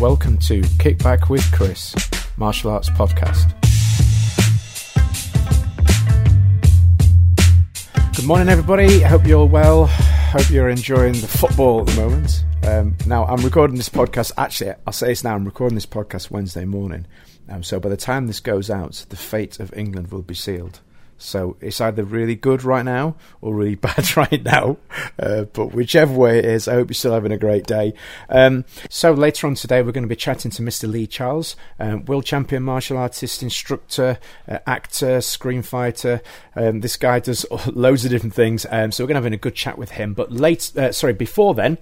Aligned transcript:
Welcome 0.00 0.38
to 0.38 0.60
Kickback 0.60 1.28
with 1.28 1.50
Chris, 1.50 1.92
martial 2.36 2.70
arts 2.70 2.88
podcast. 2.88 3.52
Good 8.14 8.24
morning, 8.24 8.48
everybody. 8.48 9.04
I 9.04 9.08
hope 9.08 9.26
you're 9.26 9.44
well. 9.44 9.86
Hope 9.86 10.50
you're 10.50 10.68
enjoying 10.68 11.14
the 11.14 11.26
football 11.26 11.80
at 11.80 11.88
the 11.88 12.00
moment. 12.00 12.44
Um, 12.62 12.96
now, 13.08 13.26
I'm 13.26 13.44
recording 13.44 13.76
this 13.76 13.88
podcast. 13.88 14.30
Actually, 14.38 14.74
I'll 14.86 14.92
say 14.92 15.08
this 15.08 15.24
now. 15.24 15.34
I'm 15.34 15.44
recording 15.44 15.74
this 15.74 15.86
podcast 15.86 16.30
Wednesday 16.30 16.64
morning. 16.64 17.04
Um, 17.48 17.64
so 17.64 17.80
by 17.80 17.88
the 17.88 17.96
time 17.96 18.28
this 18.28 18.38
goes 18.38 18.70
out, 18.70 19.04
the 19.08 19.16
fate 19.16 19.58
of 19.58 19.76
England 19.76 20.12
will 20.12 20.22
be 20.22 20.34
sealed. 20.34 20.78
So 21.18 21.56
it's 21.60 21.80
either 21.80 22.04
really 22.04 22.36
good 22.36 22.62
right 22.62 22.84
now 22.84 23.16
or 23.40 23.54
really 23.54 23.74
bad 23.88 24.16
right 24.16 24.42
now. 24.42 24.78
Uh, 25.18 25.42
but 25.44 25.74
whichever 25.74 26.12
way 26.12 26.38
it 26.38 26.44
is, 26.44 26.68
I 26.68 26.74
hope 26.74 26.88
you're 26.88 26.94
still 26.94 27.12
having 27.12 27.32
a 27.32 27.38
great 27.38 27.66
day. 27.66 27.92
Um, 28.28 28.64
so 28.88 29.12
later 29.12 29.46
on 29.46 29.54
today, 29.54 29.82
we're 29.82 29.92
going 29.92 30.02
to 30.04 30.08
be 30.08 30.16
chatting 30.16 30.50
to 30.52 30.62
Mr. 30.62 30.90
Lee 30.90 31.06
Charles, 31.06 31.56
um, 31.78 32.04
world 32.04 32.24
champion 32.24 32.62
martial 32.62 32.96
artist, 32.96 33.42
instructor, 33.42 34.18
uh, 34.48 34.58
actor, 34.66 35.18
screenfighter. 35.18 36.20
Um, 36.54 36.80
this 36.80 36.96
guy 36.96 37.18
does 37.18 37.44
loads 37.66 38.04
of 38.04 38.10
different 38.10 38.34
things. 38.34 38.64
Um, 38.70 38.92
so 38.92 39.04
we're 39.04 39.08
going 39.08 39.22
to 39.22 39.26
have 39.26 39.32
a 39.32 39.36
good 39.36 39.54
chat 39.54 39.76
with 39.76 39.90
him. 39.90 40.14
But 40.14 40.32
late, 40.32 40.72
uh, 40.76 40.92
sorry, 40.92 41.12
before 41.12 41.54
then. 41.54 41.78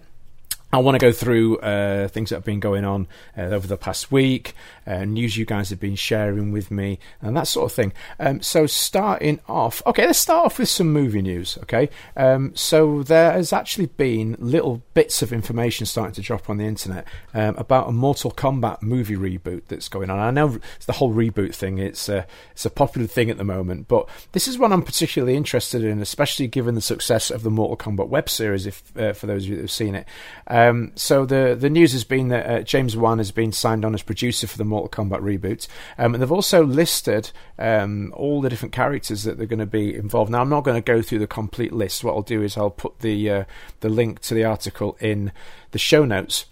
I 0.73 0.79
want 0.79 0.97
to 0.97 0.99
go 0.99 1.13
through 1.13 1.59
uh, 1.59 2.09
things 2.09 2.31
that 2.31 2.37
have 2.37 2.45
been 2.45 2.61
going 2.61 2.85
on 2.85 3.07
uh, 3.39 3.43
over 3.43 3.67
the 3.69 3.77
past 3.77 4.11
week, 4.11 4.53
uh, 4.87 5.05
news 5.05 5.37
you 5.37 5.45
guys 5.45 5.71
have 5.71 5.81
been 5.81 5.97
sharing 5.97 6.53
with 6.53 6.71
me, 6.71 6.99
and 7.21 7.37
that 7.37 7.49
sort 7.49 7.71
of 7.71 7.75
thing. 7.75 7.93
Um, 8.19 8.41
so, 8.43 8.67
starting 8.67 9.41
off, 9.49 9.83
okay, 9.87 10.07
let's 10.07 10.19
start 10.19 10.47
off 10.47 10.59
with 10.59 10.69
some 10.69 10.93
movie 10.93 11.23
news. 11.23 11.59
Okay, 11.63 11.89
um, 12.17 12.55
so 12.55 13.03
there 13.03 13.33
has 13.33 13.53
actually 13.53 13.87
been 13.87 14.37
little 14.39 14.83
bits 14.95 15.23
of 15.23 15.33
information 15.33 15.87
starting 15.87 16.15
to 16.15 16.23
drop 16.23 16.49
on 16.49 16.59
the 16.59 16.65
internet 16.65 17.07
um, 17.35 17.57
about 17.57 17.89
a 17.89 17.93
Mortal 17.93 18.31
Kombat 18.31 18.83
movie 18.83 19.17
reboot 19.17 19.63
that's 19.69 19.89
going 19.89 20.11
on. 20.11 20.19
I 20.19 20.31
know 20.31 20.59
it's 20.77 20.87
the 20.87 20.93
whole 20.95 21.13
reboot 21.13 21.55
thing; 21.55 21.79
it's 21.79 22.09
a, 22.09 22.27
it's 22.53 22.65
a 22.65 22.71
popular 22.71 23.07
thing 23.07 23.31
at 23.31 23.39
the 23.39 23.45
moment, 23.45 23.89
but 23.89 24.09
this 24.33 24.49
is 24.49 24.59
one 24.59 24.73
I'm 24.73 24.83
particularly 24.83 25.37
interested 25.37 25.85
in, 25.85 26.01
especially 26.01 26.47
given 26.47 26.75
the 26.75 26.81
success 26.81 27.31
of 27.31 27.43
the 27.43 27.51
Mortal 27.51 27.77
Kombat 27.77 28.09
web 28.09 28.29
series. 28.29 28.67
If 28.67 28.97
uh, 28.97 29.13
for 29.13 29.27
those 29.27 29.45
of 29.45 29.51
you 29.51 29.57
that 29.57 29.63
have 29.63 29.71
seen 29.71 29.95
it. 29.95 30.07
Um, 30.47 30.93
so 30.95 31.27
the 31.27 31.57
the 31.59 31.71
news 31.71 31.93
has 31.93 32.05
been 32.05 32.29
that 32.29 32.47
uh, 32.47 32.63
James 32.63 32.97
Wan 32.97 33.19
has 33.19 33.31
been 33.31 33.53
signed 33.53 33.85
on 33.85 33.95
as 33.95 34.03
producer 34.03 34.47
for 34.47 34.59
the 34.59 34.65
Mortal 34.77 35.05
Kombat 35.05 35.23
reboot, 35.23 35.67
um, 35.99 36.15
and 36.15 36.23
they've 36.23 36.33
also 36.33 36.65
listed 36.65 37.31
um, 37.59 38.13
all 38.17 38.41
the 38.41 38.49
different 38.51 38.73
characters 38.73 39.25
that 39.25 39.39
they're 39.39 39.47
going 39.47 39.59
to 39.59 39.67
be 39.67 39.95
involved. 39.95 40.31
Now 40.31 40.41
I'm 40.41 40.49
not 40.49 40.65
going 40.65 40.81
to 40.81 40.93
go 40.93 41.03
through 41.03 41.21
the 41.21 41.27
complete 41.27 41.73
list. 41.73 42.05
What 42.05 42.15
I'll 42.15 42.23
do 42.23 42.43
is 42.43 42.57
I'll 42.57 42.71
put 42.71 43.01
the 43.01 43.31
uh, 43.31 43.45
the 43.81 43.89
link 43.89 44.21
to 44.21 44.35
the 44.35 44.45
article 44.45 44.97
in 45.01 45.33
the 45.71 45.79
show 45.79 46.05
notes. 46.05 46.47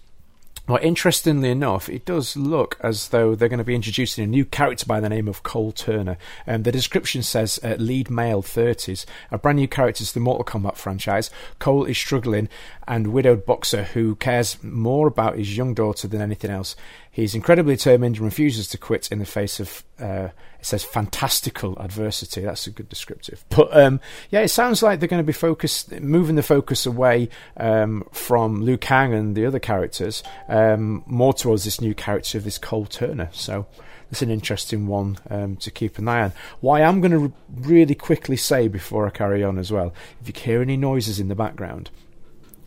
Well, 0.67 0.79
interestingly 0.81 1.51
enough, 1.51 1.89
it 1.89 2.05
does 2.05 2.35
look 2.35 2.79
as 2.81 3.09
though 3.09 3.35
they're 3.35 3.49
going 3.49 3.59
to 3.59 3.63
be 3.63 3.75
introducing 3.75 4.23
a 4.23 4.27
new 4.27 4.45
character 4.45 4.87
by 4.87 4.99
the 4.99 5.09
name 5.09 5.27
of 5.27 5.43
Cole 5.43 5.71
Turner. 5.71 6.17
Um, 6.47 6.63
the 6.63 6.71
description 6.71 7.21
says 7.21 7.59
uh, 7.63 7.75
lead 7.77 8.09
male 8.09 8.41
30s, 8.41 9.05
a 9.29 9.37
brand 9.37 9.59
new 9.59 9.67
character 9.67 10.03
to 10.03 10.11
the 10.11 10.19
Mortal 10.19 10.43
Kombat 10.43 10.75
franchise. 10.75 11.29
Cole 11.59 11.85
is 11.85 11.99
struggling 11.99 12.49
and 12.87 13.13
widowed 13.13 13.45
boxer 13.45 13.83
who 13.83 14.15
cares 14.15 14.57
more 14.63 15.07
about 15.07 15.37
his 15.37 15.55
young 15.55 15.75
daughter 15.75 16.07
than 16.07 16.19
anything 16.19 16.49
else. 16.49 16.75
He's 17.15 17.33
incredibly 17.33 17.77
determined 17.77 18.17
and 18.17 18.25
refuses 18.25 18.67
to 18.67 18.77
quit 18.77 19.09
in 19.09 19.19
the 19.19 19.25
face 19.25 19.61
of, 19.61 19.85
uh, 20.01 20.27
it 20.59 20.65
says, 20.65 20.83
fantastical 20.83 21.79
adversity. 21.79 22.41
That's 22.41 22.67
a 22.67 22.71
good 22.71 22.89
descriptive. 22.89 23.45
But 23.47 23.69
um, 23.73 24.01
yeah, 24.31 24.41
it 24.41 24.49
sounds 24.49 24.83
like 24.83 24.99
they're 24.99 25.07
going 25.07 25.23
to 25.23 25.25
be 25.25 25.31
focused, 25.31 25.93
moving 26.01 26.35
the 26.35 26.43
focus 26.43 26.85
away 26.85 27.29
um, 27.55 28.03
from 28.11 28.65
Liu 28.65 28.77
Kang 28.77 29.13
and 29.13 29.33
the 29.33 29.45
other 29.45 29.59
characters, 29.59 30.23
um, 30.49 31.03
more 31.05 31.33
towards 31.33 31.63
this 31.63 31.79
new 31.79 31.95
character 31.95 32.37
of 32.37 32.43
this 32.43 32.57
Cole 32.57 32.85
Turner. 32.85 33.29
So 33.31 33.65
that's 34.09 34.21
an 34.21 34.29
interesting 34.29 34.85
one 34.85 35.17
um, 35.29 35.55
to 35.55 35.71
keep 35.71 35.97
an 35.97 36.09
eye 36.09 36.23
on. 36.23 36.33
Why 36.59 36.81
I'm 36.81 36.99
going 36.99 37.11
to 37.11 37.19
re- 37.19 37.33
really 37.49 37.95
quickly 37.95 38.35
say 38.35 38.67
before 38.67 39.07
I 39.07 39.09
carry 39.11 39.41
on 39.41 39.57
as 39.57 39.71
well, 39.71 39.93
if 40.19 40.27
you 40.27 40.33
hear 40.37 40.61
any 40.61 40.75
noises 40.75 41.21
in 41.21 41.29
the 41.29 41.35
background, 41.35 41.91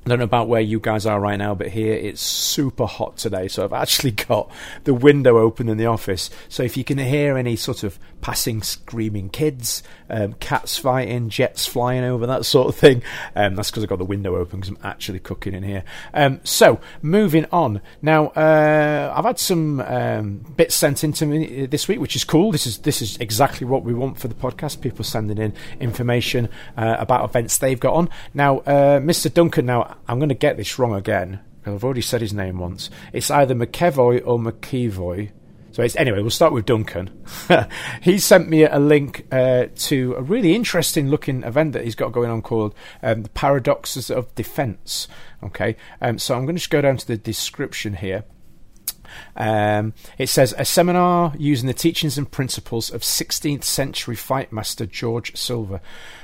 I 0.08 0.12
don't 0.12 0.20
know 0.20 0.24
about 0.24 0.48
where 0.48 0.62
you 0.62 0.80
guys 0.80 1.04
are 1.04 1.20
right 1.20 1.36
now, 1.36 1.54
but 1.54 1.68
here 1.68 1.92
it's 1.92 2.22
super 2.22 2.86
hot 2.86 3.18
today. 3.18 3.46
So 3.46 3.62
I've 3.62 3.74
actually 3.74 4.10
got 4.28 4.50
the 4.84 4.94
window 4.94 5.36
open 5.36 5.68
in 5.68 5.76
the 5.76 5.84
office. 5.84 6.30
So 6.48 6.62
if 6.62 6.78
you 6.78 6.84
can 6.84 6.96
hear 6.96 7.36
any 7.36 7.56
sort 7.56 7.82
of 7.82 7.98
passing 8.22 8.62
screaming 8.62 9.28
kids, 9.28 9.82
um, 10.08 10.32
cats 10.40 10.78
fighting, 10.78 11.28
jets 11.28 11.66
flying 11.66 12.04
over, 12.04 12.26
that 12.26 12.46
sort 12.46 12.68
of 12.68 12.74
thing, 12.74 13.02
um, 13.36 13.54
that's 13.54 13.70
because 13.70 13.82
I've 13.82 13.90
got 13.90 13.98
the 13.98 14.06
window 14.06 14.36
open 14.36 14.60
because 14.60 14.70
I'm 14.70 14.82
actually 14.82 15.18
cooking 15.18 15.52
in 15.52 15.62
here. 15.62 15.84
Um, 16.14 16.40
so 16.42 16.80
moving 17.02 17.44
on. 17.52 17.82
Now 18.00 18.28
uh, 18.28 19.12
I've 19.14 19.26
had 19.26 19.38
some 19.38 19.80
um, 19.80 20.38
bits 20.56 20.74
sent 20.74 21.04
in 21.04 21.12
to 21.12 21.26
me 21.26 21.66
this 21.66 21.86
week, 21.86 22.00
which 22.00 22.16
is 22.16 22.24
cool. 22.24 22.50
This 22.50 22.66
is 22.66 22.78
this 22.78 23.02
is 23.02 23.18
exactly 23.18 23.66
what 23.66 23.84
we 23.84 23.92
want 23.92 24.18
for 24.18 24.28
the 24.28 24.34
podcast. 24.34 24.80
People 24.80 25.04
sending 25.04 25.36
in 25.36 25.52
information 25.80 26.48
uh, 26.78 26.96
about 26.98 27.28
events 27.28 27.58
they've 27.58 27.78
got 27.78 27.92
on. 27.92 28.08
Now, 28.32 28.60
uh, 28.60 29.00
Mr. 29.00 29.32
Duncan. 29.32 29.66
Now 29.66 29.97
I'm 30.06 30.18
going 30.18 30.28
to 30.28 30.34
get 30.34 30.56
this 30.56 30.78
wrong 30.78 30.94
again 30.94 31.40
because 31.58 31.74
I've 31.74 31.84
already 31.84 32.02
said 32.02 32.20
his 32.20 32.32
name 32.32 32.58
once. 32.58 32.90
It's 33.12 33.30
either 33.30 33.54
McEvoy 33.54 34.22
or 34.24 34.38
McKevoy. 34.38 35.30
So 35.72 35.82
it's, 35.82 35.96
anyway, 35.96 36.22
we'll 36.22 36.30
start 36.30 36.52
with 36.52 36.66
Duncan. 36.66 37.24
he 38.02 38.18
sent 38.18 38.48
me 38.48 38.64
a 38.64 38.78
link 38.78 39.26
uh, 39.30 39.66
to 39.76 40.14
a 40.16 40.22
really 40.22 40.54
interesting 40.54 41.08
looking 41.08 41.42
event 41.44 41.72
that 41.74 41.84
he's 41.84 41.94
got 41.94 42.12
going 42.12 42.30
on 42.30 42.42
called 42.42 42.74
um, 43.02 43.22
the 43.22 43.28
Paradoxes 43.28 44.10
of 44.10 44.34
Defense. 44.34 45.08
Okay, 45.42 45.76
um, 46.00 46.18
so 46.18 46.34
I'm 46.34 46.46
going 46.46 46.56
to 46.56 46.60
just 46.60 46.70
go 46.70 46.80
down 46.80 46.96
to 46.96 47.06
the 47.06 47.16
description 47.16 47.94
here. 47.94 48.24
Um, 49.36 49.94
it 50.18 50.28
says 50.28 50.54
a 50.58 50.64
seminar 50.64 51.32
using 51.38 51.66
the 51.66 51.74
teachings 51.74 52.18
and 52.18 52.30
principles 52.30 52.90
of 52.90 53.02
16th 53.02 53.64
century 53.64 54.16
fight 54.16 54.52
master 54.52 54.86
George 54.86 55.36
Silver. 55.36 55.80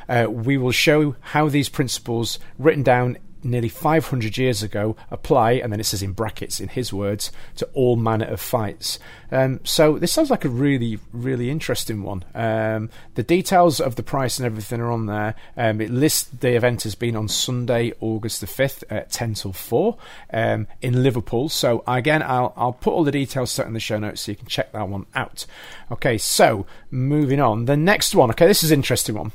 Uh, 0.08 0.26
we 0.28 0.56
will 0.56 0.72
show 0.72 1.16
how 1.20 1.48
these 1.48 1.68
principles, 1.68 2.38
written 2.58 2.82
down 2.82 3.18
nearly 3.44 3.68
500 3.68 4.36
years 4.36 4.62
ago 4.62 4.96
apply, 5.10 5.52
and 5.52 5.72
then 5.72 5.80
it 5.80 5.84
says 5.84 6.02
in 6.02 6.12
brackets, 6.12 6.60
in 6.60 6.68
his 6.68 6.92
words, 6.92 7.30
to 7.56 7.68
all 7.74 7.96
manner 7.96 8.26
of 8.26 8.40
fights. 8.40 8.98
Um, 9.30 9.60
so 9.64 9.98
this 9.98 10.12
sounds 10.12 10.30
like 10.30 10.44
a 10.44 10.48
really, 10.48 10.98
really 11.12 11.50
interesting 11.50 12.02
one. 12.02 12.24
Um, 12.34 12.90
the 13.14 13.22
details 13.22 13.80
of 13.80 13.96
the 13.96 14.02
price 14.02 14.38
and 14.38 14.46
everything 14.46 14.80
are 14.80 14.92
on 14.92 15.06
there. 15.06 15.34
Um, 15.56 15.80
it 15.80 15.90
lists 15.90 16.24
the 16.24 16.54
event 16.54 16.86
as 16.86 16.94
being 16.94 17.16
on 17.16 17.28
Sunday, 17.28 17.92
August 18.00 18.40
the 18.40 18.46
5th 18.46 18.84
at 18.90 19.10
10 19.10 19.34
till 19.34 19.52
4 19.52 19.96
um, 20.32 20.66
in 20.80 21.02
Liverpool. 21.02 21.48
So 21.48 21.82
again, 21.86 22.22
I'll, 22.22 22.52
I'll 22.56 22.72
put 22.72 22.92
all 22.92 23.04
the 23.04 23.12
details 23.12 23.58
in 23.58 23.72
the 23.72 23.80
show 23.80 23.98
notes 23.98 24.22
so 24.22 24.32
you 24.32 24.36
can 24.36 24.46
check 24.46 24.72
that 24.72 24.88
one 24.88 25.06
out. 25.14 25.46
Okay, 25.90 26.18
so 26.18 26.66
moving 26.90 27.40
on. 27.40 27.64
The 27.64 27.76
next 27.76 28.14
one, 28.14 28.30
okay, 28.30 28.46
this 28.46 28.62
is 28.62 28.70
interesting 28.70 29.16
one. 29.16 29.32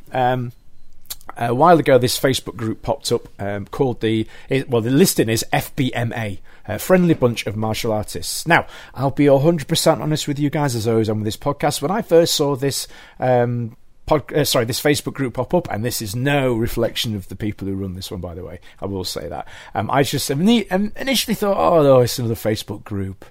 A 1.40 1.56
while 1.56 1.80
ago, 1.80 1.98
this 1.98 2.20
Facebook 2.20 2.58
group 2.58 2.82
popped 2.82 3.14
up 3.14 3.30
um, 3.40 3.66
called 3.66 4.02
the 4.02 4.28
well, 4.68 4.82
the 4.82 4.90
listing 4.92 5.30
is 5.30 5.46
FBMA, 5.54 6.40
a 6.68 6.78
friendly 6.80 7.14
bunch 7.14 7.48
of 7.48 7.56
martial 7.56 7.94
artists. 7.94 8.46
Now, 8.46 8.68
I'll 8.94 9.10
be 9.12 9.28
hundred 9.28 9.70
percent 9.70 10.02
honest 10.02 10.28
with 10.28 10.38
you 10.38 10.50
guys, 10.50 10.76
as 10.76 10.86
always 10.86 11.10
on 11.10 11.20
with 11.20 11.26
this 11.26 11.38
podcast. 11.38 11.82
When 11.82 11.92
I 11.92 12.02
first 12.02 12.36
saw 12.36 12.56
this. 12.56 12.88
Um, 13.20 13.78
Pod, 14.06 14.34
uh, 14.34 14.44
sorry, 14.44 14.66
this 14.66 14.82
Facebook 14.82 15.14
group 15.14 15.36
pop 15.36 15.54
up, 15.54 15.70
and 15.70 15.86
this 15.86 16.02
is 16.02 16.16
no 16.16 16.56
reflection 16.56 17.16
of 17.16 17.28
the 17.28 17.36
people 17.36 17.68
who 17.68 17.76
run 17.76 17.94
this 17.94 18.10
one, 18.10 18.20
by 18.20 18.34
the 18.34 18.44
way. 18.44 18.60
I 18.82 18.88
will 18.88 19.04
say 19.04 19.30
that. 19.30 19.48
Um, 19.76 19.92
I 19.92 20.02
just 20.02 20.32
initially 20.32 21.36
thought, 21.36 21.58
oh, 21.58 21.84
no, 21.84 22.00
it's 22.00 22.18
another 22.18 22.34
Facebook 22.34 22.84
group 22.84 23.24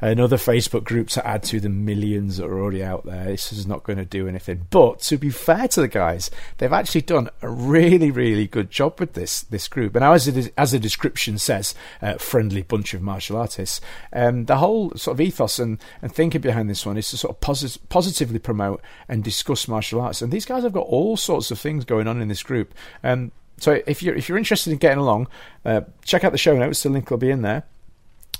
another 0.00 0.36
Facebook 0.36 0.84
group 0.84 1.08
to 1.08 1.26
add 1.26 1.42
to 1.44 1.60
the 1.60 1.68
millions 1.68 2.36
that 2.36 2.46
are 2.46 2.60
already 2.60 2.84
out 2.84 3.04
there. 3.04 3.24
This 3.24 3.52
is 3.52 3.66
not 3.66 3.82
going 3.82 3.98
to 3.98 4.04
do 4.04 4.28
anything. 4.28 4.66
But 4.70 5.00
to 5.00 5.16
be 5.16 5.30
fair 5.30 5.68
to 5.68 5.80
the 5.80 5.88
guys, 5.88 6.30
they've 6.58 6.72
actually 6.72 7.02
done 7.02 7.30
a 7.42 7.48
really, 7.48 8.10
really 8.10 8.46
good 8.46 8.70
job 8.70 9.00
with 9.00 9.14
this 9.14 9.42
this 9.42 9.68
group. 9.68 9.94
And 9.94 10.04
as 10.04 10.28
it 10.28 10.36
is, 10.36 10.50
as 10.56 10.72
the 10.72 10.78
description 10.78 11.38
says, 11.38 11.74
uh, 12.02 12.14
friendly 12.14 12.62
bunch 12.62 12.94
of 12.94 13.02
martial 13.02 13.36
artists. 13.36 13.80
Um, 14.12 14.44
the 14.44 14.56
whole 14.56 14.90
sort 14.96 15.16
of 15.16 15.20
ethos 15.20 15.58
and, 15.58 15.78
and 16.02 16.12
thinking 16.12 16.40
behind 16.40 16.68
this 16.68 16.84
one 16.84 16.96
is 16.96 17.10
to 17.10 17.16
sort 17.16 17.34
of 17.34 17.40
posit- 17.40 17.88
positively 17.88 18.38
promote 18.38 18.82
and 19.08 19.24
discuss 19.24 19.68
martial 19.68 20.00
arts. 20.00 20.22
And 20.22 20.32
these 20.32 20.46
guys 20.46 20.62
have 20.62 20.72
got 20.72 20.86
all 20.86 21.16
sorts 21.16 21.50
of 21.50 21.58
things 21.58 21.84
going 21.84 22.06
on 22.06 22.20
in 22.20 22.28
this 22.28 22.42
group. 22.42 22.74
Um, 23.02 23.32
so 23.58 23.80
if 23.86 24.02
you're 24.02 24.14
if 24.14 24.28
you're 24.28 24.38
interested 24.38 24.72
in 24.72 24.78
getting 24.78 24.98
along, 24.98 25.28
uh, 25.64 25.82
check 26.04 26.24
out 26.24 26.32
the 26.32 26.38
show 26.38 26.56
notes. 26.56 26.82
The 26.82 26.90
link 26.90 27.10
will 27.10 27.18
be 27.18 27.30
in 27.30 27.42
there. 27.42 27.64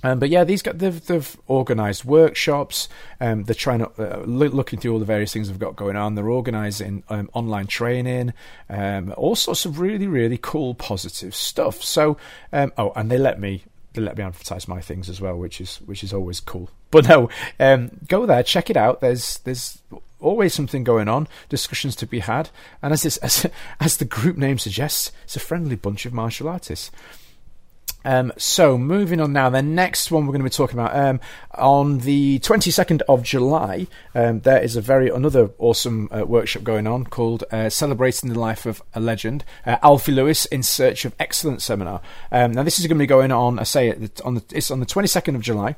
Um, 0.06 0.20
but 0.20 0.28
yeah, 0.28 0.44
these 0.44 0.62
guys 0.62 0.76
they've, 0.76 1.04
they've 1.06 1.36
organised 1.50 2.04
workshops. 2.04 2.88
Um, 3.20 3.42
they're 3.42 3.56
trying 3.56 3.80
to 3.80 3.90
uh, 3.98 4.24
look, 4.24 4.52
looking 4.52 4.78
through 4.78 4.92
all 4.92 5.00
the 5.00 5.04
various 5.04 5.32
things 5.32 5.48
they've 5.48 5.58
got 5.58 5.74
going 5.74 5.96
on. 5.96 6.14
They're 6.14 6.30
organising 6.30 7.02
um, 7.08 7.28
online 7.32 7.66
training, 7.66 8.32
um, 8.70 9.12
all 9.16 9.34
sorts 9.34 9.64
of 9.64 9.80
really 9.80 10.06
really 10.06 10.38
cool 10.40 10.76
positive 10.76 11.34
stuff. 11.34 11.82
So 11.82 12.18
um, 12.52 12.72
oh, 12.78 12.92
and 12.94 13.10
they 13.10 13.18
let 13.18 13.40
me 13.40 13.64
they 13.94 14.00
let 14.00 14.16
me 14.16 14.22
advertise 14.22 14.68
my 14.68 14.80
things 14.80 15.08
as 15.08 15.20
well, 15.20 15.36
which 15.36 15.60
is 15.60 15.78
which 15.78 16.04
is 16.04 16.12
always 16.12 16.40
cool. 16.40 16.70
But 16.92 17.08
no, 17.08 17.28
um, 17.58 17.90
go 18.06 18.26
there, 18.26 18.44
check 18.44 18.70
it 18.70 18.76
out. 18.76 19.00
There's 19.00 19.38
there's 19.38 19.82
always 20.20 20.54
something 20.54 20.84
going 20.84 21.08
on, 21.08 21.26
discussions 21.48 21.96
to 21.96 22.06
be 22.06 22.20
had, 22.20 22.48
and 22.80 22.92
as 22.92 23.02
this 23.02 23.16
as 23.28 23.44
as 23.80 23.96
the 23.96 24.04
group 24.04 24.36
name 24.36 24.58
suggests, 24.58 25.10
it's 25.24 25.34
a 25.34 25.40
friendly 25.40 25.74
bunch 25.74 26.06
of 26.06 26.12
martial 26.12 26.48
artists. 26.48 26.92
Um, 28.06 28.32
so 28.38 28.78
moving 28.78 29.20
on 29.20 29.32
now, 29.32 29.50
the 29.50 29.60
next 29.62 30.12
one 30.12 30.26
we're 30.26 30.32
going 30.32 30.40
to 30.40 30.44
be 30.44 30.50
talking 30.50 30.78
about 30.78 30.96
um, 30.96 31.20
on 31.56 31.98
the 31.98 32.38
22nd 32.38 33.02
of 33.08 33.24
July. 33.24 33.88
Um, 34.14 34.40
there 34.40 34.62
is 34.62 34.76
a 34.76 34.80
very 34.80 35.10
another 35.10 35.50
awesome 35.58 36.08
uh, 36.12 36.24
workshop 36.24 36.62
going 36.62 36.86
on 36.86 37.04
called 37.04 37.42
uh, 37.50 37.68
"Celebrating 37.68 38.30
the 38.30 38.38
Life 38.38 38.64
of 38.64 38.80
a 38.94 39.00
Legend." 39.00 39.44
Uh, 39.66 39.78
Alfie 39.82 40.12
Lewis 40.12 40.46
in 40.46 40.62
Search 40.62 41.04
of 41.04 41.16
Excellence 41.18 41.64
seminar. 41.64 42.00
Um, 42.30 42.52
now 42.52 42.62
this 42.62 42.78
is 42.78 42.86
going 42.86 42.96
to 42.96 43.02
be 43.02 43.06
going 43.08 43.32
on. 43.32 43.58
I 43.58 43.64
say 43.64 43.90
on 44.24 44.36
the, 44.36 44.44
it's 44.52 44.70
on 44.70 44.78
the 44.78 44.86
22nd 44.86 45.34
of 45.34 45.40
July. 45.40 45.74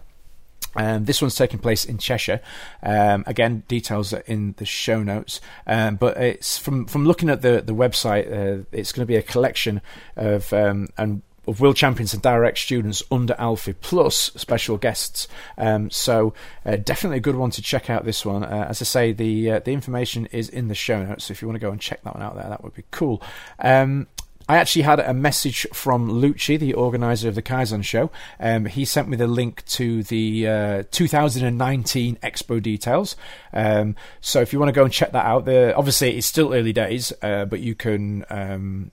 Um, 0.77 1.07
this 1.07 1.23
one's 1.23 1.35
taking 1.35 1.59
place 1.59 1.87
in 1.87 1.97
Cheshire. 1.97 2.43
Um, 2.83 3.25
again, 3.27 3.65
details 3.69 4.13
are 4.13 4.23
in 4.27 4.55
the 4.59 4.67
show 4.67 5.03
notes. 5.03 5.41
Um, 5.67 5.97
but 5.97 6.19
it's 6.19 6.59
from 6.59 6.85
from 6.85 7.07
looking 7.07 7.31
at 7.31 7.41
the 7.41 7.63
the 7.63 7.75
website. 7.75 8.27
Uh, 8.27 8.65
it's 8.71 8.93
going 8.93 9.03
to 9.03 9.07
be 9.07 9.17
a 9.17 9.23
collection 9.23 9.81
of 10.15 10.53
um, 10.53 10.89
and 10.99 11.23
of 11.49 11.77
Champions 11.77 12.15
and 12.15 12.23
direct 12.23 12.59
students 12.59 13.03
under 13.11 13.35
Alfie, 13.39 13.75
plus 13.75 14.17
special 14.37 14.77
guests. 14.77 15.29
Um, 15.57 15.91
so 15.91 16.35
uh, 16.65 16.77
definitely 16.77 17.19
a 17.19 17.21
good 17.21 17.37
one 17.37 17.51
to 17.51 17.63
check 17.63 17.91
out. 17.91 18.05
This 18.05 18.25
one, 18.25 18.45
uh, 18.45 18.67
as 18.69 18.83
I 18.83 18.85
say, 18.85 19.13
the 19.13 19.53
uh, 19.53 19.59
the 19.61 19.73
information 19.73 20.27
is 20.27 20.49
in 20.49 20.69
the 20.69 20.75
show 20.75 21.05
notes. 21.05 21.25
So 21.25 21.33
if 21.33 21.43
you 21.43 21.49
want 21.49 21.57
to 21.57 21.67
go 21.67 21.71
and 21.71 21.81
check 21.81 22.03
that 22.05 22.15
one 22.15 22.23
out, 22.23 22.35
there, 22.35 22.49
that 22.49 22.63
would 22.63 22.75
be 22.75 22.85
cool. 22.91 23.23
Um, 23.59 24.07
I 24.49 24.57
actually 24.57 24.83
had 24.83 24.99
a 24.99 25.13
message 25.13 25.67
from 25.75 26.09
Lucci, 26.09 26.59
the 26.59 26.73
organizer 26.73 27.29
of 27.29 27.35
the 27.35 27.43
Kaizen 27.43 27.85
show. 27.85 28.11
Um, 28.41 28.65
he 28.65 28.87
sent 28.87 29.07
me 29.07 29.17
the 29.17 29.27
link 29.27 29.63
to 29.67 30.03
the 30.05 30.49
uh, 30.49 30.83
2019 30.91 32.17
Expo 32.23 32.63
details. 32.63 33.15
Um, 33.53 33.95
so 34.23 34.41
if 34.41 34.55
you 34.55 34.59
want 34.59 34.71
to 34.71 34.73
go 34.73 34.85
and 34.85 34.93
check 34.93 35.13
that 35.13 35.27
out, 35.27 35.45
the, 35.45 35.75
obviously 35.77 36.17
it's 36.17 36.27
still 36.27 36.55
early 36.55 36.73
days, 36.73 37.13
uh, 37.21 37.45
but 37.45 37.61
you 37.61 37.75
can. 37.75 38.25
Um, 38.31 38.91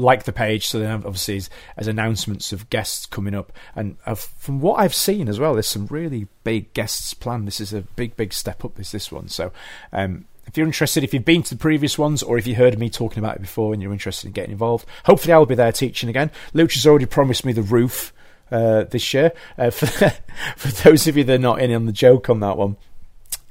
like 0.00 0.24
the 0.24 0.32
page, 0.32 0.66
so 0.66 0.78
then 0.78 0.90
obviously 0.92 1.42
as, 1.76 1.88
announcements 1.88 2.52
of 2.52 2.70
guests 2.70 3.06
coming 3.06 3.34
up, 3.34 3.52
and 3.74 3.96
from 4.16 4.60
what 4.60 4.80
I've 4.80 4.94
seen 4.94 5.28
as 5.28 5.38
well, 5.38 5.54
there's 5.54 5.66
some 5.66 5.86
really 5.86 6.26
big 6.44 6.72
guests 6.72 7.14
planned. 7.14 7.46
This 7.46 7.60
is 7.60 7.72
a 7.72 7.82
big, 7.82 8.16
big 8.16 8.32
step 8.32 8.64
up. 8.64 8.74
This 8.74 8.92
this 8.92 9.12
one, 9.12 9.28
so 9.28 9.52
um, 9.92 10.26
if 10.46 10.56
you're 10.56 10.66
interested, 10.66 11.04
if 11.04 11.14
you've 11.14 11.24
been 11.24 11.42
to 11.44 11.54
the 11.54 11.60
previous 11.60 11.96
ones, 11.98 12.22
or 12.22 12.36
if 12.36 12.46
you 12.46 12.56
heard 12.56 12.78
me 12.78 12.90
talking 12.90 13.18
about 13.20 13.36
it 13.36 13.42
before 13.42 13.72
and 13.72 13.80
you're 13.82 13.92
interested 13.92 14.26
in 14.26 14.32
getting 14.32 14.50
involved, 14.50 14.86
hopefully 15.04 15.32
I'll 15.32 15.46
be 15.46 15.54
there 15.54 15.72
teaching 15.72 16.08
again. 16.08 16.30
Luch 16.54 16.74
has 16.74 16.86
already 16.86 17.06
promised 17.06 17.44
me 17.44 17.52
the 17.52 17.62
roof 17.62 18.12
uh, 18.50 18.84
this 18.84 19.14
year. 19.14 19.32
Uh, 19.56 19.70
for, 19.70 19.86
for 20.56 20.68
those 20.82 21.06
of 21.06 21.16
you 21.16 21.24
that 21.24 21.34
are 21.34 21.38
not 21.38 21.60
in 21.60 21.72
on 21.72 21.86
the 21.86 21.92
joke 21.92 22.28
on 22.28 22.40
that 22.40 22.56
one, 22.56 22.76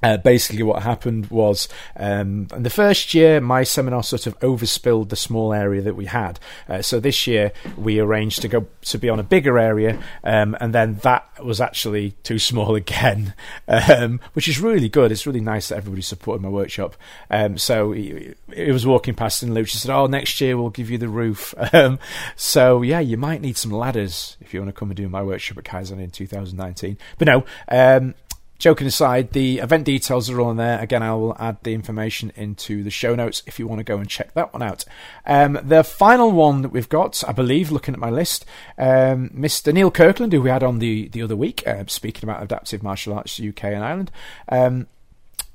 uh, 0.01 0.17
basically, 0.17 0.63
what 0.63 0.83
happened 0.83 1.27
was, 1.27 1.67
um, 1.97 2.47
in 2.53 2.63
the 2.63 2.69
first 2.69 3.13
year, 3.13 3.41
my 3.41 3.63
seminar 3.63 4.03
sort 4.03 4.27
of 4.27 4.39
overspilled 4.39 5.09
the 5.09 5.15
small 5.15 5.53
area 5.53 5.81
that 5.81 5.95
we 5.95 6.05
had. 6.05 6.39
Uh, 6.67 6.81
so 6.81 6.99
this 6.99 7.27
year, 7.27 7.51
we 7.77 7.99
arranged 7.99 8.41
to 8.41 8.47
go 8.47 8.67
to 8.81 8.97
be 8.97 9.09
on 9.09 9.19
a 9.19 9.23
bigger 9.23 9.59
area, 9.59 10.01
um, 10.23 10.55
and 10.59 10.73
then 10.73 10.95
that 11.03 11.25
was 11.43 11.59
actually 11.59 12.11
too 12.23 12.39
small 12.39 12.75
again, 12.83 13.33
um, 13.67 14.19
which 14.33 14.47
is 14.47 14.59
really 14.59 14.89
good. 14.89 15.11
It's 15.11 15.27
really 15.27 15.41
nice 15.41 15.69
that 15.69 15.77
everybody 15.77 16.01
supported 16.01 16.41
my 16.41 16.49
workshop. 16.49 16.95
Um, 17.29 17.57
so 17.57 17.91
he, 17.91 18.33
was 18.55 18.85
walking 18.85 19.15
past, 19.15 19.43
and 19.43 19.53
Lucia 19.53 19.77
said, 19.77 19.91
"Oh, 19.91 20.05
next 20.05 20.39
year 20.39 20.57
we'll 20.57 20.69
give 20.69 20.89
you 20.89 20.97
the 20.97 21.09
roof." 21.09 21.53
Um, 21.71 21.99
so 22.35 22.81
yeah, 22.81 22.99
you 22.99 23.15
might 23.15 23.41
need 23.41 23.55
some 23.55 23.69
ladders 23.69 24.37
if 24.41 24.53
you 24.53 24.59
want 24.59 24.73
to 24.73 24.77
come 24.77 24.89
and 24.89 24.97
do 24.97 25.07
my 25.07 25.21
workshop 25.21 25.59
at 25.59 25.65
Kaizen 25.65 26.01
in 26.01 26.09
2019. 26.09 26.97
But 27.19 27.27
no 27.27 27.45
um, 27.67 28.15
joking 28.59 28.85
aside, 28.85 29.31
the 29.31 29.59
event 29.59 29.85
details 29.85 30.29
are 30.29 30.39
all 30.39 30.51
in 30.51 30.57
there. 30.57 30.79
Again, 30.79 31.01
I 31.01 31.15
will 31.15 31.35
add 31.39 31.57
the 31.63 31.73
information 31.73 32.31
into 32.35 32.83
the 32.83 32.91
show 32.91 33.15
notes 33.15 33.41
if 33.47 33.57
you 33.57 33.65
want 33.65 33.79
to 33.79 33.83
go 33.83 33.97
and 33.97 34.07
check 34.07 34.33
that 34.33 34.53
one 34.53 34.61
out. 34.61 34.85
Um, 35.25 35.57
the 35.63 35.83
final 35.83 36.31
one 36.31 36.61
that 36.61 36.69
we've 36.69 36.89
got, 36.89 37.23
I 37.27 37.31
believe, 37.31 37.71
looking 37.71 37.93
at 37.93 37.99
my 37.99 38.09
list, 38.09 38.45
um, 38.77 39.29
Mr. 39.29 39.73
Neil 39.73 39.89
Kirkland, 39.89 40.33
who 40.33 40.41
we 40.41 40.49
had 40.49 40.63
on 40.63 40.79
the, 40.79 41.07
the 41.07 41.21
other 41.21 41.35
week, 41.35 41.65
uh, 41.65 41.85
speaking 41.87 42.29
about 42.29 42.43
adaptive 42.43 42.83
martial 42.83 43.13
arts 43.13 43.39
UK 43.39 43.63
and 43.63 43.83
Ireland. 43.83 44.11
Um, 44.49 44.87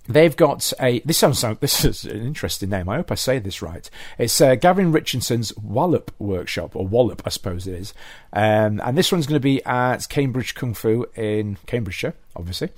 They've 0.06 0.36
got 0.36 0.70
a. 0.80 1.00
This 1.00 1.16
sounds 1.16 1.42
this 1.60 1.84
is 1.84 2.04
an 2.04 2.20
interesting 2.20 2.68
name. 2.68 2.88
I 2.88 2.96
hope 2.96 3.10
I 3.10 3.14
say 3.14 3.38
this 3.38 3.62
right. 3.62 3.88
It's 4.18 4.38
uh, 4.38 4.54
Gavin 4.54 4.92
Richardson's 4.92 5.56
Wallop 5.56 6.12
Workshop, 6.18 6.76
or 6.76 6.86
Wallop, 6.86 7.22
I 7.24 7.30
suppose 7.30 7.66
it 7.66 7.74
is. 7.74 7.94
Um, 8.32 8.82
and 8.84 8.98
this 8.98 9.10
one's 9.10 9.26
going 9.26 9.40
to 9.40 9.40
be 9.40 9.64
at 9.64 10.06
Cambridge 10.10 10.54
Kung 10.54 10.74
Fu 10.74 11.06
in 11.14 11.56
Cambridgeshire, 11.66 12.14
obviously. 12.36 12.68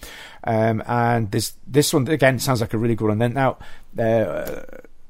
Um, 0.45 0.85
and 0.87 1.33
this 1.33 1.55
this 1.67 1.93
one 1.93 2.07
again 2.07 2.39
sounds 2.39 2.61
like 2.61 2.75
a 2.75 2.79
really 2.79 2.95
good 2.95 3.09
one. 3.09 3.19
Then 3.19 3.35
now. 3.35 3.59
Uh, 3.99 4.63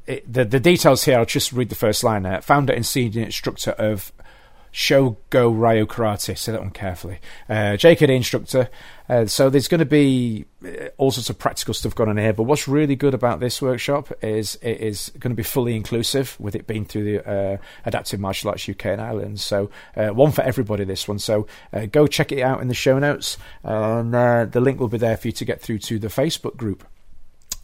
it, 0.07 0.33
the 0.33 0.45
the 0.45 0.61
details 0.61 1.05
here. 1.05 1.19
I'll 1.19 1.25
just 1.25 1.53
read 1.53 1.69
the 1.69 1.75
first 1.75 2.05
line. 2.05 2.25
Uh, 2.25 2.41
founder 2.41 2.73
and 2.73 2.87
senior 2.87 3.25
instructor 3.25 3.73
of 3.73 4.12
Shogo 4.73 5.59
Ryo 5.59 5.87
Karate. 5.87 6.37
Say 6.37 6.53
that 6.53 6.61
one 6.61 6.71
carefully. 6.71 7.19
Uh, 7.49 7.77
JKD 7.77 8.11
instructor. 8.11 8.69
Uh, 9.08 9.26
so 9.26 9.49
there's 9.49 9.69
going 9.69 9.79
to 9.79 9.85
be 9.85 10.44
uh, 10.64 10.88
all 10.97 11.11
sorts 11.11 11.31
of 11.31 11.38
practical 11.38 11.75
stuff 11.75 11.94
going 11.94 12.11
on 12.11 12.17
here. 12.17 12.32
But 12.32 12.44
what's 12.44 12.67
really 12.67 12.97
good 12.97 13.14
about 13.14 13.41
this 13.41 13.62
workshop 13.62 14.12
is 14.23 14.56
it 14.62 14.81
is 14.81 15.11
going 15.19 15.31
to 15.31 15.37
be 15.37 15.43
fully 15.43 15.76
inclusive, 15.76 16.37
with 16.41 16.55
it 16.55 16.67
being 16.67 16.85
through 16.85 17.05
the 17.05 17.29
uh, 17.29 17.56
Adaptive 17.85 18.20
Martial 18.20 18.50
Arts 18.50 18.69
UK 18.69 18.87
and 18.87 19.00
Ireland. 19.00 19.41
So 19.41 19.70
uh, 19.97 20.08
one 20.08 20.32
for 20.32 20.43
everybody. 20.43 20.85
This 20.85 21.08
one. 21.08 21.19
So 21.19 21.47
uh, 21.73 21.87
go 21.87 22.06
check 22.06 22.32
it 22.32 22.43
out 22.43 22.61
in 22.61 22.69
the 22.69 22.75
show 22.75 22.99
notes, 22.99 23.37
and 23.62 24.14
uh, 24.14 24.44
the 24.47 24.61
link 24.61 24.81
will 24.81 24.88
be 24.88 24.99
there 24.99 25.17
for 25.17 25.29
you 25.29 25.32
to 25.32 25.44
get 25.44 25.61
through 25.61 25.79
to 25.81 25.99
the 25.99 26.09
Facebook 26.09 26.56
group. 26.56 26.87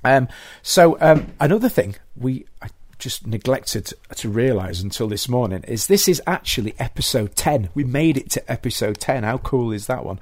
Um, 0.05 0.29
so 0.63 0.97
um, 1.01 1.33
another 1.41 1.69
thing 1.69 1.97
we. 2.17 2.47
I 2.61 2.69
just 3.03 3.27
neglected 3.27 3.93
to 4.15 4.29
realise 4.29 4.81
until 4.81 5.09
this 5.09 5.29
morning 5.29 5.65
is 5.65 5.89
this 5.89 6.07
is 6.07 6.23
actually 6.25 6.73
episode 6.79 7.35
10. 7.35 7.69
We 7.75 7.83
made 7.83 8.17
it 8.17 8.31
to 8.31 8.53
episode 8.53 8.99
10. 8.99 9.25
How 9.25 9.39
cool 9.39 9.73
is 9.73 9.89
that 9.89 10.05
one? 10.05 10.21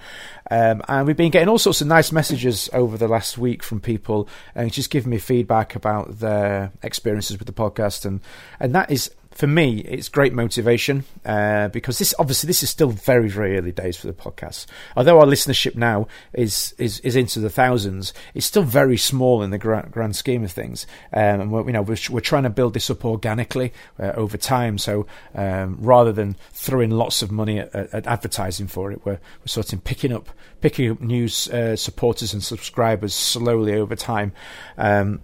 Um, 0.51 0.83
and 0.89 1.07
we've 1.07 1.17
been 1.17 1.31
getting 1.31 1.51
all 1.51 1.59
sorts 1.59 1.83
of 1.83 1.89
nice 1.89 2.11
messages 2.11 2.71
over 2.73 2.97
the 2.97 3.07
last 3.07 3.37
week 3.37 3.63
from 3.63 3.81
people 3.81 4.27
and 4.55 4.73
just 4.73 4.89
giving 4.89 5.11
me 5.11 5.19
feedback 5.19 5.75
about 5.75 6.21
their 6.21 6.73
experiences 6.83 7.39
with 7.39 7.47
the 7.47 7.53
podcast. 7.53 8.07
And, 8.07 8.21
and 8.59 8.75
that 8.75 8.91
is 8.91 9.11
for 9.33 9.47
me, 9.47 9.79
it's 9.81 10.09
great 10.09 10.33
motivation 10.33 11.05
uh, 11.25 11.69
because 11.69 11.99
this 11.99 12.13
obviously 12.19 12.49
this 12.49 12.63
is 12.63 12.71
still 12.71 12.91
very 12.91 13.29
very 13.29 13.57
early 13.57 13.73
days 13.73 13.97
for 13.97 14.09
the 14.09 14.13
podcast. 14.13 14.67
Although 14.97 15.21
our 15.21 15.27
listenership 15.27 15.77
now 15.77 16.09
is 16.33 16.75
is, 16.79 16.99
is 17.01 17.15
into 17.15 17.39
the 17.39 17.49
thousands, 17.49 18.13
it's 18.35 18.47
still 18.47 18.65
very 18.65 18.97
small 18.97 19.43
in 19.43 19.51
the 19.51 19.59
grand, 19.59 19.93
grand 19.93 20.17
scheme 20.17 20.43
of 20.43 20.51
things. 20.51 20.87
Um, 21.13 21.41
and 21.41 21.53
we're, 21.53 21.67
you 21.67 21.73
know 21.73 21.83
we're, 21.83 21.97
we're 22.11 22.21
trying 22.21 22.43
to 22.43 22.51
build 22.51 22.75
this 22.75 22.91
up 22.91 23.05
organically 23.05 23.73
uh, 24.01 24.13
over 24.17 24.37
time. 24.37 24.79
So 24.79 25.07
um, 25.35 25.79
rather 25.81 26.13
than 26.13 26.37
throwing 26.53 26.91
lots 26.91 27.23
of 27.23 27.31
money 27.31 27.61
at, 27.61 27.75
at, 27.75 28.07
advertising 28.07 28.67
for 28.67 28.91
it, 28.91 29.05
we're 29.05 29.21
we're 29.41 29.47
sort 29.47 29.73
of 29.73 29.85
picking 29.85 30.13
up 30.13 30.29
picking 30.61 30.91
up 30.91 31.01
new 31.01 31.27
uh, 31.53 31.77
supporters 31.77 32.35
and 32.35 32.43
subscribers 32.43 33.15
slowly 33.15 33.75
over 33.75 33.95
time. 33.95 34.33
Um, 34.77 35.21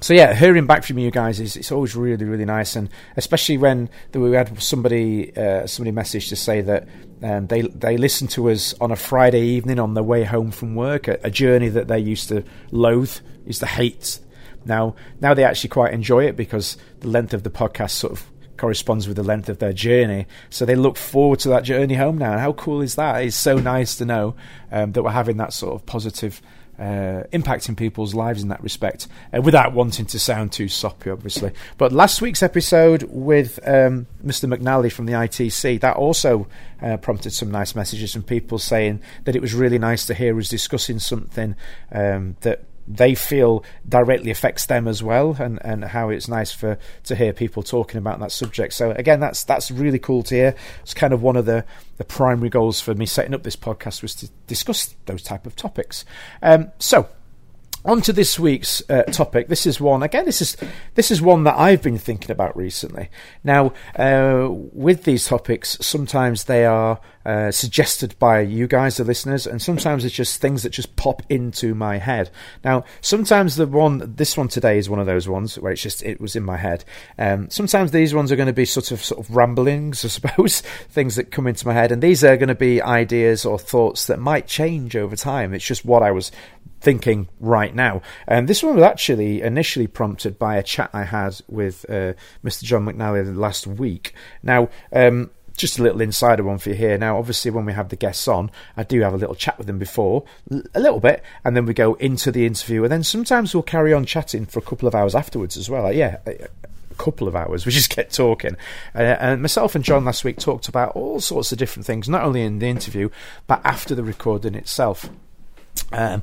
so 0.00 0.14
yeah, 0.14 0.34
hearing 0.34 0.66
back 0.66 0.84
from 0.84 0.98
you 0.98 1.10
guys 1.10 1.40
is 1.40 1.56
it's 1.56 1.72
always 1.72 1.96
really 1.96 2.24
really 2.24 2.44
nice, 2.44 2.76
and 2.76 2.90
especially 3.16 3.56
when 3.56 3.88
we 4.12 4.32
had 4.32 4.60
somebody 4.62 5.34
uh, 5.36 5.66
somebody 5.66 5.92
message 5.92 6.28
to 6.28 6.36
say 6.36 6.60
that 6.60 6.86
um, 7.22 7.46
they 7.46 7.62
they 7.62 7.96
listen 7.96 8.28
to 8.28 8.50
us 8.50 8.74
on 8.80 8.90
a 8.90 8.96
Friday 8.96 9.40
evening 9.40 9.78
on 9.78 9.94
their 9.94 10.04
way 10.04 10.24
home 10.24 10.50
from 10.50 10.74
work, 10.74 11.08
a, 11.08 11.18
a, 11.24 11.30
journey 11.30 11.68
that 11.70 11.88
they 11.88 11.98
used 11.98 12.28
to 12.28 12.44
loathe, 12.70 13.16
used 13.46 13.60
to 13.60 13.66
hate. 13.66 14.18
Now 14.64 14.96
now 15.20 15.32
they 15.32 15.44
actually 15.44 15.70
quite 15.70 15.94
enjoy 15.94 16.24
it 16.24 16.36
because 16.36 16.76
the 17.00 17.08
length 17.08 17.32
of 17.32 17.42
the 17.42 17.50
podcast 17.50 17.92
sort 17.92 18.12
of 18.12 18.26
corresponds 18.56 19.06
with 19.06 19.16
the 19.16 19.22
length 19.22 19.48
of 19.48 19.58
their 19.58 19.72
journey. 19.72 20.26
So 20.50 20.64
they 20.64 20.76
look 20.76 20.96
forward 20.96 21.40
to 21.40 21.48
that 21.50 21.64
journey 21.64 21.94
home 21.94 22.18
now. 22.18 22.32
And 22.32 22.40
how 22.40 22.52
cool 22.52 22.80
is 22.80 22.94
that? 22.96 23.22
It's 23.22 23.36
so 23.36 23.58
nice 23.58 23.96
to 23.96 24.04
know 24.04 24.34
um, 24.70 24.92
that 24.92 25.02
we're 25.02 25.10
having 25.10 25.36
that 25.38 25.52
sort 25.52 25.74
of 25.74 25.86
positive 25.86 26.40
uh, 26.78 27.24
impacting 27.32 27.76
people's 27.76 28.14
lives 28.14 28.42
in 28.42 28.48
that 28.48 28.62
respect, 28.62 29.08
uh, 29.32 29.40
without 29.40 29.72
wanting 29.72 30.06
to 30.06 30.18
sound 30.18 30.52
too 30.52 30.68
soppy, 30.68 31.10
obviously. 31.10 31.52
But 31.78 31.92
last 31.92 32.20
week's 32.20 32.42
episode 32.42 33.04
with 33.04 33.58
um, 33.66 34.06
Mr. 34.24 34.52
McNally 34.52 34.92
from 34.92 35.06
the 35.06 35.12
ITC 35.12 35.80
that 35.80 35.96
also 35.96 36.46
uh, 36.82 36.96
prompted 36.98 37.32
some 37.32 37.50
nice 37.50 37.74
messages 37.74 38.12
from 38.12 38.22
people 38.22 38.58
saying 38.58 39.00
that 39.24 39.36
it 39.36 39.42
was 39.42 39.54
really 39.54 39.78
nice 39.78 40.06
to 40.06 40.14
hear 40.14 40.38
us 40.38 40.48
discussing 40.48 40.98
something 40.98 41.56
um, 41.92 42.36
that 42.40 42.64
they 42.88 43.14
feel 43.14 43.64
directly 43.88 44.30
affects 44.30 44.66
them 44.66 44.86
as 44.86 45.02
well, 45.02 45.36
and, 45.38 45.58
and 45.64 45.84
how 45.84 46.08
it's 46.08 46.28
nice 46.28 46.52
for 46.52 46.78
to 47.04 47.14
hear 47.14 47.32
people 47.32 47.62
talking 47.62 47.98
about 47.98 48.20
that 48.20 48.32
subject. 48.32 48.72
So 48.74 48.92
again, 48.92 49.20
that's 49.20 49.44
that's 49.44 49.70
really 49.70 49.98
cool 49.98 50.22
to 50.24 50.34
hear. 50.34 50.54
It's 50.82 50.94
kind 50.94 51.12
of 51.12 51.22
one 51.22 51.36
of 51.36 51.46
the 51.46 51.64
the 51.96 52.04
primary 52.04 52.50
goals 52.50 52.80
for 52.80 52.94
me 52.94 53.06
setting 53.06 53.34
up 53.34 53.42
this 53.42 53.56
podcast 53.56 54.02
was 54.02 54.14
to 54.16 54.28
discuss 54.46 54.94
those 55.06 55.22
type 55.22 55.46
of 55.46 55.56
topics. 55.56 56.04
Um, 56.42 56.72
so 56.78 57.08
on 57.86 58.00
to 58.02 58.12
this 58.12 58.38
week's 58.38 58.82
uh, 58.90 59.04
topic. 59.04 59.48
This 59.48 59.66
is 59.66 59.80
one 59.80 60.02
again. 60.02 60.24
This 60.26 60.42
is 60.42 60.56
this 60.94 61.10
is 61.10 61.22
one 61.22 61.44
that 61.44 61.56
I've 61.56 61.82
been 61.82 61.98
thinking 61.98 62.30
about 62.30 62.56
recently. 62.56 63.08
Now, 63.44 63.72
uh, 63.96 64.48
with 64.50 65.04
these 65.04 65.26
topics, 65.26 65.78
sometimes 65.80 66.44
they 66.44 66.66
are 66.66 67.00
uh, 67.26 67.50
suggested 67.50 68.16
by 68.20 68.40
you 68.40 68.68
guys, 68.68 68.96
the 68.96 69.04
listeners, 69.04 69.48
and 69.48 69.60
sometimes 69.60 70.04
it's 70.04 70.14
just 70.14 70.40
things 70.40 70.62
that 70.62 70.70
just 70.70 70.94
pop 70.94 71.22
into 71.28 71.74
my 71.74 71.98
head. 71.98 72.30
Now, 72.62 72.84
sometimes 73.00 73.56
the 73.56 73.66
one, 73.66 74.14
this 74.14 74.36
one 74.36 74.46
today 74.46 74.78
is 74.78 74.88
one 74.88 75.00
of 75.00 75.06
those 75.06 75.28
ones 75.28 75.58
where 75.58 75.72
it's 75.72 75.82
just 75.82 76.04
it 76.04 76.20
was 76.20 76.36
in 76.36 76.44
my 76.44 76.56
head. 76.56 76.84
Um, 77.18 77.50
sometimes 77.50 77.90
these 77.90 78.14
ones 78.14 78.30
are 78.30 78.36
going 78.36 78.46
to 78.46 78.52
be 78.52 78.64
sort 78.64 78.92
of 78.92 79.04
sort 79.04 79.18
of 79.18 79.34
ramblings, 79.34 80.04
I 80.04 80.08
suppose, 80.08 80.60
things 80.60 81.16
that 81.16 81.32
come 81.32 81.48
into 81.48 81.66
my 81.66 81.74
head, 81.74 81.90
and 81.90 82.00
these 82.00 82.22
are 82.22 82.36
going 82.36 82.48
to 82.48 82.54
be 82.54 82.80
ideas 82.80 83.44
or 83.44 83.58
thoughts 83.58 84.06
that 84.06 84.20
might 84.20 84.46
change 84.46 84.94
over 84.94 85.16
time. 85.16 85.52
It's 85.52 85.66
just 85.66 85.84
what 85.84 86.04
I 86.04 86.12
was 86.12 86.30
thinking 86.80 87.28
right 87.40 87.74
now. 87.74 88.02
And 88.28 88.46
this 88.46 88.62
one 88.62 88.76
was 88.76 88.84
actually 88.84 89.42
initially 89.42 89.88
prompted 89.88 90.38
by 90.38 90.56
a 90.56 90.62
chat 90.62 90.90
I 90.92 91.02
had 91.02 91.40
with 91.48 91.84
uh, 91.88 92.12
Mr. 92.44 92.62
John 92.62 92.84
McNally 92.84 93.36
last 93.36 93.66
week. 93.66 94.14
Now, 94.44 94.68
um, 94.92 95.30
just 95.56 95.78
a 95.78 95.82
little 95.82 96.00
insider 96.00 96.42
one 96.42 96.58
for 96.58 96.70
you 96.70 96.74
here. 96.74 96.98
Now, 96.98 97.18
obviously, 97.18 97.50
when 97.50 97.64
we 97.64 97.72
have 97.72 97.88
the 97.88 97.96
guests 97.96 98.28
on, 98.28 98.50
I 98.76 98.82
do 98.82 99.00
have 99.00 99.14
a 99.14 99.18
little 99.18 99.34
chat 99.34 99.58
with 99.58 99.66
them 99.66 99.78
before, 99.78 100.24
a 100.74 100.80
little 100.80 101.00
bit, 101.00 101.22
and 101.44 101.56
then 101.56 101.66
we 101.66 101.74
go 101.74 101.94
into 101.94 102.30
the 102.30 102.46
interview, 102.46 102.82
and 102.82 102.92
then 102.92 103.02
sometimes 103.02 103.54
we'll 103.54 103.62
carry 103.62 103.92
on 103.92 104.04
chatting 104.04 104.46
for 104.46 104.58
a 104.58 104.62
couple 104.62 104.86
of 104.86 104.94
hours 104.94 105.14
afterwards 105.14 105.56
as 105.56 105.70
well. 105.70 105.84
Like, 105.84 105.96
yeah, 105.96 106.18
a 106.26 106.48
couple 106.96 107.28
of 107.28 107.36
hours. 107.36 107.66
We 107.66 107.72
just 107.72 107.94
get 107.94 108.10
talking. 108.10 108.56
Uh, 108.94 108.98
and 108.98 109.42
myself 109.42 109.74
and 109.74 109.84
John 109.84 110.04
last 110.04 110.24
week 110.24 110.38
talked 110.38 110.68
about 110.68 110.94
all 110.94 111.20
sorts 111.20 111.52
of 111.52 111.58
different 111.58 111.86
things, 111.86 112.08
not 112.08 112.24
only 112.24 112.42
in 112.42 112.58
the 112.58 112.68
interview, 112.68 113.10
but 113.46 113.60
after 113.64 113.94
the 113.94 114.04
recording 114.04 114.54
itself. 114.54 115.08
Um, 115.92 116.22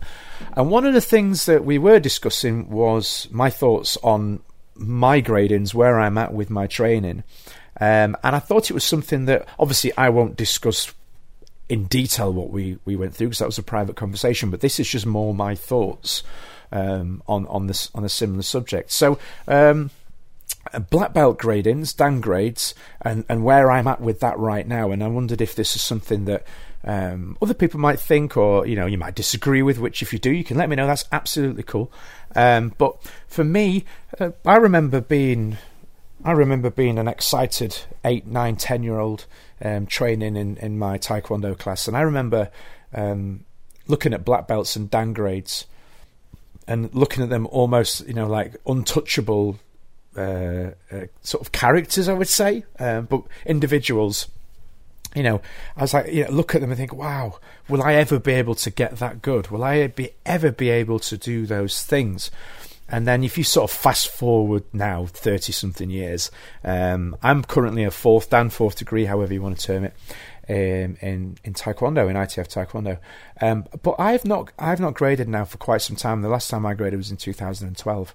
and 0.56 0.70
one 0.70 0.86
of 0.86 0.94
the 0.94 1.02
things 1.02 1.46
that 1.46 1.63
we 1.63 1.78
were 1.78 2.00
discussing 2.00 2.70
was 2.70 3.28
my 3.32 3.50
thoughts 3.50 3.98
on 4.04 4.42
my 4.75 5.22
gradings, 5.22 5.74
where 5.74 6.00
I'm 6.00 6.18
at 6.18 6.34
with 6.34 6.50
my 6.50 6.68
training. 6.68 7.24
Um, 7.84 8.16
and 8.24 8.34
I 8.34 8.40
thought 8.40 8.70
it 8.70 8.74
was 8.74 8.86
something 8.86 9.25
that 9.25 9.46
obviously 9.60 9.92
I 9.98 10.08
won't 10.08 10.38
discuss 10.38 10.94
in 11.68 11.84
detail 11.88 12.32
what 12.32 12.50
we, 12.50 12.80
we 12.86 12.96
went 12.96 13.13
through 13.13 13.28
because 13.28 13.40
that 13.40 13.46
was 13.46 13.58
a 13.58 13.63
private 13.63 13.98
conversation. 13.98 14.50
But 14.50 14.62
this 14.62 14.80
is 14.80 14.88
just 14.88 15.06
more 15.06 15.34
my 15.34 15.54
thoughts 15.54 16.24
um, 16.72 17.22
on 17.28 17.46
on 17.48 17.68
this 17.68 17.92
on 17.94 18.06
a 18.06 18.10
similar 18.10 18.44
subject. 18.44 18.92
So. 18.92 19.20
Um, 19.50 19.92
black 20.90 21.13
belt 21.13 21.38
gradings, 21.38 21.96
dan 21.96 22.22
grades, 22.22 22.74
and, 23.02 23.25
and 23.28 23.44
where 23.44 23.70
I'm 23.70 23.86
at 23.86 24.00
with 24.00 24.22
that 24.22 24.40
right 24.40 24.66
now. 24.66 24.92
And 24.92 25.04
I 25.04 25.08
wondered 25.08 25.42
if 25.42 25.56
this 25.56 25.75
is 25.75 25.82
something 25.82 26.24
that 26.25 26.46
um, 26.86 27.38
other 27.42 27.54
people 27.54 27.82
might 27.82 28.00
think, 28.00 28.38
or 28.38 28.66
you 28.66 28.78
know, 28.78 28.86
you 28.86 28.98
might 28.98 29.13
disagree 29.13 29.62
with. 29.62 29.78
Which, 29.78 30.02
if 30.02 30.13
you 30.13 30.20
do, 30.20 30.32
you 30.32 30.44
can 30.44 30.58
let 30.58 30.70
me 30.70 30.78
know. 30.78 30.88
That's 30.88 31.06
absolutely 31.12 31.63
cool. 31.63 31.92
Um, 32.34 32.74
but 32.78 32.96
for 33.28 33.44
me, 33.44 33.84
uh, 34.20 34.32
I 34.46 34.56
remember 34.56 35.02
being 35.02 35.58
I 36.25 36.32
remember 36.32 36.70
being 36.70 36.98
an 36.98 37.08
excited 37.08 37.77
eight, 38.06 38.25
nine, 38.25 38.56
ten 38.56 38.84
year 38.84 39.00
old 39.00 39.25
um, 39.62 39.86
training 39.86 40.36
in, 40.36 40.58
in 40.58 40.77
my 40.80 40.98
taekwondo 40.98 41.58
class, 41.58 41.88
and 41.88 41.98
I 41.98 42.01
remember 42.01 42.50
um, 42.94 43.46
looking 43.88 44.13
at 44.13 44.24
black 44.24 44.48
belts 44.48 44.75
and 44.75 44.89
dan 44.89 45.13
grades, 45.13 45.65
and 46.68 46.94
looking 46.96 47.24
at 47.24 47.30
them 47.30 47.48
almost, 47.48 48.08
you 48.08 48.13
know, 48.13 48.27
like 48.27 48.56
untouchable 48.65 49.60
uh, 50.15 50.72
uh, 50.92 51.08
sort 51.22 51.42
of 51.42 51.51
characters, 51.51 52.08
I 52.08 52.13
would 52.13 52.27
say, 52.27 52.63
um, 52.80 53.06
but 53.06 53.24
individuals. 53.46 54.27
You 55.15 55.22
know, 55.22 55.42
I 55.77 55.82
was 55.82 55.94
like, 55.94 56.12
you 56.12 56.24
know, 56.24 56.32
look 56.32 56.56
at 56.56 56.62
them 56.62 56.72
and 56.72 56.77
think, 56.77 56.92
wow, 56.92 57.38
will 57.70 57.84
I 57.84 57.94
ever 57.94 58.18
be 58.18 58.32
able 58.32 58.56
to 58.56 58.72
get 58.72 58.98
that 58.98 59.22
good? 59.22 59.51
Will 59.51 59.63
I 59.63 59.86
be 59.86 60.10
ever 60.25 60.51
be 60.51 60.70
able 60.70 60.98
to 61.00 61.18
do 61.18 61.46
those 61.46 61.84
things? 61.84 62.32
And 62.94 63.08
then 63.08 63.24
if 63.24 63.40
you 63.40 63.44
sort 63.44 63.72
of 63.72 63.76
fast 63.76 64.08
forward 64.08 64.66
now, 64.72 65.08
30 65.08 65.52
something 65.52 65.90
years, 65.90 66.30
um, 66.64 67.18
I'm 67.24 67.44
currently 67.44 67.84
a 67.86 67.90
fourth 67.90 68.30
dan, 68.30 68.52
fourth 68.52 68.78
degree, 68.78 69.06
however 69.06 69.34
you 69.34 69.42
want 69.42 69.58
to 69.58 69.66
term 69.66 69.86
it, 69.86 69.96
um, 70.48 70.96
in, 71.02 71.38
in 71.44 71.54
Taekwondo, 71.56 72.08
in 72.08 72.16
ITF 72.16 72.48
Taekwondo. 72.54 73.00
Um, 73.42 73.66
but 73.82 73.96
I've 73.98 74.26
not, 74.26 74.52
I've 74.60 74.80
not 74.80 74.94
graded 74.94 75.28
now 75.28 75.44
for 75.44 75.58
quite 75.58 75.82
some 75.82 75.96
time. 75.96 76.22
The 76.22 76.30
last 76.30 76.52
time 76.52 76.68
I 76.68 76.76
graded 76.76 77.00
was 77.00 77.10
in 77.10 77.18
2012. 77.18 78.14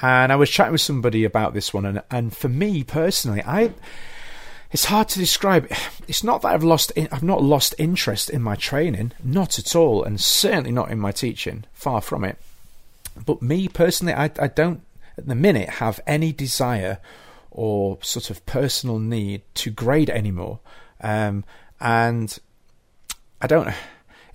And 0.00 0.30
I 0.30 0.36
was 0.36 0.48
chatting 0.48 0.70
with 0.70 0.80
somebody 0.80 1.24
about 1.24 1.52
this 1.52 1.74
one, 1.74 1.84
and, 1.84 2.00
and 2.08 2.36
for 2.36 2.48
me 2.48 2.84
personally, 2.84 3.42
I, 3.44 3.72
it's 4.70 4.84
hard 4.84 5.08
to 5.08 5.18
describe. 5.18 5.66
It's 6.06 6.22
not 6.22 6.42
that 6.42 6.52
I've 6.52 6.62
lost, 6.62 6.92
I've 6.96 7.24
not 7.24 7.42
lost 7.42 7.74
interest 7.78 8.30
in 8.30 8.42
my 8.42 8.54
training, 8.54 9.10
not 9.24 9.58
at 9.58 9.74
all, 9.74 10.04
and 10.04 10.20
certainly 10.20 10.70
not 10.70 10.92
in 10.92 11.00
my 11.00 11.10
teaching. 11.10 11.64
Far 11.72 12.00
from 12.00 12.22
it. 12.22 12.38
But 13.24 13.42
me 13.42 13.68
personally, 13.68 14.14
I, 14.14 14.30
I 14.38 14.48
don't 14.48 14.82
at 15.16 15.26
the 15.26 15.34
minute 15.34 15.68
have 15.68 16.00
any 16.06 16.32
desire 16.32 16.98
or 17.50 17.98
sort 18.02 18.30
of 18.30 18.44
personal 18.46 18.98
need 18.98 19.42
to 19.54 19.70
grade 19.70 20.10
anymore. 20.10 20.60
Um, 21.00 21.44
and 21.80 22.36
I 23.40 23.46
don't 23.46 23.72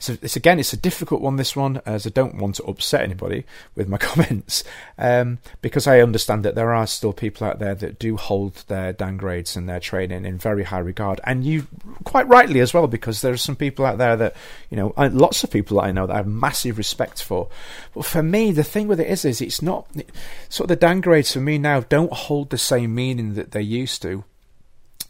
a, 0.08 0.18
it's 0.22 0.38
again, 0.38 0.60
it's 0.60 0.72
a 0.72 0.78
difficult 0.78 1.20
one. 1.20 1.36
This 1.36 1.56
one, 1.56 1.82
as 1.86 2.08
I 2.08 2.12
don't 2.12 2.38
want 2.38 2.56
to 2.56 2.64
upset 2.64 3.02
anybody 3.02 3.44
with 3.76 3.90
my 3.90 3.98
comments, 4.10 4.64
um, 4.98 5.40
because 5.62 5.88
I 5.88 6.00
understand 6.00 6.46
that 6.46 6.56
there 6.56 6.74
are 6.74 6.88
still 6.88 7.12
people 7.12 7.46
out 7.46 7.60
there 7.60 7.76
that 7.76 8.00
do 8.00 8.16
hold 8.16 8.64
their 8.68 8.94
dan 8.94 9.18
grades 9.18 9.58
and 9.58 9.68
their 9.68 9.82
training 9.82 10.26
in 10.26 10.38
very 10.38 10.64
high 10.64 10.80
regard, 10.80 11.20
and 11.26 11.44
you 11.44 11.68
quite 12.06 12.28
rightly 12.28 12.62
as 12.62 12.74
well, 12.74 12.88
because 12.88 13.22
there 13.22 13.34
are 13.34 13.38
some 13.38 13.58
people 13.58 13.86
out 13.86 13.98
there 13.98 14.16
that 14.16 14.36
you 14.70 14.78
know, 14.78 14.94
lots 14.98 15.44
of 15.44 15.52
people 15.52 15.78
that 15.78 15.88
I 15.88 15.92
know 15.92 16.08
that 16.08 16.14
I 16.14 16.18
have 16.18 16.28
massive 16.28 16.78
respect 16.78 17.22
for. 17.24 17.50
But 17.94 18.06
for 18.06 18.24
me, 18.24 18.52
the 18.52 18.64
thing 18.64 18.88
with 18.88 19.00
it 19.00 19.08
is, 19.08 19.26
is 19.26 19.42
it's 19.42 19.62
not 19.62 19.90
sort 20.48 20.66
of 20.66 20.70
the 20.70 20.76
dan 20.76 21.02
grades 21.02 21.34
for 21.34 21.40
me 21.40 21.58
now 21.58 21.82
don't 21.82 22.14
hold 22.14 22.50
the 22.50 22.58
same 22.58 22.94
meaning 22.94 23.34
that 23.34 23.52
they 23.52 23.62
used 23.62 24.02
to. 24.04 24.24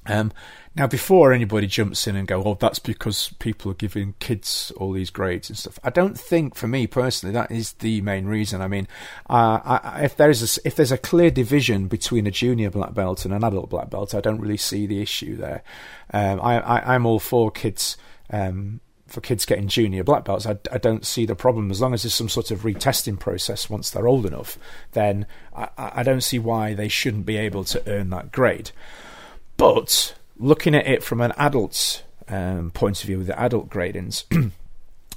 Um, 0.06 0.32
now, 0.75 0.88
before 0.88 1.34
anybody 1.34 1.68
jumps 1.68 2.08
in 2.08 2.15
and 2.15 2.27
go, 2.27 2.44
"Oh, 2.44 2.58
that's 2.60 2.79
because 2.79 3.34
people 3.39 3.72
are 3.72 3.75
giving 3.75 4.13
kids 4.20 4.72
all 4.77 4.94
these 4.94 5.10
grades 5.10 5.50
and 5.50 5.58
stuff," 5.58 5.79
I 5.84 5.89
don't 5.89 6.18
think, 6.18 6.56
for 6.56 6.68
me 6.68 6.88
personally, 6.88 7.34
that 7.34 7.51
is 7.51 7.74
the 7.74 8.01
main 8.01 8.25
reason. 8.25 8.62
I 8.62 8.68
mean, 8.68 8.88
uh, 9.29 9.60
I, 9.65 10.03
if 10.03 10.15
there 10.15 10.29
is 10.29 10.58
a, 10.58 10.68
if 10.68 10.75
there's 10.75 10.91
a 10.91 10.98
clear 10.98 11.32
division 11.32 11.88
between 11.88 12.27
a 12.27 12.32
junior 12.32 12.70
black 12.70 12.94
belt 12.94 13.25
and 13.25 13.34
an 13.34 13.44
adult 13.44 13.70
black 13.70 13.89
belt, 13.89 14.15
I 14.15 14.22
don't 14.22 14.39
really 14.39 14.58
see 14.58 14.86
the 14.86 15.01
issue 15.01 15.36
there. 15.36 15.63
Um, 16.13 16.39
I, 16.41 16.96
am 16.96 17.06
all 17.06 17.20
for 17.20 17.51
kids. 17.51 17.98
Um, 18.29 18.82
for 19.08 19.22
kids 19.22 19.44
getting 19.44 19.68
junior 19.68 20.03
black 20.03 20.24
belts, 20.24 20.46
I, 20.46 20.60
I, 20.72 20.77
don't 20.77 21.03
see 21.03 21.25
the 21.25 21.34
problem. 21.34 21.72
As 21.72 21.82
long 21.82 21.96
as 21.96 22.03
there's 22.03 22.13
some 22.13 22.29
sort 22.29 22.51
of 22.51 22.62
retesting 22.62 23.20
process 23.20 23.68
once 23.68 23.89
they're 23.89 24.08
old 24.08 24.27
enough, 24.27 24.60
then 24.91 25.25
I, 25.51 25.70
I 25.77 26.03
don't 26.03 26.22
see 26.22 26.38
why 26.38 26.75
they 26.75 26.89
shouldn't 26.89 27.25
be 27.25 27.36
able 27.36 27.63
to 27.63 27.82
earn 27.88 28.12
that 28.12 28.32
grade. 28.32 28.70
But 29.60 30.16
looking 30.38 30.74
at 30.74 30.88
it 30.88 31.04
from 31.04 31.20
an 31.20 31.34
adult's 31.38 32.04
um, 32.30 32.72
point 32.72 33.01
of 33.01 33.08
view, 33.08 33.18
with 33.18 33.28
the 33.28 33.38
adult 33.38 33.70
gradings, 33.70 34.24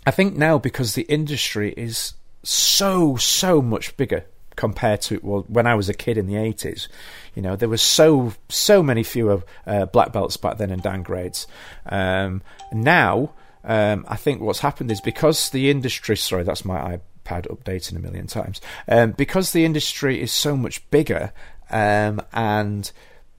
I 0.06 0.10
think 0.10 0.36
now 0.36 0.58
because 0.58 0.94
the 0.94 1.02
industry 1.02 1.72
is 1.76 2.14
so 2.42 3.14
so 3.14 3.62
much 3.62 3.96
bigger 3.96 4.24
compared 4.56 5.00
to 5.00 5.20
well 5.22 5.44
when 5.46 5.68
I 5.68 5.76
was 5.76 5.88
a 5.88 5.94
kid 5.94 6.18
in 6.18 6.26
the 6.26 6.34
eighties, 6.34 6.88
you 7.36 7.40
know 7.40 7.54
there 7.54 7.68
were 7.68 7.76
so 7.76 8.34
so 8.48 8.82
many 8.82 9.04
fewer 9.04 9.44
uh, 9.64 9.86
black 9.86 10.12
belts 10.12 10.36
back 10.36 10.58
then 10.58 10.72
and 10.72 10.82
dan 10.82 11.04
grades. 11.04 11.46
Um, 11.86 12.42
now 12.72 13.34
um, 13.62 14.04
I 14.08 14.16
think 14.16 14.40
what's 14.40 14.58
happened 14.58 14.90
is 14.90 15.00
because 15.00 15.50
the 15.50 15.70
industry. 15.70 16.16
Sorry, 16.16 16.42
that's 16.42 16.64
my 16.64 16.98
iPad 17.24 17.46
updating 17.46 17.94
a 17.94 18.00
million 18.00 18.26
times. 18.26 18.60
Um, 18.88 19.12
because 19.12 19.52
the 19.52 19.64
industry 19.64 20.20
is 20.20 20.32
so 20.32 20.56
much 20.56 20.90
bigger 20.90 21.32
um, 21.70 22.20
and 22.32 22.90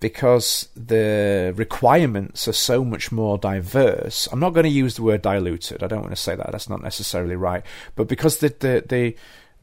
because 0.03 0.67
the 0.75 1.53
requirements 1.55 2.45
are 2.45 2.51
so 2.51 2.83
much 2.83 3.09
more 3.09 3.37
diverse. 3.37 4.27
I'm 4.33 4.39
not 4.41 4.49
going 4.49 4.65
to 4.65 4.69
use 4.69 4.95
the 4.95 5.01
word 5.01 5.21
diluted. 5.21 5.81
I 5.81 5.87
don't 5.87 6.01
want 6.01 6.11
to 6.11 6.21
say 6.21 6.35
that. 6.35 6.51
That's 6.51 6.67
not 6.67 6.83
necessarily 6.83 7.37
right. 7.37 7.63
But 7.95 8.09
because 8.09 8.39
the 8.39 8.49
the 8.49 8.83
the, 8.85 9.15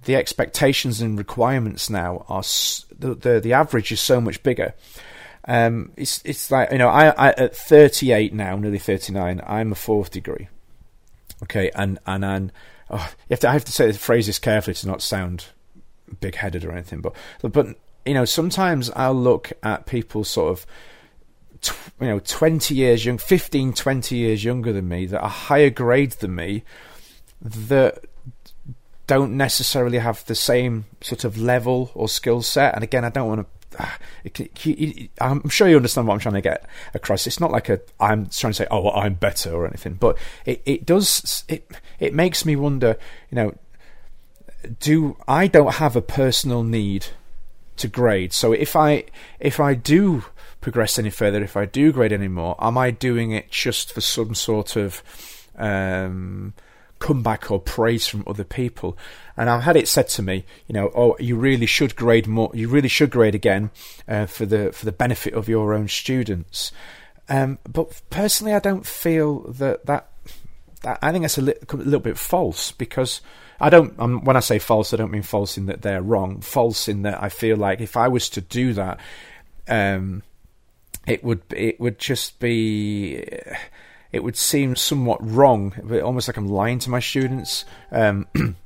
the 0.07 0.17
expectations 0.17 1.03
and 1.03 1.19
requirements 1.19 1.91
now 1.91 2.25
are 2.27 2.41
the, 2.99 3.15
the 3.15 3.41
the 3.41 3.53
average 3.53 3.93
is 3.93 4.01
so 4.01 4.19
much 4.19 4.43
bigger. 4.43 4.73
Um, 5.45 5.93
it's 5.99 6.23
it's 6.25 6.51
like 6.51 6.73
you 6.73 6.79
know 6.79 6.89
I, 6.89 7.09
I 7.09 7.29
at 7.33 7.55
38 7.55 8.33
now, 8.33 8.57
nearly 8.57 8.79
39. 8.79 9.43
I'm 9.47 9.73
a 9.73 9.75
fourth 9.75 10.11
degree. 10.11 10.49
Okay, 11.43 11.71
and 11.75 11.99
and 12.07 12.25
and 12.25 12.51
oh, 12.89 13.13
you 13.29 13.35
have 13.35 13.41
to 13.41 13.49
I 13.51 13.53
have 13.53 13.67
to 13.67 13.73
say 13.73 13.89
the 13.89 13.99
phrases 13.99 14.39
carefully 14.39 14.73
to 14.77 14.87
not 14.87 15.03
sound 15.03 15.49
big 16.21 16.37
headed 16.37 16.65
or 16.65 16.73
anything, 16.73 17.03
but 17.03 17.15
but 17.43 17.77
you 18.05 18.15
know, 18.15 18.25
sometimes 18.25 18.91
I'll 18.91 19.15
look 19.15 19.53
at 19.63 19.87
people 19.87 20.25
sort 20.25 20.53
of, 20.53 20.67
tw- 21.61 21.93
you 22.01 22.07
know, 22.09 22.19
20 22.21 22.75
years 22.75 23.05
young, 23.05 23.19
15, 23.19 23.73
20 23.73 24.17
years 24.17 24.45
younger 24.45 24.73
than 24.73 24.89
me 24.89 25.07
that 25.07 25.21
are 25.21 25.29
higher 25.29 25.71
grade 25.71 26.13
than 26.13 26.35
me 26.35 26.65
that 27.43 28.05
don't 29.07 29.37
necessarily 29.37 29.99
have 29.99 30.25
the 30.27 30.35
same 30.35 30.85
sort 31.01 31.25
of 31.25 31.37
level 31.37 31.91
or 31.95 32.09
skill 32.09 32.43
set. 32.43 32.75
And 32.75 32.85
again, 32.85 33.05
I 33.05 33.09
don't 33.09 33.29
want 33.29 33.49
to. 34.35 35.09
I'm 35.21 35.49
sure 35.49 35.69
you 35.69 35.77
understand 35.77 36.07
what 36.07 36.15
I'm 36.15 36.21
trying 36.21 36.35
to 36.35 36.41
get 36.41 36.65
across. 36.95 37.27
It's 37.27 37.41
not 37.41 37.51
like 37.51 37.69
a 37.69 37.81
I'm 37.99 38.27
trying 38.27 38.53
to 38.53 38.55
say, 38.55 38.67
oh, 38.71 38.83
well, 38.83 38.97
I'm 38.97 39.15
better 39.15 39.53
or 39.53 39.67
anything, 39.67 39.95
but 39.95 40.17
it, 40.47 40.63
it 40.65 40.87
does 40.87 41.45
it 41.49 41.71
it 41.99 42.15
makes 42.15 42.45
me 42.45 42.57
wonder. 42.57 42.97
You 43.31 43.37
know, 43.37 43.55
do 44.79 45.17
I 45.27 45.47
don't 45.47 45.75
have 45.75 45.97
a 45.97 46.03
personal 46.03 46.63
need 46.63 47.07
to 47.81 47.89
grade. 47.89 48.33
So 48.33 48.53
if 48.53 48.77
I 48.77 49.05
if 49.39 49.61
I 49.61 49.75
do 49.75 50.25
progress 50.61 50.99
any 50.99 51.11
further 51.11 51.43
if 51.43 51.57
I 51.57 51.65
do 51.65 51.93
grade 51.93 52.13
anymore? 52.13 52.57
Am 52.61 52.77
I 52.79 52.91
doing 52.91 53.33
it 53.33 53.51
just 53.51 53.93
for 53.93 54.01
some 54.01 54.35
sort 54.35 54.77
of 54.77 55.03
um, 55.57 56.53
comeback 56.99 57.51
or 57.51 57.61
praise 57.61 58.07
from 58.07 58.25
other 58.27 58.45
people? 58.45 58.97
And 59.37 59.49
I've 59.49 59.63
had 59.63 59.77
it 59.77 59.89
said 59.89 60.09
to 60.11 60.23
me, 60.23 60.45
you 60.67 60.75
know, 60.75 60.91
oh, 60.95 61.17
you 61.19 61.37
really 61.37 61.67
should 61.67 61.97
grade 61.97 62.27
more. 62.27 62.51
You 62.53 62.69
really 62.69 62.89
should 62.89 63.11
grade 63.11 63.35
again 63.35 63.71
uh, 64.07 64.27
for 64.27 64.47
the 64.47 64.73
for 64.73 64.85
the 64.85 64.93
benefit 64.93 65.35
of 65.35 65.49
your 65.49 65.73
own 65.73 65.89
students. 65.89 66.73
Um, 67.29 67.59
but 67.69 68.03
personally, 68.11 68.55
I 68.55 68.61
don't 68.61 68.87
feel 68.87 69.41
that 69.53 69.87
that. 69.87 70.09
that 70.83 70.99
I 71.03 71.13
think 71.13 71.23
that's 71.23 71.39
a 71.39 71.43
little 71.43 72.01
bit 72.01 72.19
false 72.19 72.73
because 72.73 73.21
I 73.61 73.71
don't. 73.71 73.99
Um, 73.99 74.25
when 74.25 74.37
I 74.37 74.41
say 74.41 74.59
false, 74.59 74.95
I 74.95 74.97
don't 74.97 75.11
mean 75.11 75.23
false 75.23 75.59
in 75.59 75.67
that 75.67 75.83
they're 75.83 76.03
wrong. 76.03 76.41
False 76.41 76.89
in 76.89 77.03
that 77.03 77.23
I 77.23 77.29
feel 77.29 77.57
like 77.57 77.81
if 77.81 77.97
I 77.97 78.09
was 78.09 78.31
to 78.31 78.41
do 78.41 78.73
that, 78.75 78.99
um, 79.69 80.23
it 81.07 81.23
would 81.23 81.43
it 81.51 81.79
would 81.79 81.99
just 81.99 82.39
be 82.41 83.25
it 84.13 84.25
would 84.25 84.37
seem 84.37 84.77
somewhat 84.77 85.19
wrong, 85.23 85.75
almost 86.03 86.29
like 86.29 86.37
I'm 86.37 86.49
lying 86.49 86.79
to 86.81 86.91
my 86.91 87.01
students. 87.01 87.65
Um, 87.93 88.27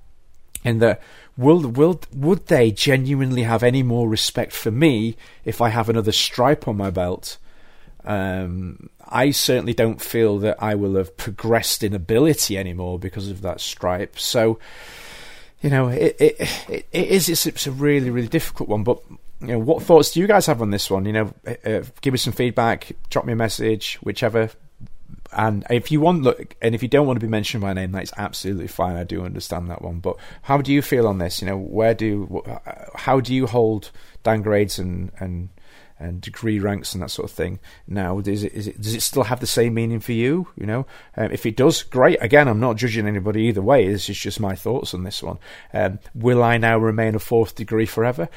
in 0.65 0.79
that 0.79 1.03
will 1.37 1.61
will 1.61 2.01
would 2.13 2.47
they 2.47 2.71
genuinely 2.71 3.43
have 3.43 3.63
any 3.63 3.83
more 3.83 4.09
respect 4.09 4.53
for 4.53 4.71
me 4.71 5.17
if 5.45 5.61
I 5.61 5.69
have 5.69 5.89
another 5.89 6.13
stripe 6.13 6.67
on 6.67 6.77
my 6.77 6.91
belt? 6.91 7.37
Um, 8.05 8.91
I 9.08 9.30
certainly 9.30 9.75
don't 9.75 10.00
feel 10.00 10.38
that 10.38 10.62
I 10.62 10.75
will 10.75 10.96
have 10.96 11.16
progressed 11.16 11.82
in 11.82 11.94
ability 11.94 12.58
anymore 12.58 12.99
because 12.99 13.28
of 13.30 13.42
that 13.42 13.61
stripe. 13.61 14.18
So, 14.18 14.58
you 15.62 15.70
know, 15.70 15.88
it 15.88 16.16
it, 16.18 16.37
it, 16.68 16.87
it 16.92 17.08
is 17.08 17.28
it's, 17.28 17.46
it's, 17.46 17.66
a 17.66 17.73
really 17.73 18.11
really 18.11 18.28
difficult 18.28 18.68
one. 18.68 18.84
But 18.84 19.00
you 19.40 19.49
know, 19.49 19.58
what 19.58 19.82
thoughts 19.82 20.12
do 20.12 20.20
you 20.20 20.26
guys 20.26 20.46
have 20.46 20.62
on 20.62 20.70
this 20.70 20.90
one? 20.90 21.04
You 21.04 21.12
know, 21.12 21.34
uh, 21.46 21.82
give 22.00 22.12
me 22.12 22.18
some 22.18 22.32
feedback, 22.32 22.92
drop 23.11 23.25
me 23.25 23.32
a 23.32 23.37
message, 23.37 23.96
whichever. 24.02 24.50
And 25.32 25.64
if 25.68 25.90
you 25.90 26.00
want, 26.00 26.23
look, 26.23 26.54
and 26.62 26.76
if 26.76 26.82
you 26.82 26.88
don't 26.88 27.06
want 27.06 27.18
to 27.18 27.26
be 27.26 27.30
mentioned 27.30 27.61
by 27.61 27.73
name, 27.73 27.90
that's 27.90 28.12
absolutely 28.16 28.68
fine. 28.68 28.96
I 28.96 29.02
do 29.02 29.25
understand 29.25 29.68
that 29.68 29.82
one. 29.82 29.99
But 29.99 30.16
how 30.42 30.58
do 30.58 30.73
you 30.73 30.80
feel 30.80 31.08
on 31.08 31.18
this? 31.18 31.42
You 31.42 31.49
know, 31.49 31.58
where 31.58 31.92
do, 31.92 32.44
how 32.94 33.18
do 33.18 33.34
you 33.34 33.46
hold 33.46 33.90
dan 34.23 34.42
grades 34.42 34.78
and 34.78 35.11
and 35.18 35.49
and 35.99 36.21
degree 36.21 36.59
ranks 36.59 36.93
and 36.93 37.03
that 37.03 37.11
sort 37.11 37.31
of 37.31 37.37
thing. 37.37 37.61
Now, 37.87 38.19
is 38.19 38.43
it, 38.43 38.53
is 38.53 38.69
it, 38.69 38.81
does 38.81 38.95
it 38.95 39.03
still 39.03 39.25
have 39.25 39.41
the 39.41 39.47
same 39.47 39.75
meaning 39.75 40.01
for 40.01 40.13
you? 40.13 40.49
You 40.57 40.67
know, 40.67 40.87
um, 41.17 41.31
if 41.31 41.47
it 41.47 41.57
does, 41.57 41.83
great. 41.83 42.19
Again, 42.21 42.49
I'm 42.49 42.61
not 42.61 42.77
judging 42.77 43.07
anybody 43.07 43.43
either 43.43 43.63
way. 43.63 43.87
This 43.87 44.09
is 44.09 44.19
just 44.19 44.41
my 44.41 44.55
thoughts 44.55 44.95
on 44.95 45.05
this 45.05 45.23
one. 45.23 45.39
Um, 45.73 45.99
will 46.15 46.43
I 46.43 46.59
now 46.59 46.79
remain 46.79 47.15
a 47.15 47.21
fourth 47.21 47.55
degree 47.55 47.87
forever? 47.87 48.29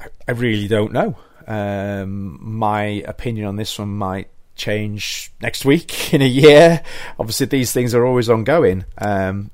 I, 0.00 0.06
I 0.28 0.32
really 0.32 0.68
don't 0.68 0.92
know. 0.92 1.16
Um, 1.46 2.38
my 2.40 2.82
opinion 3.06 3.46
on 3.46 3.56
this 3.56 3.78
one 3.78 3.96
might 3.96 4.28
change 4.56 5.32
next 5.40 5.64
week, 5.64 6.12
in 6.14 6.22
a 6.22 6.26
year. 6.26 6.82
Obviously, 7.18 7.46
these 7.46 7.72
things 7.72 7.94
are 7.94 8.04
always 8.04 8.28
ongoing. 8.28 8.84
Um, 8.98 9.50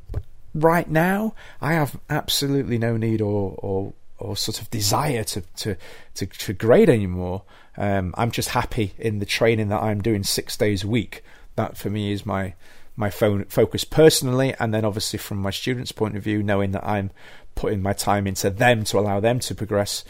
right 0.55 0.89
now, 0.89 1.35
I 1.61 1.75
have 1.75 1.99
absolutely 2.09 2.79
no 2.79 2.97
need 2.97 3.21
or, 3.21 3.55
or 3.59 3.93
or 4.21 4.37
sort 4.37 4.61
of 4.61 4.71
desire 4.71 5.25
to 5.25 5.41
to 5.57 5.77
to, 6.15 6.27
to 6.27 6.53
grade 6.53 6.89
anymore. 6.89 7.43
Um, 7.77 8.15
I'm 8.17 8.31
just 8.31 8.50
happy 8.50 8.93
in 8.99 9.19
the 9.19 9.27
training 9.27 9.69
that 9.69 9.83
I'm 9.83 10.03
doing 10.03 10.23
six 10.23 10.57
days 10.57 10.85
a 10.85 10.89
week. 10.89 11.23
That 11.57 11.77
for 11.77 11.91
me 11.91 12.12
is 12.12 12.27
my 12.27 12.55
my 12.97 13.11
phone 13.11 13.45
focus 13.47 13.85
personally, 13.85 14.55
and 14.61 14.75
then 14.75 14.85
obviously 14.85 15.19
from 15.19 15.39
my 15.39 15.50
students' 15.50 15.93
point 15.93 16.17
of 16.17 16.23
view, 16.23 16.43
knowing 16.43 16.73
that 16.73 16.87
I'm 16.87 17.11
putting 17.55 17.83
my 17.83 17.93
time 17.93 18.27
into 18.27 18.50
them 18.50 18.85
to 18.85 18.99
allow 18.99 19.21
them 19.21 19.41
to 19.41 19.55
progress, 19.55 20.05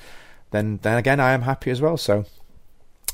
then 0.50 0.78
then 0.82 0.98
again 0.98 1.20
I 1.20 1.32
am 1.32 1.42
happy 1.42 1.70
as 1.70 1.80
well. 1.80 1.96
So 1.96 2.26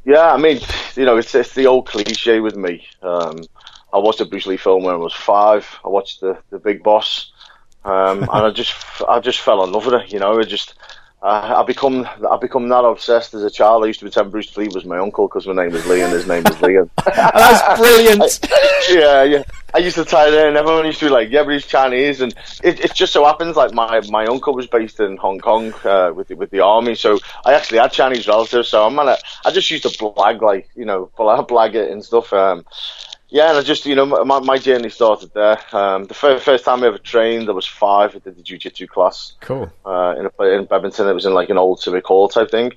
Yeah, 0.05 0.31
I 0.31 0.37
mean, 0.37 0.59
you 0.95 1.05
know, 1.05 1.17
it's 1.17 1.33
it's 1.35 1.53
the 1.53 1.67
old 1.67 1.87
cliche 1.87 2.39
with 2.39 2.55
me. 2.55 2.87
Um, 3.01 3.43
I 3.93 3.97
watched 3.97 4.21
a 4.21 4.25
Bruce 4.25 4.45
Lee 4.45 4.57
film 4.57 4.83
when 4.83 4.93
I 4.93 4.97
was 4.97 5.13
five. 5.13 5.67
I 5.83 5.89
watched 5.89 6.21
the 6.21 6.37
the 6.49 6.59
Big 6.59 6.83
Boss, 6.83 7.31
um, 7.83 8.21
and 8.21 8.29
I 8.29 8.49
just 8.51 8.73
I 9.07 9.19
just 9.19 9.39
fell 9.39 9.63
in 9.63 9.71
love 9.71 9.85
with 9.85 9.95
it. 9.95 10.13
You 10.13 10.19
know, 10.19 10.37
it 10.39 10.45
just 10.45 10.75
I 11.23 11.61
become 11.61 12.07
I 12.27 12.37
become 12.37 12.67
that 12.69 12.83
obsessed 12.83 13.35
as 13.35 13.43
a 13.43 13.49
child. 13.51 13.83
I 13.83 13.87
used 13.87 13.99
to 13.99 14.05
pretend 14.05 14.31
Bruce 14.31 14.57
Lee 14.57 14.69
was 14.69 14.85
my 14.85 14.97
uncle 14.97 15.27
because 15.27 15.45
my 15.45 15.53
name 15.53 15.71
was 15.71 15.85
Lee 15.85 16.01
and 16.01 16.11
his 16.11 16.27
name 16.27 16.43
was 16.43 16.55
Liam. 16.55 16.89
That's 17.05 17.79
brilliant. 17.79 18.39
yeah, 18.89 19.23
yeah. 19.23 19.43
I 19.73 19.77
used 19.77 19.97
to 19.97 20.05
tie 20.05 20.29
it 20.29 20.33
in. 20.33 20.57
Everyone 20.57 20.85
used 20.85 20.99
to 20.99 21.05
be 21.05 21.11
like, 21.11 21.29
"Yeah, 21.29 21.43
but 21.43 21.51
he's 21.53 21.67
Chinese," 21.67 22.21
and 22.21 22.33
it, 22.63 22.83
it 22.83 22.95
just 22.95 23.13
so 23.13 23.23
happens 23.23 23.55
like 23.55 23.71
my, 23.71 24.01
my 24.09 24.25
uncle 24.25 24.55
was 24.55 24.65
based 24.65 24.99
in 24.99 25.15
Hong 25.17 25.39
Kong 25.39 25.73
uh, 25.85 26.11
with 26.13 26.27
the, 26.27 26.35
with 26.35 26.49
the 26.49 26.61
army, 26.61 26.95
so 26.95 27.19
I 27.45 27.53
actually 27.53 27.77
had 27.77 27.91
Chinese 27.91 28.27
relatives. 28.27 28.69
So 28.69 28.85
I'm 28.85 28.95
gonna 28.95 29.17
I 29.45 29.51
just 29.51 29.69
used 29.69 29.83
to 29.83 29.89
blag 29.89 30.41
like 30.41 30.69
you 30.75 30.85
know 30.85 31.11
blag 31.17 31.75
it 31.75 31.91
and 31.91 32.03
stuff. 32.03 32.33
Um, 32.33 32.65
yeah, 33.31 33.49
and 33.49 33.57
I 33.57 33.61
just, 33.61 33.85
you 33.85 33.95
know, 33.95 34.05
my, 34.05 34.39
my 34.39 34.57
journey 34.57 34.89
started 34.89 35.33
there. 35.33 35.57
Um, 35.71 36.03
the 36.03 36.13
first, 36.13 36.43
first 36.43 36.65
time 36.65 36.83
I 36.83 36.87
ever 36.87 36.97
trained, 36.97 37.47
I 37.47 37.53
was 37.53 37.65
five. 37.65 38.13
I 38.13 38.19
did 38.19 38.35
the 38.35 38.43
jiu-jitsu 38.43 38.87
class. 38.87 39.33
Cool. 39.39 39.71
Uh, 39.85 40.15
in, 40.19 40.25
a, 40.25 40.43
in 40.53 40.67
Bedmonton, 40.67 41.09
it 41.09 41.13
was 41.13 41.25
in 41.25 41.33
like 41.33 41.49
an 41.49 41.57
old 41.57 41.79
civic 41.79 42.05
hall 42.05 42.27
type 42.27 42.51
thing. 42.51 42.73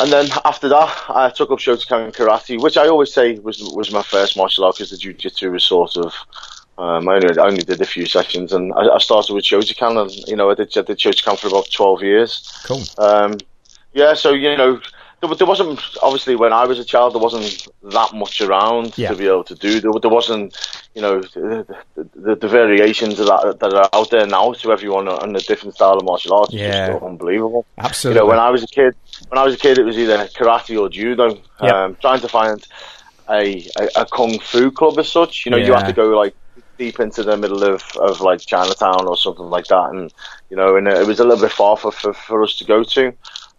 And 0.00 0.12
then 0.12 0.28
after 0.44 0.68
that, 0.68 1.04
I 1.08 1.30
took 1.30 1.50
up 1.50 1.60
Shotokan 1.60 2.14
Karate, 2.14 2.60
which 2.60 2.76
I 2.76 2.88
always 2.88 3.14
say 3.14 3.38
was 3.38 3.62
was 3.74 3.90
my 3.90 4.02
first 4.02 4.36
martial 4.36 4.64
art 4.64 4.76
because 4.76 4.90
the 4.90 4.98
jiu-jitsu 4.98 5.50
was 5.50 5.64
sort 5.64 5.96
of, 5.96 6.12
um, 6.76 7.08
I, 7.08 7.14
only, 7.14 7.38
I 7.38 7.46
only 7.46 7.62
did 7.62 7.80
a 7.80 7.86
few 7.86 8.04
sessions 8.04 8.52
and 8.52 8.70
I, 8.74 8.96
I 8.96 8.98
started 8.98 9.32
with 9.32 9.44
Shotokan 9.44 10.02
and, 10.02 10.10
you 10.28 10.36
know, 10.36 10.50
I 10.50 10.54
did, 10.54 10.76
I 10.76 10.82
did 10.82 10.98
Shotokan 10.98 11.38
for 11.38 11.46
about 11.46 11.70
12 11.70 12.02
years. 12.02 12.52
Cool. 12.64 12.82
Um, 12.98 13.38
yeah, 13.94 14.12
so, 14.12 14.32
you 14.32 14.56
know, 14.58 14.80
there, 15.26 15.36
there, 15.36 15.46
wasn't 15.46 15.80
obviously 16.02 16.36
when 16.36 16.52
I 16.52 16.64
was 16.64 16.78
a 16.78 16.84
child 16.84 17.14
there 17.14 17.22
wasn't 17.22 17.68
that 17.82 18.12
much 18.14 18.40
around 18.40 18.96
yeah. 18.96 19.10
to 19.10 19.16
be 19.16 19.26
able 19.26 19.44
to 19.44 19.54
do. 19.54 19.80
There, 19.80 19.92
there 20.00 20.10
wasn't 20.10 20.56
you 20.94 21.02
know 21.02 21.20
the, 21.20 21.66
the, 22.14 22.36
the, 22.36 22.48
variations 22.48 23.18
of 23.20 23.26
that 23.26 23.58
that 23.60 23.74
are 23.74 23.88
out 23.92 24.10
there 24.10 24.26
now 24.26 24.52
to 24.52 24.72
everyone 24.72 25.08
and 25.08 25.34
the 25.34 25.40
different 25.40 25.74
style 25.74 25.94
of 25.94 26.04
martial 26.04 26.34
arts. 26.34 26.52
Yeah, 26.52 26.88
just 26.88 27.02
unbelievable. 27.02 27.66
Absolutely. 27.78 28.18
You 28.18 28.24
know, 28.24 28.28
when 28.28 28.38
I 28.38 28.50
was 28.50 28.62
a 28.62 28.66
kid, 28.66 28.94
when 29.28 29.38
I 29.38 29.44
was 29.44 29.54
a 29.54 29.58
kid, 29.58 29.78
it 29.78 29.84
was 29.84 29.98
either 29.98 30.26
karate 30.28 30.80
or 30.80 30.88
judo. 30.88 31.38
Yep. 31.62 31.72
Um, 31.72 31.96
trying 32.00 32.20
to 32.20 32.28
find 32.28 32.66
a, 33.30 33.66
a, 33.78 33.88
a 33.96 34.06
kung 34.06 34.38
fu 34.38 34.70
club 34.70 34.98
as 34.98 35.10
such. 35.10 35.46
You 35.46 35.50
know, 35.50 35.56
yeah. 35.56 35.66
you 35.66 35.72
have 35.74 35.86
to 35.86 35.92
go 35.92 36.08
like 36.16 36.34
deep 36.78 37.00
into 37.00 37.22
the 37.22 37.36
middle 37.36 37.62
of, 37.62 37.82
of 37.96 38.20
like 38.20 38.40
Chinatown 38.40 39.06
or 39.06 39.16
something 39.16 39.46
like 39.46 39.66
that, 39.66 39.90
and 39.90 40.12
you 40.50 40.56
know, 40.56 40.76
and 40.76 40.88
it 40.88 41.06
was 41.06 41.20
a 41.20 41.24
little 41.24 41.42
bit 41.42 41.52
far 41.52 41.76
for 41.76 41.92
for, 41.92 42.12
for 42.12 42.42
us 42.42 42.56
to 42.58 42.64
go 42.64 42.82
to. 42.82 43.12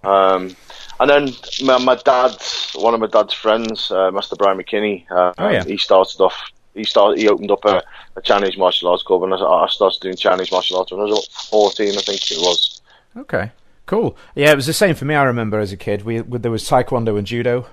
Um, 0.03 0.55
and 0.99 1.09
then 1.09 1.29
my, 1.63 1.77
my 1.77 1.95
dad, 1.95 2.35
one 2.75 2.93
of 2.93 2.99
my 2.99 3.07
dad's 3.07 3.33
friends, 3.33 3.91
uh, 3.91 4.11
Master 4.11 4.35
Brian 4.35 4.57
McKinney, 4.57 5.09
uh, 5.11 5.33
Oh, 5.37 5.49
yeah. 5.49 5.63
he 5.63 5.77
started 5.77 6.19
off. 6.21 6.35
He 6.73 6.83
started. 6.83 7.17
He 7.19 7.29
opened 7.29 7.51
up 7.51 7.63
a, 7.65 7.81
a 8.17 8.21
Chinese 8.21 8.57
martial 8.57 8.89
arts 8.89 9.01
club, 9.03 9.23
and 9.23 9.33
I, 9.33 9.37
I 9.37 9.67
started 9.69 9.99
doing 10.01 10.15
Chinese 10.17 10.51
martial 10.51 10.77
arts 10.77 10.91
when 10.91 10.99
I 10.99 11.03
was 11.05 11.11
about 11.13 11.25
fourteen, 11.49 11.97
I 11.97 12.01
think 12.01 12.31
it 12.31 12.37
was. 12.39 12.81
Okay, 13.15 13.51
cool. 13.85 14.17
Yeah, 14.35 14.51
it 14.51 14.55
was 14.57 14.65
the 14.65 14.73
same 14.73 14.93
for 14.95 15.05
me. 15.05 15.15
I 15.15 15.23
remember 15.23 15.59
as 15.59 15.71
a 15.71 15.77
kid, 15.77 16.03
we, 16.03 16.19
we 16.21 16.37
there 16.37 16.51
was 16.51 16.67
taekwondo 16.67 17.17
and 17.17 17.25
judo, 17.25 17.65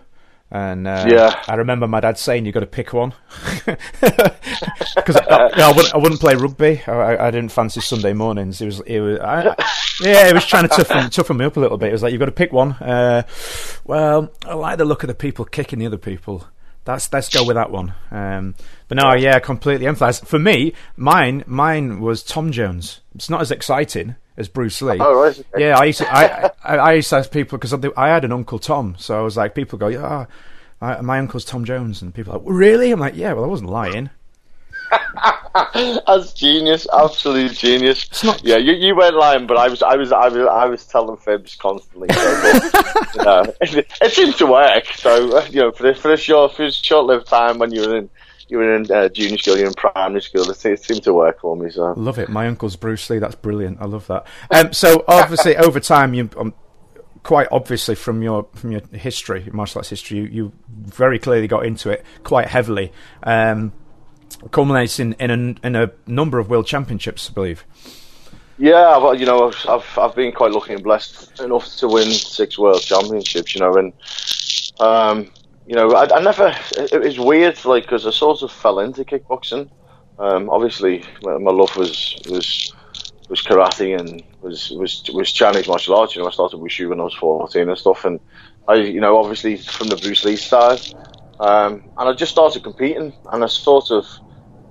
and 0.53 0.87
uh, 0.87 1.05
Yeah. 1.09 1.43
I 1.49 1.55
remember 1.57 1.89
my 1.89 1.99
dad 2.01 2.19
saying 2.19 2.45
"You've 2.47 2.55
got 2.55 2.61
to 2.61 2.67
pick 2.67 2.93
one 2.93 3.15
because 3.65 5.17
I, 5.17 5.25
I, 5.27 5.61
I, 5.63 5.73
wouldn't, 5.73 5.95
I 5.95 5.99
wouldn't 5.99 6.21
play 6.21 6.35
rugby. 6.35 6.83
I, 6.87 7.27
I- 7.27 7.31
didn't 7.31 7.51
fancy 7.53 7.81
Sunday 7.81 8.13
mornings. 8.13 8.61
It 8.61 8.67
was, 8.67 8.81
it 8.81 9.01
was, 9.01 9.19
I, 9.21 9.49
I- 9.59 9.71
yeah, 10.01 10.29
it 10.29 10.35
was 10.35 10.45
trying 10.47 10.69
to 10.69 10.75
toughen, 10.75 11.11
toughen 11.11 11.37
me 11.37 11.45
up 11.45 11.57
a 11.57 11.61
little 11.61 11.79
bit. 11.79 11.89
It 11.89 11.93
was 11.93 12.03
like 12.03 12.13
you've 12.13 12.19
got 12.21 12.27
to 12.27 12.33
pick 12.33 12.53
one. 12.53 12.73
Uh, 12.73 13.23
well, 13.85 14.31
I 14.45 14.55
like 14.55 14.79
the 14.79 14.85
look 14.85 15.03
of 15.03 15.09
the 15.09 15.15
people 15.15 15.45
kicking 15.45 15.79
the 15.79 15.87
other 15.87 15.99
people. 15.99 16.47
That's 16.85 17.13
let's 17.13 17.29
go 17.29 17.45
with 17.47 17.55
that 17.57 17.71
one. 17.71 17.95
Um, 18.11 18.55
but 18.89 18.97
no, 18.99 19.15
yeah, 19.15 19.39
completely 19.39 19.87
emphasized. 19.87 20.27
For 20.27 20.39
me, 20.39 20.75
mine 20.97 21.45
mine 21.47 22.01
was 22.01 22.23
Tom 22.25 22.51
Jones. 22.51 23.01
It's 23.15 23.31
not 23.31 23.41
as 23.41 23.51
exciting 23.53 24.17
as 24.37 24.49
Bruce 24.49 24.81
Lee. 24.83 24.99
Oh, 25.01 25.23
right. 25.23 25.45
Yeah, 25.57 25.79
I 25.79 25.85
used 25.85 25.99
to, 25.99 26.13
I, 26.13 26.51
I, 26.65 26.77
I 26.77 26.93
used 26.95 27.11
to 27.11 27.17
ask 27.17 27.31
people 27.31 27.59
because 27.59 27.73
I 27.97 28.09
had 28.09 28.25
an 28.25 28.33
uncle 28.33 28.59
Tom, 28.59 28.97
so 28.99 29.19
I 29.19 29.23
was 29.23 29.37
like, 29.37 29.55
people 29.55 29.79
go, 29.79 29.89
yeah, 29.89 30.27
I, 30.81 31.01
my 31.01 31.19
uncle's 31.19 31.45
Tom 31.45 31.65
Jones, 31.65 32.03
and 32.03 32.15
people 32.15 32.33
are 32.33 32.39
like, 32.39 32.47
really? 32.47 32.91
I'm 32.91 33.01
like, 33.01 33.17
yeah, 33.17 33.33
well, 33.33 33.45
I 33.45 33.49
wasn't 33.49 33.71
lying. 33.71 34.11
That's 35.75 36.33
genius, 36.33 36.87
absolute 36.93 37.53
genius. 37.53 38.23
not- 38.25 38.45
yeah, 38.45 38.57
you, 38.57 38.73
you 38.73 38.97
weren't 38.97 39.17
lying, 39.17 39.47
but 39.47 39.57
I 39.57 39.69
was, 39.69 39.83
I 39.83 39.97
was, 39.97 40.13
I 40.13 40.29
was, 40.29 40.47
I 40.47 40.65
was 40.67 40.87
telling 40.87 41.17
fibs 41.17 41.55
constantly. 41.57 42.09
So, 42.13 42.71
but, 42.73 43.07
you 43.15 43.23
know, 43.25 43.55
it, 43.61 43.87
it 44.01 44.13
seemed 44.13 44.37
to 44.37 44.47
work. 44.47 44.87
So 44.97 45.45
you 45.47 45.61
know, 45.61 45.73
for 45.73 45.85
the, 45.85 45.95
for 45.95 46.13
a 46.13 46.17
short, 46.17 46.55
for 46.55 46.65
a 46.65 46.73
short-lived 46.73 47.27
time 47.27 47.59
when 47.59 47.73
you 47.73 47.83
were 47.89 47.97
in, 47.97 48.11
you 48.53 48.59
were 48.59 48.77
in 48.77 48.91
uh, 48.93 49.09
junior 49.09 49.39
school, 49.39 49.57
you 49.57 49.63
were 49.63 49.69
in 49.69 49.75
primary 49.75 50.21
school, 50.21 50.49
it, 50.49 50.57
seemed 50.57 51.03
to 51.03 51.15
work 51.15 51.41
for 51.41 51.57
me. 51.57 51.71
So 51.71 51.95
Love 51.97 52.19
it. 52.19 52.29
My 52.29 52.47
uncle's 52.47 52.77
Bruce 52.77 53.09
Lee. 53.09 53.19
That's 53.19 53.35
brilliant. 53.35 53.79
I 53.81 53.87
love 53.87 54.07
that. 54.09 54.27
Um, 54.51 54.73
so 54.73 55.05
obviously, 55.09 55.57
over 55.57 55.81
time, 55.81 56.13
you 56.13 56.29
um, 56.37 56.55
quite 57.23 57.49
obviously 57.51 57.95
from 57.95 58.23
your 58.23 58.47
from 58.55 58.73
your 58.73 58.83
history, 58.93 59.43
your 59.43 59.55
martial 59.55 59.79
arts 59.79 59.89
history, 59.89 60.19
you, 60.19 60.25
you 60.25 60.53
very 60.69 61.19
clearly 61.19 61.49
got 61.49 61.65
into 61.65 61.91
it 61.91 62.05
quite 62.25 62.49
heavily. 62.49 62.93
Um, 63.23 63.73
culminates 64.51 65.01
in 65.01 65.15
in 65.15 65.31
a, 65.31 65.67
in 65.67 65.77
a 65.77 65.91
number 66.07 66.39
of 66.39 66.51
world 66.51 66.67
championships, 66.67 67.31
I 67.31 67.33
believe. 67.33 67.65
Yeah, 68.59 68.99
well, 68.99 69.15
you 69.15 69.25
know, 69.25 69.49
I've, 69.49 69.67
I've 69.67 69.99
I've 69.99 70.15
been 70.15 70.33
quite 70.33 70.53
lucky 70.53 70.75
and 70.75 70.85
blessed 70.85 71.41
enough 71.41 71.75
to 71.77 71.89
win 71.89 72.11
six 72.11 72.59
world 72.59 72.83
championships. 72.83 73.55
You 73.55 73.63
know, 73.63 73.75
and 73.75 73.93
um, 74.79 75.31
you 75.67 75.77
know, 75.77 75.91
I, 75.93 76.17
I 76.17 76.21
never. 76.21 76.49
It, 76.77 76.93
it 76.93 77.01
was 77.01 77.19
weird, 77.19 77.65
like, 77.65 77.85
because 77.85 78.07
I 78.07 78.11
sort 78.11 78.43
of 78.43 78.51
fell 78.51 78.81
into 78.81 79.05
kickboxing. 79.05 79.71
Um, 80.19 80.51
obviously, 80.51 81.05
my, 81.23 81.39
my 81.39 81.51
love 81.51 81.77
was 81.77 82.17
was 82.29 82.73
was 83.29 83.43
karate 83.43 83.99
and 83.99 84.23
was 84.41 84.71
was 84.71 85.09
was 85.13 85.33
Chinese 85.33 85.69
martial 85.69 85.97
arts. 85.97 86.15
You 86.15 86.23
know, 86.23 86.29
I 86.29 86.33
started 86.33 86.59
wushu 86.59 86.89
when 86.89 87.01
I 87.01 87.05
was 87.05 87.15
fourteen 87.15 87.69
and 87.69 87.79
stuff, 87.79 88.05
and 88.05 88.21
I, 88.69 88.75
you 88.75 89.01
know, 89.01 89.19
obviously 89.19 89.57
from 89.57 89.89
the 89.89 89.97
Bruce 89.97 90.25
Lee 90.25 90.37
side, 90.37 90.81
um, 91.41 91.85
and 91.97 92.09
I 92.09 92.13
just 92.13 92.33
started 92.33 92.63
competing, 92.63 93.13
and 93.33 93.45
I 93.45 93.47
sort 93.47 93.91
of. 93.91 94.07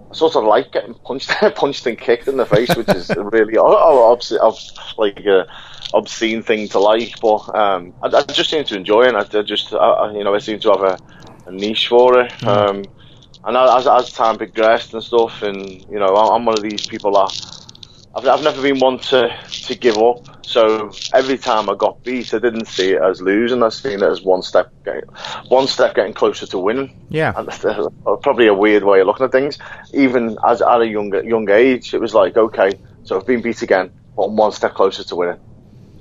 I 0.10 0.14
sort 0.14 0.36
of 0.36 0.44
like 0.44 0.74
getting 0.74 0.94
punched, 0.94 1.30
punched 1.56 1.88
and 1.88 1.98
kicked 1.98 2.28
in 2.28 2.36
the 2.36 2.46
face, 2.46 2.76
which 2.76 2.90
is 2.90 3.10
really 3.18 3.58
oh, 3.58 3.64
oh, 3.66 4.12
obs- 4.12 4.98
like 4.98 5.26
a 5.26 5.48
obscene 5.94 6.42
thing 6.44 6.68
to 6.70 6.80
like. 6.80 7.20
But 7.22 7.54
um, 7.56 7.94
I, 8.02 8.08
I 8.08 8.22
just 8.24 8.50
seem 8.50 8.64
to 8.66 8.76
enjoy 8.76 9.04
it. 9.04 9.16
I, 9.16 9.40
I 9.40 9.42
just, 9.44 9.74
I, 9.74 10.12
you 10.14 10.24
know, 10.24 10.34
I 10.34 10.40
seem 10.40 10.60
to 10.60 10.72
have 10.72 10.82
a, 10.82 11.00
a 11.48 11.52
niche 11.52 11.88
for 11.88 12.22
it. 12.22 12.44
Um, 12.44 12.86
and 13.44 13.58
as, 13.58 13.88
as 13.88 14.12
time 14.12 14.38
progressed 14.38 14.94
and 14.94 15.04
stuff, 15.04 15.42
and 15.42 15.58
you 15.90 16.00
know, 16.00 16.16
I- 16.16 16.36
I'm 16.36 16.46
one 16.46 16.56
of 16.56 16.64
these 16.64 16.86
people 16.88 17.12
that 17.14 17.32
I've, 18.16 18.28
I've 18.28 18.44
never 18.44 18.62
been 18.62 18.80
one 18.80 19.00
to, 19.00 19.36
to 19.50 19.76
give 19.76 19.98
up. 19.98 20.28
So 20.46 20.92
every 21.14 21.38
time 21.38 21.70
I 21.70 21.76
got 21.76 22.04
beat, 22.04 22.34
I 22.34 22.40
didn't 22.40 22.66
see 22.66 22.92
it 22.92 23.02
as 23.02 23.22
losing. 23.22 23.64
I 23.64 23.70
seen 23.70 23.94
it 23.94 24.04
as 24.04 24.22
one 24.22 24.42
step, 24.42 24.72
getting, 24.84 25.04
one 25.48 25.66
step 25.68 25.96
getting 25.96 26.14
closer 26.14 26.46
to 26.48 26.58
winning. 26.60 26.94
Yeah. 27.10 27.32
And 27.36 27.48
that's 27.48 27.64
uh, 27.64 27.88
probably 28.22 28.48
a 28.48 28.54
weird 28.54 28.84
way 28.84 29.00
of 29.00 29.08
looking 29.08 29.26
at 29.26 29.32
things. 29.32 29.58
Even 29.94 30.38
as 30.46 30.62
at 30.62 30.82
a 30.82 30.88
younger 30.88 31.24
young 31.24 31.50
age, 31.50 31.94
it 31.94 32.02
was 32.02 32.14
like, 32.14 32.36
okay, 32.36 32.74
so 33.04 33.18
I've 33.18 33.26
been 33.26 33.42
beat 33.42 33.62
again, 33.62 33.92
but 34.18 34.24
I'm 34.24 34.36
one 34.36 34.52
step 34.52 34.74
closer 34.74 35.04
to 35.06 35.16
winning. 35.16 35.40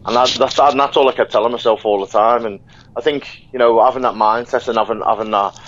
And 0.06 0.16
that, 0.16 0.34
that's 0.38 0.58
and 0.58 0.80
that's 0.80 0.96
all 0.96 1.08
I 1.08 1.12
kept 1.12 1.30
telling 1.30 1.52
myself 1.52 1.84
all 1.84 2.00
the 2.00 2.10
time. 2.10 2.46
And 2.46 2.60
I 2.96 3.00
think 3.00 3.46
you 3.52 3.58
know 3.58 3.84
having 3.84 4.02
that 4.02 4.14
mindset 4.14 4.66
and 4.68 4.78
having 4.78 5.02
having 5.06 5.30
that 5.30 5.58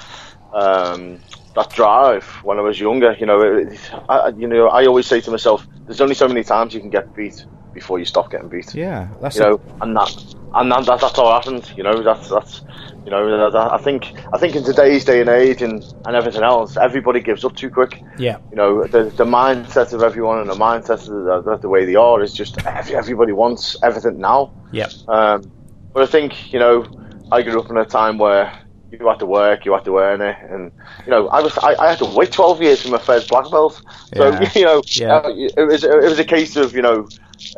um, 0.55 1.21
that 1.55 1.71
drive 1.71 2.25
when 2.43 2.59
I 2.59 2.63
was 2.63 2.81
younger, 2.81 3.15
you 3.19 3.27
know, 3.27 3.41
it, 3.41 3.79
I, 4.09 4.29
you 4.29 4.47
know, 4.47 4.69
I 4.69 4.87
always 4.87 5.07
say 5.07 5.21
to 5.21 5.31
myself, 5.31 5.67
there's 5.87 6.01
only 6.01 6.15
so 6.15 6.29
many 6.29 6.45
times 6.45 6.73
you 6.75 6.81
can 6.81 6.91
get 6.91 7.15
beat 7.15 7.45
before 7.75 7.99
you 7.99 8.05
stop 8.05 8.31
getting 8.31 8.49
beat 8.49 8.75
Yeah, 8.75 9.09
that's 9.21 9.37
you 9.37 9.43
know, 9.43 9.61
and 9.81 9.97
that, 9.97 10.35
and 10.55 10.73
that, 10.73 10.87
that 10.87 11.01
that's 11.01 11.19
all 11.19 11.33
happened. 11.33 11.71
You 11.77 11.83
know, 11.83 12.03
that's 12.03 12.29
that's, 12.29 12.63
you 13.05 13.11
know, 13.11 13.51
I 13.55 13.79
think 13.79 14.13
I 14.33 14.39
think 14.39 14.55
in 14.57 14.65
today's 14.65 15.05
day 15.05 15.21
and 15.21 15.29
age 15.29 15.63
and, 15.63 15.83
and 16.05 16.17
everything 16.17 16.43
else, 16.43 16.77
everybody 16.77 17.21
gives 17.21 17.45
up 17.45 17.55
too 17.57 17.71
quick. 17.71 18.03
yeah, 18.19 18.39
You 18.51 18.57
know, 18.57 18.87
the 18.87 19.05
the 19.17 19.25
mindset 19.25 19.93
of 19.93 20.03
everyone 20.03 20.39
and 20.39 20.51
the 20.51 20.55
mindset 20.55 21.09
of 21.09 21.45
the, 21.45 21.59
the 21.59 21.69
way 21.69 21.85
they 21.85 21.95
are 21.97 22.23
is 22.23 22.33
just 22.33 22.59
every, 22.67 22.95
everybody 22.95 23.33
wants 23.33 23.77
everything 23.83 24.19
now. 24.19 24.53
yeah, 24.71 24.89
Um, 25.09 25.51
but 25.95 26.03
I 26.03 26.07
think 26.07 26.53
you 26.53 26.59
know, 26.59 26.87
I 27.31 27.43
grew 27.43 27.61
up 27.61 27.71
in 27.71 27.77
a 27.77 27.85
time 27.85 28.19
where 28.19 28.53
you 28.91 29.07
had 29.09 29.19
to 29.21 29.27
work, 29.27 29.65
you 29.65 29.73
had 29.73 29.85
to 29.87 29.99
earn 29.99 30.21
it, 30.21 30.37
and 30.51 30.71
you 31.07 31.11
know, 31.11 31.29
I 31.29 31.41
was 31.41 31.57
I, 31.59 31.75
I 31.79 31.89
had 31.91 31.99
to 31.99 32.05
wait 32.07 32.31
twelve 32.33 32.63
years 32.63 32.83
for 32.83 32.89
my 32.89 32.99
first 32.99 33.29
black 33.29 33.51
belt. 33.51 33.81
So 34.15 34.31
Yeah. 34.31 34.51
you 34.55 34.65
know, 34.65 34.83
Yeah. 34.95 35.15
uh, 35.17 35.31
it 35.35 35.67
was 35.67 35.83
it 35.85 36.03
was 36.03 36.19
a 36.19 36.25
case 36.25 36.57
of 36.57 36.75
you 36.75 36.83
know. 36.83 37.09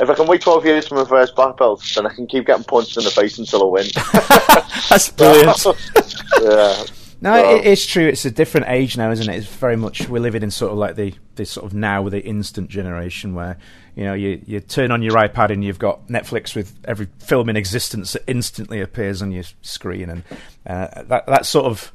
If 0.00 0.08
I 0.10 0.14
can 0.14 0.26
wait 0.26 0.40
12 0.40 0.64
years 0.66 0.88
for 0.88 0.94
my 0.96 1.04
first 1.04 1.34
black 1.36 1.56
belt, 1.56 1.82
then 1.94 2.06
I 2.06 2.14
can 2.14 2.26
keep 2.26 2.46
getting 2.46 2.64
punched 2.64 2.96
in 2.96 3.04
the 3.04 3.10
face 3.10 3.38
until 3.38 3.62
I 3.62 3.66
win. 3.66 3.86
that's 4.90 5.08
brilliant. 5.10 5.64
yeah. 6.42 6.84
No, 7.20 7.42
So- 7.42 7.56
it, 7.56 7.66
it's 7.66 7.86
true. 7.86 8.06
It's 8.06 8.24
a 8.24 8.30
different 8.30 8.66
age 8.68 8.96
now, 8.96 9.10
isn't 9.10 9.28
it? 9.32 9.36
It's 9.36 9.46
very 9.46 9.76
much 9.76 10.08
we're 10.08 10.18
living 10.20 10.42
in 10.42 10.50
sort 10.50 10.72
of 10.72 10.78
like 10.78 10.96
the 10.96 11.14
this 11.36 11.50
sort 11.50 11.64
of 11.66 11.72
now 11.74 12.02
with 12.02 12.12
the 12.12 12.20
instant 12.20 12.68
generation 12.70 13.34
where 13.34 13.56
you 13.96 14.04
know 14.04 14.12
you 14.14 14.42
you 14.46 14.60
turn 14.60 14.90
on 14.90 15.00
your 15.02 15.14
iPad 15.14 15.50
and 15.50 15.64
you've 15.64 15.78
got 15.78 16.06
Netflix 16.08 16.54
with 16.54 16.74
every 16.84 17.08
film 17.20 17.48
in 17.48 17.56
existence 17.56 18.12
that 18.12 18.22
instantly 18.26 18.80
appears 18.80 19.22
on 19.22 19.32
your 19.32 19.44
screen, 19.62 20.10
and 20.10 20.22
uh, 20.66 21.02
that 21.04 21.26
that 21.26 21.46
sort 21.46 21.64
of 21.66 21.92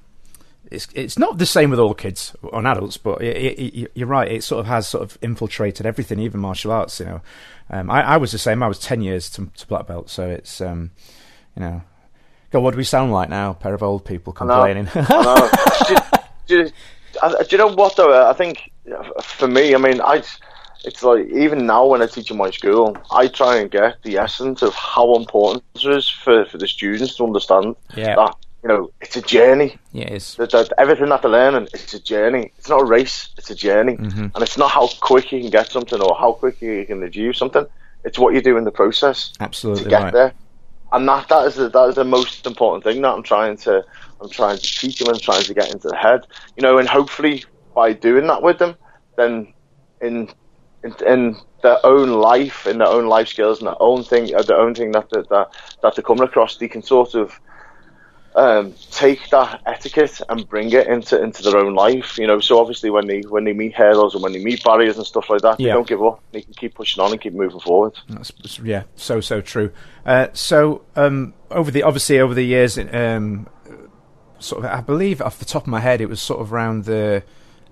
it's 0.72 0.88
it's 0.94 1.18
not 1.18 1.38
the 1.38 1.46
same 1.46 1.70
with 1.70 1.80
all 1.80 1.94
kids 1.94 2.36
on 2.54 2.66
adults, 2.66 2.98
but 2.98 3.22
it, 3.22 3.60
it, 3.60 3.92
you're 3.96 4.08
right. 4.08 4.32
It 4.32 4.44
sort 4.44 4.60
of 4.62 4.66
has 4.68 4.88
sort 4.88 5.04
of 5.04 5.18
infiltrated 5.22 5.86
everything, 5.86 6.20
even 6.20 6.40
martial 6.40 6.72
arts. 6.72 7.00
You 7.00 7.06
know, 7.06 7.22
um, 7.70 7.90
I, 7.90 8.02
I 8.04 8.18
was 8.18 8.32
the 8.32 8.38
same. 8.38 8.62
I 8.64 8.68
was 8.68 8.80
ten 8.80 9.02
years 9.02 9.30
to, 9.32 9.48
to 9.58 9.68
black 9.68 9.88
belt, 9.88 10.10
so 10.10 10.30
it's 10.30 10.62
um, 10.62 10.92
you 11.56 11.62
know. 11.62 11.82
God, 12.52 12.64
what 12.64 12.72
do 12.72 12.78
we 12.78 12.84
sound 12.84 13.12
like 13.12 13.30
now? 13.30 13.52
A 13.52 13.54
pair 13.54 13.76
of 13.76 13.84
old 13.84 14.06
people 14.06 14.34
complaining. 14.34 14.88
I 14.96 16.24
do, 16.48 16.66
do, 16.66 16.72
I- 17.22 17.44
do 17.44 17.48
you 17.52 17.58
know 17.60 17.68
what 17.74 17.96
though? 17.96 18.28
I 18.28 18.34
think 18.34 18.72
for 19.24 19.48
me, 19.48 19.76
I 19.76 19.78
mean, 19.78 20.02
I 20.02 20.24
it's 20.84 21.04
like 21.04 21.28
even 21.28 21.66
now 21.68 21.86
when 21.86 22.02
I 22.02 22.08
teach 22.08 22.32
in 22.32 22.38
my 22.38 22.50
school, 22.50 22.98
I 23.12 23.28
try 23.28 23.58
and 23.58 23.70
get 23.70 24.02
the 24.04 24.18
essence 24.18 24.62
of 24.64 24.74
how 24.74 25.16
important 25.16 25.64
it 25.76 25.86
is 25.86 26.10
for, 26.10 26.46
for 26.46 26.58
the 26.58 26.68
students 26.68 27.18
to 27.18 27.26
understand 27.26 27.76
Yeah. 27.96 28.16
that 28.16 28.36
you 28.64 28.70
know 28.70 28.92
it's 29.02 29.16
a 29.16 29.22
journey. 29.22 29.78
yeah, 29.94 30.08
That, 30.36 30.52
that 30.52 30.74
everything 30.78 31.10
that 31.10 31.22
they're 31.22 31.32
learning, 31.32 31.68
it's 31.74 31.94
a 31.94 32.00
journey. 32.00 32.52
It's 32.58 32.70
not 32.70 32.82
a 32.82 32.86
race. 32.86 33.30
It's 33.38 33.50
a 33.50 33.56
journey, 33.56 33.96
and 34.36 34.44
it's 34.44 34.58
not 34.58 34.72
how 34.72 34.90
quick 35.00 35.32
you 35.32 35.42
can 35.42 35.50
get 35.50 35.72
something 35.72 36.02
or 36.02 36.16
how 36.16 36.34
quick 36.34 36.62
you 36.62 36.86
can 36.86 37.02
achieve 37.04 37.36
something. 37.36 37.66
It's 38.04 38.18
what 38.18 38.34
you 38.34 38.42
do 38.42 38.58
in 38.58 38.64
the 38.64 38.72
process 38.72 39.34
absolutely 39.40 39.84
to 39.84 39.90
get 39.90 40.04
right. 40.04 40.14
there. 40.14 40.34
And 40.92 41.08
that 41.08 41.28
that 41.30 41.46
is 41.48 41.56
the, 41.56 41.70
that 41.70 41.90
is 41.90 41.96
the 41.96 42.04
most 42.04 42.46
important 42.48 42.84
thing 42.84 43.02
that 43.02 43.10
I'm 43.10 43.24
trying 43.24 43.58
to 43.58 43.86
I'm 44.22 44.30
trying 44.30 44.58
to 44.58 44.64
teach 44.64 45.00
them 45.00 45.10
and 45.10 45.22
trying 45.22 45.44
to 45.44 45.54
get 45.54 45.72
into 45.72 45.88
the 45.88 45.96
head. 45.96 46.26
You 46.56 46.64
know, 46.64 46.78
and 46.78 46.88
hopefully 46.88 47.44
by 47.76 47.94
doing 47.94 48.28
that 48.28 48.42
with 48.42 48.60
them, 48.60 48.76
then 49.16 49.54
in 50.02 50.30
in, 50.84 50.96
in 51.06 51.36
their 51.62 51.78
own 51.86 52.10
life, 52.10 52.66
in 52.66 52.78
their 52.80 52.88
own 52.88 53.08
life 53.08 53.28
skills, 53.28 53.60
and 53.60 53.68
their 53.68 53.82
own 53.82 54.04
thing, 54.04 54.34
uh, 54.34 54.42
their 54.42 54.60
own 54.60 54.74
thing 54.74 54.92
that 54.92 55.10
that 55.12 55.30
that, 55.30 55.50
that 55.82 55.96
they're 55.96 56.04
coming 56.04 56.24
across, 56.24 56.58
they 56.58 56.68
can 56.68 56.82
sort 56.82 57.16
of 57.16 57.40
um, 58.36 58.74
take 58.92 59.30
that 59.32 59.62
etiquette 59.66 60.22
and 60.30 60.48
bring 60.48 60.72
it 60.72 60.88
into 60.88 61.22
into 61.22 61.42
their 61.44 61.58
own 61.58 61.74
life. 61.76 62.18
You 62.18 62.28
know, 62.28 62.40
so 62.40 62.60
obviously 62.60 62.90
when 62.90 63.08
they 63.08 63.22
when 63.22 63.44
they 63.44 63.54
meet 63.54 63.74
hurdles 63.76 64.14
and 64.14 64.24
when 64.24 64.34
they 64.34 64.44
meet 64.44 64.64
barriers 64.64 64.98
and 64.98 65.06
stuff 65.06 65.30
like 65.30 65.42
that, 65.42 65.60
Yeah. 65.60 65.68
they 65.68 65.74
don't 65.74 65.88
give 65.88 66.04
up. 66.04 66.22
They 66.32 66.42
can 66.42 66.54
keep 66.54 66.76
pushing 66.76 67.04
on 67.04 67.12
and 67.12 67.20
keep 67.20 67.34
moving 67.34 67.60
forward. 67.60 67.94
That's, 68.08 68.32
yeah, 68.64 68.84
so 68.96 69.20
so 69.22 69.42
true. 69.42 69.72
Uh, 70.06 70.28
so 70.34 70.84
um, 70.96 71.34
over 71.52 71.72
the 71.72 71.84
obviously 71.84 72.20
over 72.20 72.34
the 72.34 72.46
years, 72.46 72.78
um, 72.78 73.48
sort 74.40 74.64
of 74.64 74.72
I 74.72 74.82
believe 74.82 75.22
off 75.22 75.40
the 75.40 75.46
top 75.46 75.64
of 75.64 75.68
my 75.68 75.80
head, 75.80 76.02
it 76.02 76.08
was 76.10 76.22
sort 76.22 76.40
of 76.42 76.54
around 76.54 76.86
the 76.86 77.24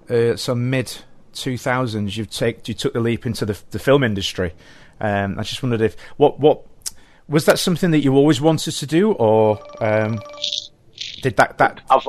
uh, 0.10 0.36
some 0.36 0.70
mid 0.70 0.98
two 1.34 1.58
thousands, 1.58 2.18
you 2.18 2.26
take 2.26 2.68
you 2.68 2.74
took 2.74 2.94
the 2.94 3.00
leap 3.00 3.26
into 3.26 3.46
the 3.46 3.58
the 3.72 3.80
film 3.80 4.04
industry. 4.04 4.54
Um, 5.00 5.38
I 5.38 5.44
just 5.44 5.62
wondered 5.62 5.82
if 5.82 5.96
what 6.18 6.40
what 6.40 6.64
was 7.28 7.46
that 7.46 7.60
something 7.60 7.92
that 7.92 8.00
you 8.00 8.16
always 8.16 8.40
wanted 8.40 8.72
to 8.72 8.86
do, 8.86 9.12
or 9.14 9.60
um, 9.84 10.20
did 11.22 11.36
that 11.38 11.58
that? 11.58 11.82
I've 11.90 12.08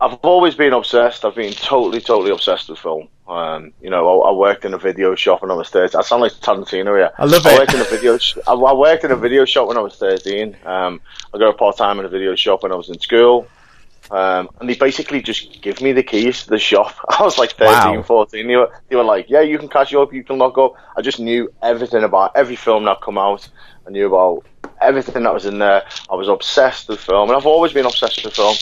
I've 0.00 0.14
always 0.22 0.54
been 0.54 0.72
obsessed. 0.72 1.24
I've 1.24 1.34
been 1.34 1.52
totally 1.52 2.00
totally 2.00 2.30
obsessed 2.30 2.70
with 2.70 2.78
film. 2.78 3.08
Um, 3.28 3.72
you 3.80 3.90
know, 3.90 4.22
I, 4.22 4.30
I, 4.30 4.32
worked 4.32 4.64
in 4.64 4.74
a 4.74 4.78
video 4.78 5.14
shop 5.14 5.42
when 5.42 5.52
I 5.52 5.54
was 5.54 5.68
13. 5.68 5.96
I 5.96 6.02
sound 6.02 6.22
like 6.22 6.32
Tarantino 6.32 6.96
here. 6.96 7.12
I 7.16 7.26
love 7.26 7.46
it. 7.46 7.52
I. 7.52 7.58
Worked 7.60 7.74
in 7.74 7.80
a 7.80 7.84
video 7.84 8.18
sh- 8.18 8.38
I, 8.48 8.54
I, 8.54 8.72
worked 8.72 9.04
in 9.04 9.12
a 9.12 9.16
video 9.16 9.44
shop 9.44 9.68
when 9.68 9.76
I 9.76 9.80
was 9.80 9.94
13. 9.96 10.56
Um, 10.64 11.00
I 11.32 11.38
got 11.38 11.50
a 11.50 11.52
part 11.52 11.76
time 11.76 12.00
in 12.00 12.06
a 12.06 12.08
video 12.08 12.34
shop 12.34 12.64
when 12.64 12.72
I 12.72 12.74
was 12.74 12.88
in 12.88 12.98
school. 12.98 13.46
Um, 14.10 14.48
and 14.60 14.68
they 14.68 14.74
basically 14.74 15.22
just 15.22 15.62
give 15.62 15.80
me 15.80 15.92
the 15.92 16.02
keys 16.02 16.42
to 16.44 16.50
the 16.50 16.58
shop. 16.58 16.94
I 17.08 17.22
was 17.22 17.38
like 17.38 17.52
13, 17.52 17.98
wow. 17.98 18.02
14. 18.02 18.46
They 18.46 18.56
were, 18.56 18.72
they 18.88 18.96
were 18.96 19.04
like, 19.04 19.30
yeah, 19.30 19.40
you 19.40 19.58
can 19.58 19.68
catch 19.68 19.94
up, 19.94 20.12
you 20.12 20.24
can 20.24 20.38
lock 20.38 20.58
up. 20.58 20.74
I 20.96 21.02
just 21.02 21.20
knew 21.20 21.52
everything 21.62 22.02
about 22.02 22.32
every 22.34 22.56
film 22.56 22.84
that 22.84 23.00
come 23.00 23.18
out. 23.18 23.48
I 23.86 23.90
knew 23.90 24.06
about 24.06 24.44
everything 24.80 25.22
that 25.22 25.34
was 25.34 25.46
in 25.46 25.58
there. 25.58 25.84
I 26.10 26.14
was 26.14 26.28
obsessed 26.28 26.88
with 26.88 27.00
film, 27.00 27.30
and 27.30 27.36
I've 27.36 27.46
always 27.46 27.72
been 27.72 27.86
obsessed 27.86 28.24
with 28.24 28.34
film. 28.34 28.56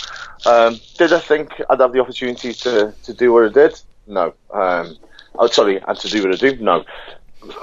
Um, 0.46 0.80
did 0.98 1.12
I 1.12 1.18
think 1.20 1.60
I'd 1.70 1.80
have 1.80 1.92
the 1.92 2.00
opportunity 2.00 2.52
to, 2.52 2.94
to 3.02 3.14
do 3.14 3.32
what 3.32 3.44
I 3.44 3.48
did? 3.48 3.80
No. 4.06 4.34
Um, 4.52 4.96
oh, 5.38 5.46
sorry, 5.46 5.80
and 5.86 5.98
to 5.98 6.08
do 6.08 6.22
what 6.22 6.34
I 6.34 6.36
do? 6.36 6.56
No. 6.56 6.84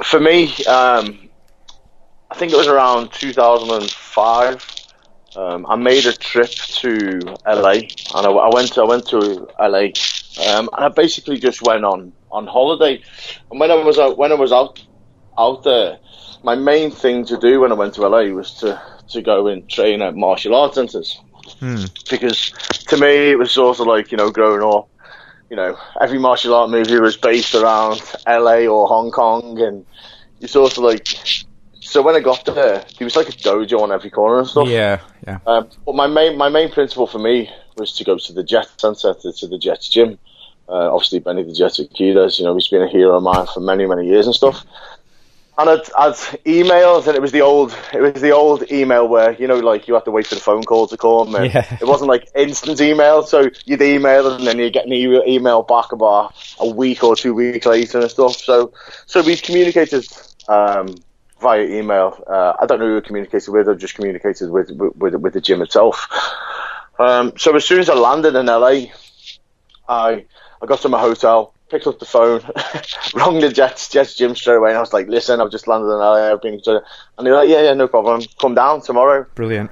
For 0.04 0.20
me, 0.20 0.48
um, 0.66 1.30
I 2.32 2.36
think 2.36 2.52
it 2.52 2.58
was 2.58 2.68
around 2.68 3.12
2005. 3.14 4.85
Um, 5.36 5.66
I 5.68 5.76
made 5.76 6.06
a 6.06 6.14
trip 6.14 6.50
to 6.50 7.20
LA, 7.46 7.72
and 7.72 8.26
I, 8.28 8.30
I 8.30 8.54
went 8.54 8.74
to, 8.74 8.82
I 8.82 8.86
went 8.86 9.08
to 9.08 9.48
LA, 9.60 9.88
um, 10.48 10.70
and 10.74 10.86
I 10.86 10.90
basically 10.90 11.38
just 11.40 11.62
went 11.62 11.84
on 11.84 12.14
on 12.32 12.48
holiday. 12.48 13.02
And 13.52 13.60
when 13.60 13.72
I 13.72 13.76
was 13.76 14.00
out, 14.00 14.18
when 14.18 14.32
I 14.32 14.36
was 14.36 14.52
out 14.52 14.82
out 15.38 15.64
there, 15.64 16.00
my 16.44 16.56
main 16.56 16.92
thing 16.92 17.26
to 17.26 17.38
do 17.38 17.62
when 17.62 17.72
I 17.72 17.76
went 17.76 17.96
to 17.96 18.08
LA 18.08 18.26
was 18.34 18.54
to 18.56 18.82
to 19.10 19.22
go 19.22 19.48
and 19.48 19.70
train 19.70 20.02
at 20.02 20.16
martial 20.16 20.56
arts 20.56 20.76
centers. 20.76 21.20
Hmm. 21.60 21.86
Because 22.10 22.52
to 22.88 22.98
me, 22.98 23.32
it 23.32 23.38
was 23.38 23.52
sort 23.52 23.80
of 23.80 23.88
like 23.88 24.12
you 24.12 24.18
know 24.18 24.32
growing 24.32 24.64
up, 24.64 24.90
you 25.50 25.56
know, 25.56 25.78
every 26.02 26.20
martial 26.20 26.54
art 26.54 26.70
movie 26.70 27.00
was 27.00 27.18
based 27.18 27.56
around 27.56 28.02
LA 28.28 28.66
or 28.66 28.88
Hong 28.88 29.12
Kong, 29.12 29.60
and 29.62 29.86
you 30.40 30.48
sort 30.48 30.78
of 30.78 30.84
like 30.84 31.08
so 31.86 32.02
when 32.02 32.16
I 32.16 32.20
got 32.20 32.44
there, 32.46 32.84
there 32.98 33.06
was 33.06 33.16
like 33.16 33.30
a 33.30 33.32
dojo 33.32 33.80
on 33.80 33.92
every 33.92 34.10
corner 34.10 34.40
and 34.40 34.48
stuff. 34.48 34.68
Yeah, 34.68 35.02
yeah. 35.26 35.40
Um, 35.46 35.70
but 35.86 35.96
my 35.96 36.08
main 36.08 36.38
my 36.38 36.50
main 36.50 36.72
principle 36.72 37.08
for 37.08 37.20
me 37.20 37.50
was 37.78 37.94
to 37.94 38.04
go 38.04 38.18
to 38.18 38.34
the 38.34 38.44
Jet 38.44 38.68
Center, 38.78 39.14
to, 39.14 39.32
to 39.32 39.48
the 39.48 39.58
Jets 39.58 39.88
gym. 39.88 40.18
Uh, 40.68 40.92
obviously, 40.94 41.20
Benny 41.20 41.44
the 41.44 41.54
Jet 41.54 41.74
Urquidez, 41.74 42.40
you 42.40 42.46
know, 42.46 42.56
he's 42.56 42.68
been 42.68 42.82
a 42.82 42.88
hero 42.88 43.16
of 43.16 43.24
mine 43.24 43.46
for 43.54 43.60
many 43.60 43.86
many 43.86 44.08
years 44.08 44.26
and 44.26 44.36
stuff. 44.36 44.66
And 45.58 45.70
I'd, 45.70 45.88
I'd 45.98 46.16
emailed, 46.46 47.08
and 47.08 47.16
it 47.16 47.22
was 47.22 47.32
the 47.32 47.40
old, 47.42 47.78
it 47.94 48.02
was 48.02 48.22
the 48.22 48.32
old 48.32 48.70
email 48.72 49.08
where 49.08 49.32
you 49.34 49.48
know, 49.48 49.60
like 49.60 49.88
you 49.88 49.94
had 49.94 50.04
to 50.06 50.12
wait 50.12 50.28
for 50.28 50.36
the 50.36 50.42
phone 50.42 50.64
call 50.64 50.88
to 50.88 50.98
come, 50.98 51.36
and 51.36 51.54
yeah. 51.54 51.78
it 51.80 51.88
wasn't 51.88 52.10
like 52.10 52.28
instant 52.36 52.82
email. 52.82 53.22
So 53.24 53.50
you'd 53.66 53.82
email, 53.82 54.34
and 54.34 54.46
then 54.46 54.58
you'd 54.58 54.74
get 54.74 54.88
an 54.88 54.92
email 54.92 55.62
back 55.62 55.92
about 55.92 56.34
a 56.60 56.68
week 56.68 57.04
or 57.04 57.16
two 57.16 57.36
weeks 57.36 57.68
later 57.68 58.00
and 58.00 58.10
stuff. 58.10 58.38
So, 58.38 58.74
so 59.06 59.22
we 59.22 59.38
communicated 59.38 60.06
um, 60.50 60.96
via 61.42 61.64
email. 61.64 62.24
Uh, 62.28 62.54
I 62.60 62.66
don't 62.66 62.80
know 62.80 62.88
who 62.88 62.98
I 62.98 63.02
communicated 63.02 63.52
with. 63.52 63.70
I 63.70 63.74
just 63.74 63.96
communicated 63.96 64.50
with 64.50 64.72
with, 64.72 65.16
with 65.16 65.34
the 65.34 65.42
gym 65.42 65.62
itself. 65.62 66.08
Um, 66.98 67.34
so 67.38 67.56
as 67.56 67.66
soon 67.66 67.80
as 67.80 67.90
I 67.90 67.96
landed 67.96 68.36
in 68.36 68.46
LA, 68.46 68.88
I 69.88 70.26
I 70.62 70.66
got 70.66 70.80
to 70.82 70.90
my 70.90 71.00
hotel, 71.00 71.54
picked 71.70 71.88
up 71.88 72.00
the 72.00 72.06
phone, 72.06 72.42
rang 73.14 73.40
the 73.40 73.52
Jets 73.52 73.90
Jets 73.90 74.16
gym 74.16 74.36
straight 74.36 74.56
away, 74.56 74.70
and 74.70 74.78
I 74.78 74.82
was 74.82 74.94
like, 74.94 75.08
"Listen, 75.08 75.42
I've 75.42 75.52
just 75.52 75.68
landed 75.68 75.88
in 75.88 76.00
LA. 76.00 76.32
I've 76.32 76.42
been," 76.42 76.62
to, 76.62 76.82
and 77.18 77.28
they're 77.28 77.36
like, 77.36 77.50
"Yeah, 77.50 77.64
yeah, 77.64 77.74
no 77.74 77.88
problem. 77.88 78.22
Come 78.40 78.56
down 78.56 78.82
tomorrow." 78.82 79.26
Brilliant. 79.36 79.72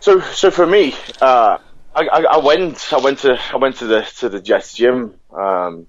So 0.00 0.20
so 0.20 0.50
for 0.50 0.66
me, 0.66 0.94
uh, 1.20 1.58
I, 1.94 2.06
I, 2.06 2.22
I, 2.22 2.36
went 2.38 2.92
I 2.92 2.98
went 2.98 3.18
to 3.20 3.38
I 3.52 3.56
went 3.56 3.76
to 3.76 3.86
the 3.86 4.02
to 4.18 4.28
the 4.28 4.40
Jets 4.40 4.74
gym. 4.74 5.14
Um, 5.32 5.86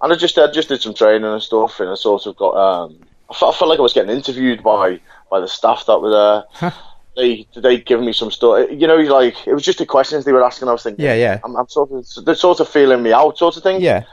and 0.00 0.12
I 0.12 0.16
just 0.16 0.38
I 0.38 0.50
just 0.50 0.68
did 0.68 0.80
some 0.80 0.94
training 0.94 1.24
and 1.24 1.42
stuff, 1.42 1.80
and 1.80 1.90
I 1.90 1.94
sort 1.94 2.26
of 2.26 2.36
got 2.36 2.56
um, 2.56 3.00
I 3.30 3.34
felt, 3.34 3.54
I 3.54 3.58
felt 3.58 3.68
like 3.68 3.78
I 3.78 3.82
was 3.82 3.92
getting 3.92 4.14
interviewed 4.14 4.62
by 4.62 5.00
by 5.30 5.40
the 5.40 5.48
staff 5.48 5.84
that 5.86 6.00
were 6.00 6.44
there. 6.60 6.72
they 7.16 7.46
they 7.56 7.78
give 7.78 8.00
me 8.00 8.12
some 8.12 8.30
stuff. 8.30 8.68
You 8.70 8.86
know, 8.86 8.96
like 8.96 9.46
it 9.46 9.52
was 9.52 9.64
just 9.64 9.78
the 9.78 9.86
questions 9.86 10.24
they 10.24 10.32
were 10.32 10.44
asking. 10.44 10.68
I 10.68 10.72
was 10.72 10.82
thinking, 10.82 11.04
yeah, 11.04 11.14
yeah. 11.14 11.40
I'm, 11.44 11.56
I'm 11.56 11.68
sort 11.68 11.90
of 11.92 12.06
they're 12.24 12.34
sort 12.34 12.60
of 12.60 12.68
feeling 12.68 13.02
me 13.02 13.12
out, 13.12 13.36
sort 13.36 13.56
of 13.56 13.62
thing. 13.62 13.80
Yeah. 13.80 14.04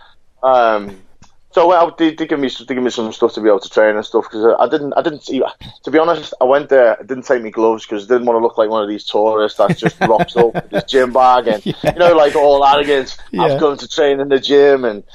Um. 0.44 1.02
So 1.56 1.70
well, 1.70 1.96
they, 1.98 2.14
they 2.14 2.28
give 2.28 2.38
me 2.38 2.50
they 2.50 2.76
give 2.76 2.84
me 2.84 2.90
some 2.90 3.14
stuff 3.14 3.34
to 3.36 3.42
be 3.42 3.48
able 3.48 3.62
to 3.62 3.70
train 3.70 3.96
and 3.96 4.06
stuff 4.06 4.26
because 4.26 4.58
I 4.60 4.68
didn't 4.68 4.92
I 4.98 5.02
didn't 5.02 5.24
see, 5.24 5.42
to 5.84 5.90
be 5.90 5.98
honest 5.98 6.34
I 6.42 6.44
went 6.44 6.68
there 6.68 7.00
I 7.00 7.04
didn't 7.04 7.24
take 7.24 7.44
my 7.44 7.50
gloves 7.50 7.86
because 7.86 8.04
I 8.04 8.14
didn't 8.14 8.26
want 8.26 8.36
to 8.36 8.42
look 8.42 8.58
like 8.58 8.70
one 8.70 8.84
of 8.84 8.90
these 8.90 9.06
tourists 9.06 9.58
that 9.60 9.78
just 9.78 9.98
rocks 10.02 10.36
up 10.36 10.54
with 10.54 10.70
his 10.70 10.84
gym 10.84 11.14
bag 11.14 11.48
and 11.48 11.66
yeah. 11.66 11.94
you 11.94 11.98
know 11.98 12.14
like 12.14 12.36
all 12.36 12.66
arrogance 12.66 13.18
yeah. 13.32 13.44
I've 13.44 13.60
gone 13.62 13.78
to 13.78 13.88
train 13.88 14.20
in 14.20 14.28
the 14.28 14.38
gym 14.38 14.84
and 14.84 15.06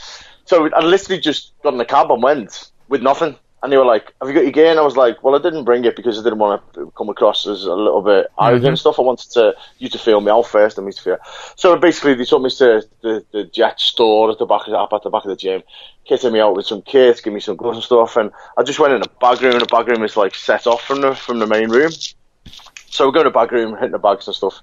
so 0.47 0.67
I 0.75 0.81
literally 0.81 1.21
just 1.21 1.53
got 1.63 1.75
in 1.75 1.79
the 1.79 1.85
cab 1.85 2.11
and 2.11 2.23
went 2.23 2.71
with 2.89 3.03
nothing 3.03 3.37
and 3.63 3.71
they 3.71 3.77
were 3.77 3.85
like, 3.85 4.15
"Have 4.21 4.29
you 4.29 4.35
got 4.35 4.43
your 4.43 4.53
gear?" 4.53 4.71
And 4.71 4.79
I 4.79 4.83
was 4.83 4.97
like, 4.97 5.23
"Well, 5.23 5.35
I 5.35 5.43
didn't 5.43 5.65
bring 5.65 5.85
it 5.85 5.97
because 5.97 6.19
I 6.19 6.23
didn't 6.23 6.39
want 6.39 6.63
to 6.75 6.93
come 6.97 7.09
across 7.09 7.47
as 7.47 7.65
a 7.65 7.75
little 7.75 8.01
bit 8.01 8.27
arrogant 8.39 8.63
mm-hmm. 8.63 8.69
and 8.69 8.79
stuff. 8.79 8.99
I 8.99 9.03
wanted 9.03 9.31
to 9.33 9.55
you 9.79 9.89
to 9.89 9.99
feel 9.99 10.21
me 10.21 10.31
out 10.31 10.47
first 10.47 10.79
and 10.79 10.87
me 10.87 10.93
to 10.93 11.03
feel." 11.03 11.19
So 11.57 11.77
basically, 11.77 12.15
they 12.15 12.25
took 12.25 12.43
me 12.43 12.51
to 12.51 12.83
the, 13.03 13.25
the 13.33 13.45
jet 13.45 13.79
store 13.79 14.31
at 14.31 14.39
the 14.39 14.47
back 14.47 14.67
of 14.67 14.73
the, 14.73 14.79
at 14.79 15.03
the 15.03 15.11
back 15.11 15.25
of 15.25 15.31
the 15.31 15.37
gym, 15.37 15.63
kitted 16.09 16.33
me 16.33 16.41
out 16.41 16.57
with 16.57 16.67
some 16.67 16.83
kits, 16.83 17.21
give 17.21 17.33
me 17.33 17.41
some 17.41 17.57
gloves 17.57 17.77
and 17.77 17.85
stuff, 17.85 18.17
and 18.17 18.31
I 18.57 18.63
just 18.63 18.79
went 18.79 18.95
in 18.95 19.03
a 19.03 19.09
bag 19.21 19.43
room. 19.43 19.53
And 19.53 19.63
the 19.63 19.67
bag 19.67 19.89
room 19.89 20.05
is 20.05 20.17
like 20.17 20.35
set 20.35 20.67
off 20.67 20.83
from 20.83 21.03
the 21.03 21.15
from 21.15 21.39
the 21.39 21.47
main 21.47 21.69
room. 21.71 21.93
So 22.89 23.07
we 23.07 23.13
go 23.13 23.23
to 23.23 23.31
the 23.31 23.35
bag 23.35 23.53
room, 23.53 23.75
hitting 23.75 23.93
the 23.93 23.99
bags 23.99 24.27
and 24.27 24.35
stuff, 24.35 24.61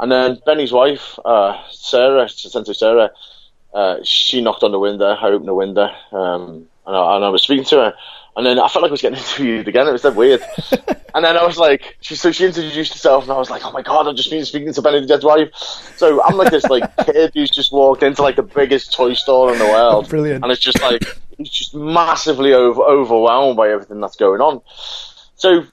and 0.00 0.10
then 0.10 0.40
Benny's 0.44 0.72
wife, 0.72 1.18
uh, 1.24 1.56
Sarah, 1.70 2.28
Sensei 2.28 2.72
Sarah, 2.72 3.10
uh, 3.72 3.98
she 4.04 4.40
knocked 4.40 4.62
on 4.62 4.72
the 4.72 4.78
window. 4.78 5.06
I 5.06 5.28
opened 5.28 5.48
the 5.48 5.54
window, 5.54 5.88
um, 6.12 6.68
and, 6.86 6.96
I, 6.96 7.16
and 7.16 7.24
I 7.24 7.28
was 7.28 7.42
speaking 7.42 7.64
to 7.66 7.76
her. 7.76 7.94
And 8.34 8.46
then 8.46 8.58
I 8.58 8.68
felt 8.68 8.82
like 8.82 8.90
I 8.90 8.92
was 8.92 9.02
getting 9.02 9.18
interviewed 9.22 9.68
again. 9.68 9.86
It 9.86 9.92
was 9.92 10.02
that 10.02 10.16
weird. 10.16 10.42
and 11.14 11.24
then 11.24 11.36
I 11.36 11.44
was 11.44 11.58
like, 11.58 11.96
she 12.00 12.14
so 12.16 12.32
she 12.32 12.46
introduced 12.46 12.92
herself, 12.92 13.24
and 13.24 13.32
I 13.32 13.38
was 13.38 13.50
like, 13.50 13.64
oh 13.64 13.72
my 13.72 13.82
god, 13.82 14.08
I've 14.08 14.16
just 14.16 14.30
been 14.30 14.44
speaking 14.44 14.72
to 14.72 14.82
Benny 14.82 15.00
the 15.00 15.06
Jet's 15.06 15.24
wife. 15.24 15.54
So 15.96 16.22
I'm 16.22 16.36
like 16.36 16.50
this 16.50 16.64
like 16.64 16.96
kid 17.06 17.32
who's 17.34 17.50
just 17.50 17.72
walked 17.72 18.02
into 18.02 18.22
like 18.22 18.36
the 18.36 18.42
biggest 18.42 18.92
toy 18.92 19.14
store 19.14 19.52
in 19.52 19.58
the 19.58 19.66
world. 19.66 20.08
Brilliant. 20.08 20.44
And 20.44 20.52
it's 20.52 20.62
just 20.62 20.80
like 20.80 21.04
he's 21.36 21.50
just 21.50 21.74
massively 21.74 22.54
over, 22.54 22.82
overwhelmed 22.82 23.56
by 23.56 23.70
everything 23.70 24.00
that's 24.00 24.16
going 24.16 24.40
on. 24.40 24.62
So 25.36 25.66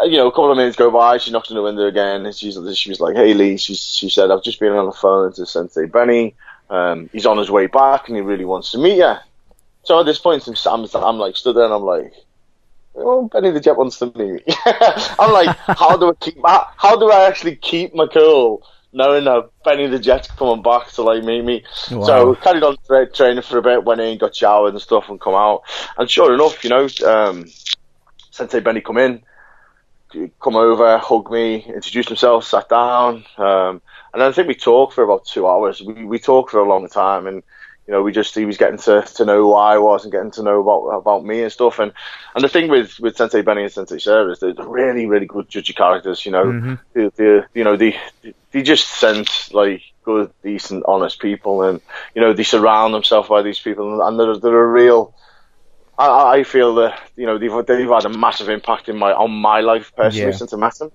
uh, 0.00 0.04
you 0.04 0.16
know, 0.16 0.26
a 0.26 0.30
couple 0.30 0.50
of 0.50 0.56
minutes 0.56 0.76
go 0.76 0.90
by. 0.90 1.18
She 1.18 1.30
knocks 1.30 1.50
on 1.50 1.56
the 1.56 1.62
window 1.62 1.86
again, 1.86 2.24
and 2.26 2.34
she's 2.34 2.58
she 2.78 2.90
was 2.90 3.00
like, 3.00 3.16
"Hey 3.16 3.34
Lee," 3.34 3.56
she 3.56 3.74
she 3.74 4.10
said, 4.10 4.30
"I've 4.30 4.42
just 4.42 4.60
been 4.60 4.72
on 4.72 4.86
the 4.86 4.92
phone 4.92 5.32
to 5.34 5.46
Sensei 5.46 5.86
Benny. 5.86 6.34
Um, 6.70 7.08
he's 7.12 7.26
on 7.26 7.38
his 7.38 7.50
way 7.50 7.66
back, 7.66 8.08
and 8.08 8.16
he 8.16 8.22
really 8.22 8.44
wants 8.44 8.72
to 8.72 8.78
meet 8.78 8.96
you." 8.96 9.14
So 9.88 9.98
at 9.98 10.04
this 10.04 10.18
point, 10.18 10.46
I'm, 10.66 10.86
I'm 10.96 11.16
like 11.16 11.34
stood 11.34 11.56
there 11.56 11.64
and 11.64 11.72
I'm 11.72 11.82
like, 11.82 12.12
oh, 12.94 13.26
Benny 13.32 13.52
the 13.52 13.58
Jet 13.58 13.78
wants 13.78 13.98
to 14.00 14.12
meet 14.14 14.46
me. 14.46 14.54
I'm 15.18 15.32
like, 15.32 15.56
how 15.66 15.96
do 15.96 16.10
I 16.10 16.14
keep, 16.20 16.36
how, 16.44 16.68
how, 16.76 16.94
do 16.94 17.10
I 17.10 17.26
actually 17.26 17.56
keep 17.56 17.94
my 17.94 18.06
cool 18.06 18.62
knowing 18.92 19.24
that 19.24 19.48
Benny 19.64 19.86
the 19.86 19.98
Jet's 19.98 20.30
coming 20.32 20.62
back 20.62 20.88
to 20.88 21.02
like 21.02 21.24
meet 21.24 21.42
me? 21.42 21.64
Wow. 21.90 22.02
So 22.02 22.34
carried 22.34 22.64
on 22.64 22.76
tra- 22.86 23.10
training 23.10 23.44
for 23.44 23.56
a 23.56 23.62
bit, 23.62 23.82
went 23.82 24.02
in, 24.02 24.18
got 24.18 24.36
showered 24.36 24.74
and 24.74 24.82
stuff 24.82 25.08
and 25.08 25.18
come 25.18 25.32
out. 25.32 25.62
And 25.96 26.10
sure 26.10 26.34
enough, 26.34 26.62
you 26.64 26.68
know, 26.68 26.86
um, 27.06 27.46
Sensei 28.30 28.60
Benny 28.60 28.82
come 28.82 28.98
in, 28.98 29.22
come 30.38 30.56
over, 30.56 30.98
hug 30.98 31.30
me, 31.30 31.64
introduce 31.64 32.08
himself, 32.08 32.44
sat 32.44 32.68
down, 32.68 33.24
um, 33.38 33.80
and 34.12 34.20
then 34.20 34.28
I 34.28 34.32
think 34.32 34.48
we 34.48 34.54
talked 34.54 34.92
for 34.92 35.02
about 35.02 35.24
two 35.24 35.48
hours. 35.48 35.80
We, 35.80 36.04
we 36.04 36.18
talked 36.18 36.50
for 36.50 36.60
a 36.60 36.68
long 36.68 36.86
time 36.88 37.26
and, 37.26 37.42
you 37.88 37.94
know, 37.94 38.02
we 38.02 38.12
just 38.12 38.34
he 38.34 38.44
was 38.44 38.58
getting 38.58 38.76
to, 38.80 39.00
to 39.14 39.24
know 39.24 39.38
who 39.38 39.54
I 39.54 39.78
was 39.78 40.04
and 40.04 40.12
getting 40.12 40.30
to 40.32 40.42
know 40.42 40.60
about 40.60 40.98
about 40.98 41.24
me 41.24 41.42
and 41.42 41.50
stuff. 41.50 41.78
And 41.78 41.90
and 42.34 42.44
the 42.44 42.48
thing 42.48 42.68
with, 42.68 43.00
with 43.00 43.16
Sensei 43.16 43.40
Benny 43.40 43.62
and 43.62 43.72
Sensei 43.72 43.98
Sarah 43.98 44.30
is 44.30 44.40
they're 44.40 44.52
really 44.52 45.06
really 45.06 45.24
good 45.24 45.48
judgy 45.48 45.74
characters. 45.74 46.26
You 46.26 46.32
know, 46.32 46.44
mm-hmm. 46.44 46.74
they, 46.92 47.08
they, 47.16 47.42
you 47.54 47.64
know 47.64 47.78
they 47.78 47.98
they 48.50 48.62
just 48.62 48.88
sense 48.88 49.54
like 49.54 49.80
good, 50.02 50.30
decent, 50.42 50.84
honest 50.86 51.18
people, 51.18 51.62
and 51.62 51.80
you 52.14 52.20
know 52.20 52.34
they 52.34 52.42
surround 52.42 52.92
themselves 52.92 53.30
by 53.30 53.40
these 53.40 53.58
people, 53.58 54.02
and 54.02 54.20
they're 54.20 54.36
they're 54.36 54.64
a 54.64 54.66
real. 54.66 55.14
I, 55.98 56.40
I 56.40 56.42
feel 56.42 56.74
that 56.74 57.00
you 57.16 57.24
know 57.24 57.38
they've 57.38 57.66
they've 57.66 57.88
had 57.88 58.04
a 58.04 58.10
massive 58.10 58.50
impact 58.50 58.90
in 58.90 58.98
my 58.98 59.14
on 59.14 59.30
my 59.30 59.60
life 59.62 59.96
personally 59.96 60.32
yeah. 60.32 60.36
since 60.36 60.52
I 60.52 60.58
met 60.58 60.78
them. 60.78 60.92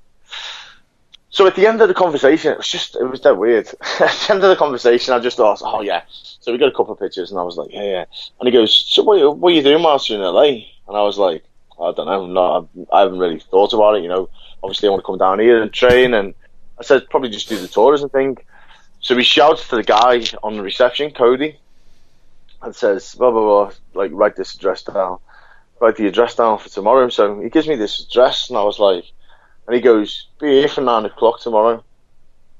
So 1.33 1.47
at 1.47 1.55
the 1.55 1.65
end 1.65 1.81
of 1.81 1.87
the 1.87 1.95
conversation, 1.95 2.51
it 2.51 2.59
was 2.59 2.67
just 2.67 2.95
it 2.95 3.05
was 3.05 3.21
that 3.21 3.39
weird. 3.39 3.67
at 3.99 4.11
the 4.11 4.27
end 4.29 4.43
of 4.43 4.51
the 4.51 4.55
conversation, 4.55 5.15
I 5.15 5.19
just 5.19 5.35
thought, 5.35 5.61
oh 5.63 5.81
yeah. 5.81 6.03
So 6.11 6.51
we 6.51 6.59
got 6.59 6.67
a 6.67 6.71
couple 6.71 6.93
of 6.93 6.99
pictures, 6.99 7.31
and 7.31 7.39
I 7.39 7.43
was 7.43 7.57
like, 7.57 7.73
yeah, 7.73 7.81
yeah. 7.81 8.05
And 8.39 8.47
he 8.47 8.51
goes, 8.51 8.71
so 8.71 9.01
what, 9.01 9.39
what 9.39 9.51
are 9.51 9.55
you 9.55 9.63
doing 9.63 9.81
whilst 9.81 10.07
you're 10.09 10.19
in 10.19 10.23
LA? 10.23 10.43
And 10.87 10.95
I 10.95 11.01
was 11.01 11.17
like, 11.17 11.43
I 11.81 11.91
don't 11.91 12.05
know, 12.05 12.23
I'm 12.23 12.33
not, 12.33 12.69
I 12.93 13.01
haven't 13.01 13.17
really 13.17 13.39
thought 13.39 13.73
about 13.73 13.95
it. 13.95 14.03
You 14.03 14.09
know, 14.09 14.29
obviously 14.61 14.87
I 14.87 14.91
want 14.91 15.01
to 15.01 15.07
come 15.07 15.17
down 15.17 15.39
here 15.39 15.59
and 15.59 15.73
train, 15.73 16.13
and 16.13 16.35
I 16.77 16.83
said 16.83 17.09
probably 17.09 17.29
just 17.29 17.49
do 17.49 17.57
the 17.57 17.67
tourism 17.67 18.09
thing. 18.09 18.37
So 18.99 19.15
we 19.15 19.23
shouted 19.23 19.67
to 19.69 19.77
the 19.77 19.83
guy 19.83 20.25
on 20.43 20.55
the 20.55 20.61
reception, 20.61 21.09
Cody, 21.13 21.57
and 22.61 22.75
says, 22.75 23.15
blah, 23.15 23.31
blah, 23.31 23.41
blah, 23.41 23.71
like, 23.95 24.11
write 24.13 24.35
this 24.35 24.53
address 24.53 24.83
down. 24.83 25.17
Write 25.81 25.95
the 25.95 26.05
address 26.05 26.35
down 26.35 26.59
for 26.59 26.69
tomorrow. 26.69 27.09
So 27.09 27.41
he 27.41 27.49
gives 27.49 27.67
me 27.67 27.75
this 27.75 28.01
address, 28.01 28.49
and 28.49 28.57
I 28.59 28.63
was 28.63 28.77
like, 28.77 29.05
and 29.67 29.75
he 29.75 29.81
goes, 29.81 30.27
be 30.39 30.59
here 30.59 30.67
for 30.67 30.81
nine 30.81 31.05
o'clock 31.05 31.39
tomorrow. 31.41 31.83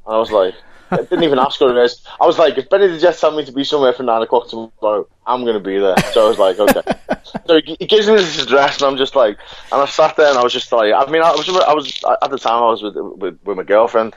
And 0.06 0.16
I 0.16 0.18
was 0.18 0.32
like, 0.32 0.56
I 0.92 0.98
didn't 0.98 1.24
even 1.24 1.39
ask 1.39 1.60
what 1.60 1.76
it 1.76 1.84
is. 1.84 2.06
I 2.20 2.26
was 2.26 2.38
like, 2.38 2.58
if 2.58 2.70
Benny 2.70 2.88
the 2.88 3.00
Jet 3.00 3.18
told 3.18 3.36
me 3.36 3.46
to 3.46 3.52
be 3.52 3.63
somewhere 3.63 3.94
for 3.94 4.04
nine 4.04 4.22
o'clock 4.22 4.48
tomorrow, 4.48 5.08
I'm 5.26 5.42
going 5.42 5.56
to 5.56 5.60
be 5.60 5.80
there. 5.80 5.98
So 6.12 6.26
I 6.26 6.28
was 6.30 6.38
like, 6.38 6.60
okay. 6.60 6.82
so 7.48 7.62
he, 7.63 7.88
gives 7.88 8.08
me 8.08 8.16
this 8.16 8.42
address, 8.42 8.78
and 8.78 8.88
I'm 8.88 8.98
just 8.98 9.16
like, 9.16 9.38
and 9.72 9.82
I 9.82 9.86
sat 9.86 10.16
there, 10.16 10.30
and 10.30 10.38
I 10.38 10.44
was 10.44 10.54
just 10.54 10.72
like, 10.72 10.94
I 10.94 11.10
mean, 11.10 11.22
I 11.22 11.32
was, 11.32 11.50
I 11.50 11.74
was 11.74 12.04
at 12.22 12.30
the 12.30 12.38
time 12.38 12.62
I 12.63 12.68
was 12.68 12.84
with 12.84 12.96
with, 12.96 13.39
with 13.44 13.58
my 13.58 13.63
girlfriend, 13.63 14.13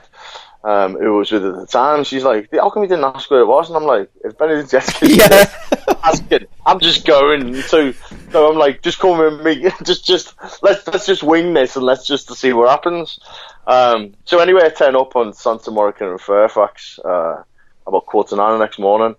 um, 0.63 0.97
who 0.97 1.17
was 1.17 1.31
with 1.31 1.45
at 1.45 1.55
the 1.55 1.65
time. 1.65 2.03
She's 2.03 2.23
like, 2.23 2.49
how 2.51 2.69
come 2.69 2.83
you 2.83 2.89
didn't 2.89 3.05
ask 3.05 3.31
where 3.31 3.41
it 3.41 3.47
was? 3.47 3.69
And 3.69 3.77
I'm 3.77 3.85
like, 3.85 4.09
if 4.23 4.37
Benny 4.37 4.61
the 4.61 4.67
Jet 4.67 5.01
Yeah. 5.01 5.76
Asking, 6.03 6.47
I'm 6.65 6.79
just 6.79 7.05
going. 7.05 7.55
So, 7.61 7.91
so 8.31 8.51
I'm 8.51 8.57
like, 8.57 8.81
just 8.81 8.99
come 8.99 9.17
with 9.19 9.41
me. 9.45 9.69
just, 9.83 10.05
just 10.05 10.35
let's 10.61 10.87
let's 10.87 11.05
just 11.05 11.23
wing 11.23 11.53
this, 11.53 11.75
and 11.75 11.85
let's 11.85 12.05
just 12.05 12.33
see 12.35 12.53
what 12.53 12.69
happens. 12.69 13.19
Um, 13.65 14.13
so 14.25 14.39
anyway, 14.39 14.61
I 14.65 14.69
turn 14.69 14.95
up 14.95 15.15
on 15.15 15.33
Santa 15.33 15.71
Monica 15.71 16.09
and 16.09 16.21
Fairfax 16.21 16.99
uh, 16.99 17.43
about 17.85 18.05
quarter 18.05 18.35
nine 18.35 18.57
the 18.57 18.65
next 18.65 18.79
morning, 18.79 19.15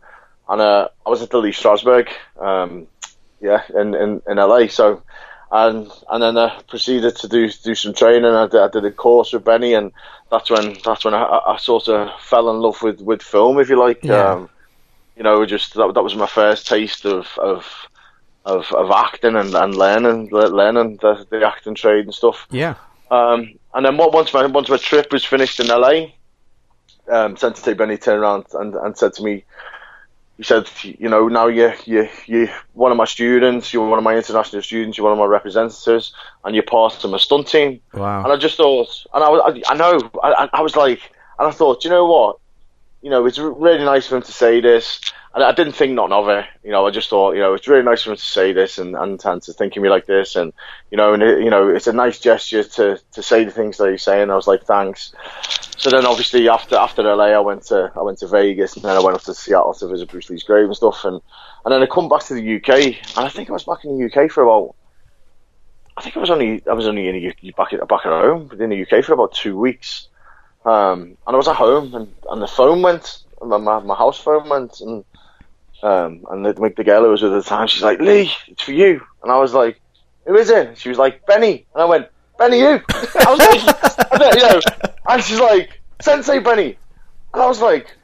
and 0.49 0.61
uh, 0.61 0.89
I 1.05 1.11
was 1.11 1.23
at 1.23 1.31
the 1.31 1.39
Lee 1.39 1.53
Strasberg, 1.53 2.09
um, 2.41 2.87
yeah, 3.41 3.63
in, 3.75 3.95
in 3.95 4.23
in 4.27 4.37
LA. 4.37 4.69
So, 4.69 5.03
and 5.51 5.91
and 6.11 6.23
then 6.23 6.39
I 6.39 6.61
proceeded 6.69 7.17
to 7.17 7.29
do 7.29 7.51
do 7.51 7.75
some 7.75 7.95
training. 7.95 8.25
I 8.33 8.47
did, 8.47 8.61
I 8.61 8.69
did 8.69 8.85
a 8.85 8.91
course 8.91 9.33
with 9.33 9.45
Benny, 9.45 9.75
and 9.75 9.93
that's 10.31 10.51
when 10.51 10.77
that's 10.85 11.05
when 11.05 11.15
I, 11.15 11.41
I 11.47 11.57
sort 11.59 11.89
of 11.89 12.09
fell 12.21 12.51
in 12.51 12.61
love 12.61 12.83
with, 12.83 13.01
with 13.01 13.23
film, 13.23 13.59
if 13.59 13.69
you 13.69 13.79
like. 13.79 14.05
Yeah. 14.05 14.33
Um, 14.33 14.51
you 15.19 15.25
know, 15.25 15.45
just 15.45 15.75
that 15.75 15.93
that 15.95 16.03
was 16.03 16.15
my 16.15 16.27
first 16.27 16.67
taste 16.67 17.05
of 17.05 17.27
of 17.39 17.67
of, 18.47 18.73
of 18.73 18.91
acting 18.91 19.37
and, 19.37 19.55
and 19.55 19.75
learning 19.77 20.29
learning 20.31 20.97
the, 21.03 21.27
the 21.29 21.45
acting 21.47 21.75
trade 21.75 22.05
and 22.07 22.15
stuff. 22.15 22.47
Yeah. 22.51 22.77
Um, 23.11 23.59
and 23.75 23.85
then 23.85 23.97
what- 23.99 24.13
once 24.15 24.33
my 24.33 24.47
once 24.47 24.71
my 24.71 24.79
trip 24.79 25.13
was 25.13 25.25
finished 25.25 25.61
in 25.61 25.67
LA, 25.67 26.13
um, 27.11 27.37
Sensei 27.37 27.75
Benny 27.75 27.97
turned 27.99 28.21
around 28.23 28.47
and, 28.55 28.75
and 28.75 28.97
said 28.97 29.13
to 29.15 29.23
me, 29.23 29.45
he 30.37 30.45
said, 30.45 30.71
you 30.83 31.09
know, 31.09 31.27
now 31.29 31.49
you 31.49 31.73
you 31.85 32.09
you 32.27 32.49
one 32.75 32.93
of 32.93 32.97
my 32.97 33.05
students, 33.07 33.73
you're 33.73 33.87
one 33.89 33.99
of 33.99 34.05
my 34.05 34.17
international 34.17 34.63
students, 34.63 34.97
you're 34.97 35.05
one 35.05 35.13
of 35.13 35.19
my 35.19 35.25
representatives, 35.27 36.13
and 36.45 36.55
you're 36.55 36.63
part 36.65 37.03
of 37.05 37.11
my 37.11 37.19
stunt 37.19 37.49
team. 37.49 37.81
Wow. 37.93 38.23
And 38.25 38.33
I 38.33 38.37
just 38.37 38.57
thought, 38.57 39.05
and 39.13 39.25
I 39.25 39.29
was, 39.29 39.41
I, 39.67 39.73
I 39.73 39.77
know, 39.77 40.11
I, 40.23 40.45
I- 40.45 40.51
I 40.53 40.61
was 40.63 40.77
like, 40.77 41.01
and 41.39 41.49
I 41.49 41.51
thought, 41.51 41.83
you 41.85 41.91
know 41.91 42.07
what, 42.07 42.37
you 43.03 43.11
know, 43.11 43.27
it's 43.27 43.39
really 43.39 43.85
nice 43.85 44.07
for 44.07 44.17
him 44.17 44.23
to 44.23 44.33
say 44.33 44.61
this. 44.61 45.01
And 45.35 45.45
I 45.45 45.53
didn't 45.53 45.75
think 45.75 45.93
nothing 45.93 46.13
of 46.13 46.29
it. 46.29 46.47
You 46.65 46.71
know, 46.71 46.87
I 46.87 46.91
just 46.91 47.11
thought, 47.11 47.35
you 47.35 47.41
know, 47.41 47.55
it's 47.55 47.69
really 47.69 47.85
nice 47.85 48.03
for 48.03 48.11
him 48.11 48.17
to 48.17 48.23
say 48.23 48.53
this 48.53 48.79
and, 48.79 48.97
and, 48.97 49.25
and 49.25 49.43
to 49.43 49.53
think 49.53 49.77
of 49.77 49.83
me 49.83 49.89
like 49.89 50.07
this. 50.07 50.35
And, 50.35 50.53
you 50.91 50.97
know, 50.97 51.13
and 51.13 51.23
it, 51.23 51.45
you 51.45 51.51
know, 51.51 51.69
it's 51.69 51.87
a 51.87 51.93
nice 51.93 52.19
gesture 52.19 52.65
to, 52.65 53.01
to 53.13 53.23
say 53.23 53.45
the 53.45 53.51
things 53.51 53.77
that 53.77 53.91
he's 53.91 54.03
saying. 54.03 54.31
I 54.31 54.37
was 54.37 54.49
like, 54.49 54.65
thanks. 54.65 55.13
So 55.77 55.91
then 55.91 56.07
obviously 56.07 56.49
after, 56.49 56.77
after 56.77 57.03
LA, 57.03 57.27
I 57.27 57.39
went 57.39 57.63
to, 57.67 57.93
I 57.95 58.03
went 58.03 58.19
to 58.19 58.27
Vegas 58.27 58.75
and 58.75 58.85
then 58.85 58.97
I 58.97 59.01
went 59.01 59.17
up 59.17 59.23
to 59.25 59.35
Seattle 59.35 59.75
to 59.75 59.87
visit 59.87 60.11
Bruce 60.11 60.29
Lee's 60.29 60.43
grave 60.43 60.65
and 60.65 60.77
stuff. 60.77 61.05
And, 61.05 61.21
and 61.65 61.73
then 61.73 61.83
I 61.83 61.87
come 61.87 62.09
back 62.09 62.25
to 62.25 62.35
the 62.35 62.57
UK 62.57 62.97
and 63.17 63.27
I 63.27 63.29
think 63.29 63.51
I 63.51 63.53
was 63.53 63.65
back 63.65 63.85
in 63.85 63.97
the 63.97 64.07
UK 64.07 64.31
for 64.31 64.43
about, 64.43 64.75
I 65.97 66.03
think 66.03 66.17
I 66.17 66.21
was 66.21 66.31
only, 66.31 66.67
I 66.67 66.73
was 66.73 66.89
only 66.89 67.07
in 67.07 67.15
the, 67.15 67.53
back 67.53 67.73
at, 67.75 67.87
back 67.87 68.07
at 68.07 68.13
home 68.13 68.51
in 68.59 68.71
the 68.71 68.83
UK 68.83 69.05
for 69.05 69.13
about 69.13 69.35
two 69.35 69.57
weeks. 69.57 70.09
Um, 70.69 71.17
and 71.27 71.35
I 71.35 71.37
was 71.37 71.49
at 71.49 71.57
home 71.57 71.95
and, 71.95 72.13
and 72.31 72.43
the 72.43 72.47
phone 72.47 72.83
went, 72.83 73.23
my, 73.41 73.57
my, 73.57 73.79
my 73.79 73.95
house 73.95 74.21
phone 74.21 74.51
went 74.51 74.81
and, 74.81 75.03
um, 75.83 76.27
and 76.31 76.45
the, 76.45 76.73
the 76.77 76.85
girl 76.85 77.05
who 77.05 77.11
was 77.11 77.23
with 77.23 77.33
at 77.33 77.43
the 77.43 77.49
time, 77.49 77.69
she's 77.69 77.83
like, 77.83 78.01
Lee, 78.01 78.31
it's 78.49 78.65
for 78.65 78.73
you. 78.73 79.01
And 79.23 79.33
I 79.33 79.39
was 79.39 79.55
like, 79.55 79.81
who 80.27 80.37
is 80.37 80.51
it? 80.51 80.77
She 80.77 80.91
was 80.91 80.99
like, 80.99 81.25
Benny. 81.25 81.65
And 81.73 81.83
I 81.83 81.87
went, 81.87 82.09
Benny 82.39 82.61
who? 82.61 82.81
I 82.91 83.31
was 83.31 83.39
like, 83.39 84.11
then, 84.19 84.37
you 84.37 84.43
know, 84.43 84.61
and 85.09 85.25
she's 85.25 85.41
like, 85.41 85.81
Sensei 86.03 86.39
Benny. 86.41 86.77
And 87.33 87.43
I 87.43 87.47
was 87.47 87.63
like, 87.63 87.97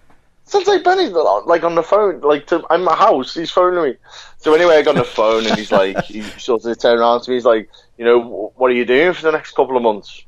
Sensei 0.44 0.82
Benny, 0.82 1.08
like 1.08 1.64
on 1.64 1.74
the 1.74 1.82
phone, 1.82 2.22
like 2.22 2.46
to, 2.46 2.64
in 2.70 2.82
my 2.82 2.96
house, 2.96 3.34
he's 3.34 3.50
phoning 3.50 3.82
me. 3.82 3.96
So 4.38 4.54
anyway, 4.54 4.76
I 4.76 4.82
got 4.82 4.92
on 4.92 5.02
the 5.02 5.04
phone 5.04 5.46
and 5.46 5.58
he's 5.58 5.72
like, 5.72 6.02
he 6.04 6.22
sort 6.22 6.64
of 6.64 6.78
turned 6.78 7.00
around 7.00 7.22
to 7.22 7.30
me, 7.30 7.36
he's 7.36 7.44
like, 7.44 7.68
you 7.98 8.06
know, 8.06 8.52
what 8.56 8.70
are 8.70 8.74
you 8.74 8.86
doing 8.86 9.12
for 9.12 9.22
the 9.22 9.32
next 9.32 9.54
couple 9.54 9.76
of 9.76 9.82
months? 9.82 10.22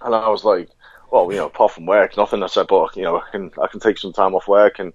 And 0.00 0.14
I 0.14 0.28
was 0.28 0.44
like, 0.44 0.68
well, 1.10 1.30
you 1.30 1.38
know, 1.38 1.46
apart 1.46 1.72
from 1.72 1.86
work, 1.86 2.16
nothing. 2.16 2.42
I 2.42 2.46
said, 2.46 2.66
but 2.66 2.96
you 2.96 3.02
know, 3.02 3.18
I 3.20 3.30
can 3.30 3.50
I 3.62 3.66
can 3.66 3.80
take 3.80 3.98
some 3.98 4.12
time 4.12 4.34
off 4.34 4.48
work 4.48 4.78
and 4.78 4.92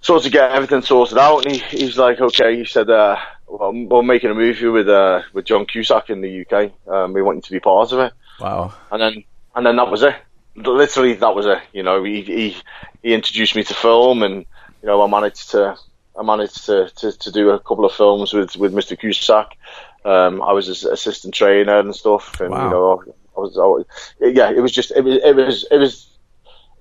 sort 0.00 0.26
of 0.26 0.32
get 0.32 0.50
everything 0.52 0.82
sorted 0.82 1.18
out. 1.18 1.46
And 1.46 1.54
he, 1.56 1.78
he's 1.78 1.96
like, 1.98 2.20
okay. 2.20 2.56
He 2.56 2.64
said, 2.64 2.90
uh, 2.90 3.16
well, 3.46 3.72
we're 3.72 4.02
making 4.02 4.30
a 4.30 4.34
movie 4.34 4.66
with 4.68 4.88
uh, 4.88 5.22
with 5.32 5.44
John 5.46 5.66
Cusack 5.66 6.10
in 6.10 6.20
the 6.20 6.44
UK. 6.46 6.72
Um, 6.88 7.12
we 7.12 7.22
want 7.22 7.36
you 7.36 7.42
to 7.42 7.50
be 7.52 7.60
part 7.60 7.92
of 7.92 8.00
it. 8.00 8.12
Wow. 8.40 8.74
And 8.90 9.00
then 9.00 9.24
and 9.54 9.64
then 9.66 9.76
that 9.76 9.90
was 9.90 10.02
it. 10.02 10.16
Literally, 10.56 11.14
that 11.14 11.34
was 11.34 11.46
it. 11.46 11.58
You 11.72 11.82
know, 11.82 12.02
he 12.04 12.22
he, 12.22 12.56
he 13.02 13.14
introduced 13.14 13.56
me 13.56 13.64
to 13.64 13.74
film, 13.74 14.22
and 14.22 14.46
you 14.82 14.86
know, 14.88 15.02
I 15.02 15.08
managed 15.08 15.50
to 15.50 15.76
I 16.16 16.22
managed 16.22 16.66
to, 16.66 16.88
to, 16.96 17.12
to 17.12 17.32
do 17.32 17.50
a 17.50 17.58
couple 17.58 17.84
of 17.84 17.92
films 17.92 18.32
with 18.32 18.56
with 18.56 18.72
Mr. 18.72 18.98
Cusack. 18.98 19.56
Um, 20.04 20.42
I 20.42 20.52
was 20.52 20.66
his 20.66 20.84
assistant 20.84 21.34
trainer 21.34 21.78
and 21.78 21.94
stuff, 21.94 22.40
and 22.40 22.50
Wow. 22.50 22.64
you 22.64 22.70
know, 22.70 23.14
I 23.36 23.40
was, 23.40 23.58
I 23.58 23.62
was 23.62 23.84
yeah, 24.20 24.50
it 24.50 24.60
was 24.60 24.72
just 24.72 24.90
it 24.92 25.02
was 25.02 25.18
it 25.22 25.36
was 25.36 25.66
it 25.70 25.78
was 25.78 26.08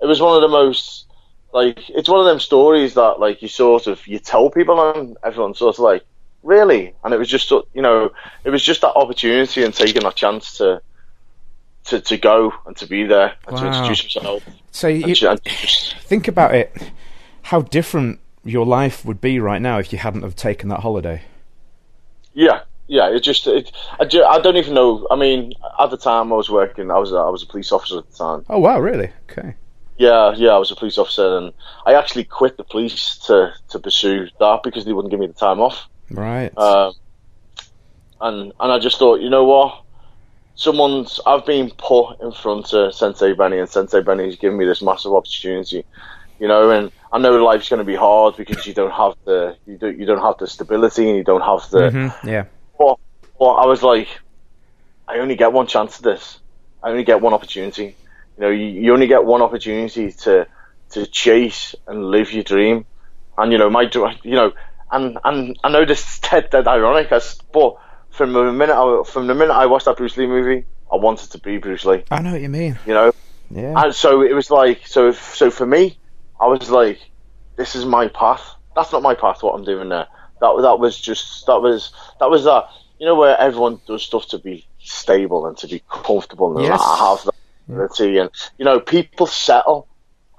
it 0.02 0.06
was 0.06 0.22
one 0.22 0.36
of 0.36 0.42
the 0.42 0.48
most 0.48 1.06
like 1.54 1.90
it's 1.90 2.10
one 2.10 2.20
of 2.20 2.26
them 2.26 2.40
stories 2.40 2.96
that 2.96 3.20
like 3.20 3.42
you 3.42 3.48
sort 3.48 3.88
of 3.88 4.06
you 4.08 4.20
tell 4.20 4.50
people 4.50 4.92
and 4.92 5.18
everyone's 5.24 5.60
sort 5.60 5.76
of 5.76 5.80
like 5.80 6.04
really, 6.42 6.94
and 7.04 7.14
it 7.14 7.18
was 7.18 7.30
just 7.30 7.50
you 7.52 7.82
know 7.82 8.12
it 8.44 8.50
was 8.50 8.64
just 8.64 8.82
that 8.82 8.94
opportunity 8.94 9.64
and 9.64 9.74
taking 9.74 10.04
that 10.04 10.16
chance 10.16 10.58
to. 10.58 10.82
To, 11.88 12.00
to 12.00 12.18
go 12.18 12.54
and 12.66 12.78
to 12.78 12.88
be 12.88 13.04
there 13.04 13.36
and 13.46 13.58
to 13.58 13.68
introduce 13.68 14.06
yourself. 14.06 14.42
So 14.72 14.88
you 14.88 15.14
just, 15.14 15.98
think 15.98 16.30
about 16.30 16.56
it, 16.56 16.74
how 17.42 17.62
different 17.62 18.22
your 18.46 18.66
life 18.66 19.04
would 19.04 19.20
be 19.20 19.38
right 19.38 19.62
now 19.62 19.80
if 19.80 19.92
you 19.92 20.00
hadn't 20.00 20.22
have 20.22 20.38
taken 20.38 20.70
that 20.70 20.80
holiday. 20.80 21.24
Yeah, 22.34 22.62
yeah. 22.88 23.10
It 23.10 23.22
just, 23.22 23.48
it, 23.48 23.72
I, 24.00 24.06
ju- 24.06 24.24
I 24.24 24.40
don't 24.40 24.58
even 24.58 24.74
know. 24.74 25.08
I 25.10 25.16
mean, 25.16 25.54
at 25.80 25.90
the 25.90 25.98
time 25.98 26.32
I 26.34 26.36
was 26.36 26.50
working, 26.50 26.92
I 26.92 26.98
was, 27.00 27.12
a, 27.12 27.16
I 27.18 27.30
was 27.30 27.44
a 27.44 27.48
police 27.48 27.72
officer 27.72 28.00
at 28.00 28.10
the 28.10 28.18
time. 28.18 28.46
Oh 28.50 28.60
wow, 28.60 28.80
really? 28.80 29.12
Okay. 29.30 29.56
Yeah, 29.98 30.34
yeah, 30.36 30.50
I 30.50 30.58
was 30.58 30.72
a 30.72 30.76
police 30.76 30.98
officer, 30.98 31.38
and 31.38 31.54
I 31.86 31.94
actually 31.94 32.24
quit 32.24 32.58
the 32.58 32.64
police 32.64 33.18
to 33.28 33.54
to 33.70 33.80
pursue 33.80 34.28
that 34.40 34.62
because 34.64 34.86
they 34.86 34.94
wouldn't 34.94 35.12
give 35.12 35.20
me 35.20 35.28
the 35.28 35.34
time 35.34 35.60
off. 35.60 35.88
Right. 36.10 36.52
Um, 36.58 36.94
and 38.20 38.52
and 38.60 38.72
I 38.72 38.80
just 38.80 38.98
thought, 38.98 39.22
you 39.22 39.30
know 39.30 39.44
what? 39.44 39.82
Someone's 40.56 41.20
I've 41.26 41.46
been 41.46 41.72
put 41.78 42.22
in 42.22 42.32
front 42.32 42.74
of 42.74 42.94
Sensei 42.94 43.34
Benny, 43.34 43.60
and 43.60 43.70
Sensei 43.70 44.02
Benny's 44.02 44.36
given 44.36 44.58
me 44.58 44.66
this 44.66 44.82
massive 44.82 45.14
opportunity. 45.14 45.86
You 46.40 46.48
know, 46.48 46.72
and 46.72 46.92
I 47.12 47.20
know 47.20 47.32
life's 47.44 47.70
going 47.70 47.78
to 47.80 47.86
be 47.86 47.96
hard 47.96 48.36
because 48.36 48.66
you 48.68 48.74
don't 48.74 48.92
have 48.92 49.14
the 49.26 49.56
you 49.68 49.78
don't 49.78 49.98
you 50.00 50.06
don't 50.06 50.22
have 50.22 50.38
the 50.40 50.48
stability 50.48 51.08
and 51.08 51.18
you 51.18 51.24
don't 51.24 51.42
have 51.42 51.70
the 51.70 51.90
Mhm, 51.92 52.24
Yeah. 52.24 52.46
But, 52.78 52.98
but 53.40 53.54
I 53.54 53.66
was 53.66 53.84
like, 53.84 54.08
I 55.08 55.20
only 55.20 55.36
get 55.36 55.54
one 55.54 55.68
chance 55.68 55.98
at 55.98 56.04
this. 56.04 56.40
I 56.82 56.90
only 56.90 57.04
get 57.04 57.22
one 57.22 57.34
opportunity. 57.34 57.96
You 58.38 58.42
know, 58.42 58.50
you, 58.50 58.66
you 58.66 58.94
only 58.94 59.08
get 59.08 59.26
one 59.26 59.42
opportunity 59.42 60.12
to 60.12 60.48
to 60.92 61.08
chase 61.08 61.76
and 61.88 62.06
live 62.12 62.32
your 62.32 62.44
dream. 62.44 62.86
And 63.38 63.52
you 63.52 63.58
know, 63.58 63.70
my 63.70 63.90
you 64.24 64.36
know, 64.36 64.54
and 64.92 65.18
and 65.24 65.58
I 65.64 65.70
know 65.70 65.86
this 65.86 66.02
is 66.02 66.20
dead, 66.20 66.50
dead 66.52 66.68
ironic, 66.68 67.12
as, 67.12 67.38
but 67.52 67.78
from 68.10 68.34
the 68.34 68.52
minute 68.52 68.76
I, 68.76 69.04
from 69.04 69.28
the 69.28 69.36
minute 69.36 69.54
I 69.54 69.66
watched 69.66 69.86
that 69.86 69.98
Bruce 69.98 70.18
Lee 70.18 70.28
movie, 70.28 70.66
I 70.92 70.96
wanted 70.98 71.32
to 71.32 71.40
be 71.40 71.58
Bruce 71.58 71.86
Lee. 71.86 72.04
I 72.12 72.22
know 72.22 72.32
what 72.34 72.42
you 72.42 72.50
mean. 72.50 72.78
You 72.86 72.94
know, 72.94 73.12
Yeah. 73.50 73.82
and 73.84 73.96
so 73.96 74.22
it 74.22 74.34
was 74.34 74.52
like, 74.52 74.86
so 74.86 75.10
if, 75.10 75.36
so 75.36 75.50
for 75.50 75.66
me, 75.66 75.98
I 76.40 76.48
was 76.48 76.70
like, 76.70 77.00
this 77.56 77.76
is 77.76 77.86
my 77.86 78.08
path. 78.10 78.56
That's 78.76 78.92
not 78.92 79.02
my 79.02 79.16
path. 79.16 79.42
What 79.42 79.54
I'm 79.54 79.64
doing 79.64 79.90
there. 79.90 80.08
That 80.42 80.58
that 80.62 80.80
was 80.80 81.00
just 81.00 81.46
that 81.48 81.62
was 81.62 81.92
that 82.20 82.30
was 82.30 82.44
that. 82.46 82.66
You 83.00 83.08
know 83.08 83.16
where 83.16 83.38
everyone 83.38 83.82
does 83.88 84.04
stuff 84.04 84.28
to 84.30 84.38
be 84.38 84.66
stable 84.80 85.46
and 85.48 85.58
to 85.58 85.68
be 85.68 85.82
comfortable 85.90 86.56
and 86.58 86.66
Yes. 86.66 86.80
have 86.82 87.24
that 87.26 87.36
ability. 87.68 88.18
And 88.18 88.30
you 88.58 88.66
know, 88.66 88.80
people 88.80 89.26
settle. 89.26 89.88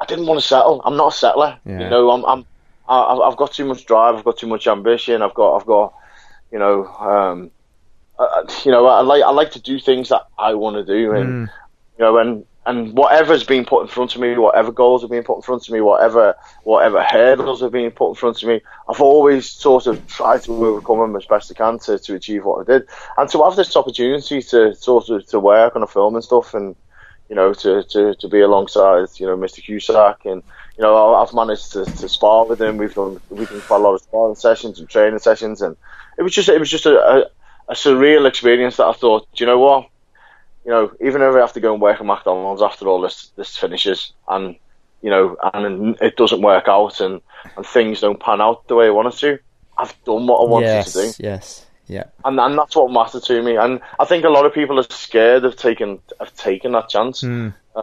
I 0.01 0.07
didn't 0.07 0.27
want 0.27 0.41
to 0.41 0.47
settle. 0.47 0.81
I'm 0.85 0.97
not 0.97 1.13
a 1.15 1.17
settler. 1.17 1.59
Yeah. 1.67 1.81
You 1.85 1.91
know, 1.91 2.11
I'm 2.11 2.25
I'm 2.25 2.47
I, 2.89 3.03
I've 3.29 3.37
got 3.37 3.53
too 3.53 3.65
much 3.65 3.85
drive. 3.87 4.15
I've 4.15 4.25
got 4.25 4.39
too 4.39 4.47
much 4.47 4.67
ambition. 4.67 5.21
I've 5.23 5.35
got 5.35 5.57
I've 5.57 5.67
got 5.67 5.95
you 6.53 6.59
know 6.59 6.87
um, 6.87 7.51
uh, 8.19 8.45
you 8.65 8.71
know 8.71 8.87
I 8.87 9.01
like 9.01 9.23
I 9.23 9.31
like 9.31 9.51
to 9.53 9.61
do 9.61 9.79
things 9.79 10.09
that 10.11 10.23
I 10.39 10.55
want 10.55 10.77
to 10.77 10.85
do 10.85 11.13
and 11.15 11.49
you 11.99 12.05
know, 12.05 12.19
and 12.19 12.45
and 12.67 12.97
whatever's 12.97 13.45
being 13.45 13.65
put 13.65 13.83
in 13.83 13.89
front 13.89 14.15
of 14.15 14.21
me, 14.21 14.37
whatever 14.37 14.73
goals 14.73 15.05
are 15.05 15.09
being 15.09 15.23
put 15.23 15.37
in 15.37 15.43
front 15.43 15.67
of 15.69 15.73
me, 15.73 15.81
whatever 15.81 16.35
whatever 16.63 17.03
hurdles 17.03 17.63
are 17.63 17.71
being 17.71 17.91
put 17.91 18.11
in 18.11 18.15
front 18.15 18.43
of 18.43 18.49
me, 18.49 18.61
I've 18.89 19.01
always 19.01 19.51
sort 19.51 19.87
of 19.87 20.07
tried 20.07 20.43
to 20.45 20.53
overcome 20.53 21.01
them 21.01 21.17
as 21.17 21.27
best 21.27 21.51
I 21.51 21.55
can 21.55 21.79
to, 21.81 21.99
to 21.99 22.15
achieve 22.15 22.45
what 22.45 22.69
I 22.69 22.73
did, 22.73 22.89
and 23.17 23.29
to 23.31 23.43
have 23.45 23.57
this 23.57 23.77
opportunity 23.77 24.43
to 24.43 24.75
sort 24.75 25.09
of 25.11 25.27
to 25.29 25.41
work 25.41 25.77
on 25.77 25.83
a 25.83 25.87
film 25.87 26.15
and 26.15 26.25
stuff, 26.25 26.55
and 26.55 26.77
you 27.29 27.37
know, 27.37 27.55
to, 27.55 27.83
to, 27.85 28.15
to 28.15 28.29
be 28.29 28.41
alongside 28.41 29.09
you 29.17 29.27
know 29.27 29.37
Mr. 29.37 29.63
Cusack 29.63 30.25
and 30.25 30.43
you 30.77 30.83
know, 30.83 31.15
I've 31.15 31.33
managed 31.33 31.73
to, 31.73 31.87
to 31.87 32.09
spar 32.09 32.47
with 32.47 32.61
him. 32.61 32.77
We've 32.79 32.95
done 32.95 33.19
we've 33.29 33.49
done 33.49 33.63
quite 33.63 33.81
a 33.81 33.83
lot 33.83 33.95
of 33.95 34.03
sparring 34.03 34.35
sessions 34.35 34.81
and 34.81 34.89
training 34.89 35.21
sessions, 35.21 35.63
and 35.63 35.77
it 36.19 36.23
was 36.23 36.33
just 36.35 36.49
it 36.49 36.59
was 36.59 36.71
just 36.71 36.87
a, 36.87 36.99
a, 36.99 37.25
a 37.69 37.75
surreal 37.75 38.27
experience 38.27 38.77
that 38.79 38.87
I 38.87 38.93
thought, 38.93 39.29
you 39.37 39.47
know 39.47 39.59
what, 39.59 39.89
you 40.65 40.71
know, 40.71 40.93
even 41.01 41.23
if 41.23 41.35
I 41.35 41.41
have 41.41 41.53
to 41.55 41.61
go 41.61 41.73
and 41.73 41.83
work 41.83 42.01
at 42.01 42.07
McDonald's 42.07 42.63
after 42.63 42.89
all 42.89 43.01
this 43.01 43.31
this 43.37 43.57
finishes, 43.57 44.13
and 44.29 44.57
you 45.03 45.11
know, 45.11 45.37
and 45.53 45.97
it 46.01 46.17
doesn't 46.17 46.43
work 46.43 46.69
out, 46.69 47.01
and 47.01 47.21
and 47.57 47.67
things 47.67 48.01
don't 48.01 48.21
pan 48.21 48.41
out 48.41 48.67
the 48.69 48.75
way 48.75 48.87
I 48.87 48.91
wanted 48.91 49.19
to, 49.19 49.39
I've 49.77 49.95
done 50.05 50.27
what 50.27 50.39
I 50.41 50.51
wanted 50.51 50.67
yes, 50.67 50.93
to 50.93 51.03
do. 51.03 51.13
Yes. 51.19 51.67
Yeah. 51.87 52.05
And 52.25 52.41
and 52.41 52.57
that's 52.57 52.77
what 52.77 52.91
mattered 52.91 53.25
to 53.25 53.43
me. 53.43 53.57
And 53.57 53.81
I 53.99 54.05
think 54.07 54.25
a 54.25 54.31
lot 54.31 54.47
of 54.47 54.55
people 54.55 54.79
are 54.79 54.87
scared 54.89 55.45
of 55.45 55.57
taking 55.57 56.01
of 56.19 56.35
taking 56.37 56.73
that 56.73 56.89
chance. 56.89 57.23
Mm. 57.23 57.53
Uh, 57.77 57.83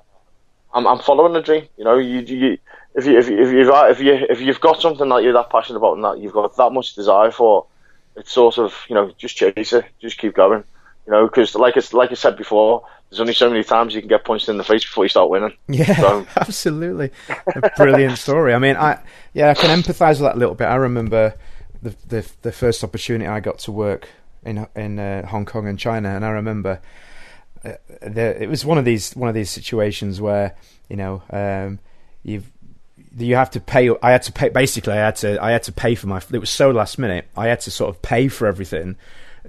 I'm 0.73 0.87
I'm 0.87 0.99
following 0.99 1.35
a 1.35 1.41
dream. 1.41 1.67
You 1.77 1.83
know, 1.83 1.97
you, 1.99 2.21
you 2.21 2.57
if 2.95 3.05
you 3.05 3.17
if 3.17 3.29
you 3.29 3.39
if 3.41 3.51
you 3.51 3.71
if 3.71 3.99
you 3.99 4.25
if 4.29 4.41
you've 4.41 4.61
got 4.61 4.81
something 4.81 5.07
that 5.09 5.23
you're 5.23 5.33
that 5.33 5.51
passionate 5.51 5.77
about 5.77 5.95
and 5.95 6.03
that 6.03 6.19
you've 6.19 6.33
got 6.33 6.57
that 6.57 6.71
much 6.71 6.95
desire 6.95 7.31
for, 7.31 7.67
it's 8.15 8.31
sort 8.31 8.57
of 8.57 8.75
you 8.89 8.95
know 8.95 9.11
just 9.17 9.35
chase 9.35 9.73
it, 9.73 9.85
just 10.01 10.17
keep 10.17 10.33
going. 10.33 10.63
You 11.05 11.13
know, 11.13 11.25
because 11.25 11.55
like 11.55 11.77
it's 11.77 11.93
like 11.93 12.11
I 12.11 12.15
said 12.15 12.37
before, 12.37 12.85
there's 13.09 13.19
only 13.19 13.33
so 13.33 13.49
many 13.49 13.63
times 13.63 13.93
you 13.93 14.01
can 14.01 14.07
get 14.07 14.23
punched 14.23 14.47
in 14.49 14.57
the 14.57 14.63
face 14.63 14.83
before 14.83 15.03
you 15.03 15.09
start 15.09 15.29
winning. 15.29 15.53
Yeah, 15.67 15.95
so. 15.95 16.27
absolutely, 16.37 17.11
a 17.29 17.71
brilliant 17.75 18.17
story. 18.17 18.53
I 18.53 18.59
mean, 18.59 18.77
I 18.77 19.01
yeah, 19.33 19.49
I 19.49 19.53
can 19.53 19.77
empathise 19.77 20.11
with 20.11 20.21
that 20.21 20.35
a 20.35 20.39
little 20.39 20.55
bit. 20.55 20.65
I 20.65 20.75
remember 20.75 21.35
the, 21.81 21.95
the 22.07 22.31
the 22.43 22.51
first 22.51 22.83
opportunity 22.83 23.27
I 23.27 23.39
got 23.39 23.59
to 23.59 23.71
work 23.71 24.07
in 24.43 24.67
in 24.75 24.99
uh, 24.99 25.25
Hong 25.27 25.45
Kong 25.45 25.67
and 25.67 25.77
China, 25.77 26.09
and 26.09 26.23
I 26.23 26.29
remember 26.29 26.81
uh, 27.65 27.73
the, 28.01 28.41
it 28.41 28.49
was 28.49 28.65
one 28.65 28.77
of 28.77 28.85
these 28.85 29.13
one 29.13 29.29
of 29.29 29.35
these 29.35 29.49
situations 29.49 30.21
where 30.21 30.55
you 30.89 30.95
know 30.95 31.23
um, 31.31 31.79
you 32.23 32.43
you 33.17 33.35
have 33.35 33.51
to 33.51 33.59
pay. 33.59 33.89
I 34.01 34.11
had 34.11 34.23
to 34.23 34.31
pay. 34.31 34.49
Basically, 34.49 34.93
I 34.93 34.97
had 34.97 35.15
to 35.17 35.43
I 35.43 35.51
had 35.51 35.63
to 35.63 35.71
pay 35.71 35.95
for 35.95 36.07
my. 36.07 36.21
It 36.31 36.39
was 36.39 36.49
so 36.49 36.71
last 36.71 36.97
minute. 36.97 37.27
I 37.35 37.47
had 37.47 37.61
to 37.61 37.71
sort 37.71 37.89
of 37.93 38.01
pay 38.01 38.27
for 38.27 38.47
everything 38.47 38.95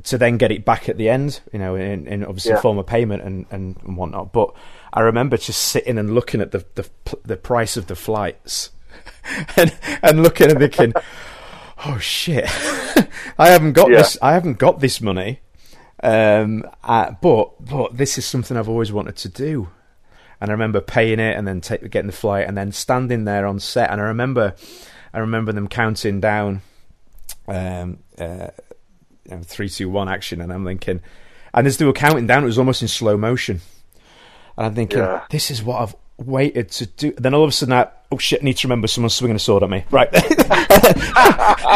to 0.04 0.18
then 0.18 0.36
get 0.38 0.50
it 0.52 0.64
back 0.64 0.88
at 0.88 0.96
the 0.96 1.08
end. 1.08 1.40
You 1.52 1.58
know, 1.58 1.74
in, 1.74 2.06
in 2.06 2.24
obviously 2.24 2.52
Yeah. 2.52 2.60
form 2.60 2.78
of 2.78 2.86
payment 2.86 3.22
and, 3.22 3.46
and, 3.50 3.76
and 3.84 3.96
whatnot. 3.96 4.32
But 4.32 4.54
I 4.92 5.00
remember 5.00 5.36
just 5.36 5.60
sitting 5.66 5.98
and 5.98 6.14
looking 6.14 6.40
at 6.40 6.50
the 6.52 6.64
the, 6.74 6.88
the 7.24 7.36
price 7.36 7.76
of 7.76 7.86
the 7.86 7.96
flights, 7.96 8.70
and 9.56 9.74
and 10.02 10.22
looking 10.22 10.50
and 10.50 10.58
thinking, 10.58 10.92
oh 11.86 11.98
shit, 11.98 12.44
I 13.38 13.48
haven't 13.48 13.72
got 13.74 13.90
Yeah. 13.90 13.98
this. 13.98 14.18
I 14.22 14.32
haven't 14.32 14.58
got 14.58 14.80
this 14.80 15.00
money. 15.00 15.40
Um, 16.02 16.64
uh, 16.82 17.12
but 17.22 17.64
but 17.64 17.96
this 17.96 18.18
is 18.18 18.24
something 18.24 18.56
I've 18.56 18.68
always 18.68 18.92
wanted 18.92 19.16
to 19.18 19.28
do. 19.28 19.68
And 20.40 20.50
I 20.50 20.54
remember 20.54 20.80
paying 20.80 21.20
it 21.20 21.36
and 21.36 21.46
then 21.46 21.60
take, 21.60 21.88
getting 21.88 22.08
the 22.08 22.12
flight 22.16 22.48
and 22.48 22.56
then 22.58 22.72
standing 22.72 23.24
there 23.26 23.46
on 23.46 23.60
set. 23.60 23.90
And 23.92 24.00
I 24.00 24.04
remember, 24.06 24.56
I 25.14 25.20
remember 25.20 25.52
them 25.52 25.68
counting 25.68 26.20
down, 26.20 26.62
um, 27.46 27.98
uh, 28.18 28.48
you 29.28 29.36
know, 29.36 29.42
three, 29.42 29.68
two, 29.68 29.88
one 29.88 30.08
action. 30.08 30.40
And 30.40 30.52
I'm 30.52 30.64
thinking, 30.64 31.00
and 31.54 31.66
as 31.66 31.76
they 31.78 31.84
were 31.84 31.92
counting 31.92 32.26
down, 32.26 32.42
it 32.42 32.46
was 32.46 32.58
almost 32.58 32.82
in 32.82 32.88
slow 32.88 33.16
motion. 33.16 33.60
And 34.56 34.66
I'm 34.66 34.74
thinking, 34.74 34.98
Yeah. 34.98 35.22
this 35.30 35.50
is 35.50 35.62
what 35.62 35.80
I've 35.82 35.94
waited 36.18 36.70
to 36.72 36.86
do. 36.86 37.12
Then 37.18 37.34
all 37.34 37.42
of 37.44 37.48
a 37.48 37.52
sudden, 37.52 37.72
I, 37.74 37.88
oh 38.10 38.18
shit, 38.18 38.42
I 38.42 38.44
need 38.44 38.56
to 38.58 38.66
remember 38.68 38.86
someone's 38.86 39.14
swinging 39.14 39.36
a 39.36 39.38
sword 39.38 39.62
at 39.62 39.70
me. 39.70 39.84
Right. 39.90 40.08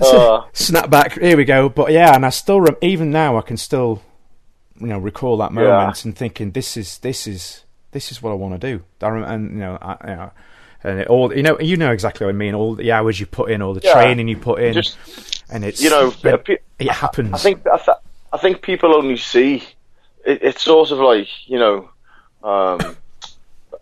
Uh. 0.00 0.42
Snap 0.52 0.90
back. 0.90 1.18
Here 1.18 1.36
we 1.36 1.44
go. 1.44 1.68
But 1.68 1.92
yeah, 1.92 2.14
and 2.14 2.24
I 2.26 2.30
still, 2.30 2.60
rem- 2.60 2.76
even 2.82 3.10
now, 3.10 3.36
I 3.36 3.40
can 3.42 3.56
still, 3.56 4.02
you 4.80 4.86
know, 4.86 4.98
recall 4.98 5.36
that 5.38 5.52
moment 5.52 6.04
and 6.04 6.16
thinking, 6.16 6.50
this 6.52 6.76
is, 6.76 6.98
this 6.98 7.26
is, 7.26 7.64
this 7.92 8.10
is 8.12 8.22
what 8.22 8.30
I 8.30 8.34
want 8.34 8.60
to 8.60 8.72
do. 8.78 8.84
I 9.02 9.08
rem- 9.08 9.24
and 9.24 9.50
you 9.52 9.58
know, 9.58 9.78
I, 9.80 9.96
you 10.10 10.16
know, 10.16 10.30
and 10.84 11.00
it 11.00 11.08
all, 11.08 11.34
you 11.34 11.42
know, 11.42 11.58
you 11.60 11.76
know 11.76 11.90
exactly 11.92 12.24
what 12.26 12.34
I 12.34 12.38
mean. 12.38 12.54
All 12.54 12.74
the 12.74 12.92
hours 12.92 13.18
you 13.18 13.26
put 13.26 13.50
in, 13.50 13.62
all 13.62 13.74
the 13.74 13.80
Yeah. 13.82 13.92
training 13.94 14.28
you 14.28 14.36
put 14.36 14.60
in, 14.60 14.74
Just 14.74 15.35
and 15.50 15.64
it's, 15.64 15.80
you 15.80 15.90
know, 15.90 16.12
it, 16.24 16.62
it 16.78 16.90
happens. 16.90 17.32
I 17.34 17.38
think 17.38 17.66
I, 17.66 17.78
th- 17.78 17.98
I 18.32 18.38
think 18.38 18.62
people 18.62 18.94
only 18.94 19.16
see 19.16 19.62
it, 20.24 20.42
it's 20.42 20.62
sort 20.62 20.90
of 20.90 20.98
like 20.98 21.28
you 21.48 21.58
know, 21.58 21.90
um, 22.42 22.80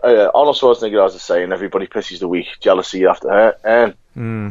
uh, 0.05 0.31
Arnold 0.35 0.57
Schwarzenegger 0.57 1.03
has 1.03 1.15
a 1.15 1.19
saying: 1.19 1.53
"Everybody 1.53 1.87
pisses 1.87 2.21
the 2.21 2.29
weak, 2.29 2.49
jealousy 2.61 3.07
after 3.07 3.29
hurt." 3.29 3.61
And 3.65 3.95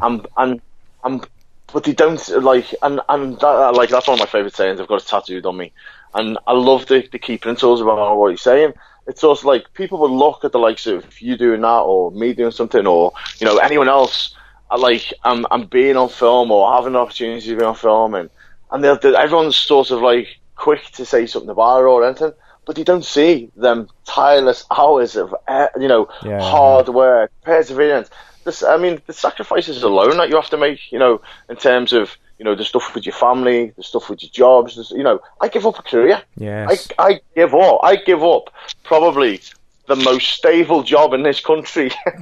and 0.04 0.28
and 0.38 0.62
and 1.04 1.28
but 1.72 1.84
they 1.84 1.94
don't 1.94 2.28
like 2.42 2.74
and 2.82 3.00
and 3.10 3.40
that, 3.40 3.74
like 3.76 3.90
that's 3.90 4.08
one 4.08 4.16
of 4.16 4.20
my 4.20 4.26
favorite 4.26 4.56
sayings. 4.56 4.80
I've 4.80 4.88
got 4.88 5.02
it 5.02 5.08
tattooed 5.08 5.46
on 5.46 5.58
me, 5.58 5.72
and 6.14 6.38
I 6.48 6.54
love 6.54 6.88
the 6.88 7.08
the 7.12 7.20
key 7.20 7.38
principles 7.38 7.82
about 7.82 8.18
what 8.18 8.32
he's 8.32 8.42
saying. 8.42 8.74
It's 9.06 9.24
also 9.24 9.48
like 9.48 9.74
people 9.74 10.00
would 10.00 10.12
look 10.12 10.46
at 10.46 10.54
the 10.54 10.60
likes 10.60 10.88
of 10.88 11.22
you 11.22 11.36
doing 11.36 11.62
that 11.62 11.80
or 11.80 12.12
me 12.12 12.34
doing 12.34 12.52
something 12.52 12.88
or 12.88 13.12
you 13.40 13.46
know 13.46 13.58
anyone 13.58 13.90
else 13.90 14.34
uh, 14.74 14.78
like 14.80 15.14
I'm 15.24 15.46
I'm 15.52 15.66
being 15.68 15.98
on 15.98 16.10
film 16.10 16.52
or 16.52 16.72
having 16.74 16.94
an 16.96 17.02
opportunity 17.02 17.48
to 17.48 17.56
be 17.58 17.64
on 17.64 17.76
film 17.76 18.16
and 18.16 18.30
and 18.72 18.84
they'll, 18.84 18.98
they'll- 18.98 19.16
everyone's 19.16 19.56
sort 19.56 19.92
of 19.92 20.02
like 20.02 20.28
quick 20.56 20.84
to 20.94 21.06
say 21.06 21.26
something 21.28 21.50
about 21.50 21.80
it 21.82 21.86
or 21.86 22.06
anything, 22.06 22.34
but 22.66 22.78
you 22.78 22.84
don't 22.84 23.06
see 23.06 23.50
them 23.56 23.88
tireless 24.06 24.66
hours 24.72 25.16
of 25.16 25.34
you 25.80 25.88
know 25.88 26.08
Yeah. 26.24 26.42
hard 26.42 26.90
work, 26.90 27.32
perseverance. 27.44 28.10
This, 28.46 28.62
I 28.62 28.76
mean, 28.78 29.02
the 29.08 29.14
sacrifices 29.14 29.84
alone 29.84 30.18
that 30.18 30.28
you 30.30 30.36
have 30.36 30.50
to 30.50 30.58
make, 30.58 30.92
you 30.92 31.00
know, 31.00 31.22
in 31.50 31.56
terms 31.56 31.94
of 31.94 32.18
you 32.40 32.46
know 32.46 32.56
the 32.56 32.66
stuff 32.66 32.94
with 32.96 33.06
your 33.06 33.14
family, 33.16 33.72
the 33.78 33.84
stuff 33.84 34.10
with 34.10 34.22
your 34.24 34.32
jobs. 34.32 34.76
this- 34.76 34.92
You 34.92 35.04
know, 35.04 35.20
I 35.40 35.48
give 35.50 35.66
up 35.66 35.80
a 35.80 35.84
career. 35.84 36.22
Yes. 36.38 36.90
I, 37.00 37.04
I 37.10 37.20
give 37.36 37.54
up. 37.56 37.80
I 37.84 37.96
give 37.98 38.24
up 38.24 38.50
probably 38.84 39.40
the 39.88 39.96
most 39.98 40.30
stable 40.30 40.82
job 40.84 41.14
in 41.14 41.24
this 41.24 41.40
country 41.42 41.92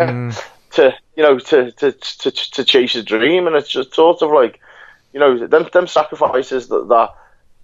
to 0.73 0.93
you 1.15 1.23
know 1.23 1.39
to, 1.39 1.71
to 1.71 1.91
to 1.91 2.31
to 2.31 2.63
chase 2.65 2.95
a 2.95 3.03
dream, 3.03 3.47
and 3.47 3.55
it's 3.55 3.69
just 3.69 3.93
sort 3.93 4.21
of 4.21 4.31
like 4.31 4.59
you 5.13 5.19
know 5.19 5.47
them 5.47 5.67
them 5.73 5.87
sacrifices 5.87 6.67
that 6.69 6.87
that 6.87 7.15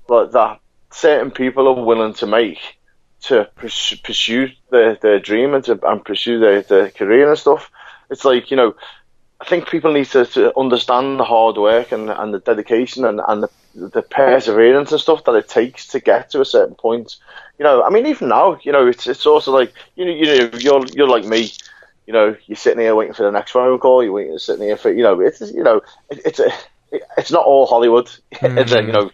that, 0.10 0.32
that 0.34 0.60
certain 0.91 1.32
people 1.32 1.68
are 1.68 1.84
willing 1.84 2.14
to 2.16 2.28
make 2.28 2.60
to 3.20 3.49
pursue, 3.55 3.97
pursue 4.03 4.49
their, 4.70 4.95
their 4.95 5.20
dream 5.20 5.53
and 5.53 5.64
to 5.66 5.80
and 5.88 6.03
pursue 6.05 6.39
their, 6.39 6.62
their 6.62 6.89
career 6.89 7.30
and 7.30 7.39
stuff. 7.39 7.72
It's 8.10 8.26
like 8.26 8.51
you 8.51 8.58
know. 8.58 8.76
I 9.39 9.45
think 9.45 9.70
people 9.70 9.93
need 9.93 10.08
to, 10.08 10.26
to 10.26 10.58
understand 10.58 11.20
the 11.20 11.24
hard 11.24 11.58
work 11.58 11.91
and, 11.91 12.10
and 12.10 12.34
the 12.34 12.39
dedication 12.39 13.05
and, 13.05 13.22
and 13.28 13.43
the, 13.43 13.49
the 13.76 14.01
perseverance 14.01 14.91
and 14.91 14.99
stuff 14.99 15.26
that 15.26 15.36
it 15.36 15.47
takes 15.47 15.86
to 15.89 15.99
get 15.99 16.32
to 16.32 16.41
a 16.41 16.45
certain 16.45 16.74
point. 16.74 17.18
You 17.60 17.64
know, 17.64 17.84
I 17.84 17.91
mean, 17.91 18.08
even 18.08 18.30
now, 18.30 18.58
you 18.64 18.72
know, 18.72 18.88
it's 18.88 19.05
it's 19.05 19.28
also 19.28 19.51
like 19.51 19.74
you 19.95 20.05
know, 20.05 20.12
you 20.12 20.26
know, 20.26 20.49
you're 20.58 20.86
you're 20.88 21.08
like 21.08 21.26
me. 21.26 21.51
You 22.08 22.14
know, 22.14 22.36
you're 22.45 22.55
sitting 22.55 22.80
here 22.80 22.95
waiting 22.95 23.14
for 23.14 23.24
the 23.24 23.32
next 23.32 23.51
phone 23.51 23.78
call. 23.80 24.03
You're 24.03 24.14
waiting, 24.14 24.38
sitting 24.39 24.66
here 24.66 24.78
for 24.78 24.91
you 24.91 25.03
know, 25.03 25.20
it's 25.20 25.41
you 25.41 25.64
know, 25.64 25.82
it, 26.10 26.22
it's 26.26 26.39
a, 26.39 26.47
it, 26.91 27.03
it's 27.18 27.32
not 27.32 27.45
all 27.45 27.68
Hollywood. 27.68 28.10
it's 28.32 28.72
a, 28.72 28.82
you 28.82 28.88
mm-hmm. 28.88 28.91
know, 28.91 29.12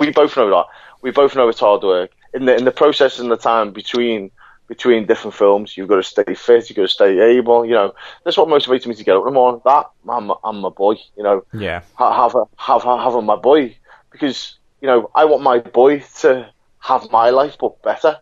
we 0.00 0.10
both 0.10 0.36
know 0.36 0.50
that. 0.50 0.66
We 1.02 1.10
both 1.10 1.36
know 1.36 1.48
it's 1.48 1.60
hard 1.60 1.82
work. 1.82 2.10
In 2.32 2.46
the 2.46 2.56
in 2.56 2.64
the 2.64 2.72
process 2.72 3.20
and 3.20 3.30
the 3.30 3.36
time 3.36 3.72
between 3.72 4.30
between 4.66 5.06
different 5.06 5.34
films, 5.34 5.76
you've 5.76 5.88
got 5.88 5.96
to 5.96 6.02
stay 6.02 6.34
fit. 6.34 6.68
You've 6.68 6.76
got 6.76 6.82
to 6.82 6.88
stay 6.88 7.36
able. 7.36 7.64
You 7.64 7.74
know, 7.74 7.94
that's 8.24 8.36
what 8.36 8.48
motivates 8.48 8.86
me 8.86 8.94
to 8.94 9.04
get 9.04 9.16
up 9.16 9.22
in 9.22 9.26
the 9.26 9.32
morning. 9.32 9.60
That 9.64 9.90
I'm 10.08 10.32
I'm 10.42 10.60
my 10.60 10.70
boy. 10.70 10.94
You 11.16 11.22
know, 11.22 11.44
yeah. 11.52 11.82
have 11.98 12.34
a 12.34 12.46
have 12.56 12.84
a, 12.84 13.02
have 13.02 13.14
a 13.14 13.22
my 13.22 13.36
boy 13.36 13.76
because 14.10 14.58
you 14.80 14.88
know 14.88 15.10
I 15.14 15.26
want 15.26 15.42
my 15.42 15.58
boy 15.58 16.00
to 16.20 16.50
have 16.80 17.10
my 17.10 17.30
life 17.30 17.56
but 17.58 17.82
better. 17.82 18.18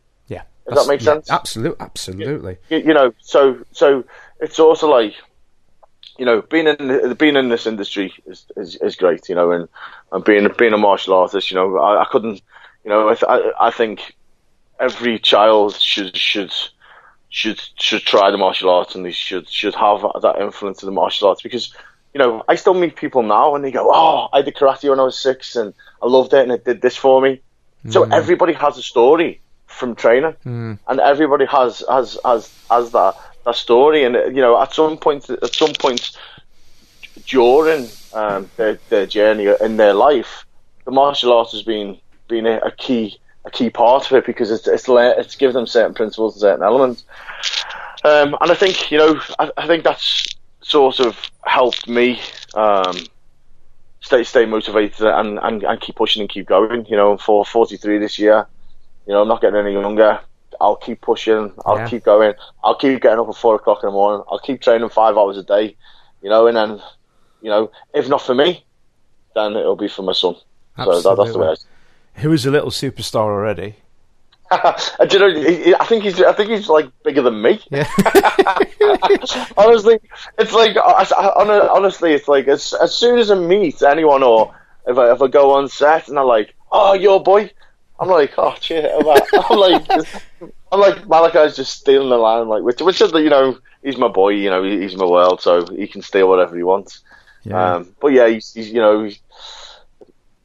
Yeah. 0.66 0.74
Does 0.74 0.86
that 0.86 0.90
make 0.90 1.00
yeah, 1.00 1.04
sense? 1.04 1.30
Absolutely. 1.30 1.80
Absolutely. 1.80 2.56
You, 2.68 2.78
you 2.78 2.94
know, 2.94 3.14
so 3.20 3.58
so 3.72 4.04
it's 4.40 4.58
also 4.58 4.88
like 4.88 5.14
you 6.18 6.24
know 6.24 6.42
being 6.42 6.66
in 6.66 7.14
being 7.14 7.36
in 7.36 7.48
this 7.48 7.66
industry 7.66 8.12
is, 8.26 8.46
is, 8.56 8.76
is 8.76 8.96
great. 8.96 9.28
You 9.28 9.34
know, 9.34 9.50
and, 9.52 9.68
and 10.12 10.24
being 10.24 10.48
being 10.56 10.72
a 10.72 10.78
martial 10.78 11.14
artist, 11.14 11.50
you 11.50 11.56
know, 11.56 11.78
I, 11.78 12.02
I 12.02 12.04
couldn't. 12.10 12.42
You 12.84 12.90
know, 12.90 13.08
I, 13.08 13.14
th- 13.14 13.28
I 13.28 13.68
I 13.68 13.70
think 13.70 14.14
every 14.78 15.18
child 15.18 15.76
should 15.76 16.16
should 16.16 16.52
should 17.28 17.60
should 17.78 18.02
try 18.02 18.30
the 18.30 18.36
martial 18.36 18.68
arts 18.68 18.94
and 18.94 19.04
they 19.04 19.12
should 19.12 19.48
should 19.48 19.74
have 19.74 20.02
that 20.20 20.38
influence 20.38 20.82
of 20.82 20.86
the 20.86 20.92
martial 20.92 21.28
arts 21.28 21.40
because 21.40 21.74
you 22.12 22.18
know 22.18 22.44
I 22.46 22.56
still 22.56 22.74
meet 22.74 22.94
people 22.96 23.22
now 23.22 23.54
and 23.54 23.64
they 23.64 23.70
go 23.70 23.88
oh 23.90 24.28
I 24.32 24.42
did 24.42 24.54
karate 24.54 24.90
when 24.90 25.00
I 25.00 25.04
was 25.04 25.18
six 25.18 25.56
and 25.56 25.72
I 26.02 26.06
loved 26.06 26.34
it 26.34 26.40
and 26.40 26.52
it 26.52 26.64
did 26.64 26.82
this 26.82 26.96
for 26.96 27.22
me 27.22 27.40
so 27.88 28.02
mm-hmm. 28.02 28.12
everybody 28.12 28.52
has 28.52 28.76
a 28.76 28.82
story 28.82 29.40
from 29.72 29.94
training 29.94 30.34
and 30.88 31.00
everybody 31.00 31.44
has 31.46 31.84
has 31.88 32.18
has 32.24 32.52
has 32.70 32.92
that 32.92 33.14
that 33.44 33.56
story 33.56 34.04
and 34.04 34.14
you 34.36 34.42
know 34.42 34.60
at 34.60 34.72
some 34.72 34.96
point 34.96 35.28
at 35.30 35.54
some 35.54 35.72
point 35.74 36.16
during 37.26 37.88
um, 38.12 38.50
their 38.56 38.78
their 38.88 39.06
journey 39.06 39.46
in 39.60 39.76
their 39.76 39.94
life 39.94 40.44
the 40.84 40.90
martial 40.90 41.32
arts 41.32 41.52
has 41.52 41.62
been 41.62 41.98
been 42.28 42.46
a, 42.46 42.58
a 42.58 42.70
key 42.70 43.18
a 43.44 43.50
key 43.50 43.70
part 43.70 44.10
of 44.10 44.16
it 44.16 44.26
because 44.26 44.50
it's 44.50 44.66
it's 44.66 44.86
it's 44.88 45.36
given 45.36 45.54
them 45.54 45.66
certain 45.66 45.94
principles 45.94 46.34
and 46.34 46.40
certain 46.40 46.64
elements. 46.64 47.04
Um, 48.04 48.36
and 48.40 48.50
I 48.50 48.54
think 48.54 48.90
you 48.90 48.98
know 48.98 49.20
I, 49.38 49.50
I 49.56 49.66
think 49.66 49.84
that's 49.84 50.26
sort 50.60 51.00
of 51.00 51.18
helped 51.44 51.88
me 51.88 52.20
um, 52.54 52.96
stay 54.00 54.24
stay 54.24 54.46
motivated 54.46 55.06
and, 55.06 55.38
and, 55.38 55.62
and 55.62 55.80
keep 55.80 55.96
pushing 55.96 56.22
and 56.22 56.30
keep 56.30 56.46
going. 56.46 56.86
You 56.86 56.96
know, 56.96 57.16
for 57.16 57.44
43 57.44 57.98
this 57.98 58.18
year, 58.18 58.46
you 59.06 59.12
know 59.12 59.22
I'm 59.22 59.28
not 59.28 59.40
getting 59.40 59.58
any 59.60 59.72
younger. 59.72 60.20
I'll 60.60 60.76
keep 60.76 61.00
pushing. 61.00 61.52
I'll 61.66 61.78
Yeah. 61.78 61.88
keep 61.88 62.04
going. 62.04 62.34
I'll 62.62 62.74
keep 62.76 63.00
getting 63.02 63.18
up 63.18 63.28
at 63.28 63.34
four 63.36 63.54
o'clock 63.56 63.80
in 63.82 63.88
the 63.88 63.92
morning. 63.92 64.24
I'll 64.30 64.38
keep 64.38 64.60
training 64.60 64.88
five 64.90 65.16
hours 65.16 65.36
a 65.36 65.42
day. 65.42 65.76
You 66.22 66.30
know, 66.30 66.46
and 66.46 66.56
then, 66.56 66.80
you 67.40 67.50
know, 67.50 67.70
if 67.94 68.08
not 68.08 68.22
for 68.22 68.34
me, 68.34 68.64
then 69.34 69.56
it'll 69.56 69.74
be 69.76 69.88
for 69.88 70.02
my 70.02 70.12
son. 70.12 70.36
So 70.84 71.00
that, 71.00 71.16
that's 71.16 71.32
the 71.32 71.38
way. 71.38 71.48
I, 72.16 72.20
Who 72.20 72.32
is 72.32 72.46
a 72.46 72.50
little 72.52 72.70
superstar 72.70 73.24
already? 73.24 73.76
You 75.10 75.18
know, 75.18 75.30
he- 75.40 75.74
I 75.74 75.84
think 75.86 76.04
he's, 76.04 76.20
I 76.22 76.32
think 76.34 76.50
he's 76.50 76.68
like 76.68 76.86
bigger 77.02 77.22
than 77.22 77.40
me. 77.42 77.60
Yeah. 77.70 77.88
honestly, 79.56 79.98
it's 80.38 80.52
like 80.52 80.76
I- 80.76 81.06
I- 81.16 81.32
hon- 81.44 81.68
honestly, 81.68 82.12
it's 82.12 82.28
like 82.28 82.48
as 82.48 82.72
as 82.74 82.94
soon 82.96 83.18
as 83.18 83.30
I 83.30 83.34
meet 83.34 83.82
anyone 83.82 84.22
or 84.22 84.54
if 84.86 84.98
I 84.98 85.12
if 85.12 85.22
I 85.22 85.26
go 85.28 85.52
on 85.52 85.68
set 85.68 86.08
and 86.08 86.16
they're 86.16 86.24
like, 86.24 86.54
"Oh, 86.70 86.92
your 86.92 87.22
boy," 87.22 87.50
I'm 88.02 88.08
like, 88.08 88.32
"Oh, 88.36 88.54
cheer." 88.60 88.90
I'm 88.98 89.06
like, 89.06 89.22
I'm 89.50 89.58
like, 89.58 89.90
I'm 90.72 90.80
like 90.80 91.06
Malachi's 91.06 91.56
just 91.56 91.78
stealing 91.78 92.10
the 92.10 92.16
line, 92.16 92.48
like 92.48 92.62
which 92.62 92.80
which 92.80 93.00
is 93.00 93.12
you 93.12 93.30
know 93.30 93.58
he's 93.82 93.96
my 93.96 94.08
boy, 94.08 94.30
you 94.30 94.50
know 94.50 94.62
he- 94.62 94.80
he's 94.80 94.96
my 94.96 95.06
world, 95.06 95.40
so 95.40 95.64
he 95.66 95.86
can 95.86 96.02
steal 96.02 96.28
whatever 96.28 96.56
he 96.56 96.62
wants. 96.62 97.00
Yeah. 97.44 97.74
Um, 97.76 97.94
but 98.00 98.08
yeah, 98.08 98.28
he's, 98.28 98.52
he's 98.52 98.70
you 98.70 98.80
know. 98.80 99.04
He's, 99.04 99.18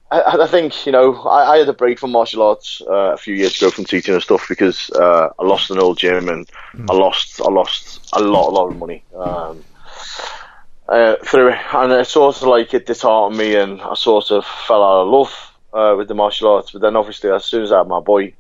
I, 0.10 0.38
I 0.44 0.48
think 0.48 0.86
you 0.86 0.92
know 0.94 1.16
I, 1.16 1.54
I 1.54 1.58
had 1.58 1.68
a 1.68 1.74
break 1.74 2.00
from 2.00 2.12
martial 2.12 2.42
arts 2.42 2.82
uh, 2.88 3.12
a 3.14 3.18
few 3.18 3.36
years 3.36 3.58
ago 3.58 3.72
from 3.72 3.84
teaching 3.86 4.14
and 4.14 4.24
stuff 4.24 4.48
because 4.48 4.90
uh, 4.92 5.30
I 5.38 5.44
lost 5.44 5.70
an 5.70 5.80
old 5.80 5.98
gym 5.98 6.30
and 6.30 6.50
I 6.90 6.94
lost 6.94 7.42
I 7.42 7.50
lost 7.52 8.10
a 8.14 8.22
lot 8.22 8.48
a 8.48 8.52
lot 8.52 8.68
of 8.70 8.78
money 8.78 9.04
um, 9.16 9.64
uh, 10.88 11.16
through 11.26 11.50
it 11.50 11.60
and 11.74 11.92
it 11.92 12.08
sort 12.08 12.38
of 12.38 12.44
like 12.44 12.74
it 12.74 12.86
disheartened 12.86 13.38
me 13.38 13.56
and 13.56 13.82
I 13.82 13.96
sort 13.96 14.32
of 14.32 14.46
fell 14.46 14.82
out 14.82 15.02
of 15.02 15.08
love 15.10 15.47
uh, 15.78 15.96
with 15.96 16.08
the 16.08 16.16
martial 16.16 16.52
arts. 16.52 16.72
But 16.72 16.82
then 16.82 16.96
obviously 16.96 17.30
as 17.30 17.46
soon 17.46 17.64
as 17.64 17.72
I 17.72 17.80
had 17.80 17.88
my 17.88 18.00
boy, 18.00 18.20
you 18.20 18.34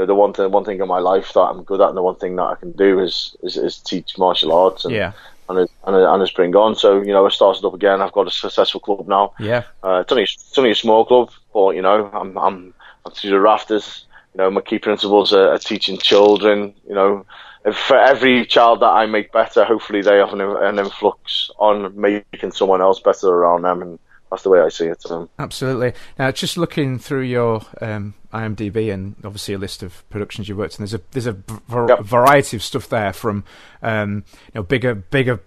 know 0.00 0.06
the 0.06 0.14
one 0.14 0.32
thing 0.32 0.50
one 0.50 0.64
thing 0.64 0.80
in 0.80 0.88
my 0.88 0.98
life 0.98 1.32
that 1.34 1.40
I'm 1.40 1.62
good 1.62 1.80
at 1.80 1.88
and 1.88 1.96
the 1.96 2.02
one 2.02 2.16
thing 2.16 2.34
that 2.36 2.42
I 2.42 2.56
can 2.56 2.72
do 2.72 2.98
is 2.98 3.36
is, 3.42 3.56
is 3.56 3.78
teach 3.78 4.18
martial 4.18 4.52
arts 4.52 4.84
and 4.84 4.92
yeah. 4.92 5.12
and 5.48 5.60
it, 5.60 5.70
and, 5.86 5.94
and 5.94 6.22
it's 6.22 6.32
been 6.32 6.50
gone. 6.50 6.74
So 6.74 7.00
you 7.00 7.12
know 7.12 7.24
I 7.24 7.30
started 7.30 7.64
up 7.64 7.74
again. 7.74 8.02
I've 8.02 8.12
got 8.12 8.26
a 8.26 8.30
successful 8.30 8.80
club 8.80 9.06
now. 9.06 9.34
Yeah. 9.38 9.62
Uh, 9.84 10.00
it's 10.02 10.10
only 10.10 10.24
it's 10.24 10.58
only 10.58 10.72
a 10.72 10.74
small 10.74 11.04
club, 11.04 11.30
but 11.52 11.70
you 11.76 11.82
know 11.82 12.10
I'm 12.12 12.36
I'm 12.36 12.74
I'm 13.06 13.12
to 13.12 13.30
the 13.30 13.40
rafters. 13.40 14.06
You 14.34 14.38
know 14.38 14.50
my 14.50 14.62
key 14.62 14.80
principles 14.80 15.32
are, 15.32 15.50
are 15.52 15.58
teaching 15.58 15.96
children. 15.96 16.74
You 16.88 16.96
know, 16.96 17.24
if 17.64 17.76
for 17.76 17.96
every 17.96 18.46
child 18.46 18.80
that 18.80 18.86
I 18.86 19.06
make 19.06 19.30
better, 19.30 19.64
hopefully 19.64 20.02
they 20.02 20.16
have 20.16 20.32
an, 20.32 20.40
an 20.40 20.80
influx 20.80 21.52
on 21.58 21.98
making 21.98 22.50
someone 22.50 22.80
else 22.80 22.98
better 22.98 23.28
around 23.28 23.62
them, 23.62 23.80
and 23.80 23.98
that's 24.34 24.42
the 24.42 24.50
way 24.50 24.60
I 24.60 24.68
see 24.68 24.86
it. 24.86 25.02
Um, 25.10 25.28
Absolutely. 25.38 25.92
Now, 26.18 26.30
just 26.32 26.56
looking 26.56 26.98
through 26.98 27.22
your 27.22 27.62
um, 27.80 28.14
IMDb 28.32 28.92
and 28.92 29.14
obviously 29.24 29.54
a 29.54 29.58
list 29.58 29.82
of 29.82 30.08
productions 30.10 30.48
you've 30.48 30.58
worked 30.58 30.78
in, 30.78 30.82
there's 30.82 30.94
a 30.94 31.00
there's 31.12 31.26
a 31.26 31.32
v- 31.32 31.86
Yep. 31.88 32.00
variety 32.00 32.56
of 32.56 32.62
stuff 32.62 32.88
there 32.88 33.12
from 33.12 33.44
um, 33.82 34.24
you 34.52 34.52
know 34.56 34.62
bigger 34.62 34.94
bigger 34.94 35.40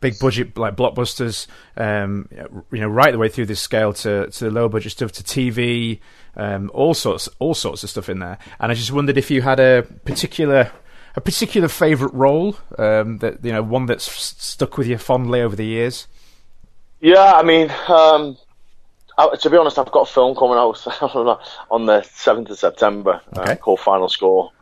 big 0.00 0.18
budget 0.18 0.56
like 0.56 0.74
blockbusters, 0.74 1.46
um, 1.76 2.28
you 2.72 2.80
know, 2.80 2.88
right 2.88 3.12
the 3.12 3.18
way 3.18 3.28
through 3.28 3.46
this 3.46 3.60
scale 3.60 3.92
to 3.92 4.28
to 4.30 4.50
low 4.50 4.68
budget 4.68 4.92
stuff 4.92 5.12
to 5.12 5.22
TV, 5.22 6.00
um, 6.36 6.70
all 6.74 6.94
sorts 6.94 7.28
all 7.38 7.54
sorts 7.54 7.82
of 7.84 7.90
stuff 7.90 8.08
in 8.08 8.18
there. 8.18 8.38
And 8.58 8.72
I 8.72 8.74
just 8.74 8.92
wondered 8.92 9.18
if 9.18 9.30
you 9.30 9.42
had 9.42 9.60
a 9.60 9.82
particular 10.04 10.70
a 11.14 11.20
particular 11.20 11.68
favourite 11.68 12.14
role 12.14 12.56
um, 12.78 13.18
that 13.18 13.44
you 13.44 13.52
know 13.52 13.62
one 13.62 13.86
that's 13.86 14.10
stuck 14.10 14.78
with 14.78 14.86
you 14.86 14.98
fondly 14.98 15.40
over 15.42 15.54
the 15.54 15.66
years. 15.66 16.06
Yeah, 17.02 17.34
I 17.34 17.42
mean, 17.42 17.68
um, 17.88 18.38
I, 19.18 19.34
to 19.34 19.50
be 19.50 19.56
honest, 19.56 19.76
I've 19.76 19.90
got 19.90 20.08
a 20.08 20.12
film 20.12 20.36
coming 20.36 20.56
out 20.56 20.86
on 21.70 21.86
the 21.86 22.02
seventh 22.02 22.48
of 22.48 22.58
September 22.58 23.20
Okay. 23.36 23.52
uh, 23.52 23.56
called 23.56 23.80
Final 23.80 24.08
Score. 24.08 24.52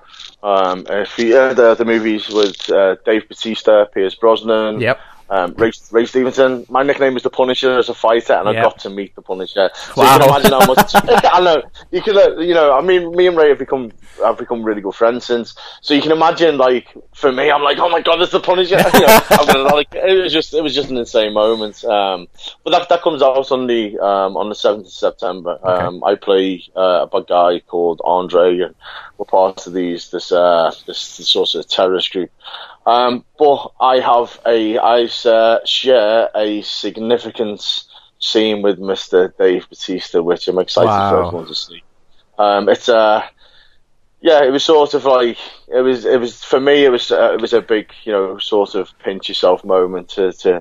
Um, 0.42 0.86
if 0.88 1.18
you 1.18 1.36
uh, 1.36 1.52
the 1.52 1.74
the 1.74 1.84
movies 1.84 2.30
with 2.30 2.68
uh, 2.70 2.96
Dave 3.04 3.28
Batista, 3.28 3.84
Pierce 3.84 4.14
Brosnan, 4.14 4.80
Yep. 4.80 4.98
Um, 5.30 5.54
Ray, 5.56 5.70
Ray 5.92 6.06
Stevenson. 6.06 6.66
My 6.68 6.82
nickname 6.82 7.16
is 7.16 7.22
the 7.22 7.30
Punisher 7.30 7.78
as 7.78 7.88
a 7.88 7.94
fighter, 7.94 8.34
and 8.34 8.48
I 8.48 8.52
Yeah. 8.52 8.62
got 8.62 8.78
to 8.80 8.90
meet 8.90 9.14
the 9.14 9.22
Punisher. 9.22 9.70
So 9.74 10.02
Wow. 10.02 10.14
you 10.14 10.20
can 10.20 10.28
imagine 10.28 10.52
how 10.52 10.66
much. 10.66 10.92
I 11.32 11.40
know 11.40 11.62
you 11.92 12.02
can, 12.02 12.16
uh, 12.16 12.36
you 12.40 12.54
know. 12.54 12.72
I 12.76 12.80
mean, 12.80 13.14
me 13.14 13.26
and 13.28 13.36
Ray 13.36 13.50
have 13.50 13.58
become 13.58 13.92
have 14.24 14.36
become 14.38 14.62
really 14.62 14.80
good 14.80 14.94
friends 14.94 15.24
since. 15.24 15.54
So 15.80 15.94
you 15.94 16.02
can 16.02 16.12
imagine, 16.12 16.58
like 16.58 16.88
for 17.14 17.32
me, 17.32 17.50
I'm 17.50 17.62
like, 17.62 17.78
oh 17.78 17.88
my 17.88 18.00
god, 18.00 18.20
it's 18.20 18.32
the 18.32 18.40
Punisher. 18.40 18.76
you 18.94 19.00
know, 19.00 19.20
gonna, 19.30 19.62
like, 19.74 19.88
it 19.92 20.22
was 20.22 20.32
just 20.32 20.52
it 20.52 20.62
was 20.62 20.74
just 20.74 20.90
an 20.90 20.96
insane 20.96 21.32
moment. 21.32 21.82
Um, 21.84 22.26
but 22.64 22.70
that 22.72 22.88
that 22.88 23.02
comes 23.02 23.22
out 23.22 23.50
on 23.52 23.66
the 23.66 23.98
um, 24.00 24.36
on 24.36 24.48
the 24.48 24.54
seventh 24.54 24.86
of 24.86 24.92
September. 24.92 25.58
Um, 25.64 26.02
I 26.04 26.16
play 26.16 26.62
uh, 26.76 27.02
a 27.02 27.06
bad 27.06 27.26
guy 27.28 27.60
called 27.60 28.00
Andre, 28.04 28.58
and 28.60 28.74
we're 29.16 29.26
part 29.26 29.66
of 29.66 29.72
these 29.72 30.10
this 30.10 30.32
uh, 30.32 30.72
this, 30.86 31.16
this 31.16 31.28
sort 31.28 31.54
of 31.54 31.68
terrorist 31.68 32.12
group. 32.12 32.30
Um, 32.90 33.24
but 33.38 33.72
I 33.80 34.00
have 34.00 34.40
a, 34.44 34.76
I 34.78 35.08
uh, 35.24 35.64
share 35.64 36.28
a 36.34 36.60
significant 36.62 37.84
scene 38.18 38.62
with 38.62 38.80
Mr. 38.80 39.32
Dave 39.38 39.68
Batista, 39.68 40.20
which 40.20 40.48
I'm 40.48 40.58
excited 40.58 40.88
for 41.08 41.24
everyone 41.24 41.46
to 41.46 41.54
see. 41.54 41.84
Um, 42.36 42.68
it's 42.68 42.88
uh, 42.88 43.22
yeah, 44.20 44.42
it 44.42 44.50
was 44.50 44.64
sort 44.64 44.94
of 44.94 45.04
like 45.04 45.38
it 45.68 45.82
was, 45.82 46.04
it 46.04 46.18
was 46.18 46.42
for 46.42 46.58
me, 46.58 46.84
it 46.84 46.88
was, 46.88 47.12
uh, 47.12 47.32
it 47.32 47.40
was 47.40 47.52
a 47.52 47.62
big, 47.62 47.92
you 48.02 48.10
know, 48.10 48.38
sort 48.38 48.74
of 48.74 48.90
pinch 48.98 49.28
yourself 49.28 49.64
moment 49.64 50.08
to 50.10 50.32
to 50.32 50.60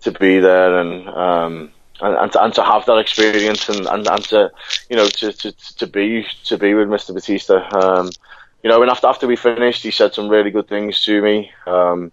to 0.00 0.12
be 0.12 0.38
there 0.38 0.78
and 0.78 1.08
um 1.08 1.72
and 2.00 2.16
and 2.16 2.32
to, 2.32 2.44
and 2.44 2.54
to 2.54 2.62
have 2.62 2.86
that 2.86 2.98
experience 2.98 3.68
and, 3.68 3.86
and, 3.88 4.06
and 4.06 4.24
to 4.24 4.50
you 4.88 4.96
know 4.96 5.06
to, 5.06 5.32
to 5.32 5.52
to 5.76 5.86
be 5.86 6.26
to 6.44 6.56
be 6.56 6.72
with 6.72 6.88
Mr. 6.88 7.12
Batista. 7.12 7.68
Um, 7.76 8.10
you 8.62 8.70
know, 8.70 8.82
and 8.82 8.90
after 8.90 9.06
after 9.06 9.26
we 9.26 9.36
finished, 9.36 9.82
he 9.82 9.90
said 9.90 10.14
some 10.14 10.28
really 10.28 10.50
good 10.50 10.68
things 10.68 11.02
to 11.04 11.22
me. 11.22 11.52
Um, 11.66 12.12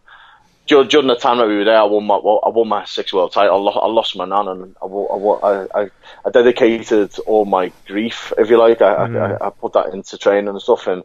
during 0.67 1.07
the 1.07 1.15
time 1.15 1.37
that 1.37 1.47
we 1.47 1.57
were 1.57 1.63
there, 1.63 1.77
I 1.77 1.83
won 1.83 2.05
my 2.05 2.15
I 2.15 2.49
won 2.49 2.67
my 2.67 2.85
six 2.85 3.13
world 3.13 3.31
title. 3.31 3.55
I, 3.55 3.71
lo- 3.71 3.81
I 3.81 3.87
lost 3.87 4.15
my 4.15 4.25
nan, 4.25 4.47
and 4.47 4.75
I, 4.81 4.85
I, 4.85 5.81
I, 5.81 5.89
I, 6.25 6.29
dedicated 6.31 7.17
all 7.27 7.45
my 7.45 7.71
grief, 7.85 8.33
if 8.37 8.49
you 8.49 8.57
like. 8.57 8.81
I, 8.81 8.93
I, 8.93 9.47
I 9.47 9.49
put 9.51 9.73
that 9.73 9.93
into 9.93 10.17
training 10.17 10.47
and 10.47 10.61
stuff, 10.61 10.87
and 10.87 11.03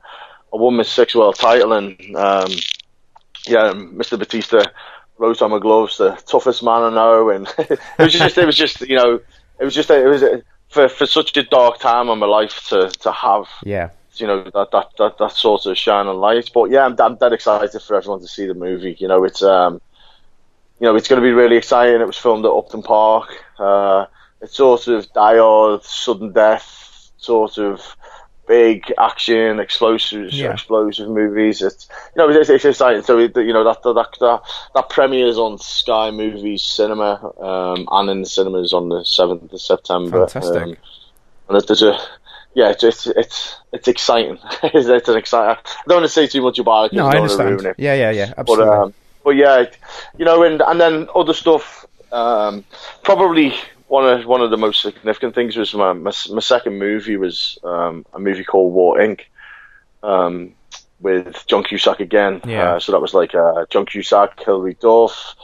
I 0.52 0.56
won 0.56 0.76
my 0.76 0.82
six 0.82 1.14
world 1.14 1.36
title. 1.36 1.74
And 1.74 1.98
um, 2.16 2.50
yeah, 3.46 3.72
Mr. 3.74 4.18
Batista 4.18 4.64
wrote 5.18 5.42
on 5.42 5.50
my 5.50 5.58
gloves, 5.58 5.98
"the 5.98 6.12
toughest 6.26 6.62
man 6.62 6.82
I 6.82 6.90
know," 6.90 7.30
and 7.30 7.46
it 7.58 7.78
was 7.98 8.12
just 8.12 8.38
it 8.38 8.46
was 8.46 8.56
just 8.56 8.80
you 8.80 8.96
know 8.96 9.20
it 9.58 9.64
was 9.64 9.74
just 9.74 9.90
it 9.90 10.06
was 10.06 10.24
for 10.68 10.88
for 10.88 11.06
such 11.06 11.36
a 11.36 11.42
dark 11.42 11.78
time 11.78 12.08
in 12.08 12.18
my 12.18 12.26
life 12.26 12.66
to 12.68 12.88
to 12.88 13.12
have 13.12 13.46
Yeah. 13.62 13.90
You 14.16 14.26
know 14.26 14.44
that 14.44 14.70
that 14.72 14.88
that, 14.98 15.18
that 15.18 15.32
sort 15.32 15.66
of 15.66 15.76
shining 15.78 16.14
light. 16.14 16.50
But 16.52 16.70
yeah, 16.70 16.84
I'm, 16.84 16.96
I'm 17.00 17.16
dead 17.16 17.32
excited 17.32 17.80
for 17.82 17.96
everyone 17.96 18.20
to 18.20 18.28
see 18.28 18.46
the 18.46 18.54
movie. 18.54 18.96
You 18.98 19.08
know, 19.08 19.24
it's 19.24 19.42
um, 19.42 19.80
you 20.80 20.86
know, 20.86 20.96
it's 20.96 21.08
going 21.08 21.20
to 21.20 21.26
be 21.26 21.32
really 21.32 21.56
exciting. 21.56 22.00
It 22.00 22.06
was 22.06 22.16
filmed 22.16 22.44
at 22.44 22.50
Upton 22.50 22.82
Park. 22.82 23.28
Uh, 23.58 24.06
it's 24.40 24.56
sort 24.56 24.88
of 24.88 25.12
dire, 25.12 25.78
sudden 25.82 26.32
death, 26.32 27.10
sort 27.18 27.58
of 27.58 27.96
big 28.48 28.92
action, 28.98 29.60
explosive, 29.60 30.32
Yeah. 30.32 30.52
explosive 30.52 31.08
movies. 31.08 31.62
It's 31.62 31.88
you 32.16 32.22
know, 32.22 32.30
it's, 32.30 32.48
it's 32.48 32.64
exciting. 32.64 33.02
So 33.02 33.18
it, 33.18 33.36
you 33.36 33.52
know 33.52 33.64
that 33.64 33.82
that 33.82 33.94
that, 34.20 34.40
that 34.74 34.88
premieres 34.88 35.38
on 35.38 35.58
Sky 35.58 36.10
Movies 36.10 36.62
Cinema 36.62 37.32
um, 37.38 37.86
and 37.92 38.10
in 38.10 38.22
the 38.22 38.28
cinemas 38.28 38.72
on 38.72 38.88
the 38.88 39.04
seventh 39.04 39.52
of 39.52 39.60
September. 39.60 40.26
Fantastic. 40.26 40.62
Um, 40.62 40.76
and 41.48 41.62
there's 41.62 41.82
a 41.82 41.98
yeah, 42.54 42.70
it's 42.70 42.82
it's 42.84 43.06
it's, 43.06 43.56
it's 43.72 43.88
exciting. 43.88 44.38
it's, 44.62 44.88
it's 44.88 45.08
an 45.08 45.16
exciting. 45.16 45.56
I 45.64 45.82
don't 45.88 45.96
want 45.98 46.04
to 46.04 46.08
say 46.08 46.26
too 46.26 46.42
much 46.42 46.58
about 46.58 46.86
it. 46.86 46.92
No, 46.96 47.06
I 47.06 47.10
I 47.10 47.12
don't 47.12 47.20
want 47.22 47.32
to 47.32 47.46
understand. 47.46 47.76
it. 47.78 47.82
Yeah, 47.82 47.94
yeah, 47.94 48.10
yeah. 48.10 48.26
But 48.36 48.40
Absolutely. 48.40 48.68
um, 48.76 48.94
but 49.24 49.30
yeah, 49.36 49.60
it- 49.60 49.78
you 50.18 50.24
know, 50.24 50.42
and 50.42 50.60
and 50.62 50.80
then 50.80 51.08
other 51.14 51.34
stuff. 51.34 51.86
Um, 52.12 52.64
probably 53.04 53.54
one 53.86 54.04
of 54.06 54.26
one 54.26 54.40
of 54.40 54.50
the 54.50 54.56
most 54.56 54.82
significant 54.82 55.34
things 55.34 55.56
was 55.56 55.72
my 55.74 55.92
my, 55.92 56.12
my 56.30 56.40
second 56.40 56.78
movie 56.78 57.16
was 57.16 57.58
um, 57.62 58.04
a 58.12 58.18
movie 58.18 58.44
called 58.44 58.72
War 58.72 58.98
Inc. 58.98 59.20
Um, 60.02 60.54
with 61.00 61.46
John 61.46 61.64
Cusack 61.64 62.00
again. 62.00 62.42
Yeah. 62.44 62.74
Uh, 62.74 62.80
so 62.80 62.92
that 62.92 63.00
was 63.00 63.14
like 63.14 63.34
uh, 63.34 63.64
John 63.70 63.86
Cusack, 63.86 64.38
Hilary 64.44 64.74
Duff, 64.80 65.34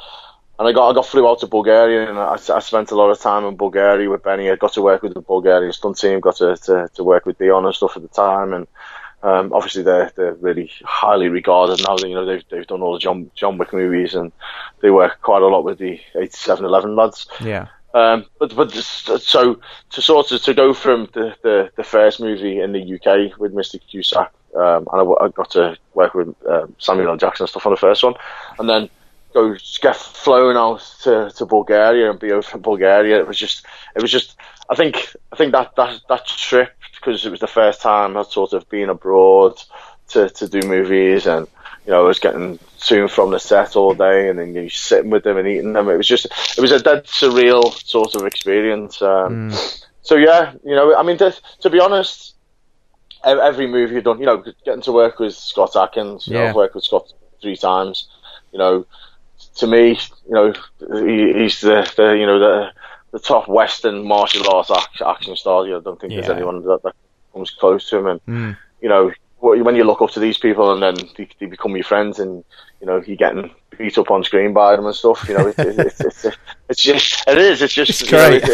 and 0.59 0.69
I 0.69 0.73
got 0.73 0.91
I 0.91 0.95
got 0.95 1.07
flew 1.07 1.29
out 1.29 1.41
to 1.41 1.47
Bulgaria 1.47 2.09
and 2.09 2.19
I, 2.19 2.35
I 2.35 2.59
spent 2.61 2.91
a 2.91 2.95
lot 2.97 3.11
of 3.11 3.21
time 3.21 3.45
in 3.45 3.57
Bulgaria 3.57 4.09
with 4.09 4.23
Benny. 4.23 4.51
I 4.51 4.57
got 4.57 4.73
to 4.75 4.83
work 4.83 5.03
with 5.03 5.15
the 5.15 5.21
Bulgarian 5.21 5.73
stunt 5.73 5.99
team, 5.99 6.21
got 6.21 6.37
to, 6.37 6.57
to, 6.57 6.89
to 6.95 7.05
work 7.05 7.27
with 7.27 7.39
Dion 7.39 7.65
and 7.67 7.75
stuff 7.75 7.97
at 7.97 8.03
the 8.03 8.09
time, 8.09 8.53
and 8.53 8.67
um, 9.23 9.53
obviously 9.53 9.83
they're 9.83 10.11
they're 10.17 10.35
really 10.35 10.71
highly 10.85 11.29
regarded 11.29 11.85
now. 11.87 11.97
You 11.99 12.15
know 12.15 12.25
they've 12.27 12.45
they've 12.51 12.67
done 12.67 12.83
all 12.83 12.93
the 12.95 12.99
John 12.99 13.31
John 13.35 13.59
Wick 13.59 13.73
movies 13.73 14.15
and 14.15 14.33
they 14.81 14.91
work 14.91 15.21
quite 15.23 15.43
a 15.43 15.47
lot 15.47 15.65
with 15.65 15.79
the 15.79 16.01
8711 16.15 16.97
lads. 16.97 17.27
yeah. 17.41 17.67
Um, 17.95 18.27
but 18.39 18.55
but 18.55 18.71
just- 18.71 19.07
so 19.21 19.59
to 19.91 20.03
sort 20.03 20.31
of 20.31 20.43
to 20.43 20.53
go 20.53 20.75
from 20.75 21.09
the, 21.15 21.35
the, 21.43 21.71
the 21.77 21.85
first 21.85 22.21
movie 22.21 22.61
in 22.61 22.73
the 22.73 22.95
UK 22.95 23.39
with 23.39 23.55
Mr. 23.55 23.81
Cusack, 23.91 24.31
um, 24.55 24.87
and 24.93 25.17
I 25.23 25.29
got 25.29 25.51
to 25.53 25.79
work 25.95 26.13
with 26.13 26.35
um, 26.47 26.75
Samuel 26.79 27.09
L. 27.13 27.17
Jackson 27.17 27.45
and 27.45 27.49
stuff 27.51 27.65
on 27.65 27.73
the 27.73 27.79
first 27.79 28.05
one, 28.05 28.13
and 28.59 28.69
then 28.69 28.91
go 29.33 29.57
get 29.81 29.97
flown 29.97 30.57
out 30.57 30.83
to, 31.03 31.31
to 31.37 31.47
Bulgaria 31.47 32.11
and 32.11 32.19
be 32.19 32.33
over 32.33 32.57
in 32.57 32.63
Bulgaria. 32.63 33.21
It 33.21 33.29
was 33.29 33.39
just 33.39 33.67
it 33.95 34.03
was 34.03 34.11
just 34.11 34.37
I 34.69 34.75
think 34.75 35.15
I 35.33 35.37
think 35.37 35.53
that 35.53 35.77
that 35.77 36.01
that 36.09 36.27
trip 36.27 36.73
because 36.93 37.25
it 37.25 37.31
was 37.31 37.41
the 37.41 37.47
first 37.47 37.81
time 37.81 38.17
I'd 38.17 38.27
sort 38.27 38.53
of 38.53 38.69
been 38.69 38.91
abroad 38.91 39.63
to, 40.09 40.29
to 40.31 40.49
do 40.49 40.67
movies, 40.67 41.27
and 41.27 41.47
you 41.87 41.93
know, 41.93 42.01
I 42.01 42.07
was 42.07 42.19
getting 42.19 42.59
to 42.59 43.01
and 43.01 43.11
from 43.11 43.31
the 43.31 43.39
set 43.39 43.77
all 43.77 43.95
day, 43.95 44.29
and 44.29 44.39
then 44.39 44.55
you 44.55 44.69
sitting 44.69 45.11
with 45.11 45.25
them 45.25 45.37
and 45.37 45.47
eating 45.47 45.73
them. 45.73 45.89
It 45.89 45.97
was 45.97 46.09
just, 46.09 46.27
it 46.57 46.61
was 46.61 46.73
a 46.73 46.83
dead 46.83 47.05
surreal 47.05 47.73
sort 47.87 48.15
of 48.17 48.27
experience. 48.27 49.01
Um, 49.01 49.51
mm. 49.51 49.85
So 50.03 50.17
yeah, 50.17 50.55
you 50.65 50.75
know, 50.75 50.97
I 50.97 51.03
mean, 51.03 51.19
to, 51.19 51.35
to, 51.61 51.71
be 51.71 51.81
honest, 51.81 52.35
every 53.25 53.67
movie 53.67 53.95
you've 53.95 54.05
done, 54.05 54.21
you 54.21 54.27
know, 54.27 54.45
getting 54.65 54.83
to 54.83 54.93
work 54.93 55.19
with 55.19 55.35
Scott 55.35 55.77
Adkins, 55.77 56.27
you 56.27 56.35
yeah. 56.35 56.43
know, 56.43 56.49
I've 56.49 56.55
worked 56.57 56.75
with 56.75 56.85
Scott 56.85 57.13
three 57.41 57.57
times. 57.57 58.09
You 58.53 58.59
know, 58.59 58.87
to 59.57 59.67
me, 59.67 59.99
you 60.27 60.35
know, 60.35 60.53
he, 60.79 61.33
he's 61.33 61.61
the, 61.61 61.91
the, 61.97 62.13
you 62.13 62.27
know, 62.27 62.39
the 62.39 62.73
the 63.13 63.19
top 63.19 63.49
Western 63.49 64.07
martial 64.07 64.49
arts 64.55 64.71
action 65.01 65.37
star. 65.37 65.65
You 65.65 65.73
know, 65.73 65.79
I 65.79 65.83
don't 65.83 66.01
think 66.01 66.13
yeah. 66.13 66.21
there's 66.21 66.31
anyone 66.31 66.63
that, 66.63 66.83
that, 66.83 66.95
comes 67.33 67.51
close 67.51 67.89
to 67.91 67.99
him, 67.99 68.07
and 68.07 68.27
mm. 68.27 68.57
you 68.81 68.89
know, 68.89 69.13
when 69.39 69.77
you 69.77 69.85
look 69.85 70.03
up 70.03 70.11
to 70.11 70.21
these 70.21 70.39
people 70.39 70.73
and 70.73 70.83
then 70.83 71.09
they, 71.17 71.29
they, 71.39 71.47
become 71.47 71.77
your 71.77 71.85
friends 71.85 72.19
and 72.19 72.43
you 72.81 72.87
know 72.87 73.03
you're 73.07 73.17
getting 73.17 73.51
beat 73.77 73.99
up 73.99 74.11
on 74.11 74.25
screen 74.25 74.53
by 74.53 74.75
them 74.75 74.87
and 74.87 74.95
stuff 74.95 75.25
you 75.29 75.37
know 75.37 75.49
it, 75.49 75.59
it, 75.59 75.79
it, 75.79 75.95
it's 76.01 76.27
it's 76.69 76.83
just 76.83 77.29
it 77.29 77.39
is 77.39 77.61
it's 77.61 77.75
just 77.75 77.91
it's 78.03 78.11
great. 78.11 78.43
Know, 78.43 78.49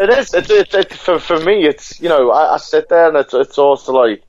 it 0.00 0.10
is 0.10 0.34
it's, 0.34 0.96
for, 0.96 1.18
for 1.18 1.38
me 1.40 1.64
it's 1.64 2.00
you 2.00 2.08
know 2.08 2.30
I, 2.30 2.54
I 2.54 2.56
sit 2.56 2.88
there 2.88 3.08
and 3.08 3.16
it's, 3.16 3.32
it's 3.32 3.58
also 3.58 3.92
like 3.92 4.22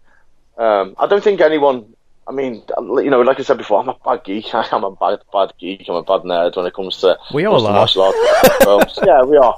um, 0.57 0.95
I 0.99 1.07
don't 1.07 1.23
think 1.23 1.41
anyone 1.41 1.93
I 2.27 2.31
mean, 2.31 2.63
you 2.79 3.09
know, 3.09 3.21
like 3.21 3.39
I 3.39 3.43
said 3.43 3.57
before, 3.57 3.81
I'm 3.81 3.89
a 3.89 3.97
bad 4.05 4.23
geek. 4.23 4.47
I'm 4.53 4.83
a 4.83 4.91
bad, 4.91 5.19
bad 5.31 5.53
geek. 5.59 5.87
I'm 5.87 5.95
a 5.95 6.03
bad 6.03 6.21
nerd 6.21 6.55
when 6.55 6.65
it 6.65 6.73
comes 6.73 6.97
to 6.97 7.17
we 7.33 7.45
all 7.45 7.65
are. 7.65 7.73
martial 7.73 8.03
arts 8.03 8.99
yeah, 9.05 9.23
we 9.23 9.37
are. 9.37 9.55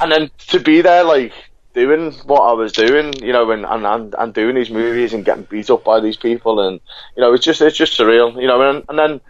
And 0.00 0.10
then 0.10 0.30
to 0.48 0.60
be 0.60 0.80
there, 0.80 1.04
like 1.04 1.32
doing 1.72 2.12
what 2.24 2.40
I 2.40 2.52
was 2.52 2.72
doing, 2.72 3.14
you 3.22 3.32
know, 3.32 3.50
and, 3.50 3.64
and, 3.66 4.14
and, 4.16 4.34
doing 4.34 4.54
these 4.54 4.70
movies 4.70 5.12
and 5.12 5.24
getting 5.24 5.44
beat 5.44 5.70
up 5.70 5.84
by 5.84 6.00
these 6.00 6.16
people, 6.16 6.60
and 6.60 6.80
you 7.16 7.20
know, 7.20 7.32
it's 7.34 7.44
just 7.44 7.60
it's 7.60 7.76
just 7.76 7.98
surreal, 7.98 8.40
you 8.40 8.46
know. 8.46 8.60
And, 8.68 8.84
and 8.88 8.98
then 8.98 9.20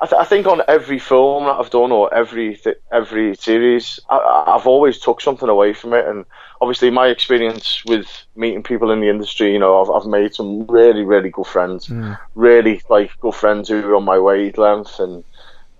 I, 0.00 0.06
th- 0.06 0.20
I 0.20 0.24
think 0.24 0.46
on 0.46 0.62
every 0.68 0.98
film 0.98 1.44
that 1.44 1.58
I've 1.58 1.70
done 1.70 1.92
or 1.92 2.12
every 2.14 2.56
th- 2.56 2.78
every 2.92 3.34
series, 3.36 3.98
I, 4.08 4.44
I've 4.46 4.66
always 4.66 4.98
took 4.98 5.20
something 5.20 5.48
away 5.48 5.72
from 5.72 5.94
it, 5.94 6.06
and 6.06 6.24
obviously 6.60 6.90
my 6.90 7.08
experience 7.08 7.82
with 7.86 8.06
meeting 8.34 8.62
people 8.62 8.90
in 8.90 9.00
the 9.00 9.08
industry, 9.08 9.52
you 9.52 9.58
know, 9.58 9.82
I've, 9.82 9.90
I've 9.90 10.08
made 10.08 10.34
some 10.34 10.66
really 10.66 11.04
really 11.04 11.30
good 11.30 11.46
friends, 11.46 11.88
mm. 11.88 12.18
really 12.34 12.82
like 12.88 13.10
good 13.20 13.34
friends 13.34 13.68
who 13.68 13.80
are 13.86 13.96
on 13.96 14.04
my 14.04 14.18
wavelength, 14.18 14.98
and 14.98 15.24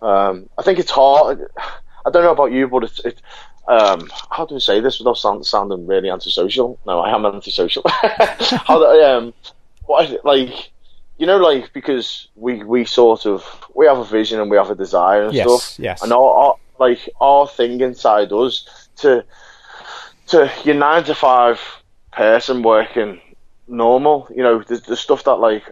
um, 0.03 0.49
I 0.59 0.63
think 0.63 0.79
it's 0.79 0.91
hard. 0.91 1.41
I 2.07 2.11
don't 2.11 2.23
know 2.23 2.33
about 2.33 2.53
you, 2.53 2.69
but 2.69 2.85
it's 2.85 3.01
it, 3.01 3.21
um, 3.69 4.11
how 4.31 4.47
do 4.47 4.57
I 4.57 4.59
say 4.59 4.81
this 4.81 4.99
without 4.99 5.19
sound, 5.19 5.45
sounding 5.45 5.87
really 5.87 6.11
antisocial? 6.11 6.79
No, 6.87 7.01
I 7.01 7.15
am 7.15 7.27
antisocial. 7.27 7.83
how 7.89 8.79
do 8.79 8.85
I, 8.85 9.13
um, 9.13 9.35
what 9.87 10.25
like, 10.25 10.71
you 11.19 11.27
know, 11.27 11.39
like 11.39 11.73
because 11.73 12.29
we 12.37 12.63
we 12.63 12.85
sort 12.85 13.27
of 13.27 13.45
we 13.75 13.87
have 13.87 13.99
a 13.99 14.05
vision 14.05 14.41
and 14.41 14.51
we 14.51 14.57
have 14.57 14.71
a 14.71 14.75
desire 14.75 15.25
and 15.25 15.35
yes, 15.35 15.47
stuff. 15.47 15.79
Yes. 15.79 16.03
And 16.03 16.13
our, 16.13 16.33
our 16.35 16.55
like 16.79 17.09
our 17.21 17.49
thing 17.49 17.81
inside 17.81 18.33
us 18.33 18.89
to 18.99 19.25
to 20.29 20.51
your 20.65 20.75
nine 20.75 21.05
to 21.05 21.15
five 21.15 21.61
person 22.13 22.63
working 22.63 23.21
normal. 23.69 24.29
You 24.35 24.43
know, 24.43 24.63
the, 24.63 24.77
the 24.79 24.97
stuff 24.97 25.25
that 25.25 25.37
like 25.37 25.65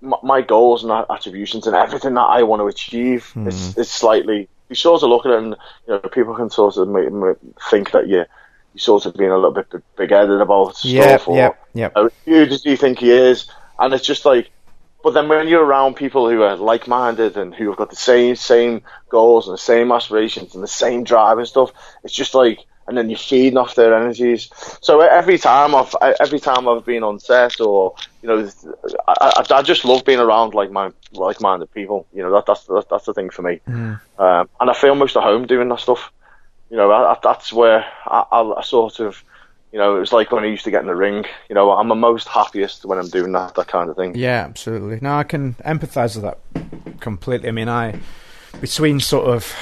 my 0.00 0.42
goals 0.42 0.84
and 0.84 0.92
attributions 1.10 1.66
and 1.66 1.74
everything 1.74 2.14
that 2.14 2.20
I 2.20 2.42
want 2.42 2.60
to 2.60 2.66
achieve 2.66 3.32
mm. 3.34 3.84
slightly 3.84 4.48
you 4.68 4.74
sort 4.74 5.02
of 5.02 5.08
look 5.08 5.26
at 5.26 5.32
it 5.32 5.38
and 5.38 5.56
you 5.86 5.94
know 5.94 5.98
people 6.00 6.34
can 6.34 6.50
sort 6.50 6.76
of 6.76 6.88
make, 6.88 7.12
make, 7.12 7.36
think 7.70 7.92
that 7.92 8.08
you 8.08 8.24
you 8.74 8.80
sort 8.80 9.06
of 9.06 9.14
being 9.16 9.30
a 9.30 9.36
little 9.36 9.52
bit 9.52 9.72
big 9.96 10.10
headed 10.10 10.40
about 10.40 10.76
stuff. 10.76 11.28
Or, 11.28 11.36
yeah, 11.36 11.50
yeah. 11.72 11.90
You 11.96 12.02
know, 12.02 12.10
who 12.24 12.46
does 12.46 12.62
he 12.62 12.76
think 12.76 12.98
he 12.98 13.10
is? 13.10 13.48
And 13.78 13.94
it's 13.94 14.04
just 14.04 14.24
like, 14.24 14.50
but 15.02 15.12
then 15.12 15.28
when 15.28 15.48
you're 15.48 15.64
around 15.64 15.94
people 15.96 16.28
who 16.28 16.42
are 16.42 16.56
like 16.56 16.88
minded 16.88 17.36
and 17.36 17.54
who 17.54 17.68
have 17.68 17.78
got 17.78 17.90
the 17.90 17.96
same 17.96 18.36
same 18.36 18.82
goals 19.08 19.46
and 19.46 19.54
the 19.54 19.58
same 19.58 19.92
aspirations 19.92 20.54
and 20.54 20.62
the 20.62 20.68
same 20.68 21.04
drive 21.04 21.38
and 21.38 21.46
stuff, 21.46 21.72
it's 22.02 22.14
just 22.14 22.34
like 22.34 22.60
and 22.88 22.96
then 22.96 23.10
you're 23.10 23.18
feeding 23.18 23.56
off 23.56 23.74
their 23.74 23.94
energies. 23.94 24.50
So 24.80 25.00
every 25.00 25.38
time 25.38 25.74
I've 25.74 25.94
every 26.20 26.40
time 26.40 26.68
I've 26.68 26.84
been 26.84 27.02
on 27.02 27.18
set, 27.18 27.60
or 27.60 27.94
you 28.22 28.28
know, 28.28 28.50
I, 29.08 29.42
I, 29.50 29.54
I 29.54 29.62
just 29.62 29.84
love 29.84 30.04
being 30.04 30.20
around 30.20 30.54
like 30.54 30.70
my 30.70 30.92
like-minded 31.12 31.72
people. 31.72 32.06
You 32.12 32.22
know, 32.22 32.32
that, 32.32 32.46
that's 32.46 32.64
that's, 32.64 32.86
that's 32.88 33.06
the 33.06 33.14
thing 33.14 33.30
for 33.30 33.42
me. 33.42 33.60
Mm. 33.68 34.00
Um, 34.18 34.48
and 34.60 34.70
I 34.70 34.74
feel 34.74 34.94
most 34.94 35.16
at 35.16 35.22
home 35.22 35.46
doing 35.46 35.68
that 35.70 35.80
stuff. 35.80 36.12
You 36.70 36.76
know, 36.76 36.90
I, 36.90 37.16
that's 37.22 37.52
where 37.52 37.84
I, 38.06 38.24
I, 38.32 38.62
sort 38.62 38.98
of, 38.98 39.22
you 39.72 39.78
know, 39.78 39.96
it 39.96 40.00
was 40.00 40.12
like 40.12 40.32
when 40.32 40.42
I 40.42 40.48
used 40.48 40.64
to 40.64 40.72
get 40.72 40.80
in 40.80 40.88
the 40.88 40.96
ring. 40.96 41.24
You 41.48 41.54
know, 41.54 41.70
I'm 41.70 41.88
the 41.88 41.94
most 41.94 42.28
happiest 42.28 42.84
when 42.84 42.98
I'm 42.98 43.08
doing 43.08 43.32
that 43.32 43.54
that 43.54 43.68
kind 43.68 43.90
of 43.90 43.96
thing. 43.96 44.16
Yeah, 44.16 44.44
absolutely. 44.44 44.98
No, 45.00 45.16
I 45.16 45.22
can 45.22 45.54
empathise 45.64 46.16
with 46.16 46.24
that 46.24 47.00
completely. 47.00 47.48
I 47.48 47.52
mean, 47.52 47.68
I 47.68 48.00
between 48.60 49.00
sort 49.00 49.28
of 49.28 49.54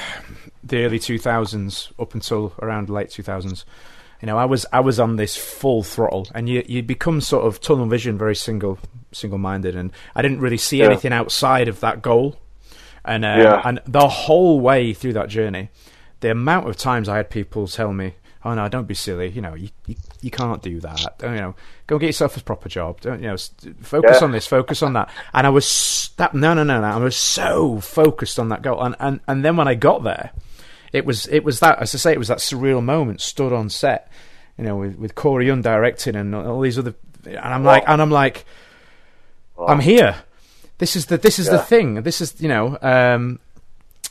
the 0.65 0.83
early 0.83 0.99
2000s 0.99 1.91
up 1.99 2.13
until 2.13 2.53
around 2.61 2.89
late 2.89 3.09
2000s 3.09 3.63
you 4.21 4.25
know 4.25 4.37
i 4.37 4.45
was 4.45 4.65
i 4.73 4.79
was 4.79 4.99
on 4.99 5.15
this 5.15 5.35
full 5.35 5.83
throttle 5.83 6.27
and 6.33 6.49
you 6.49 6.63
you 6.67 6.81
become 6.81 7.21
sort 7.21 7.45
of 7.45 7.61
tunnel 7.61 7.85
vision 7.85 8.17
very 8.17 8.35
single 8.35 8.79
single 9.11 9.37
minded 9.37 9.75
and 9.75 9.91
i 10.15 10.21
didn't 10.21 10.39
really 10.39 10.57
see 10.57 10.79
yeah. 10.79 10.85
anything 10.85 11.13
outside 11.13 11.67
of 11.67 11.79
that 11.79 12.01
goal. 12.01 12.37
And 13.07 13.23
uh, 13.23 13.35
yeah. 13.37 13.61
and 13.63 13.79
the 13.85 14.07
whole 14.07 14.59
way 14.59 14.91
through 14.93 15.13
that 15.13 15.29
journey 15.29 15.69
the 16.21 16.31
amount 16.31 16.67
of 16.67 16.75
times 16.75 17.07
i 17.07 17.17
had 17.17 17.29
people 17.29 17.67
tell 17.67 17.93
me 17.93 18.15
oh 18.45 18.53
no 18.53 18.69
don't 18.69 18.87
be 18.87 18.93
silly. 18.93 19.29
You 19.29 19.41
know 19.41 19.53
you 19.53 19.69
you, 19.85 19.95
you 20.21 20.31
can't 20.31 20.61
do 20.61 20.79
that. 20.79 21.17
Don't, 21.19 21.33
you 21.33 21.41
know 21.41 21.55
go 21.87 21.99
get 21.99 22.07
yourself 22.07 22.37
a 22.37 22.41
proper 22.41 22.69
job. 22.69 23.01
Don't 23.01 23.21
you 23.21 23.27
know 23.27 23.37
focus 23.81 24.17
yeah. 24.19 24.23
on 24.23 24.31
this 24.31 24.47
focus 24.47 24.81
on 24.81 24.93
that. 24.93 25.09
And 25.33 25.45
i 25.45 25.49
was 25.49 26.11
that 26.17 26.33
no 26.33 26.53
no 26.53 26.63
no 26.63 26.79
no. 26.79 26.87
I 26.87 26.97
was 26.97 27.15
so 27.15 27.79
focused 27.79 28.39
on 28.39 28.49
that 28.49 28.61
goal. 28.61 28.81
And 28.81 28.95
and 28.99 29.19
and 29.27 29.43
then 29.43 29.57
when 29.57 29.67
i 29.67 29.75
got 29.75 30.03
there 30.03 30.31
it 30.95 31.05
was 31.05 31.27
it 31.27 31.43
was 31.43 31.59
that 31.59 31.79
as 31.79 31.93
I 31.93 31.97
say 31.97 32.13
it 32.13 32.19
was 32.19 32.29
that 32.29 32.37
surreal 32.37 32.81
moment 32.81 33.19
stood 33.19 33.51
on 33.51 33.69
set, 33.69 34.09
you 34.57 34.63
know, 34.63 34.77
with 34.77 34.97
with 34.97 35.13
Corey 35.13 35.47
Yuen 35.47 35.61
directing 35.61 36.15
and 36.15 36.33
all 36.33 36.61
these 36.61 36.79
other, 36.79 36.95
and 37.25 37.37
I'm 37.37 37.65
like 37.65 37.83
and 37.85 38.01
I'm 38.01 38.11
like, 38.11 38.45
I'm 39.59 39.81
here. 39.81 40.15
This 40.77 40.95
is 40.95 41.07
the 41.07 41.17
this 41.17 41.37
is 41.37 41.47
yeah. 41.47 41.53
the 41.53 41.59
thing. 41.59 41.95
This 42.03 42.21
is 42.21 42.41
you 42.41 42.47
know. 42.47 42.77
Um, 42.81 43.39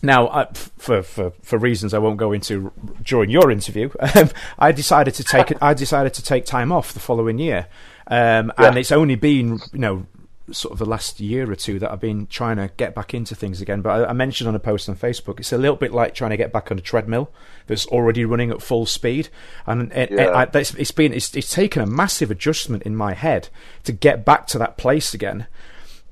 now, 0.03 0.28
I, 0.28 0.47
for, 0.76 1.03
for 1.03 1.30
for 1.41 1.59
reasons 1.59 1.95
I 1.95 1.99
won't 1.99 2.18
go 2.18 2.32
into 2.32 2.70
during 3.03 3.30
your 3.30 3.51
interview, 3.51 3.89
um, 4.14 4.28
I 4.59 4.72
decided 4.72 5.14
to 5.14 5.24
take 5.24 5.55
I 5.62 5.72
decided 5.72 6.12
to 6.14 6.22
take 6.22 6.45
time 6.45 6.70
off 6.70 6.93
the 6.93 7.01
following 7.01 7.39
year, 7.39 7.66
um, 8.09 8.53
yeah. 8.59 8.68
and 8.68 8.76
it's 8.76 8.93
only 8.93 9.14
been 9.14 9.59
you 9.72 9.78
know 9.78 10.07
sort 10.51 10.72
of 10.72 10.78
the 10.78 10.84
last 10.84 11.20
year 11.20 11.51
or 11.51 11.55
two 11.55 11.78
that 11.78 11.90
I've 11.90 12.01
been 12.01 12.26
trying 12.26 12.57
to 12.57 12.70
get 12.76 12.95
back 12.95 13.14
into 13.14 13.34
things 13.34 13.62
again. 13.62 13.80
But 13.80 14.03
I, 14.03 14.11
I, 14.11 14.12
mentioned 14.12 14.47
on 14.49 14.55
a 14.55 14.59
post 14.59 14.88
on 14.88 14.97
Facebook, 14.97 15.40
it's 15.40 15.53
a 15.53 15.59
little 15.59 15.76
bit 15.76 15.92
like 15.92 16.14
trying 16.14 16.32
to 16.32 16.36
get 16.36 16.53
back 16.53 16.70
on 16.70 16.78
a 16.78 16.82
treadmill 16.82 17.30
that's 17.66 17.86
already 17.86 18.24
running 18.24 18.51
at 18.51 18.61
full 18.61 18.84
speed, 18.84 19.28
and 19.66 19.90
it, 19.92 20.11
yeah. 20.11 20.42
it, 20.42 20.55
it's, 20.55 20.74
it's 20.74 20.90
been 20.90 21.14
it's, 21.14 21.34
it's 21.34 21.51
taken 21.51 21.80
a 21.80 21.86
massive 21.86 22.30
adjustment 22.30 22.82
in 22.82 22.95
my 22.95 23.14
head 23.14 23.49
to 23.84 23.92
get 23.92 24.24
back 24.24 24.47
to 24.49 24.59
that 24.59 24.76
place 24.76 25.14
again. 25.14 25.47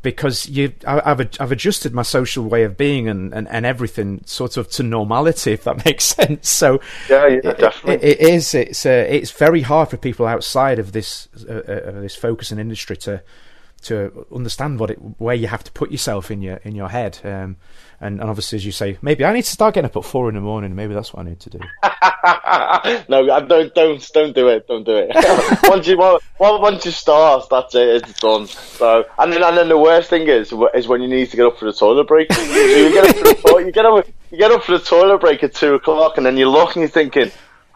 Because 0.01 0.49
you, 0.49 0.73
I, 0.85 1.11
have 1.11 1.21
I've 1.39 1.53
adjusted 1.53 1.95
my 1.95 2.03
social 2.03 2.45
way 2.45 2.65
of 2.65 2.77
being 2.77 3.07
and, 3.09 3.33
and, 3.33 3.47
and 3.47 3.65
everything 3.65 4.23
sort 4.27 4.57
of 4.57 4.69
to 4.71 4.83
normality, 4.83 5.53
if 5.53 5.63
that 5.63 5.85
makes 5.85 6.05
sense. 6.05 6.49
So 6.49 6.81
yeah, 7.09 7.27
yeah 7.29 7.53
definitely, 7.53 8.09
it, 8.09 8.21
it 8.21 8.29
is. 8.29 8.53
It's 8.53 8.85
uh, 8.85 9.07
it's 9.09 9.31
very 9.31 9.61
hard 9.61 9.91
for 9.91 9.99
people 9.99 10.27
outside 10.27 10.81
of 10.81 10.91
this 10.91 11.29
uh, 11.49 11.53
uh, 11.53 12.01
this 12.01 12.17
focus 12.17 12.51
and 12.51 12.61
industry 12.61 12.97
to 12.97 13.23
to 13.83 14.27
understand 14.35 14.79
what 14.81 14.91
it, 14.91 14.97
where 15.19 15.35
you 15.35 15.49
have 15.49 15.65
to 15.65 15.73
put 15.73 15.91
yourself 15.91 16.31
in 16.31 16.43
your 16.43 16.57
in 16.57 16.75
your 16.75 16.89
head. 16.89 17.19
Um, 17.25 17.57
and, 18.01 18.21
and, 18.21 18.29
obviously, 18.29 18.57
as 18.57 18.67
you 18.67 18.73
say, 18.73 18.99
maybe 19.01 19.25
I 19.25 19.33
need 19.33 19.45
to 19.45 19.51
start 19.51 19.75
getting 19.75 19.89
up 19.89 19.97
at 19.97 20.05
four 20.05 20.29
in 20.29 20.35
the 20.35 20.41
morning. 20.41 20.75
Maybe 20.75 20.93
that's 20.93 21.13
what 21.13 21.25
I 21.25 21.29
need 21.29 21.39
to 21.39 21.51
do. 21.51 21.61
no, 23.09 23.25
don't 23.47 23.73
don't 23.75 24.13
don't 24.13 24.35
do 24.35 24.49
it. 24.49 24.67
Don't 24.67 24.85
do 24.85 24.97
it. 24.97 25.11
once 25.65 25.87
you 25.87 25.97
once 26.39 26.85
you 26.85 26.91
start, 26.91 27.47
that's 27.49 27.75
it. 27.77 28.03
It's 28.03 28.21
done. 28.21 28.49
So 28.49 29.05
and 29.19 29.33
then 29.33 29.45
and 29.45 29.57
then 29.57 29.69
the 29.69 29.79
worst 29.79 30.11
thing 30.11 30.27
is 30.27 30.53
is 30.75 30.89
when 30.89 31.01
you 31.01 31.09
need 31.09 31.31
to 31.31 31.37
get 31.37 31.47
up 31.47 31.59
for 31.59 31.67
the 31.67 31.73
toilet 31.73 32.09
break. 32.09 32.33
so 32.33 32.43
you 32.43 32.93
get 32.93 33.09
up 33.09 33.17
for 33.17 33.25
the, 33.25 33.65
you 33.67 33.73
get 33.73 33.87
up 33.87 34.07
you 34.31 34.39
get 34.39 34.51
up 34.51 34.65
for 34.65 34.73
the 34.79 34.85
toilet 34.85 35.21
break 35.21 35.45
at 35.45 35.55
two 35.55 35.75
o'clock, 35.75 36.17
and 36.17 36.27
then 36.27 36.37
you 36.37 36.49
look 36.49 36.75
and 36.75 36.83
you're 36.83 36.89
thinking 36.89 37.31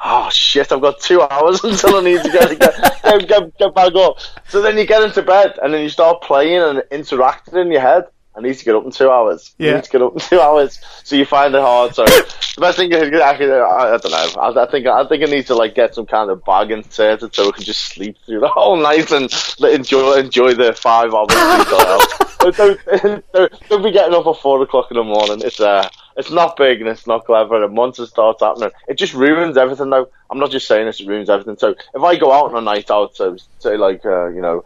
oh 0.07 0.31
shit, 0.31 0.73
I've 0.73 0.81
got 0.81 1.01
two 1.01 1.21
hours 1.21 1.63
until 1.65 1.97
I 1.97 2.03
need 2.03 2.23
to 2.23 2.31
get, 2.31 2.59
get, 2.59 3.29
get, 3.29 3.59
get, 3.59 3.75
back 3.75 3.95
up. 3.95 4.19
So 4.49 4.63
then 4.63 4.79
you 4.79 4.87
get 4.87 5.03
into 5.03 5.23
bed 5.23 5.59
and 5.63 5.75
then 5.75 5.83
you 5.83 5.89
start 5.89 6.23
playing 6.23 6.63
and 6.63 6.83
interacting 6.91 7.59
in 7.59 7.73
your 7.73 7.81
head. 7.81 8.05
I 8.37 8.43
need 8.43 8.55
to 8.55 8.65
get 8.67 8.75
up 8.75 8.85
in 8.85 8.91
two 8.91 9.11
hours. 9.11 9.55
Yeah. 9.57 9.73
I 9.73 9.75
need 9.77 9.85
to 9.85 9.91
get 9.91 10.03
up 10.03 10.13
in 10.13 10.21
two 10.21 10.41
hours. 10.41 10.79
So 11.05 11.17
you 11.17 11.25
find 11.25 11.55
it 11.55 11.61
hard. 11.61 11.95
So 11.95 12.05
the 12.05 12.61
best 12.61 12.77
thing 12.77 12.93
is, 12.93 13.11
I, 13.19 13.31
I, 13.31 13.95
I 13.95 13.97
don't 13.97 14.11
know. 14.11 14.41
I, 14.41 14.65
I, 14.65 14.71
think 14.71 14.87
I 14.87 15.07
think 15.07 15.23
I 15.23 15.27
need 15.27 15.47
to 15.47 15.55
like 15.55 15.75
get 15.75 15.95
some 15.95 16.05
kind 16.05 16.31
of 16.31 16.45
bag 16.45 16.71
inserted 16.71 17.35
so 17.35 17.49
I 17.49 17.53
can 17.53 17.65
just 17.65 17.81
sleep 17.87 18.17
through 18.27 18.41
the 18.41 18.49
whole 18.49 18.77
night 18.77 19.11
and 19.11 19.33
enjoy 19.61 20.19
enjoy 20.19 20.53
the 20.53 20.75
five 20.75 21.15
hours. 21.15 21.29
don't, 22.57 23.33
don't, 23.33 23.69
don't 23.71 23.83
be 23.83 23.91
getting 23.91 24.15
up 24.15 24.27
at 24.27 24.37
four 24.37 24.63
o'clock 24.63 24.89
in 24.91 24.99
the 24.99 25.05
morning. 25.05 25.41
It's 25.43 25.59
uh, 25.59 25.89
it's 26.17 26.31
not 26.31 26.57
big 26.57 26.81
and 26.81 26.89
it's 26.89 27.07
not 27.07 27.27
clever. 27.27 27.63
And 27.63 27.77
once 27.77 27.99
it 27.99 28.07
starts 28.07 28.43
happening, 28.43 28.71
it 28.89 28.95
just 28.95 29.15
ruins 29.15 29.57
everything. 29.57 29.91
Though 29.91 30.09
I'm 30.31 30.39
not 30.39 30.51
just 30.51 30.67
saying 30.67 30.87
this; 30.87 31.01
it 31.01 31.07
ruins 31.07 31.29
everything. 31.29 31.57
So 31.59 31.75
if 31.95 32.03
I 32.03 32.17
go 32.17 32.33
out 32.33 32.51
on 32.51 32.57
a 32.57 32.61
night 32.61 32.91
out, 32.91 33.17
so 33.17 33.37
say 33.59 33.77
like 33.77 34.05
uh, 34.05 34.29
you 34.29 34.41
know, 34.41 34.65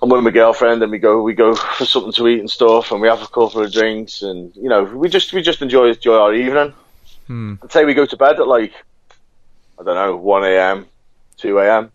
I'm 0.00 0.08
with 0.08 0.24
my 0.24 0.30
girlfriend 0.30 0.82
and 0.82 0.90
we 0.90 0.98
go 0.98 1.22
we 1.22 1.34
go 1.34 1.54
for 1.54 1.84
something 1.84 2.12
to 2.12 2.28
eat 2.28 2.40
and 2.40 2.50
stuff, 2.50 2.90
and 2.90 3.00
we 3.00 3.08
have 3.08 3.22
a 3.22 3.26
couple 3.26 3.62
of 3.62 3.72
drinks, 3.72 4.22
and 4.22 4.54
you 4.56 4.68
know, 4.68 4.84
we 4.84 5.08
just 5.08 5.32
we 5.32 5.42
just 5.42 5.62
enjoy 5.62 5.88
enjoy 5.88 6.16
our 6.16 6.34
evening. 6.34 6.72
Hmm. 7.26 7.54
And 7.60 7.70
say 7.70 7.84
we 7.84 7.94
go 7.94 8.06
to 8.06 8.16
bed 8.16 8.40
at 8.40 8.48
like 8.48 8.72
I 9.78 9.84
don't 9.84 9.94
know, 9.94 10.16
one 10.16 10.44
a.m., 10.44 10.86
two 11.36 11.58
a.m. 11.58 11.90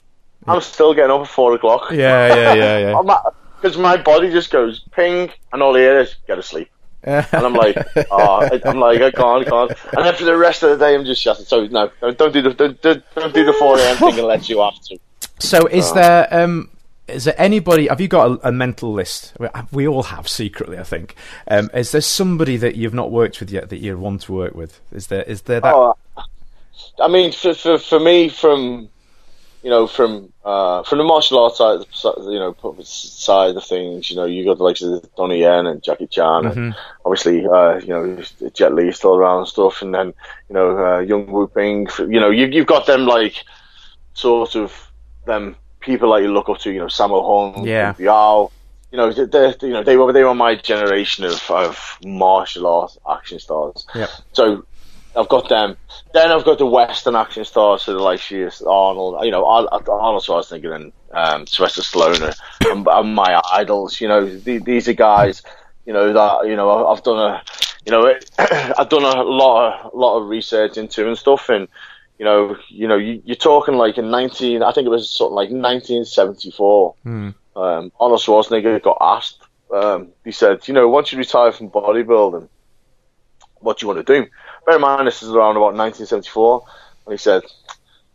I'm 0.45 0.61
still 0.61 0.93
getting 0.93 1.11
up 1.11 1.21
at 1.21 1.27
four 1.27 1.53
o'clock. 1.53 1.91
Yeah, 1.91 2.33
yeah, 2.33 2.53
yeah, 2.53 2.77
yeah. 3.01 3.21
Because 3.59 3.75
my 3.75 3.97
body 3.97 4.29
just 4.29 4.51
goes 4.51 4.81
ping, 4.91 5.31
and 5.51 5.63
all 5.63 5.75
I 5.75 5.79
hear 5.79 5.99
is 5.99 6.15
get 6.27 6.35
to 6.35 6.43
sleep. 6.43 6.69
And 7.07 7.45
I'm 7.45 7.53
like, 7.53 7.77
oh, 8.11 8.47
I'm 8.65 8.79
like, 8.79 9.01
I 9.01 9.11
can't, 9.11 9.47
I 9.47 9.49
can't. 9.49 9.71
And 9.93 10.05
then 10.05 10.15
for 10.15 10.25
the 10.25 10.37
rest 10.37 10.63
of 10.63 10.69
the 10.71 10.77
day, 10.85 10.93
I'm 10.95 11.05
just 11.05 11.21
shutting. 11.21 11.45
So 11.45 11.65
no, 11.67 11.89
don't, 12.01 12.17
don't 12.17 12.33
the 12.33 12.41
don't, 12.41 12.81
don't, 12.81 13.03
don't 13.15 13.33
the 13.33 13.55
4 13.57 13.77
a.m. 13.79 13.97
thing 13.97 14.19
unless 14.19 14.49
you 14.49 14.61
have 14.61 14.79
to. 14.83 14.97
So 15.39 15.65
is 15.67 15.91
there 15.93 16.27
um 16.31 16.69
is 17.07 17.23
there 17.23 17.35
anybody? 17.37 17.87
Have 17.87 18.01
you 18.01 18.07
got 18.09 18.31
a, 18.43 18.49
a 18.49 18.51
mental 18.51 18.91
list? 18.91 19.33
We- 19.39 19.47
We 19.71 19.87
all 19.87 20.03
have 20.03 20.27
secretly, 20.27 20.77
I 20.77 20.83
think. 20.83 21.15
Um, 21.47 21.69
is 21.73 21.91
there 21.91 22.01
somebody 22.01 22.57
that 22.57 22.75
you've 22.75 22.93
not 22.93 23.11
worked 23.11 23.39
with 23.39 23.49
yet 23.49 23.69
that 23.69 23.77
you 23.77 23.97
want 23.97 24.21
to 24.23 24.33
work 24.33 24.55
with? 24.55 24.81
Is 24.91 25.07
there 25.07 25.23
is 25.23 25.43
there 25.43 25.61
that? 25.61 25.73
Oh, 25.73 25.95
I 26.99 27.07
mean, 27.07 27.31
for, 27.31 27.53
for 27.53 27.77
for 27.77 27.99
me, 27.99 28.27
from 28.29 28.89
you 29.63 29.69
know, 29.69 29.87
from 29.87 30.31
uh, 30.45 30.83
from 30.83 30.99
the 30.99 31.03
martial 31.03 31.43
arts 31.43 31.57
side, 31.57 31.79
you 32.03 32.39
know, 32.39 32.55
side 32.83 33.55
of 33.55 33.63
things, 33.65 34.09
you 34.09 34.15
know, 34.15 34.25
you 34.25 34.45
got 34.45 34.57
the 34.57 34.63
likes 34.63 34.81
of 34.81 35.03
Donnie 35.15 35.39
Yen 35.39 35.67
and 35.67 35.83
Jackie 35.83 36.07
Chan, 36.07 36.45
and 36.45 36.75
obviously, 37.05 37.45
uh, 37.45 37.75
you 37.77 37.87
know, 37.87 38.23
Jet 38.53 38.73
Li 38.73 38.91
still 38.91 39.15
around 39.15 39.39
and 39.39 39.47
stuff, 39.47 39.81
and 39.81 39.93
then 39.93 40.07
you 40.49 40.53
know, 40.53 40.77
uh, 40.77 40.99
Yuen 40.99 41.27
Woo-ping, 41.27 41.87
you 41.99 42.19
know, 42.19 42.29
you, 42.29 42.45
you've 42.47 42.67
got 42.67 42.85
them 42.85 43.05
like 43.05 43.43
sort 44.13 44.55
of 44.55 44.91
them 45.25 45.55
people 45.79 46.13
that 46.13 46.21
you 46.21 46.31
look 46.33 46.49
up 46.49 46.59
to, 46.59 46.71
you 46.71 46.79
know, 46.79 46.85
Sammo 46.85 47.53
Hung, 47.55 47.65
Yeah. 47.67 47.93
Biao. 47.93 48.51
You 48.91 48.97
know, 48.97 49.11
they 49.11 49.25
they- 49.25 49.67
you 49.67 49.73
know 49.73 49.83
they 49.83 49.97
were 49.97 50.13
they 50.13 50.23
were 50.23 50.33
my 50.33 50.55
generation 50.55 51.25
of, 51.25 51.43
of 51.51 51.97
martial 52.05 52.65
arts 52.67 52.97
action 53.09 53.37
stars. 53.37 53.85
Yep. 53.93 54.09
So 54.31 54.65
I've 55.17 55.29
got 55.29 55.49
them. 55.49 55.77
Then 56.13 56.31
I've 56.31 56.45
got 56.45 56.59
the 56.59 56.65
Western 56.65 57.15
action 57.15 57.43
stars, 57.43 57.83
so 57.83 57.93
the 57.93 57.99
like 57.99 58.21
Arnold, 58.65 59.25
you 59.25 59.31
know, 59.31 59.45
Ar- 59.45 59.67
Arnold 59.71 60.23
Schwarzenegger 60.23 60.75
and 60.75 60.93
um, 61.11 61.47
Sylvester 61.47 61.81
Stallone 61.81 62.21
are, 62.21 62.71
are, 62.71 62.97
are 62.97 63.03
my 63.03 63.41
idols. 63.51 63.99
You 63.99 64.07
know, 64.07 64.25
the, 64.25 64.59
these 64.59 64.87
are 64.87 64.93
guys, 64.93 65.41
you 65.85 65.93
know, 65.93 66.13
that 66.13 66.47
you 66.47 66.55
know 66.55 66.87
I've 66.87 67.03
done 67.03 67.19
a, 67.19 67.43
you 67.85 67.91
know, 67.91 68.13
I've 68.39 68.89
done 68.89 69.03
a 69.03 69.23
lot 69.23 69.85
of 69.85 69.93
lot 69.93 70.19
of 70.19 70.29
research 70.29 70.77
into 70.77 71.07
and 71.07 71.17
stuff, 71.17 71.49
and 71.49 71.67
you 72.19 72.25
know, 72.25 72.55
you 72.69 72.87
know, 72.87 72.97
you, 72.97 73.21
you're 73.25 73.35
talking 73.35 73.75
like 73.75 73.97
in 73.97 74.09
19, 74.09 74.63
I 74.63 74.71
think 74.71 74.85
it 74.85 74.89
was 74.89 75.09
something 75.09 75.35
like 75.35 75.49
1974. 75.49 76.95
Um, 77.55 77.91
Arnold 77.99 78.21
Schwarzenegger 78.21 78.81
got 78.81 78.97
asked. 79.01 79.39
Um, 79.73 80.09
he 80.23 80.31
said, 80.31 80.67
you 80.67 80.73
know, 80.73 80.87
once 80.87 81.11
you 81.11 81.17
retire 81.17 81.51
from 81.51 81.69
bodybuilding, 81.69 82.47
what 83.59 83.79
do 83.79 83.83
you 83.83 83.93
want 83.93 84.05
to 84.05 84.21
do? 84.21 84.27
Bear 84.67 84.75
in 84.75 84.81
mind, 84.81 85.07
this 85.07 85.23
is 85.23 85.29
around 85.29 85.55
about 85.55 85.73
1974, 85.75 86.61
and 87.05 87.13
he 87.13 87.17
said, 87.17 87.41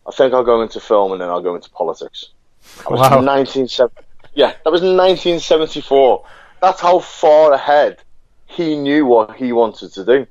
I 0.07 0.11
think 0.13 0.35
I'll 0.35 0.45
go 0.45 0.61
into 0.61 0.81
film 0.81 1.13
and 1.13 1.21
then 1.21 1.31
I'll 1.31 1.41
go 1.41 1.55
into 1.55 1.71
politics. 1.71 2.29
That 2.77 2.91
was 2.91 3.01
Wow. 3.01 3.23
1970. 3.23 3.95
Yeah, 4.35 4.53
that 4.63 4.71
was 4.71 4.83
1974. 4.83 6.25
That's 6.61 6.79
how 6.81 6.99
far 6.99 7.53
ahead 7.55 8.01
he 8.45 8.77
knew 8.77 9.07
what 9.07 9.35
he 9.37 9.53
wanted 9.53 9.95
to 9.95 10.05
do. 10.05 10.27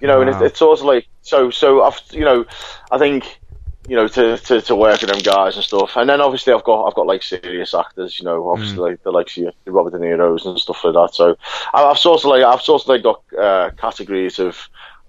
You 0.00 0.08
know, 0.08 0.20
and 0.20 0.30
it, 0.30 0.36
it's 0.46 0.58
sort 0.58 0.80
of 0.80 0.84
like 0.84 1.06
so. 1.22 1.50
So 1.50 1.82
I've, 1.84 2.00
you 2.10 2.24
know, 2.24 2.44
I 2.90 2.98
think 2.98 3.38
you 3.86 3.94
know 3.96 4.08
to, 4.08 4.36
to 4.38 4.60
to 4.62 4.74
work 4.74 5.00
with 5.02 5.10
them 5.10 5.20
guys 5.20 5.54
and 5.56 5.64
stuff, 5.64 5.96
and 5.96 6.08
then 6.08 6.20
obviously 6.20 6.52
I've 6.54 6.64
got 6.64 6.86
I've 6.86 6.94
got 6.94 7.06
like 7.06 7.22
serious 7.22 7.74
actors. 7.74 8.18
You 8.18 8.24
know, 8.24 8.48
obviously 8.50 8.78
like 8.78 9.02
the 9.04 9.10
likes 9.12 9.36
of 9.38 9.52
Robert 9.66 9.90
De 9.92 9.98
Niro's 9.98 10.44
and 10.46 10.58
stuff 10.58 10.82
like 10.84 10.94
that. 10.94 11.14
So 11.14 11.36
I- 11.74 11.84
I've 11.84 11.98
sort 11.98 12.20
of 12.24 12.30
like 12.30 12.42
I've 12.42 12.62
sort 12.62 12.82
of 12.82 12.88
like 12.88 13.02
got 13.04 13.22
uh, 13.38 13.70
categories 13.76 14.38
of. 14.40 14.58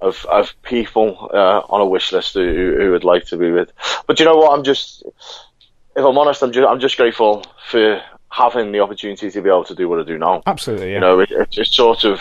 Of, 0.01 0.25
of 0.25 0.55
people 0.63 1.29
uh, 1.31 1.61
on 1.69 1.79
a 1.79 1.85
wish 1.85 2.11
list 2.11 2.33
who, 2.33 2.75
who 2.75 2.89
would 2.89 3.03
like 3.03 3.25
to 3.27 3.37
be 3.37 3.51
with, 3.51 3.71
but 4.07 4.19
you 4.19 4.25
know 4.25 4.35
what? 4.35 4.51
I'm 4.57 4.63
just, 4.63 5.03
if 5.95 6.03
I'm 6.03 6.17
honest, 6.17 6.41
I'm 6.41 6.51
just 6.51 6.67
I'm 6.67 6.79
just 6.79 6.97
grateful 6.97 7.45
for 7.69 8.01
having 8.29 8.71
the 8.71 8.79
opportunity 8.79 9.29
to 9.29 9.41
be 9.41 9.49
able 9.49 9.65
to 9.65 9.75
do 9.75 9.87
what 9.87 9.99
I 9.99 10.03
do 10.03 10.17
now. 10.17 10.41
Absolutely, 10.47 10.87
yeah. 10.87 10.95
You 10.95 10.99
know, 11.01 11.19
it, 11.19 11.29
it's 11.29 11.55
just 11.55 11.73
sort 11.75 12.03
of, 12.03 12.19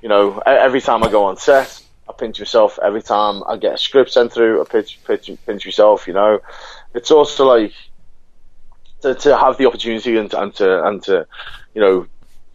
you 0.00 0.08
know, 0.08 0.38
every 0.46 0.80
time 0.80 1.04
I 1.04 1.10
go 1.10 1.24
on 1.24 1.36
set, 1.36 1.82
I 2.08 2.12
pinch 2.12 2.38
myself. 2.38 2.78
Every 2.82 3.02
time 3.02 3.42
I 3.46 3.58
get 3.58 3.74
a 3.74 3.78
script 3.78 4.12
sent 4.12 4.32
through, 4.32 4.62
I 4.62 4.64
pinch, 4.64 4.98
pinch, 5.04 5.30
pinch 5.44 5.66
myself. 5.66 6.06
You 6.06 6.14
know, 6.14 6.40
it's 6.94 7.10
also 7.10 7.44
like 7.44 7.74
to, 9.02 9.14
to 9.14 9.36
have 9.36 9.58
the 9.58 9.66
opportunity 9.66 10.16
and, 10.16 10.32
and 10.32 10.54
to 10.54 10.86
and 10.86 11.02
to, 11.02 11.26
you 11.74 11.80
know, 11.82 12.06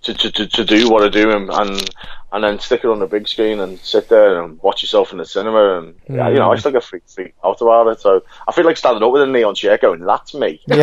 to, 0.04 0.14
to, 0.14 0.32
to, 0.32 0.47
to 0.47 0.66
do 0.66 0.89
what 0.89 1.04
I 1.04 1.10
do 1.10 1.32
and, 1.32 1.49
and 1.49 1.89
and 2.34 2.43
then 2.43 2.60
stick 2.60 2.86
it 2.86 2.89
on 2.89 2.99
the 2.99 3.08
big 3.08 3.28
screen 3.28 3.60
and 3.60 3.78
sit 3.80 4.08
there 4.08 4.41
and 4.41 4.58
watch 4.62 4.82
yourself 4.82 5.12
in 5.12 5.18
the 5.18 5.26
cinema 5.26 5.80
and 5.80 5.95
yeah, 6.10 6.30
you 6.30 6.36
know, 6.36 6.49
I 6.52 6.58
still 6.58 6.72
get 6.72 6.84
freaked, 6.84 7.12
freaked 7.12 7.38
out 7.43 7.60
about 7.62 7.88
it. 7.88 7.99
So 7.99 8.24
I 8.47 8.54
feel 8.54 8.64
like 8.64 8.78
standing 8.78 9.04
up 9.04 9.12
with 9.12 9.22
a 9.22 9.28
neon 9.28 9.54
chair 9.54 9.78
going, 9.78 9.99
"That's 10.06 10.34
me." 10.34 10.62
you 10.68 10.78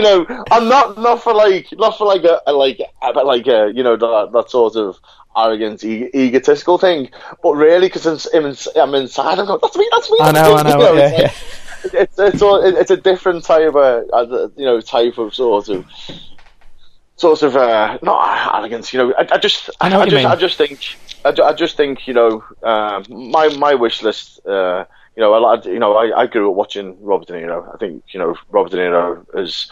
know, 0.00 0.26
I'm 0.52 0.68
not 0.68 0.96
not 0.98 1.22
for 1.22 1.34
like 1.34 1.68
not 1.72 1.98
for 1.98 2.06
like 2.06 2.22
a, 2.22 2.40
a 2.46 2.52
like 2.52 2.78
a, 2.80 3.12
but 3.12 3.26
like 3.26 3.48
a, 3.48 3.72
you 3.74 3.82
know 3.82 3.96
that, 3.96 4.30
that 4.32 4.50
sort 4.50 4.76
of 4.76 4.96
arrogant, 5.36 5.82
e- 5.82 6.10
egotistical 6.14 6.78
thing, 6.78 7.10
but 7.42 7.54
really 7.54 7.88
because 7.88 8.06
I'm, 8.06 8.54
I'm 8.80 8.94
inside, 8.94 9.40
I'm 9.40 9.46
going, 9.46 9.58
"That's 9.60 9.76
me, 9.76 9.88
that's 9.90 10.10
me." 10.10 10.18
I 10.20 10.30
know, 10.30 10.54
me," 10.54 10.60
I 10.60 10.62
know, 10.78 10.92
you 10.92 10.98
yeah, 10.98 11.08
it's, 11.08 11.22
like- 11.22 11.94
it's 11.94 12.18
it's 12.18 12.42
all, 12.42 12.62
it's 12.64 12.90
a 12.90 12.96
different 12.96 13.44
type 13.44 13.74
of 13.74 13.76
uh, 13.76 14.48
you 14.56 14.64
know 14.64 14.80
type 14.80 15.18
of 15.18 15.34
sort 15.34 15.68
of 15.68 15.90
sort 17.16 17.42
of 17.42 17.56
uh, 17.56 17.98
not 18.02 18.54
arrogance. 18.58 18.92
You 18.92 18.98
know, 19.00 19.14
I, 19.16 19.26
I 19.32 19.38
just 19.38 19.70
I 19.80 19.88
know 19.88 19.98
you 20.04 20.10
just 20.10 20.16
mean. 20.16 20.26
I 20.32 20.36
just 20.36 20.58
think 20.58 20.80
I, 21.24 21.42
I 21.42 21.52
just 21.52 21.76
think 21.76 22.06
you 22.08 22.14
know 22.14 22.44
um, 22.62 23.04
my 23.08 23.48
my 23.56 23.74
wish 23.74 24.02
list. 24.02 24.44
Uh, 24.46 24.84
you 25.16 25.20
know, 25.22 25.32
I, 25.32 25.38
like- 25.38 25.64
you 25.66 25.78
know, 25.78 25.94
I, 25.94 26.22
I 26.22 26.26
grew 26.26 26.50
up 26.50 26.56
watching 26.56 26.96
Robert 27.00 27.28
De 27.28 27.34
Niro. 27.34 27.72
I 27.72 27.76
think 27.78 28.02
you 28.12 28.18
know 28.18 28.34
Robert 28.50 28.70
De 28.72 28.78
Niro 28.78 29.24
is 29.38 29.70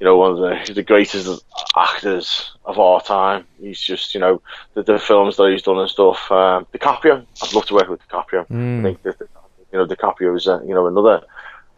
you 0.00 0.04
know 0.04 0.16
one 0.16 0.32
of 0.32 0.38
the 0.38 0.72
the 0.74 0.82
greatest 0.82 1.44
actors 1.76 2.50
of 2.64 2.78
our 2.78 3.00
time. 3.00 3.46
He's 3.60 3.80
just 3.80 4.12
you 4.14 4.20
know 4.20 4.42
the, 4.74 4.82
the 4.82 4.98
films 4.98 5.36
that 5.36 5.50
he's 5.50 5.62
done 5.62 5.78
and 5.78 5.88
stuff. 5.88 6.30
Um, 6.32 6.66
DiCaprio, 6.74 7.24
I'd 7.42 7.52
love 7.54 7.66
to 7.66 7.74
work 7.74 7.88
with 7.88 8.00
DiCaprio. 8.08 8.44
I 8.50 8.82
think 8.82 9.02
that 9.02 9.16
you 9.72 9.78
know 9.78 9.86
DiCaprio 9.86 10.36
is 10.36 10.48
uh, 10.48 10.60
you 10.62 10.74
know 10.74 10.86
another 10.88 11.22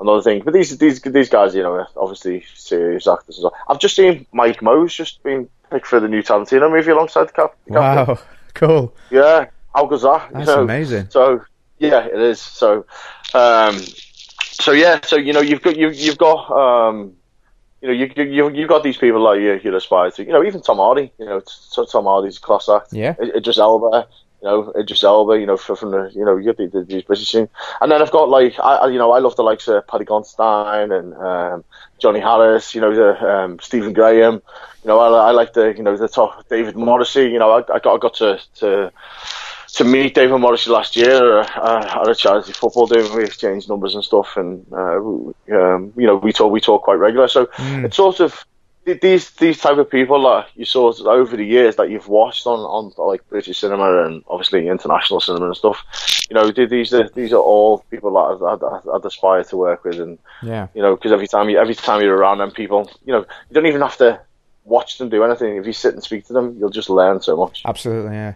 another 0.00 0.22
thing. 0.22 0.42
But 0.44 0.54
these 0.54 0.76
these 0.78 1.00
these 1.00 1.28
guys, 1.28 1.54
you 1.54 1.62
know, 1.62 1.86
obviously 1.96 2.44
serious 2.54 3.06
actors 3.06 3.38
as 3.38 3.44
well. 3.44 3.54
I've 3.68 3.78
just 3.78 3.96
seen 3.96 4.26
Mike 4.32 4.62
Moh's 4.62 4.94
just 4.94 5.22
been 5.22 5.48
picked 5.70 5.86
for 5.86 6.00
the 6.00 6.08
new 6.08 6.22
Tarantino 6.22 6.70
movie 6.70 6.90
alongside 6.90 7.28
DiCap- 7.28 7.52
DiCaprio. 7.68 8.06
Wow, 8.06 8.18
cool. 8.54 8.94
Yeah, 9.10 9.46
how 9.74 9.86
good's 9.86 10.02
that? 10.02 10.30
You 10.30 10.36
That's 10.36 10.46
know? 10.48 10.62
amazing. 10.62 11.08
So 11.10 11.44
yeah, 11.78 12.06
it 12.06 12.20
is. 12.20 12.40
So 12.40 12.86
um, 13.34 13.78
so 14.42 14.72
yeah, 14.72 15.00
so 15.02 15.16
you 15.16 15.32
know 15.32 15.40
you've 15.40 15.62
got 15.62 15.76
you've 15.76 15.94
you've 15.94 16.18
got 16.18 16.50
um, 16.50 17.14
you 17.80 17.88
know 17.88 17.94
you 17.94 18.10
you 18.24 18.50
you've 18.50 18.68
got 18.68 18.82
these 18.82 18.96
people 18.96 19.20
like 19.20 19.40
you 19.40 19.60
you 19.62 19.76
aspire 19.76 20.10
to. 20.12 20.24
You 20.24 20.32
know 20.32 20.44
even 20.44 20.62
Tom 20.62 20.78
Hardy. 20.78 21.12
You 21.18 21.26
know 21.26 21.42
Tom 21.90 22.04
Hardy's 22.04 22.38
a 22.38 22.40
class 22.40 22.68
act. 22.68 22.92
Yeah. 22.92 23.14
Idris 23.20 23.58
Elba. 23.58 24.08
You 24.44 24.50
know 24.50 24.72
Idris 24.78 25.02
Elba. 25.02 25.40
You 25.40 25.46
know 25.46 25.56
from, 25.56 25.76
from 25.76 25.90
the 25.92 26.12
you 26.14 26.22
know 26.22 26.36
you 26.36 26.44
get 26.44 26.58
the, 26.58 26.66
the, 26.66 26.84
these 26.84 27.02
British 27.02 27.32
team, 27.32 27.48
and 27.80 27.90
then 27.90 28.02
I've 28.02 28.10
got 28.10 28.28
like 28.28 28.60
I 28.60 28.88
you 28.88 28.98
know 28.98 29.12
I 29.12 29.18
love 29.18 29.36
the 29.36 29.42
likes 29.42 29.66
of 29.68 29.86
Paddy 29.86 30.04
Considine 30.04 30.92
and 30.92 31.14
um, 31.14 31.64
Johnny 31.98 32.20
Harris. 32.20 32.74
You 32.74 32.82
know 32.82 32.94
the 32.94 33.26
um, 33.26 33.58
Stephen 33.60 33.94
Graham. 33.94 34.34
You 34.82 34.88
know 34.88 34.98
I, 34.98 35.28
I 35.28 35.30
like 35.30 35.54
the 35.54 35.74
you 35.74 35.82
know 35.82 35.96
the 35.96 36.08
top 36.08 36.46
David 36.50 36.76
Morrissey. 36.76 37.30
You 37.30 37.38
know 37.38 37.52
I, 37.52 37.60
I 37.74 37.78
got 37.78 37.94
I 37.94 37.98
got 37.98 38.14
to 38.16 38.38
to 38.56 38.92
to 39.76 39.84
meet 39.84 40.14
David 40.14 40.38
Morrissey 40.38 40.70
last 40.70 40.94
year 40.94 41.38
uh, 41.40 42.00
at 42.02 42.08
a 42.08 42.14
charity 42.14 42.52
football 42.52 42.86
day. 42.86 43.02
We 43.16 43.24
exchanged 43.24 43.70
numbers 43.70 43.94
and 43.94 44.04
stuff, 44.04 44.36
and 44.36 44.66
uh, 44.72 44.98
um, 44.98 45.94
you 45.96 46.06
know 46.06 46.16
we 46.16 46.34
talk 46.34 46.52
we 46.52 46.60
talk 46.60 46.82
quite 46.82 46.98
regular. 46.98 47.28
So 47.28 47.48
it's 47.58 47.96
sort 47.96 48.20
of 48.20 48.44
these 48.84 49.30
these 49.32 49.58
type 49.58 49.78
of 49.78 49.88
people 49.90 50.22
that 50.24 50.48
you 50.54 50.64
saw 50.64 50.92
over 51.08 51.36
the 51.36 51.44
years 51.44 51.76
that 51.76 51.90
you've 51.90 52.08
watched 52.08 52.46
on, 52.46 52.58
on 52.60 52.92
like 52.98 53.26
British 53.28 53.58
cinema 53.58 54.04
and 54.04 54.22
obviously 54.28 54.68
international 54.68 55.20
cinema 55.20 55.46
and 55.46 55.56
stuff. 55.56 55.82
You 56.30 56.34
know 56.34 56.50
th- 56.52 56.68
these 56.70 56.92
are 56.92 57.08
these 57.10 57.32
are 57.32 57.40
all 57.40 57.78
people 57.90 58.12
that 58.12 58.44
I'd, 58.46 58.62
I'd, 58.62 58.94
I'd 58.96 59.04
aspire 59.04 59.44
to 59.44 59.56
work 59.56 59.84
with, 59.84 60.00
and 60.00 60.18
Yeah. 60.42 60.68
you 60.74 60.82
know 60.82 60.96
because 60.96 61.12
every 61.12 61.26
time 61.28 61.48
you 61.48 61.58
every 61.58 61.74
time 61.74 62.02
you're 62.02 62.16
around 62.16 62.38
them 62.38 62.50
people, 62.50 62.90
you 63.04 63.12
know 63.12 63.20
you 63.20 63.54
don't 63.54 63.66
even 63.66 63.80
have 63.80 63.96
to 63.98 64.20
watch 64.64 64.98
them 64.98 65.08
do 65.08 65.24
anything. 65.24 65.56
If 65.56 65.66
you 65.66 65.72
sit 65.72 65.94
and 65.94 66.02
speak 66.02 66.26
to 66.26 66.32
them, 66.32 66.56
you'll 66.58 66.70
just 66.70 66.90
learn 66.90 67.20
so 67.20 67.36
much. 67.36 67.62
Absolutely, 67.64 68.12
yeah. 68.12 68.34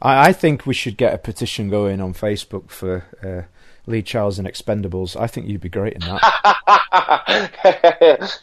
I, 0.00 0.28
I 0.28 0.32
think 0.32 0.66
we 0.66 0.74
should 0.74 0.96
get 0.96 1.14
a 1.14 1.18
petition 1.18 1.70
going 1.70 2.00
on 2.00 2.14
Facebook 2.14 2.70
for 2.70 3.04
uh, 3.22 3.42
Lee 3.88 4.02
Charles 4.02 4.38
and 4.38 4.46
Expendables. 4.46 5.18
I 5.18 5.26
think 5.26 5.48
you'd 5.48 5.60
be 5.60 5.68
great 5.68 5.94
in 5.94 6.00
that. 6.00 6.22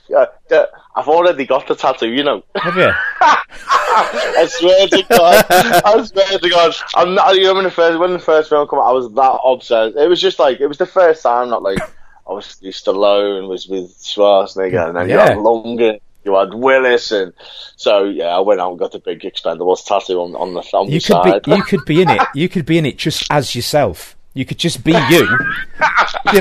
I've 0.96 1.08
already 1.08 1.46
got 1.46 1.68
the 1.68 1.76
tattoo, 1.76 2.10
you 2.12 2.24
know. 2.24 2.43
Have 2.56 2.76
you? 2.78 2.89
I 3.22 4.48
swear 4.50 4.88
to 4.88 5.04
God. 5.10 5.46
I 5.50 6.04
swear 6.04 6.39
to 6.39 6.50
God. 6.50 6.74
I'm 6.96 7.16
not, 7.16 7.36
you 7.36 7.43
know, 7.43 7.54
when 7.56 7.64
the 7.64 7.72
first, 7.72 8.00
when 8.00 8.12
the 8.14 8.20
first 8.20 8.50
film 8.50 8.68
came 8.68 8.80
out, 8.80 8.89
I 8.89 8.91
was 8.91 9.12
that 9.14 9.39
obsessed. 9.43 9.96
It 9.98 10.08
was 10.10 10.20
just 10.22 10.39
like, 10.39 10.60
it 10.60 10.68
was 10.68 10.78
the 10.78 10.86
first 10.86 11.24
time 11.24 11.50
that, 11.52 11.60
like, 11.62 11.80
obviously 12.26 12.72
Stallone 12.72 13.48
was 13.48 13.68
with 13.68 13.91
Schwarzenegger, 14.02 14.88
and 14.88 14.98
then 14.98 15.10
you 15.10 15.16
Yeah. 15.16 15.30
had 15.30 15.38
Lundgren, 15.38 16.00
you 16.24 16.36
had 16.36 16.54
Willis, 16.54 17.12
and 17.12 17.34
so, 17.76 18.06
yeah, 18.06 18.28
I 18.36 18.39
went 18.39 18.60
out 18.60 18.72
and 18.72 18.80
got 18.80 18.91
the 18.91 19.00
big 19.00 19.22
Expendables 19.22 19.86
tattoo 19.86 20.20
on, 20.22 20.36
on 20.36 20.54
the, 20.54 20.62
on 20.74 20.88
You 20.89 21.00
the 21.00 21.06
could 21.06 21.24
side. 21.24 21.43
be 21.43 21.52
you 21.52 21.64
could 21.64 21.86
be 21.86 22.02
in 22.02 22.10
it. 22.10 22.22
You 22.34 22.50
could 22.50 22.66
be 22.66 22.78
in 22.78 22.86
it 22.86 22.98
just 22.98 23.26
as 23.30 23.56
yourself. 23.56 24.14
You 24.36 24.43
could 24.45 24.59
just 24.59 24.83
be 24.83 24.91
you. 24.91 25.27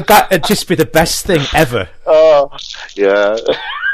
That'd 0.07 0.45
just 0.45 0.69
be 0.69 0.75
the 0.75 0.85
best 0.85 1.25
thing 1.27 1.41
ever. 1.55 1.89
Oh, 2.05 2.51
yeah. 2.97 3.37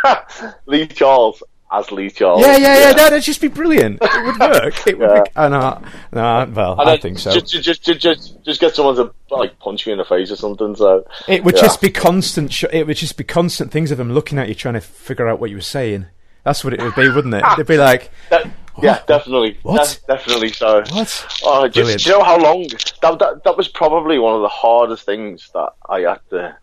Lee 0.67 0.87
Charles 0.87 1.43
as 1.71 1.93
Lee 1.93 2.09
Charles. 2.11 2.41
Yeah, 2.41 2.57
yeah, 2.57 2.79
yeah. 2.79 2.93
That'd 2.95 3.23
just 3.23 3.43
be 3.43 3.49
brilliant. 3.49 3.99
It 4.01 4.25
would 4.25 4.39
work. 4.41 4.87
It 4.87 4.99
would. 4.99 5.11
Yeah. 5.11 5.23
Be, 5.23 5.31
oh, 5.37 5.49
no, 5.49 5.83
no. 6.13 6.53
Well, 6.53 6.81
I 6.81 6.85
then 6.87 7.01
think 7.01 7.19
so. 7.19 7.31
Just, 7.31 7.63
just, 7.63 7.83
just, 7.83 8.01
just, 8.01 8.43
just 8.43 8.61
get 8.61 8.75
someone 8.75 8.97
to 8.97 9.13
like 9.31 9.59
punch 9.59 9.87
me 9.87 9.93
in 9.93 9.99
the 9.99 10.05
face 10.07 10.31
or 10.31 10.37
something. 10.37 10.75
So 10.75 11.05
It 11.29 11.45
would 11.45 11.57
yeah. 11.57 11.61
just 11.63 11.83
be 11.83 11.91
constant. 11.91 12.55
Sh- 12.55 12.65
it 12.73 12.87
would 12.87 12.97
just 12.97 13.19
be 13.19 13.25
constant 13.25 13.71
things 13.71 13.91
of 13.91 13.99
them 13.99 14.13
looking 14.15 14.39
at 14.39 14.49
you, 14.49 14.55
trying 14.55 14.75
to 14.75 14.81
figure 14.81 15.29
out 15.29 15.41
what 15.41 15.51
you 15.51 15.57
were 15.57 15.63
saying. 15.63 16.07
That's 16.43 16.65
what 16.65 16.73
it 16.73 16.81
would 16.81 16.95
be, 16.95 17.09
wouldn't 17.11 17.35
it? 17.35 17.45
They'd 17.59 17.67
be 17.67 17.77
like, 17.77 18.11
That- 18.31 18.49
yeah, 18.83 19.01
definitely. 19.07 19.59
What? 19.63 20.01
De- 20.07 20.13
definitely 20.15 20.53
so. 20.53 20.81
"What?" 20.91 21.27
Oh, 21.45 21.67
just 21.67 21.75
Brilliant. 21.75 22.07
you 22.07 22.13
know 22.13 22.23
how 22.25 22.39
long 22.39 22.67
that, 23.03 23.19
that 23.19 23.45
that 23.45 23.57
was 23.57 23.69
probably 23.69 24.19
one 24.19 24.35
of 24.35 24.43
the 24.43 24.49
hardest 24.49 25.05
things 25.07 25.51
that 25.55 25.71
I 25.89 26.01
had 26.01 26.21
to 26.31 26.57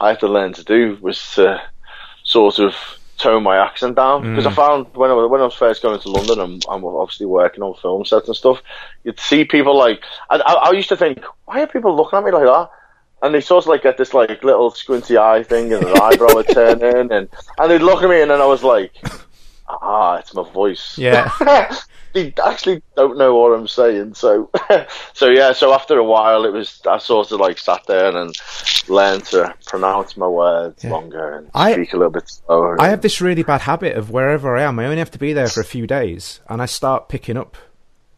I 0.00 0.08
had 0.10 0.20
to 0.20 0.28
learn 0.28 0.52
to 0.54 0.64
do 0.64 0.98
was 1.00 1.18
to 1.34 1.60
sort 2.24 2.58
of 2.58 2.74
tone 3.16 3.42
my 3.44 3.56
accent 3.56 3.94
down 3.94 4.22
because 4.22 4.44
I 4.44 4.50
Mm. 4.50 4.56
found 4.56 4.86
when 4.96 5.10
I 5.10 5.14
was, 5.14 5.30
when 5.30 5.40
I 5.40 5.44
was 5.44 5.54
first 5.54 5.82
going 5.82 6.00
to 6.00 6.08
London 6.10 6.40
and 6.40 6.64
I'm 6.68 6.84
obviously 6.84 7.26
working 7.26 7.62
on 7.62 7.74
film 7.74 8.04
sets 8.04 8.26
and 8.26 8.36
stuff, 8.36 8.60
you'd 9.04 9.20
see 9.20 9.44
people 9.44 9.76
like 9.76 10.02
I, 10.30 10.36
I, 10.38 10.52
I 10.52 10.70
used 10.72 10.88
to 10.88 10.96
think 10.96 11.22
why 11.44 11.62
are 11.62 11.66
people 11.66 11.94
looking 11.94 12.18
at 12.18 12.24
me 12.24 12.32
like 12.32 12.44
that. 12.44 12.70
And 13.22 13.32
they 13.34 13.40
sort 13.40 13.64
of 13.64 13.68
like 13.68 13.82
get 13.82 13.96
this 13.96 14.12
like 14.12 14.44
little 14.44 14.70
squinty 14.70 15.16
eye 15.16 15.42
thing, 15.44 15.72
and 15.72 15.82
their 15.82 16.02
eyebrow 16.02 16.34
would 16.34 16.48
turn 16.48 16.82
in, 16.84 17.10
and 17.10 17.28
and 17.58 17.70
they'd 17.70 17.80
look 17.80 18.02
at 18.02 18.10
me, 18.10 18.20
and 18.20 18.30
then 18.30 18.42
I 18.42 18.44
was 18.46 18.62
like, 18.62 18.92
ah, 19.68 20.16
it's 20.18 20.34
my 20.34 20.48
voice. 20.50 20.96
Yeah. 20.98 21.30
they 22.14 22.32
actually 22.44 22.82
don't 22.96 23.18
know 23.18 23.34
what 23.34 23.52
I'm 23.58 23.68
saying. 23.68 24.14
So, 24.14 24.50
so 25.12 25.28
yeah. 25.28 25.52
So 25.52 25.72
after 25.74 25.98
a 25.98 26.04
while, 26.04 26.44
it 26.44 26.52
was 26.52 26.80
I 26.86 26.98
sort 26.98 27.32
of 27.32 27.40
like 27.40 27.58
sat 27.58 27.84
there 27.86 28.16
and 28.16 28.34
learned 28.88 29.24
to 29.26 29.54
pronounce 29.66 30.16
my 30.16 30.28
words 30.28 30.84
longer 30.84 31.38
and 31.38 31.50
I- 31.54 31.72
speak 31.72 31.92
a 31.92 31.96
little 31.96 32.12
bit 32.12 32.28
slower. 32.28 32.80
I 32.80 32.88
have 32.88 33.02
this 33.02 33.20
really 33.20 33.42
bad 33.42 33.62
habit 33.62 33.96
of 33.96 34.10
wherever 34.10 34.56
I 34.56 34.62
am, 34.62 34.78
I 34.78 34.84
only 34.86 34.98
have 34.98 35.10
to 35.12 35.18
be 35.18 35.32
there 35.32 35.48
for 35.48 35.60
a 35.60 35.64
few 35.64 35.86
days, 35.86 36.40
and 36.48 36.62
I 36.62 36.66
start 36.66 37.08
picking 37.08 37.36
up 37.36 37.56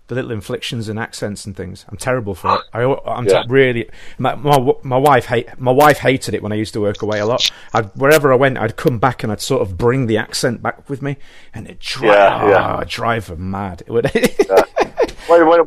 the 0.08 0.14
little 0.14 0.30
inflections 0.30 0.88
and 0.88 0.98
accents 0.98 1.46
and 1.46 1.56
things. 1.56 1.84
I'm 1.88 1.96
terrible 1.96 2.34
for 2.34 2.54
it. 2.54 2.60
I, 2.72 2.82
I'm 3.06 3.26
Yeah. 3.26 3.42
t- 3.42 3.48
really 3.48 3.88
my, 4.18 4.34
my 4.36 4.58
my 4.82 4.96
wife 4.96 5.26
hate 5.26 5.48
my 5.58 5.72
wife 5.72 5.98
hated 5.98 6.32
it 6.34 6.42
when 6.42 6.52
I 6.52 6.54
used 6.56 6.72
to 6.74 6.80
work 6.80 7.02
away 7.02 7.18
a 7.18 7.26
lot. 7.26 7.50
I'd, 7.74 7.86
wherever 7.96 8.32
I 8.32 8.36
went, 8.36 8.56
I'd 8.58 8.76
come 8.76 8.98
back 8.98 9.22
and 9.22 9.32
I'd 9.32 9.40
sort 9.40 9.62
of 9.62 9.76
bring 9.76 10.06
the 10.06 10.16
accent 10.18 10.62
back 10.62 10.88
with 10.88 11.02
me, 11.02 11.16
and 11.52 11.66
it 11.68 11.80
drive 11.80 12.06
Yeah, 12.14 12.48
yeah. 12.78 12.84
drive 12.86 13.26
her 13.28 13.36
mad. 13.36 13.82
It 13.86 13.90
would. 13.90 14.10
when, 15.28 15.48
when, 15.48 15.60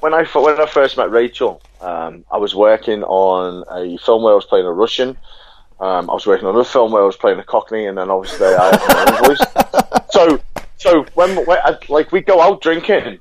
when, 0.00 0.14
I 0.14 0.24
when 0.24 0.60
I 0.60 0.66
first 0.66 0.96
met 0.96 1.10
Rachel, 1.10 1.62
um, 1.80 2.24
I 2.30 2.36
was 2.38 2.54
working 2.54 3.02
on 3.04 3.64
a 3.70 3.96
film 3.98 4.22
where 4.22 4.32
I 4.32 4.36
was 4.36 4.44
playing 4.46 4.66
a 4.66 4.72
Russian. 4.72 5.16
Um, 5.80 6.08
I 6.08 6.14
was 6.14 6.26
working 6.26 6.46
on 6.46 6.56
a 6.56 6.64
film 6.64 6.92
where 6.92 7.02
I 7.02 7.06
was 7.06 7.16
playing 7.16 7.38
a 7.38 7.44
Cockney, 7.44 7.86
and 7.86 7.98
then 7.98 8.10
obviously 8.10 8.46
I 8.46 8.76
had 8.76 9.10
my 9.12 9.26
voice. 9.28 9.40
So, 10.14 10.38
so 10.76 11.04
when, 11.14 11.44
when 11.44 11.58
like 11.88 12.12
we 12.12 12.20
go 12.20 12.40
out 12.40 12.60
drinking, 12.60 13.18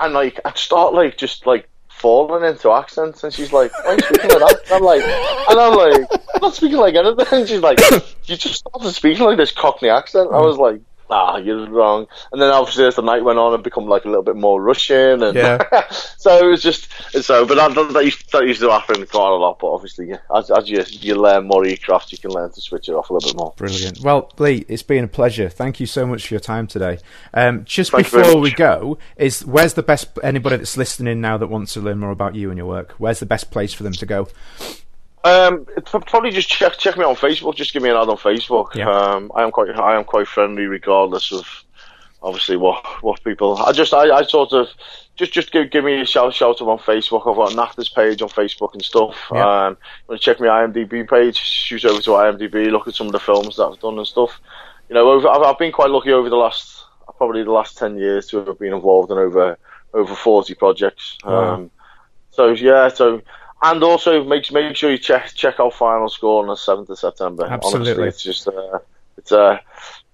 and 0.00 0.14
like 0.14 0.40
I'd 0.44 0.58
start 0.58 0.94
like 0.94 1.16
just 1.16 1.46
like 1.46 1.68
falling 1.88 2.44
into 2.44 2.70
accents, 2.70 3.24
and 3.24 3.32
she's 3.32 3.52
like, 3.52 3.72
"Why 3.84 3.92
are 3.92 3.94
you 3.94 4.00
speaking 4.00 4.30
like 4.30 4.38
that?" 4.38 4.60
And 4.66 4.72
I'm 4.72 4.82
like, 4.82 5.02
and 5.02 5.60
I'm 5.60 5.74
like, 5.74 6.20
"I'm 6.34 6.40
not 6.42 6.54
speaking 6.54 6.78
like 6.78 6.94
anything." 6.94 7.26
And 7.30 7.48
she's 7.48 7.60
like, 7.60 7.80
"You 8.24 8.36
just 8.36 8.54
started 8.56 8.92
speaking 8.92 9.24
like 9.24 9.36
this 9.36 9.52
Cockney 9.52 9.88
accent." 9.88 10.30
I 10.32 10.40
was 10.40 10.56
like. 10.56 10.80
Ah, 11.10 11.38
you're 11.38 11.68
wrong. 11.68 12.06
And 12.32 12.40
then 12.40 12.50
obviously 12.50 12.84
as 12.84 12.96
the 12.96 13.02
night 13.02 13.24
went 13.24 13.38
on, 13.38 13.54
it 13.54 13.62
become 13.62 13.86
like 13.86 14.04
a 14.04 14.08
little 14.08 14.22
bit 14.22 14.36
more 14.36 14.62
Russian, 14.62 15.22
and 15.22 15.34
Yeah. 15.34 15.88
so 16.18 16.46
it 16.46 16.50
was 16.50 16.62
just 16.62 16.88
so. 17.22 17.46
But 17.46 17.56
that, 17.56 17.74
that, 17.74 17.92
that, 17.92 18.04
used, 18.04 18.30
that 18.32 18.46
used 18.46 18.60
to 18.60 18.70
happen 18.70 19.06
quite 19.06 19.30
a 19.30 19.36
lot. 19.36 19.58
But 19.58 19.72
obviously, 19.72 20.08
yeah, 20.08 20.18
as, 20.34 20.50
as 20.50 20.68
you 20.68 20.84
you 20.88 21.14
learn 21.14 21.46
more 21.46 21.62
of 21.62 21.68
your 21.68 21.78
craft, 21.78 22.12
you 22.12 22.18
can 22.18 22.30
learn 22.30 22.52
to 22.52 22.60
switch 22.60 22.88
it 22.88 22.92
off 22.92 23.10
a 23.10 23.14
little 23.14 23.30
bit 23.30 23.38
more. 23.38 23.54
Brilliant. 23.56 24.00
Well, 24.00 24.30
Lee, 24.38 24.64
it's 24.68 24.82
been 24.82 25.04
a 25.04 25.08
pleasure. 25.08 25.48
Thank 25.48 25.80
you 25.80 25.86
so 25.86 26.06
much 26.06 26.26
for 26.26 26.34
your 26.34 26.40
time 26.40 26.66
today. 26.66 26.98
Um, 27.32 27.64
just 27.64 27.90
Thank 27.92 28.04
before 28.10 28.40
we 28.40 28.52
go, 28.52 28.98
is 29.16 29.44
where's 29.44 29.74
the 29.74 29.82
best 29.82 30.18
anybody 30.22 30.56
that's 30.56 30.76
listening 30.76 31.20
now 31.20 31.38
that 31.38 31.48
wants 31.48 31.74
to 31.74 31.80
learn 31.80 31.98
more 31.98 32.10
about 32.10 32.34
you 32.34 32.50
and 32.50 32.58
your 32.58 32.66
work? 32.66 32.92
Where's 32.98 33.20
the 33.20 33.26
best 33.26 33.50
place 33.50 33.72
for 33.72 33.82
them 33.82 33.92
to 33.94 34.06
go? 34.06 34.28
Um, 35.24 35.66
probably 35.84 36.30
just 36.30 36.48
check 36.48 36.78
check 36.78 36.96
me 36.96 37.04
on 37.04 37.16
Facebook. 37.16 37.56
Just 37.56 37.72
give 37.72 37.82
me 37.82 37.90
an 37.90 37.96
ad 37.96 38.08
on 38.08 38.16
Facebook. 38.16 38.74
Yeah. 38.74 38.90
Um, 38.90 39.32
I 39.34 39.42
am 39.42 39.50
quite 39.50 39.70
I 39.70 39.96
am 39.96 40.04
quite 40.04 40.28
friendly, 40.28 40.66
regardless 40.66 41.32
of 41.32 41.64
obviously 42.22 42.56
what 42.56 42.84
what 43.02 43.22
people. 43.24 43.56
I 43.58 43.72
just 43.72 43.92
I, 43.92 44.10
I 44.10 44.22
sort 44.22 44.52
of 44.52 44.68
just 45.16 45.32
just 45.32 45.50
give 45.50 45.70
give 45.70 45.84
me 45.84 46.00
a 46.00 46.06
shout 46.06 46.32
shout 46.34 46.62
out 46.62 46.68
on 46.68 46.78
Facebook. 46.78 47.28
I've 47.28 47.36
got 47.36 47.52
a 47.52 47.56
NAFTA's 47.56 47.88
page 47.88 48.22
on 48.22 48.28
Facebook 48.28 48.74
and 48.74 48.84
stuff. 48.84 49.16
Yeah. 49.32 49.66
Um, 49.66 49.72
you 49.72 50.04
want 50.08 50.20
to 50.20 50.24
check 50.24 50.40
my 50.40 50.46
IMDb 50.46 51.08
page? 51.08 51.36
Shoot 51.36 51.84
over 51.84 52.00
to 52.00 52.10
IMDb. 52.10 52.70
Look 52.70 52.88
at 52.88 52.94
some 52.94 53.06
of 53.06 53.12
the 53.12 53.20
films 53.20 53.56
that 53.56 53.64
I've 53.64 53.80
done 53.80 53.98
and 53.98 54.06
stuff. 54.06 54.40
You 54.88 54.94
know, 54.94 55.10
over, 55.10 55.28
I've, 55.28 55.42
I've 55.42 55.58
been 55.58 55.72
quite 55.72 55.90
lucky 55.90 56.12
over 56.12 56.30
the 56.30 56.36
last 56.36 56.84
probably 57.16 57.42
the 57.42 57.50
last 57.50 57.76
ten 57.76 57.98
years 57.98 58.28
to 58.28 58.44
have 58.44 58.58
been 58.58 58.72
involved 58.72 59.10
in 59.10 59.18
over 59.18 59.58
over 59.92 60.14
forty 60.14 60.54
projects. 60.54 61.18
Wow. 61.24 61.54
Um, 61.54 61.70
so 62.30 62.50
yeah, 62.50 62.88
so 62.88 63.20
and 63.62 63.82
also 63.82 64.24
make 64.24 64.50
make 64.52 64.76
sure 64.76 64.90
you 64.90 64.98
check 64.98 65.32
check 65.34 65.58
out 65.58 65.74
final 65.74 66.08
score 66.08 66.42
on 66.42 66.48
the 66.48 66.56
seventh 66.56 66.90
of 66.90 66.98
September. 66.98 67.46
Absolutely. 67.46 67.90
Honestly, 67.90 68.08
it's 68.08 68.22
just 68.22 68.48
uh, 68.48 68.78
it's 69.16 69.32
uh, 69.32 69.58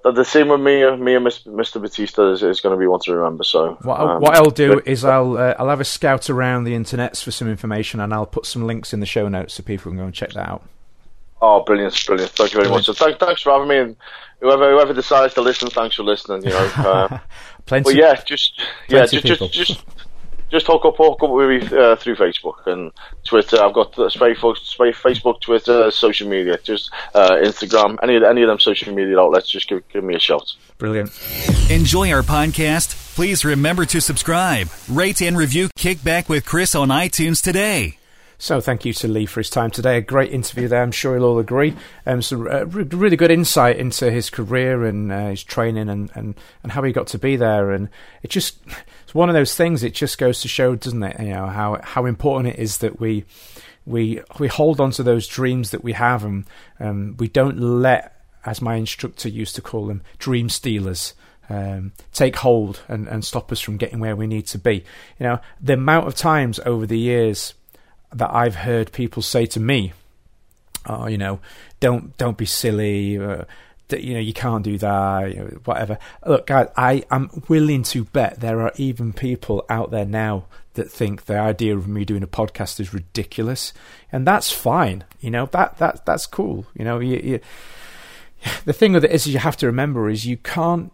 the, 0.04 0.24
scene 0.24 0.48
with 0.48 0.60
me 0.60 0.80
me 0.96 1.14
and 1.14 1.26
Mr. 1.26 1.80
Batista 1.80 2.32
is, 2.32 2.42
is 2.42 2.60
going 2.60 2.74
to 2.74 2.78
be 2.78 2.86
one 2.86 3.00
to 3.00 3.14
remember. 3.14 3.44
So 3.44 3.78
What, 3.82 4.00
I'll, 4.00 4.08
um, 4.08 4.22
what 4.22 4.34
I'll 4.34 4.50
do 4.50 4.80
is 4.84 5.04
I'll 5.04 5.36
uh, 5.36 5.54
I'll 5.58 5.68
have 5.68 5.80
a 5.80 5.84
scout 5.84 6.30
around 6.30 6.64
the 6.64 6.74
internets 6.74 7.22
for 7.22 7.30
some 7.30 7.48
information, 7.48 8.00
and 8.00 8.12
I'll 8.12 8.26
put 8.26 8.46
some 8.46 8.66
links 8.66 8.92
in 8.92 9.00
the 9.00 9.06
show 9.06 9.28
notes 9.28 9.54
so 9.54 9.62
people 9.62 9.90
can 9.90 9.98
go 9.98 10.04
and 10.04 10.14
check 10.14 10.32
that 10.32 10.48
out. 10.48 10.62
Oh, 11.42 11.62
brilliant, 11.62 12.02
brilliant! 12.06 12.32
Thank 12.32 12.54
you 12.54 12.60
very 12.60 12.70
much. 12.70 12.86
So 12.86 12.94
thank, 12.94 13.18
thanks 13.18 13.42
for 13.42 13.52
having 13.52 13.68
me, 13.68 13.76
and 13.76 13.96
whoever 14.40 14.70
whoever 14.70 14.94
decides 14.94 15.34
to 15.34 15.42
listen, 15.42 15.68
thanks 15.68 15.96
for 15.96 16.02
listening. 16.02 16.44
You 16.44 16.50
know, 16.50 16.70
uh, 16.76 17.18
Plenty. 17.66 17.84
but 17.84 17.94
yeah, 17.94 18.14
just 18.24 18.60
yeah, 18.88 19.06
just 19.06 19.26
just 19.26 19.52
just 19.52 19.84
just 20.54 20.66
hook 20.68 20.84
up 20.84 20.94
hook 20.96 21.20
up 21.20 21.30
with 21.30 21.48
me 21.48 21.76
uh, 21.76 21.96
through 21.96 22.14
Facebook 22.14 22.64
and 22.66 22.92
Twitter. 23.24 23.60
I've 23.60 23.74
got 23.74 23.98
uh, 23.98 24.08
Facebook, 24.08 24.56
Facebook, 24.76 25.40
Twitter, 25.40 25.90
social 25.90 26.28
media, 26.28 26.58
just 26.62 26.92
uh, 27.12 27.32
Instagram, 27.42 27.98
any 28.04 28.16
of 28.16 28.22
any 28.22 28.42
of 28.42 28.48
them 28.48 28.60
social 28.60 28.94
media 28.94 29.18
outlets. 29.18 29.50
Just 29.50 29.68
give 29.68 29.86
give 29.88 30.04
me 30.04 30.14
a 30.14 30.20
shout. 30.20 30.54
Brilliant. 30.78 31.10
Enjoy 31.70 32.12
our 32.12 32.22
podcast? 32.22 33.16
Please 33.16 33.44
remember 33.44 33.84
to 33.86 34.00
subscribe, 34.00 34.68
rate, 34.88 35.20
and 35.20 35.36
review 35.36 35.68
Kickback 35.76 36.28
with 36.28 36.46
Chris 36.46 36.74
on 36.74 36.88
iTunes 36.88 37.42
today. 37.42 37.98
So 38.38 38.60
thank 38.60 38.84
you 38.84 38.92
to 38.94 39.08
Lee 39.08 39.26
for 39.26 39.40
his 39.40 39.50
time 39.50 39.70
today. 39.70 39.96
A 39.96 40.00
great 40.00 40.32
interview 40.32 40.68
there. 40.68 40.82
I'm 40.82 40.92
sure 40.92 41.16
you'll 41.16 41.24
all 41.24 41.38
agree. 41.38 41.74
Um, 42.04 42.20
some 42.20 42.46
uh, 42.46 42.64
re- 42.64 42.84
really 42.84 43.16
good 43.16 43.30
insight 43.30 43.76
into 43.76 44.10
his 44.10 44.30
career 44.30 44.84
and 44.84 45.10
uh, 45.10 45.30
his 45.30 45.42
training 45.42 45.88
and, 45.88 46.10
and, 46.14 46.34
and 46.62 46.72
how 46.72 46.82
he 46.82 46.92
got 46.92 47.06
to 47.08 47.18
be 47.18 47.36
there. 47.36 47.70
And 47.70 47.88
it 48.22 48.30
just 48.30 48.58
it's 49.14 49.18
one 49.18 49.28
of 49.28 49.34
those 49.34 49.54
things. 49.54 49.84
It 49.84 49.94
just 49.94 50.18
goes 50.18 50.40
to 50.40 50.48
show, 50.48 50.74
doesn't 50.74 51.02
it? 51.02 51.20
You 51.20 51.34
know 51.34 51.46
how 51.46 51.80
how 51.82 52.04
important 52.04 52.54
it 52.54 52.60
is 52.60 52.78
that 52.78 52.98
we 52.98 53.24
we 53.86 54.20
we 54.40 54.48
hold 54.48 54.80
on 54.80 54.90
to 54.92 55.04
those 55.04 55.28
dreams 55.28 55.70
that 55.70 55.84
we 55.84 55.92
have 55.92 56.24
and 56.24 56.44
um, 56.80 57.16
we 57.18 57.28
don't 57.28 57.58
let, 57.58 58.20
as 58.44 58.60
my 58.60 58.74
instructor 58.74 59.28
used 59.28 59.54
to 59.54 59.62
call 59.62 59.86
them, 59.86 60.02
dream 60.18 60.48
stealers. 60.48 61.14
Um, 61.46 61.92
take 62.14 62.36
hold 62.36 62.80
and, 62.88 63.06
and 63.06 63.22
stop 63.22 63.52
us 63.52 63.60
from 63.60 63.76
getting 63.76 64.00
where 64.00 64.16
we 64.16 64.26
need 64.26 64.46
to 64.46 64.58
be. 64.58 64.76
You 65.20 65.26
know, 65.26 65.40
the 65.60 65.74
amount 65.74 66.08
of 66.08 66.14
times 66.14 66.58
over 66.64 66.86
the 66.86 66.98
years 66.98 67.52
that 68.14 68.34
I've 68.34 68.54
heard 68.54 68.92
people 68.92 69.22
say 69.22 69.44
to 69.46 69.60
me, 69.60 69.92
"Oh, 70.86 71.06
you 71.06 71.18
know, 71.18 71.38
don't 71.80 72.16
don't 72.16 72.38
be 72.38 72.46
silly. 72.46 73.18
Uh, 73.18 73.44
you 73.90 74.14
know, 74.14 74.20
you 74.20 74.32
can't 74.32 74.64
do 74.64 74.78
that. 74.78 75.34
You 75.34 75.40
know, 75.40 75.60
whatever." 75.64 75.98
Look, 76.26 76.46
guys, 76.46 76.68
I 76.76 77.04
am 77.10 77.30
willing 77.48 77.82
to 77.84 78.04
bet 78.04 78.40
there 78.40 78.60
are 78.62 78.72
even 78.76 79.12
people 79.12 79.64
out 79.68 79.90
there 79.90 80.06
now 80.06 80.46
that 80.74 80.90
think 80.90 81.24
the 81.24 81.38
idea 81.38 81.76
of 81.76 81.86
me 81.86 82.04
doing 82.04 82.22
a 82.22 82.28
podcast 82.28 82.80
is 82.80 82.92
ridiculous, 82.92 83.72
and 84.12 84.26
that's 84.26 84.50
fine. 84.50 85.04
You 85.20 85.30
know, 85.30 85.46
that 85.46 85.78
that 85.78 86.04
that's 86.06 86.26
cool. 86.26 86.66
You 86.74 86.84
know, 86.84 86.98
you, 86.98 87.16
you, 87.16 87.40
the 88.64 88.72
thing 88.72 88.92
with 88.92 89.04
it 89.04 89.10
is, 89.10 89.26
you 89.26 89.38
have 89.38 89.56
to 89.58 89.66
remember 89.66 90.08
is 90.08 90.26
you 90.26 90.36
can't 90.36 90.92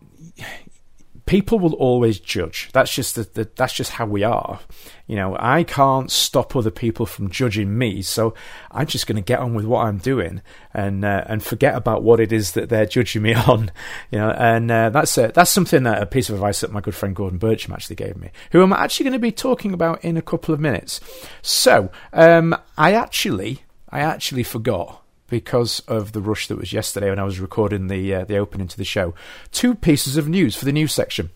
people 1.31 1.61
will 1.61 1.75
always 1.75 2.19
judge. 2.19 2.71
That's 2.73 2.93
just 2.93 3.15
the, 3.15 3.23
the, 3.23 3.49
that's 3.55 3.73
just 3.73 3.93
how 3.93 4.05
we 4.05 4.25
are. 4.25 4.59
You 5.07 5.15
know, 5.15 5.37
I 5.39 5.63
can't 5.63 6.11
stop 6.11 6.57
other 6.57 6.73
people 6.73 7.07
from 7.07 7.31
judging 7.31 7.79
me, 7.79 8.03
so 8.03 8.35
I'm 8.73 8.89
just 8.89 9.07
going 9.07 9.15
to 9.15 9.23
get 9.23 9.39
on 9.39 9.55
with 9.55 9.65
what 9.65 9.87
I'm 9.87 9.99
doing 9.99 10.43
and 10.75 11.05
uh, 11.05 11.23
and 11.27 11.41
forget 11.41 11.77
about 11.77 12.03
what 12.03 12.19
it 12.19 12.33
is 12.33 12.53
that 12.53 12.69
they're 12.69 12.85
judging 12.85 13.23
me 13.23 13.35
on. 13.49 13.71
You 14.11 14.19
know, 14.19 14.31
and 14.31 14.73
uh, 14.73 14.91
that's 14.91 15.17
a, 15.19 15.29
that's 15.33 15.53
something 15.53 15.85
that 15.85 16.03
a 16.03 16.07
piece 16.07 16.31
of 16.31 16.35
advice 16.35 16.63
that 16.63 16.73
my 16.73 16.81
good 16.81 16.97
friend 16.97 17.15
Gordon 17.15 17.39
Bircham 17.39 17.73
actually 17.75 17.97
gave 17.97 18.17
me, 18.17 18.33
who 18.51 18.61
I'm 18.61 18.73
actually 18.73 19.05
going 19.05 19.13
to 19.13 19.21
be 19.21 19.31
talking 19.31 19.73
about 19.73 20.05
in 20.05 20.17
a 20.17 20.23
couple 20.23 20.53
of 20.53 20.59
minutes. 20.59 21.01
So, 21.43 21.93
um, 22.13 22.57
I 22.77 22.95
actually 22.95 23.63
I 23.89 24.01
actually 24.01 24.43
forgot 24.43 25.01
because 25.31 25.81
of 25.81 26.13
the 26.13 26.21
rush 26.21 26.49
that 26.49 26.59
was 26.59 26.73
yesterday 26.73 27.09
when 27.09 27.19
I 27.19 27.25
was 27.25 27.41
recording 27.41 27.87
the 27.87 28.15
uh, 28.15 28.25
the 28.25 28.37
opening 28.37 28.69
to 28.69 28.77
the 28.77 28.85
show. 28.85 29.15
Two 29.53 29.75
pieces 29.75 30.17
of 30.17 30.29
news 30.29 30.55
for 30.55 30.67
the 30.67 30.73
news 30.73 30.93
section. 30.93 31.31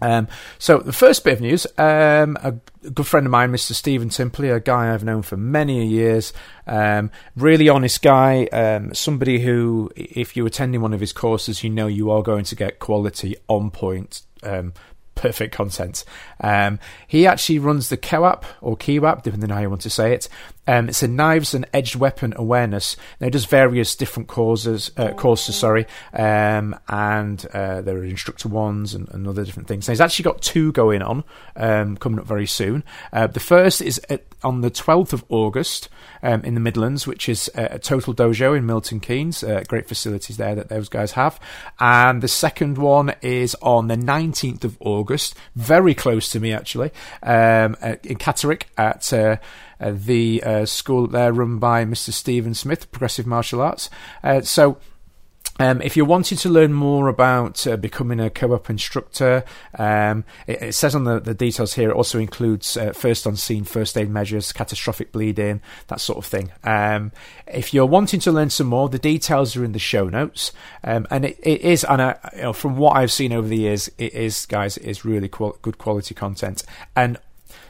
Um, 0.00 0.28
so 0.58 0.78
the 0.78 0.92
first 0.92 1.24
bit 1.24 1.34
of 1.34 1.40
news, 1.40 1.66
um, 1.78 2.36
a 2.42 2.52
good 2.90 3.06
friend 3.06 3.26
of 3.26 3.30
mine, 3.30 3.50
Mr. 3.50 3.72
Stephen 3.72 4.10
Timpley, 4.10 4.54
a 4.54 4.60
guy 4.60 4.92
I've 4.92 5.04
known 5.04 5.22
for 5.22 5.38
many 5.38 5.86
years, 5.86 6.34
um, 6.66 7.10
really 7.34 7.70
honest 7.70 8.02
guy, 8.02 8.44
um, 8.46 8.92
somebody 8.92 9.40
who, 9.40 9.90
if 9.96 10.36
you're 10.36 10.46
attending 10.46 10.82
one 10.82 10.92
of 10.92 11.00
his 11.00 11.14
courses, 11.14 11.64
you 11.64 11.70
know 11.70 11.86
you 11.86 12.10
are 12.10 12.22
going 12.22 12.44
to 12.44 12.54
get 12.54 12.78
quality 12.78 13.36
on 13.48 13.70
point 13.70 14.22
um, 14.42 14.74
perfect 15.16 15.54
content. 15.54 16.04
Um, 16.40 16.78
he 17.08 17.26
actually 17.26 17.58
runs 17.58 17.88
the 17.88 17.96
COAP 17.96 18.44
or 18.60 18.76
KEWAP, 18.76 19.22
depending 19.22 19.50
on 19.50 19.56
how 19.56 19.62
you 19.62 19.70
want 19.70 19.82
to 19.82 19.90
say 19.90 20.12
it. 20.12 20.28
Um, 20.66 20.88
it's 20.88 21.02
a 21.02 21.08
knives 21.08 21.54
and 21.54 21.66
edged 21.72 21.96
weapon 21.96 22.32
awareness. 22.36 22.96
Now, 23.20 23.28
it 23.28 23.30
does 23.30 23.44
various 23.44 23.94
different 23.94 24.28
causes, 24.28 24.90
uh, 24.96 25.12
courses, 25.12 25.56
sorry, 25.56 25.86
um, 26.12 26.78
and 26.88 27.44
uh, 27.52 27.82
there 27.82 27.96
are 27.96 28.04
instructor 28.04 28.48
ones 28.48 28.94
and, 28.94 29.08
and, 29.10 29.26
other 29.26 29.44
different 29.44 29.68
things. 29.68 29.86
Now, 29.86 29.92
he's 29.92 30.00
actually 30.00 30.24
got 30.24 30.42
two 30.42 30.72
going 30.72 31.02
on 31.02 31.24
um, 31.56 31.96
coming 31.96 32.18
up 32.18 32.26
very 32.26 32.46
soon. 32.46 32.84
Uh, 33.12 33.26
the 33.26 33.40
first 33.40 33.80
is 33.82 34.00
at, 34.08 34.24
on 34.42 34.60
the 34.60 34.70
12th 34.70 35.12
of 35.12 35.24
August 35.28 35.88
um, 36.22 36.42
in 36.42 36.54
the 36.54 36.60
Midlands, 36.60 37.06
which 37.06 37.28
is 37.28 37.50
a 37.54 37.78
Total 37.78 38.14
Dojo 38.14 38.56
in 38.56 38.66
Milton 38.66 39.00
Keynes. 39.00 39.42
Uh, 39.42 39.62
great 39.66 39.88
facilities 39.88 40.36
there 40.36 40.54
that 40.54 40.68
those 40.68 40.88
guys 40.88 41.12
have. 41.12 41.40
And 41.80 42.22
the 42.22 42.28
second 42.28 42.78
one 42.78 43.14
is 43.22 43.56
on 43.62 43.88
the 43.88 43.96
19th 43.96 44.64
of 44.64 44.76
August, 44.80 45.34
very 45.54 45.94
close 45.94 46.28
to 46.30 46.40
me 46.40 46.52
actually, 46.52 46.90
um, 47.22 47.76
in 48.02 48.18
Catterick 48.18 48.64
at. 48.76 49.12
Uh, 49.80 49.92
the 49.94 50.42
uh, 50.42 50.64
school 50.64 51.06
there 51.06 51.32
run 51.32 51.58
by 51.58 51.84
Mr. 51.84 52.12
Stephen 52.12 52.54
Smith, 52.54 52.90
Progressive 52.92 53.26
Martial 53.26 53.60
Arts. 53.60 53.90
Uh, 54.22 54.40
so 54.40 54.78
um, 55.58 55.80
if 55.80 55.96
you're 55.96 56.06
wanting 56.06 56.36
to 56.38 56.50
learn 56.50 56.72
more 56.74 57.08
about 57.08 57.66
uh, 57.66 57.76
becoming 57.76 58.20
a 58.20 58.28
co-op 58.28 58.68
instructor, 58.68 59.42
um, 59.78 60.24
it, 60.46 60.62
it, 60.62 60.74
says 60.74 60.94
on 60.94 61.04
the, 61.04 61.18
the, 61.18 61.32
details 61.32 61.72
here. 61.72 61.90
It 61.90 61.96
also 61.96 62.18
includes 62.18 62.76
uh, 62.76 62.92
first 62.92 63.26
on 63.26 63.36
scene 63.36 63.64
first 63.64 63.96
aid 63.96 64.10
measures, 64.10 64.52
catastrophic 64.52 65.12
bleeding, 65.12 65.62
that 65.86 66.00
sort 66.00 66.18
of 66.18 66.26
thing. 66.26 66.52
Um, 66.62 67.10
if 67.46 67.72
you're 67.72 67.86
wanting 67.86 68.20
to 68.20 68.32
learn 68.32 68.50
some 68.50 68.66
more, 68.66 68.90
the 68.90 68.98
details 68.98 69.56
are 69.56 69.64
in 69.64 69.72
the 69.72 69.78
show 69.78 70.08
notes, 70.08 70.52
um, 70.84 71.06
and 71.10 71.24
it, 71.24 71.38
it 71.42 71.62
is. 71.62 71.84
And 71.84 72.02
I, 72.02 72.18
you 72.34 72.42
know, 72.42 72.52
from 72.52 72.76
what 72.76 72.96
I've 72.96 73.12
seen 73.12 73.32
over 73.32 73.48
the 73.48 73.56
years, 73.56 73.88
it 73.96 74.12
is, 74.12 74.44
guys, 74.44 74.76
it 74.76 74.84
is 74.84 75.06
really 75.06 75.28
qual- 75.28 75.56
good 75.62 75.78
quality 75.78 76.14
content. 76.14 76.64
And 76.94 77.16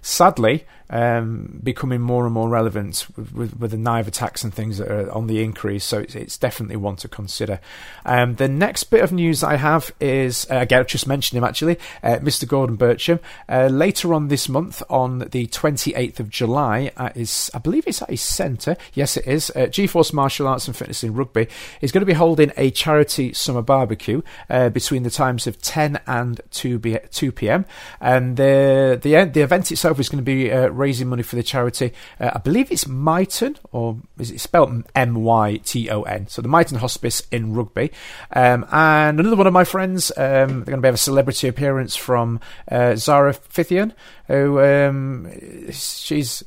sadly, 0.03 0.67
um, 0.91 1.61
becoming 1.62 2.01
more 2.01 2.24
and 2.24 2.34
more 2.34 2.49
relevant 2.49 3.07
with, 3.16 3.32
with, 3.32 3.59
with, 3.59 3.70
the 3.70 3.76
knife 3.76 4.07
attacks 4.07 4.45
and 4.45 4.55
things 4.55 4.78
that 4.78 4.91
are 4.91 5.11
on 5.11 5.26
the 5.26 5.43
increase. 5.43 5.84
So 5.84 5.99
it's, 5.99 6.14
it's 6.14 6.39
definitely 6.39 6.76
one 6.76 6.97
to 6.97 7.09
consider. 7.09 7.61
Um, 8.05 8.37
the 8.37 8.49
next 8.49 8.84
bit 8.84 9.03
of 9.03 9.12
news 9.12 9.43
I 9.43 9.57
have 9.57 9.93
is 10.01 10.47
uh, 10.51 10.57
again, 10.59 10.80
I 10.80 10.84
just 10.84 11.07
mentioned 11.07 11.39
him 11.39 11.45
actually, 11.45 11.78
uh, 12.03 12.16
Mr. 12.16 12.47
Gordon 12.47 12.76
Bircham. 12.76 13.20
Uh, 13.49 13.66
later 13.66 14.14
on 14.14 14.28
this 14.28 14.49
month, 14.49 14.82
on 14.89 15.18
the 15.18 15.47
28th 15.47 16.20
of 16.20 16.30
July, 16.30 16.93
at 16.97 17.16
his, 17.16 17.51
I 17.53 17.59
believe 17.59 17.87
it's 17.87 18.03
at 18.03 18.11
his 18.11 18.22
centre. 18.22 18.76
Yes, 18.95 19.16
it 19.16 19.26
is. 19.26 19.51
Uh, 19.51 19.66
GeForce 19.66 20.12
Martial 20.12 20.47
Arts 20.47 20.68
and 20.68 20.76
Fitness 20.76 21.03
in 21.03 21.14
Rugby 21.14 21.49
is 21.80 21.93
going 21.93 22.03
to 22.03 22.07
be 22.07 22.12
holding 22.12 22.53
a 22.57 22.70
charity 22.70 23.32
summer 23.32 23.62
barbecue 23.62 24.22
uh, 24.51 24.68
between 24.68 25.03
the 25.03 25.11
times 25.11 25.47
of 25.47 25.61
10 25.61 26.01
and 26.07 26.41
2, 26.51 26.78
b- 26.78 26.99
2 27.11 27.32
p.m. 27.32 27.64
And 28.01 28.37
the 28.37 28.99
the 29.03 29.24
the 29.24 29.41
event 29.41 29.70
itself 29.70 29.99
is 30.01 30.09
going 30.09 30.22
to 30.22 30.24
be 30.24 30.51
uh, 30.51 30.68
raising 30.77 31.09
money 31.09 31.22
for 31.22 31.37
the 31.37 31.43
charity. 31.43 31.93
Uh, 32.20 32.31
I 32.35 32.39
believe 32.39 32.70
it's 32.70 32.85
Myton, 32.85 33.57
or 33.72 33.99
is 34.18 34.31
it 34.31 34.41
spelled 34.41 34.85
M 34.95 35.22
Y 35.22 35.57
T 35.64 35.91
O 35.91 36.03
N? 36.03 36.29
So 36.29 36.43
the 36.43 36.49
Myton 36.49 36.79
Hospice 36.79 37.22
in 37.31 37.55
Rugby. 37.55 37.91
Um, 38.33 38.66
and 38.70 39.18
another 39.18 39.37
one 39.37 39.47
of 39.47 39.53
my 39.53 39.64
friends, 39.64 40.11
um, 40.16 40.64
they're 40.64 40.64
going 40.64 40.64
to 40.64 40.81
be 40.83 40.87
have 40.87 40.95
a 40.95 40.99
celebrity 40.99 41.49
appearance 41.49 41.97
from 41.97 42.41
uh, 42.70 42.97
Zara 42.97 43.35
Phythian, 43.35 43.93
who 44.29 44.61
um, 44.61 45.31
she's 45.70 46.45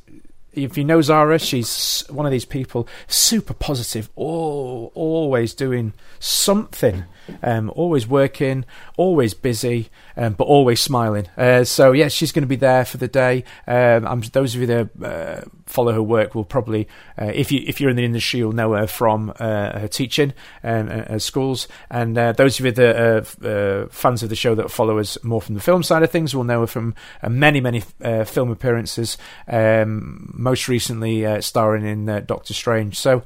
if 0.52 0.76
you 0.76 0.84
know 0.84 1.00
Zara, 1.00 1.38
she's 1.38 2.04
one 2.10 2.26
of 2.26 2.32
these 2.32 2.44
people, 2.44 2.88
super 3.06 3.54
positive, 3.54 4.10
oh, 4.16 4.86
always 4.94 5.54
doing 5.54 5.92
something, 6.18 7.04
um, 7.42 7.70
always 7.74 8.06
working, 8.06 8.64
always 8.96 9.34
busy, 9.34 9.88
um, 10.16 10.34
but 10.34 10.44
always 10.44 10.80
smiling. 10.80 11.28
Uh, 11.36 11.64
so 11.64 11.92
yeah, 11.92 12.08
she's 12.08 12.32
going 12.32 12.42
to 12.42 12.48
be 12.48 12.56
there 12.56 12.84
for 12.84 12.96
the 12.96 13.08
day. 13.08 13.44
Um, 13.66 14.22
those 14.32 14.54
of 14.54 14.60
you 14.60 14.66
that 14.66 14.88
uh, 15.02 15.48
follow 15.66 15.92
her 15.92 16.02
work 16.02 16.34
will 16.34 16.44
probably, 16.44 16.88
uh, 17.20 17.30
if 17.34 17.50
you 17.50 17.62
if 17.66 17.80
you're 17.80 17.90
in 17.90 17.96
the 17.96 18.04
industry, 18.04 18.38
you'll 18.38 18.52
know 18.52 18.72
her 18.72 18.86
from 18.86 19.32
uh, 19.38 19.78
her 19.78 19.88
teaching 19.88 20.32
um, 20.62 20.88
at 20.88 21.22
schools. 21.22 21.68
And 21.90 22.16
uh, 22.16 22.32
those 22.32 22.58
of 22.58 22.66
you 22.66 22.72
that 22.72 22.96
are 22.96 23.82
uh, 23.82 23.88
fans 23.88 24.22
of 24.22 24.28
the 24.28 24.36
show 24.36 24.54
that 24.54 24.70
follow 24.70 24.98
us 24.98 25.16
more 25.22 25.40
from 25.40 25.54
the 25.54 25.60
film 25.60 25.82
side 25.82 26.02
of 26.02 26.10
things 26.10 26.34
will 26.34 26.44
know 26.44 26.60
her 26.60 26.66
from 26.66 26.94
many 27.28 27.60
many 27.60 27.80
film 28.24 28.50
appearances. 28.50 29.16
Um, 29.48 30.32
most 30.34 30.68
recently, 30.68 31.40
starring 31.40 31.86
in 31.86 32.24
Doctor 32.26 32.54
Strange. 32.54 32.98
So. 32.98 33.22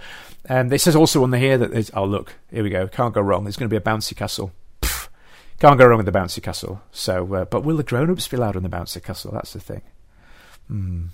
Um, 0.49 0.72
it 0.72 0.80
says 0.80 0.95
also 0.95 1.22
on 1.22 1.30
the 1.30 1.38
here 1.38 1.57
that 1.57 1.70
there's, 1.70 1.90
oh 1.95 2.05
look, 2.05 2.34
here 2.51 2.62
we 2.62 2.70
go, 2.70 2.86
can't 2.86 3.14
go 3.14 3.20
wrong. 3.20 3.45
There's 3.45 3.57
going 3.57 3.68
to 3.68 3.72
be 3.72 3.78
a 3.78 3.80
bouncy 3.80 4.14
castle. 4.16 4.53
Pfft, 4.82 5.09
can't 5.59 5.78
go 5.78 5.86
wrong 5.86 5.99
with 5.99 6.07
the 6.07 6.12
bouncy 6.12 6.42
castle. 6.42 6.82
So, 6.92 7.34
uh, 7.34 7.45
but 7.47 7.64
will 7.64 7.76
the 7.76 7.82
grown-ups 7.82 8.28
be 8.28 8.36
allowed 8.36 8.57
on 8.57 8.62
the 8.62 8.68
bouncy 8.68 9.03
castle? 9.03 9.32
That's 9.32 9.55
the 9.55 9.61
thing. 9.61 9.82
Hmm. 10.68 11.05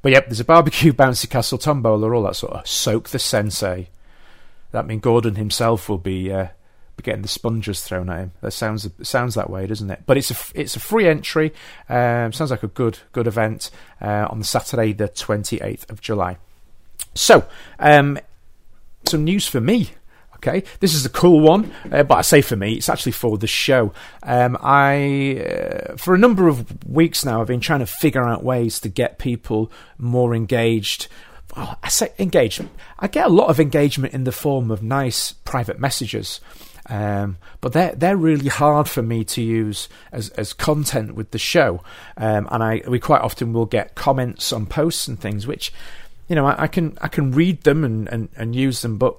But 0.00 0.12
yep, 0.12 0.26
there's 0.26 0.40
a 0.40 0.44
barbecue, 0.44 0.92
bouncy 0.92 1.28
castle, 1.28 1.58
tombola, 1.58 2.12
all 2.12 2.22
that 2.22 2.36
sort 2.36 2.52
of. 2.52 2.66
Soak 2.66 3.08
the 3.08 3.18
sensei. 3.18 3.88
That 4.72 4.86
means 4.86 5.02
Gordon 5.02 5.36
himself 5.36 5.88
will 5.88 5.98
be 5.98 6.32
uh, 6.32 6.48
be 6.96 7.02
getting 7.02 7.22
the 7.22 7.28
sponges 7.28 7.82
thrown 7.82 8.10
at 8.10 8.18
him. 8.18 8.32
That 8.40 8.52
sounds 8.52 8.88
sounds 9.02 9.34
that 9.34 9.50
way, 9.50 9.66
doesn't 9.66 9.90
it? 9.90 10.02
But 10.06 10.16
it's 10.16 10.30
a 10.30 10.60
it's 10.60 10.76
a 10.76 10.80
free 10.80 11.06
entry. 11.06 11.52
Um, 11.88 12.32
sounds 12.32 12.50
like 12.50 12.62
a 12.62 12.68
good 12.68 12.98
good 13.12 13.26
event 13.26 13.70
uh, 14.00 14.26
on 14.30 14.38
the 14.38 14.44
Saturday, 14.44 14.92
the 14.92 15.08
twenty 15.08 15.58
eighth 15.58 15.88
of 15.90 16.00
July. 16.00 16.38
So, 17.14 17.46
um, 17.78 18.18
some 19.06 19.24
news 19.24 19.46
for 19.46 19.60
me. 19.60 19.90
Okay, 20.36 20.64
this 20.80 20.92
is 20.92 21.06
a 21.06 21.08
cool 21.08 21.38
one, 21.38 21.72
uh, 21.92 22.02
but 22.02 22.16
I 22.16 22.22
say 22.22 22.40
for 22.40 22.56
me, 22.56 22.72
it's 22.72 22.88
actually 22.88 23.12
for 23.12 23.38
the 23.38 23.46
show. 23.46 23.92
Um, 24.24 24.58
I, 24.60 25.36
uh, 25.36 25.96
for 25.96 26.16
a 26.16 26.18
number 26.18 26.48
of 26.48 26.84
weeks 26.84 27.24
now, 27.24 27.40
I've 27.40 27.46
been 27.46 27.60
trying 27.60 27.78
to 27.78 27.86
figure 27.86 28.24
out 28.24 28.42
ways 28.42 28.80
to 28.80 28.88
get 28.88 29.20
people 29.20 29.70
more 29.98 30.34
engaged. 30.34 31.06
Well, 31.56 31.78
I 31.84 31.88
say 31.90 32.12
engaged. 32.18 32.66
I 32.98 33.06
get 33.06 33.26
a 33.26 33.32
lot 33.32 33.50
of 33.50 33.60
engagement 33.60 34.14
in 34.14 34.24
the 34.24 34.32
form 34.32 34.72
of 34.72 34.82
nice 34.82 35.30
private 35.30 35.78
messages. 35.78 36.40
Um, 36.86 37.36
but 37.60 37.72
they're 37.72 37.94
they're 37.94 38.16
really 38.16 38.48
hard 38.48 38.88
for 38.88 39.02
me 39.02 39.22
to 39.24 39.40
use 39.40 39.88
as 40.10 40.30
as 40.30 40.52
content 40.52 41.14
with 41.14 41.30
the 41.30 41.38
show, 41.38 41.84
um, 42.16 42.48
and 42.50 42.62
I 42.62 42.82
we 42.88 42.98
quite 42.98 43.20
often 43.20 43.52
will 43.52 43.66
get 43.66 43.94
comments 43.94 44.52
on 44.52 44.66
posts 44.66 45.06
and 45.06 45.20
things, 45.20 45.46
which 45.46 45.72
you 46.32 46.36
know 46.36 46.46
I, 46.46 46.62
I 46.62 46.66
can 46.66 46.96
I 47.02 47.08
can 47.08 47.30
read 47.32 47.64
them 47.64 47.84
and, 47.84 48.08
and, 48.08 48.30
and 48.36 48.56
use 48.56 48.80
them, 48.80 48.96
but 48.96 49.16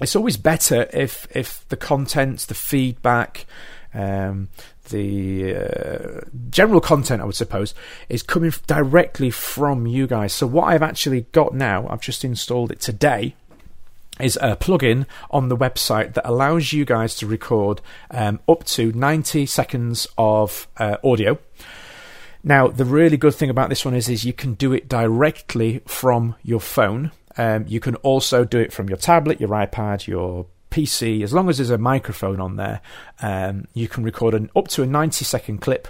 it's 0.00 0.16
always 0.16 0.36
better 0.36 0.88
if 0.92 1.28
if 1.30 1.64
the 1.68 1.76
content, 1.76 2.40
the 2.40 2.54
feedback, 2.54 3.46
um, 3.94 4.48
the 4.88 5.54
uh, 5.54 6.20
general 6.50 6.80
content, 6.80 7.22
I 7.22 7.24
would 7.24 7.36
suppose, 7.36 7.72
is 8.08 8.24
coming 8.24 8.52
directly 8.66 9.30
from 9.30 9.86
you 9.86 10.08
guys. 10.08 10.32
So 10.32 10.48
what 10.48 10.64
I've 10.64 10.82
actually 10.82 11.20
got 11.30 11.54
now, 11.54 11.86
I've 11.86 12.00
just 12.00 12.24
installed 12.24 12.72
it 12.72 12.80
today. 12.80 13.36
Is 14.18 14.36
a 14.42 14.56
plugin 14.56 15.06
on 15.30 15.48
the 15.50 15.56
website 15.56 16.14
that 16.14 16.28
allows 16.28 16.72
you 16.72 16.84
guys 16.84 17.14
to 17.16 17.28
record 17.28 17.80
um, 18.10 18.40
up 18.48 18.64
to 18.64 18.90
90 18.92 19.46
seconds 19.46 20.08
of 20.18 20.66
uh, 20.78 20.96
audio. 21.04 21.38
Now, 22.46 22.68
the 22.68 22.84
really 22.84 23.16
good 23.16 23.34
thing 23.34 23.48
about 23.48 23.70
this 23.70 23.86
one 23.86 23.94
is, 23.94 24.10
is 24.10 24.26
you 24.26 24.34
can 24.34 24.52
do 24.52 24.74
it 24.74 24.86
directly 24.86 25.80
from 25.86 26.36
your 26.42 26.60
phone. 26.60 27.10
Um, 27.38 27.64
you 27.66 27.80
can 27.80 27.96
also 27.96 28.44
do 28.44 28.58
it 28.58 28.70
from 28.70 28.88
your 28.88 28.98
tablet, 28.98 29.40
your 29.40 29.48
iPad, 29.48 30.06
your 30.06 30.46
PC. 30.70 31.22
As 31.22 31.32
long 31.32 31.48
as 31.48 31.56
there's 31.56 31.70
a 31.70 31.78
microphone 31.78 32.40
on 32.40 32.56
there, 32.56 32.82
um, 33.22 33.66
you 33.72 33.88
can 33.88 34.04
record 34.04 34.34
an 34.34 34.50
up 34.54 34.68
to 34.68 34.82
a 34.82 34.86
90 34.86 35.24
second 35.24 35.62
clip, 35.62 35.88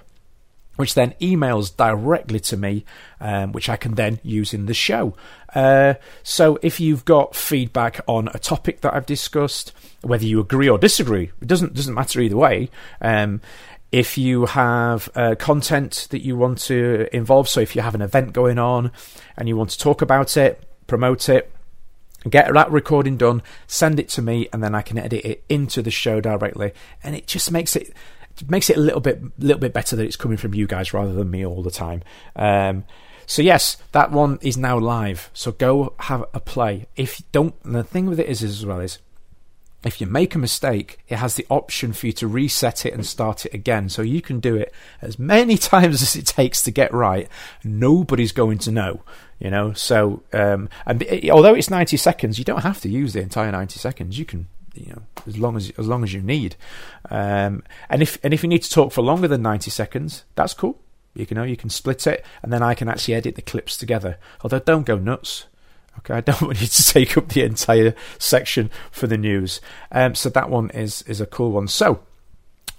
which 0.76 0.94
then 0.94 1.14
emails 1.20 1.76
directly 1.76 2.38
to 2.38 2.56
me, 2.56 2.84
um, 3.20 3.50
which 3.50 3.68
I 3.68 3.76
can 3.76 3.96
then 3.96 4.20
use 4.22 4.54
in 4.54 4.66
the 4.66 4.74
show. 4.74 5.16
Uh, 5.56 5.94
so 6.22 6.60
if 6.62 6.78
you've 6.78 7.04
got 7.04 7.34
feedback 7.34 8.00
on 8.06 8.28
a 8.32 8.38
topic 8.38 8.80
that 8.82 8.94
I've 8.94 9.06
discussed, 9.06 9.72
whether 10.02 10.24
you 10.24 10.38
agree 10.38 10.68
or 10.68 10.78
disagree, 10.78 11.32
it 11.40 11.48
doesn't 11.48 11.74
doesn't 11.74 11.94
matter 11.94 12.20
either 12.20 12.36
way. 12.36 12.70
Um, 13.00 13.40
if 13.94 14.18
you 14.18 14.46
have 14.46 15.08
uh, 15.14 15.36
content 15.38 16.08
that 16.10 16.20
you 16.20 16.36
want 16.36 16.58
to 16.58 17.06
involve, 17.14 17.48
so 17.48 17.60
if 17.60 17.76
you 17.76 17.82
have 17.82 17.94
an 17.94 18.02
event 18.02 18.32
going 18.32 18.58
on 18.58 18.90
and 19.36 19.48
you 19.48 19.56
want 19.56 19.70
to 19.70 19.78
talk 19.78 20.02
about 20.02 20.36
it, 20.36 20.60
promote 20.88 21.28
it, 21.28 21.48
get 22.28 22.52
that 22.52 22.72
recording 22.72 23.16
done, 23.16 23.40
send 23.68 24.00
it 24.00 24.08
to 24.08 24.20
me, 24.20 24.48
and 24.52 24.64
then 24.64 24.74
I 24.74 24.82
can 24.82 24.98
edit 24.98 25.24
it 25.24 25.44
into 25.48 25.80
the 25.80 25.92
show 25.92 26.20
directly, 26.20 26.72
and 27.04 27.14
it 27.14 27.28
just 27.28 27.52
makes 27.52 27.76
it 27.76 27.94
makes 28.48 28.68
it 28.68 28.76
a 28.76 28.80
little 28.80 29.00
bit 29.00 29.22
little 29.38 29.60
bit 29.60 29.72
better 29.72 29.94
that 29.94 30.04
it's 30.04 30.16
coming 30.16 30.38
from 30.38 30.54
you 30.54 30.66
guys 30.66 30.92
rather 30.92 31.12
than 31.12 31.30
me 31.30 31.46
all 31.46 31.62
the 31.62 31.70
time. 31.70 32.02
Um, 32.34 32.82
so 33.26 33.42
yes, 33.42 33.76
that 33.92 34.10
one 34.10 34.40
is 34.42 34.56
now 34.56 34.76
live. 34.76 35.30
So 35.34 35.52
go 35.52 35.94
have 36.00 36.24
a 36.34 36.40
play. 36.40 36.88
If 36.96 37.20
you 37.20 37.26
don't, 37.30 37.54
the 37.62 37.84
thing 37.84 38.06
with 38.06 38.18
it 38.18 38.26
is 38.26 38.42
as 38.42 38.66
well 38.66 38.80
is 38.80 38.98
if 39.84 40.00
you 40.00 40.06
make 40.06 40.34
a 40.34 40.38
mistake, 40.38 40.98
it 41.08 41.16
has 41.16 41.34
the 41.34 41.46
option 41.50 41.92
for 41.92 42.06
you 42.06 42.12
to 42.14 42.26
reset 42.26 42.86
it 42.86 42.94
and 42.94 43.04
start 43.04 43.44
it 43.44 43.54
again. 43.54 43.88
So 43.88 44.02
you 44.02 44.22
can 44.22 44.40
do 44.40 44.56
it 44.56 44.72
as 45.02 45.18
many 45.18 45.58
times 45.58 46.02
as 46.02 46.16
it 46.16 46.26
takes 46.26 46.62
to 46.62 46.70
get 46.70 46.92
right. 46.92 47.28
Nobody's 47.62 48.32
going 48.32 48.58
to 48.58 48.70
know, 48.70 49.02
you 49.38 49.50
know. 49.50 49.72
So, 49.72 50.22
um, 50.32 50.68
and 50.86 51.02
it, 51.02 51.30
although 51.30 51.54
it's 51.54 51.70
ninety 51.70 51.96
seconds, 51.96 52.38
you 52.38 52.44
don't 52.44 52.62
have 52.62 52.80
to 52.80 52.88
use 52.88 53.12
the 53.12 53.20
entire 53.20 53.52
ninety 53.52 53.78
seconds. 53.78 54.18
You 54.18 54.24
can, 54.24 54.48
you 54.74 54.92
know, 54.92 55.02
as 55.26 55.38
long 55.38 55.56
as 55.56 55.70
as 55.78 55.86
long 55.86 56.02
as 56.02 56.12
you 56.12 56.22
need. 56.22 56.56
Um, 57.10 57.62
and 57.90 58.02
if 58.02 58.18
and 58.24 58.32
if 58.32 58.42
you 58.42 58.48
need 58.48 58.62
to 58.62 58.70
talk 58.70 58.92
for 58.92 59.02
longer 59.02 59.28
than 59.28 59.42
ninety 59.42 59.70
seconds, 59.70 60.24
that's 60.34 60.54
cool. 60.54 60.78
You 61.14 61.26
can 61.26 61.36
know 61.36 61.44
you 61.44 61.56
can 61.56 61.70
split 61.70 62.06
it, 62.06 62.24
and 62.42 62.52
then 62.52 62.62
I 62.62 62.74
can 62.74 62.88
actually 62.88 63.14
edit 63.14 63.36
the 63.36 63.42
clips 63.42 63.76
together. 63.76 64.18
Although 64.42 64.60
don't 64.60 64.86
go 64.86 64.98
nuts 64.98 65.46
Okay, 65.98 66.14
I 66.14 66.20
don't 66.20 66.42
want 66.42 66.60
you 66.60 66.66
to 66.66 66.84
take 66.84 67.16
up 67.16 67.28
the 67.28 67.42
entire 67.42 67.94
section 68.18 68.70
for 68.90 69.06
the 69.06 69.18
news. 69.18 69.60
Um, 69.92 70.14
so 70.14 70.28
that 70.30 70.50
one 70.50 70.70
is 70.70 71.02
is 71.02 71.20
a 71.20 71.26
cool 71.26 71.52
one. 71.52 71.68
So 71.68 72.00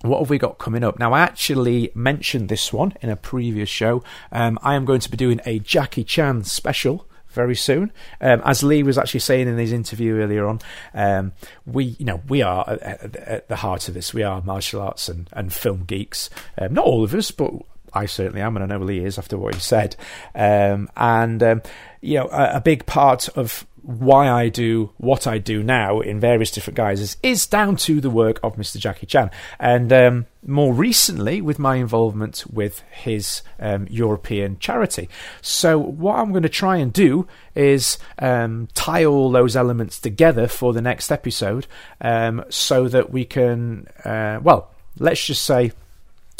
what 0.01 0.19
have 0.19 0.29
we 0.29 0.37
got 0.37 0.57
coming 0.57 0.83
up? 0.83 0.99
Now, 0.99 1.13
I 1.13 1.21
actually 1.21 1.91
mentioned 1.95 2.49
this 2.49 2.71
one 2.71 2.93
in 3.01 3.09
a 3.09 3.15
previous 3.15 3.69
show. 3.69 4.03
Um, 4.31 4.59
I 4.61 4.75
am 4.75 4.85
going 4.85 4.99
to 4.99 5.09
be 5.09 5.17
doing 5.17 5.41
a 5.45 5.59
Jackie 5.59 6.03
Chan 6.03 6.43
special 6.43 7.07
very 7.29 7.55
soon. 7.55 7.91
Um, 8.21 8.41
as 8.45 8.63
Lee 8.63 8.83
was 8.83 8.97
actually 8.97 9.19
saying 9.19 9.47
in 9.47 9.57
his 9.57 9.73
interview 9.73 10.15
earlier 10.15 10.47
on, 10.47 10.61
um, 10.93 11.33
we 11.65 11.95
you 11.99 12.05
know 12.05 12.21
we 12.27 12.41
are 12.41 12.67
at, 12.69 13.15
at, 13.15 13.47
the 13.49 13.57
heart 13.57 13.87
of 13.87 13.93
this. 13.93 14.13
We 14.13 14.23
are 14.23 14.41
martial 14.41 14.81
arts 14.81 15.09
and, 15.09 15.29
and 15.33 15.53
film 15.53 15.83
geeks. 15.83 16.29
Um, 16.57 16.73
not 16.73 16.85
all 16.85 17.03
of 17.03 17.13
us, 17.13 17.31
but 17.31 17.51
I 17.95 18.05
certainly 18.05 18.41
am, 18.41 18.57
and 18.57 18.63
I 18.63 18.67
know 18.67 18.83
Lee 18.83 19.03
is 19.03 19.17
after 19.17 19.37
what 19.37 19.55
he 19.55 19.61
said. 19.61 19.95
Um, 20.35 20.89
and 20.97 21.41
um, 21.41 21.61
you 22.01 22.19
know, 22.19 22.27
a, 22.27 22.57
a, 22.57 22.61
big 22.61 22.85
part 22.85 23.29
of 23.29 23.65
why 23.81 24.29
I 24.29 24.49
do 24.49 24.91
what 24.97 25.27
I 25.27 25.37
do 25.37 25.63
now 25.63 25.99
in 26.01 26.19
various 26.19 26.51
different 26.51 26.75
guises 26.75 27.17
is 27.21 27.45
down 27.45 27.75
to 27.77 28.01
the 28.01 28.09
work 28.09 28.39
of 28.43 28.55
Mr. 28.55 28.77
Jackie 28.77 29.05
Chan, 29.05 29.31
and 29.59 29.93
um, 29.93 30.25
more 30.45 30.73
recently 30.73 31.39
with 31.41 31.59
my 31.59 31.75
involvement 31.75 32.43
with 32.51 32.81
his 32.91 33.43
um, 33.59 33.87
European 33.89 34.59
charity. 34.59 35.07
So 35.41 35.77
what 35.77 36.17
I'm 36.17 36.31
going 36.31 36.43
to 36.43 36.49
try 36.49 36.77
and 36.77 36.91
do 36.91 37.27
is 37.53 37.97
um, 38.19 38.67
tie 38.73 39.05
all 39.05 39.31
those 39.31 39.55
elements 39.55 39.99
together 39.99 40.47
for 40.47 40.73
the 40.73 40.81
next 40.81 41.11
episode, 41.11 41.67
um, 42.01 42.43
so 42.49 42.87
that 42.87 43.11
we 43.11 43.23
can, 43.23 43.87
uh, 44.03 44.39
well, 44.41 44.71
let's 44.99 45.25
just 45.25 45.43
say 45.43 45.71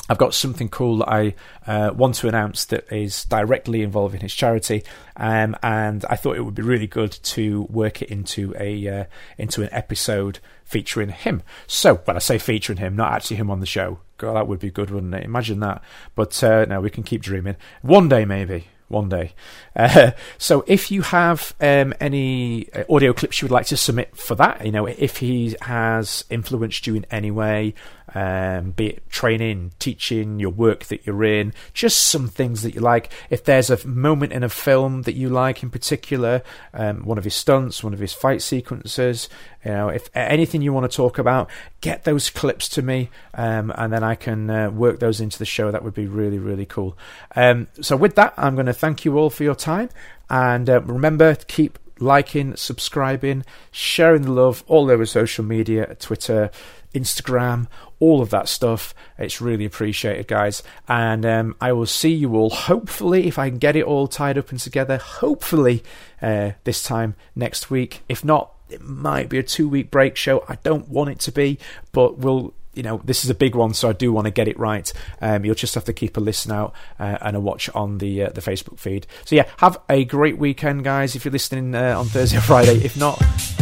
I've 0.08 0.18
got 0.18 0.34
something 0.34 0.70
cool 0.70 0.97
that 0.99 1.10
I 1.10 1.36
uh, 1.66 1.91
want 1.93 2.16
to 2.16 2.28
announce 2.28 2.66
that 2.66 2.91
is 2.91 3.26
directly 3.26 3.82
involving 3.82 4.22
his 4.22 4.36
charity, 4.36 4.84
um, 5.16 5.56
and 5.64 6.06
I 6.10 6.16
thought 6.16 6.38
it 6.38 6.45
would 6.45 6.53
be 6.53 6.62
really 6.62 6.88
good 6.88 7.12
to 7.12 7.64
work 7.64 8.01
it 8.01 8.10
into 8.10 8.53
a 8.60 8.88
uh, 8.88 9.06
into 9.38 9.64
an 9.64 9.70
episode 9.72 10.39
featuring 10.64 11.10
him. 11.10 11.41
So, 11.66 11.95
when 11.95 12.16
I 12.16 12.20
say 12.20 12.38
featuring 12.38 12.78
him, 12.78 12.95
not 12.95 13.14
actually 13.14 13.38
him 13.38 13.49
on 13.49 13.62
the 13.62 13.66
show. 13.66 13.99
God, 14.18 14.36
that 14.36 14.47
would 14.47 14.60
be 14.60 14.70
good, 14.70 14.91
wouldn't 14.91 15.14
it? 15.16 15.24
Imagine 15.24 15.60
that. 15.62 15.82
But 16.14 16.41
uh, 16.43 16.80
we 16.82 16.89
can 16.89 17.03
keep 17.03 17.22
dreaming. 17.22 17.56
One 17.82 18.08
day, 18.08 18.26
maybe 18.26 18.68
one 18.88 19.10
day. 19.10 19.34
Uh, 19.78 20.12
so 20.38 20.64
if 20.68 20.89
you 20.89 21.01
have 21.01 21.53
um, 21.60 21.93
any 21.99 22.72
uh, 22.72 22.86
audio 22.89 23.12
clips 23.12 23.41
you 23.41 23.45
would 23.45 23.51
like 23.51 23.66
to 23.66 23.76
submit 23.76 24.16
for 24.16 24.36
that, 24.36 24.66
you 24.66 24.72
know, 24.72 24.86
if 24.86 25.18
he 25.18 25.53
has 25.64 26.24
influenced 26.30 26.88
you 26.88 26.95
in 26.95 27.06
any 27.12 27.30
way, 27.30 27.74
um, 28.16 28.72
be 28.72 28.88
it 28.88 29.09
training, 29.09 29.74
teaching, 29.78 30.39
your 30.39 30.49
work 30.49 30.86
that 30.86 31.05
you're 31.05 31.24
in, 31.24 31.53
just 31.74 31.99
some 32.07 32.30
things 32.30 32.63
that 32.63 32.74
you 32.74 32.80
like. 32.80 33.11
If 33.30 33.43
there's 33.43 33.70
a 33.70 33.86
moment 33.86 34.32
in 34.32 34.41
a 34.41 34.49
film 34.49 35.01
that 35.01 35.16
you 35.16 35.30
like 35.30 35.61
in 35.61 35.70
particular, 35.70 36.41
um, 36.74 37.03
one 37.03 37.18
of 37.18 37.26
his 37.26 37.36
stunts, 37.36 37.84
one 37.84 37.93
of 37.93 37.99
his 37.99 38.13
fight 38.13 38.41
sequences, 38.41 39.28
you 39.66 39.72
know, 39.72 39.89
if 39.89 40.09
anything 40.16 40.61
you 40.61 40.72
want 40.72 40.89
to 40.89 40.95
talk 40.95 41.18
about, 41.18 41.49
get 41.82 42.05
those 42.05 42.30
clips 42.30 42.70
to 42.70 42.82
me, 42.82 43.09
um, 43.34 43.72
and 43.76 43.91
then 43.91 44.03
I 44.03 44.16
can 44.16 44.49
uh, 44.49 44.72
work 44.72 44.99
those 44.99 45.20
into 45.20 45.38
the 45.38 45.45
show. 45.45 45.70
That 45.70 45.84
would 45.84 45.93
be 45.93 46.07
really, 46.07 46.39
really 46.39 46.66
cool. 46.66 46.97
Um, 47.36 47.68
so 47.82 47.97
with 47.97 48.16
that, 48.16 48.34
I'm 48.38 48.55
going 48.55 48.68
to 48.68 48.74
thank 48.74 49.03
you 49.03 49.18
all 49.20 49.30
for 49.30 49.43
your 49.43 49.55
time, 49.55 49.89
and 50.30 50.70
uh, 50.70 50.82
remember 50.84 51.36
to 51.36 51.45
keep 51.47 51.80
liking, 51.99 52.55
subscribing, 52.55 53.43
sharing 53.72 54.24
the 54.24 54.32
love 54.32 54.63
all 54.68 54.89
over 54.89 55.05
social 55.05 55.43
media, 55.43 55.95
Twitter, 55.95 56.49
Instagram, 56.95 57.68
all 58.00 58.22
of 58.22 58.30
that 58.30 58.48
stuff. 58.48 58.93
It's 59.18 59.41
really 59.41 59.66
appreciated, 59.66 60.28
guys. 60.28 60.64
And 60.88 61.26
um, 61.26 61.56
I 61.62 61.72
will 61.74 61.86
see 61.86 62.14
you 62.14 62.36
all, 62.36 62.50
hopefully, 62.50 63.28
if 63.28 63.39
I 63.39 63.50
can 63.50 63.58
get 63.58 63.76
it 63.76 63.86
all 63.86 64.08
tied 64.08 64.38
up 64.38 64.52
and 64.52 64.60
together, 64.60 64.98
hopefully 64.98 65.84
uh, 66.22 66.52
this 66.64 66.84
time 66.84 67.16
next 67.36 67.70
week. 67.70 68.02
If 68.10 68.24
not, 68.24 68.52
it 68.70 68.82
might 68.82 69.30
be 69.30 69.38
a 69.38 69.43
two 69.43 69.70
week 69.70 69.91
break 69.91 70.16
show. 70.16 70.43
I 70.48 70.56
don't 70.64 70.89
want 70.89 71.12
it 71.12 71.20
to 71.22 71.32
be, 71.32 71.60
but 71.91 72.18
we'll 72.18 72.54
you 72.76 72.84
know, 72.84 73.02
this 73.04 73.24
is 73.24 73.30
a 73.30 73.36
big 73.36 73.56
one, 73.56 73.74
so 73.74 73.89
I 73.89 73.93
do 73.93 74.12
want 74.12 74.26
to 74.26 74.32
get 74.32 74.48
it 74.48 74.60
right. 74.60 74.91
Um, 75.22 75.46
you'll 75.46 75.56
just 75.56 75.76
have 75.76 75.86
to 75.86 75.93
keep 75.93 76.18
a 76.18 76.20
listen 76.20 76.52
out 76.52 76.74
uh, 77.00 77.18
and 77.22 77.36
a 77.36 77.39
watch 77.39 77.70
on 77.70 77.98
the 77.98 78.24
uh, 78.24 78.30
the 78.32 78.41
Facebook 78.41 78.78
feed. 78.80 79.08
So 79.24 79.36
yeah, 79.36 79.48
have 79.58 79.78
a 79.89 80.04
great 80.04 80.38
weekend, 80.38 80.84
guys. 80.84 81.16
If 81.16 81.26
you're 81.26 81.32
listening 81.32 81.74
uh, 81.74 81.98
on 81.98 82.08
Thursday 82.08 82.38
or 82.38 82.41
Friday, 82.41 82.84
if 82.84 82.98
not, 82.98 83.16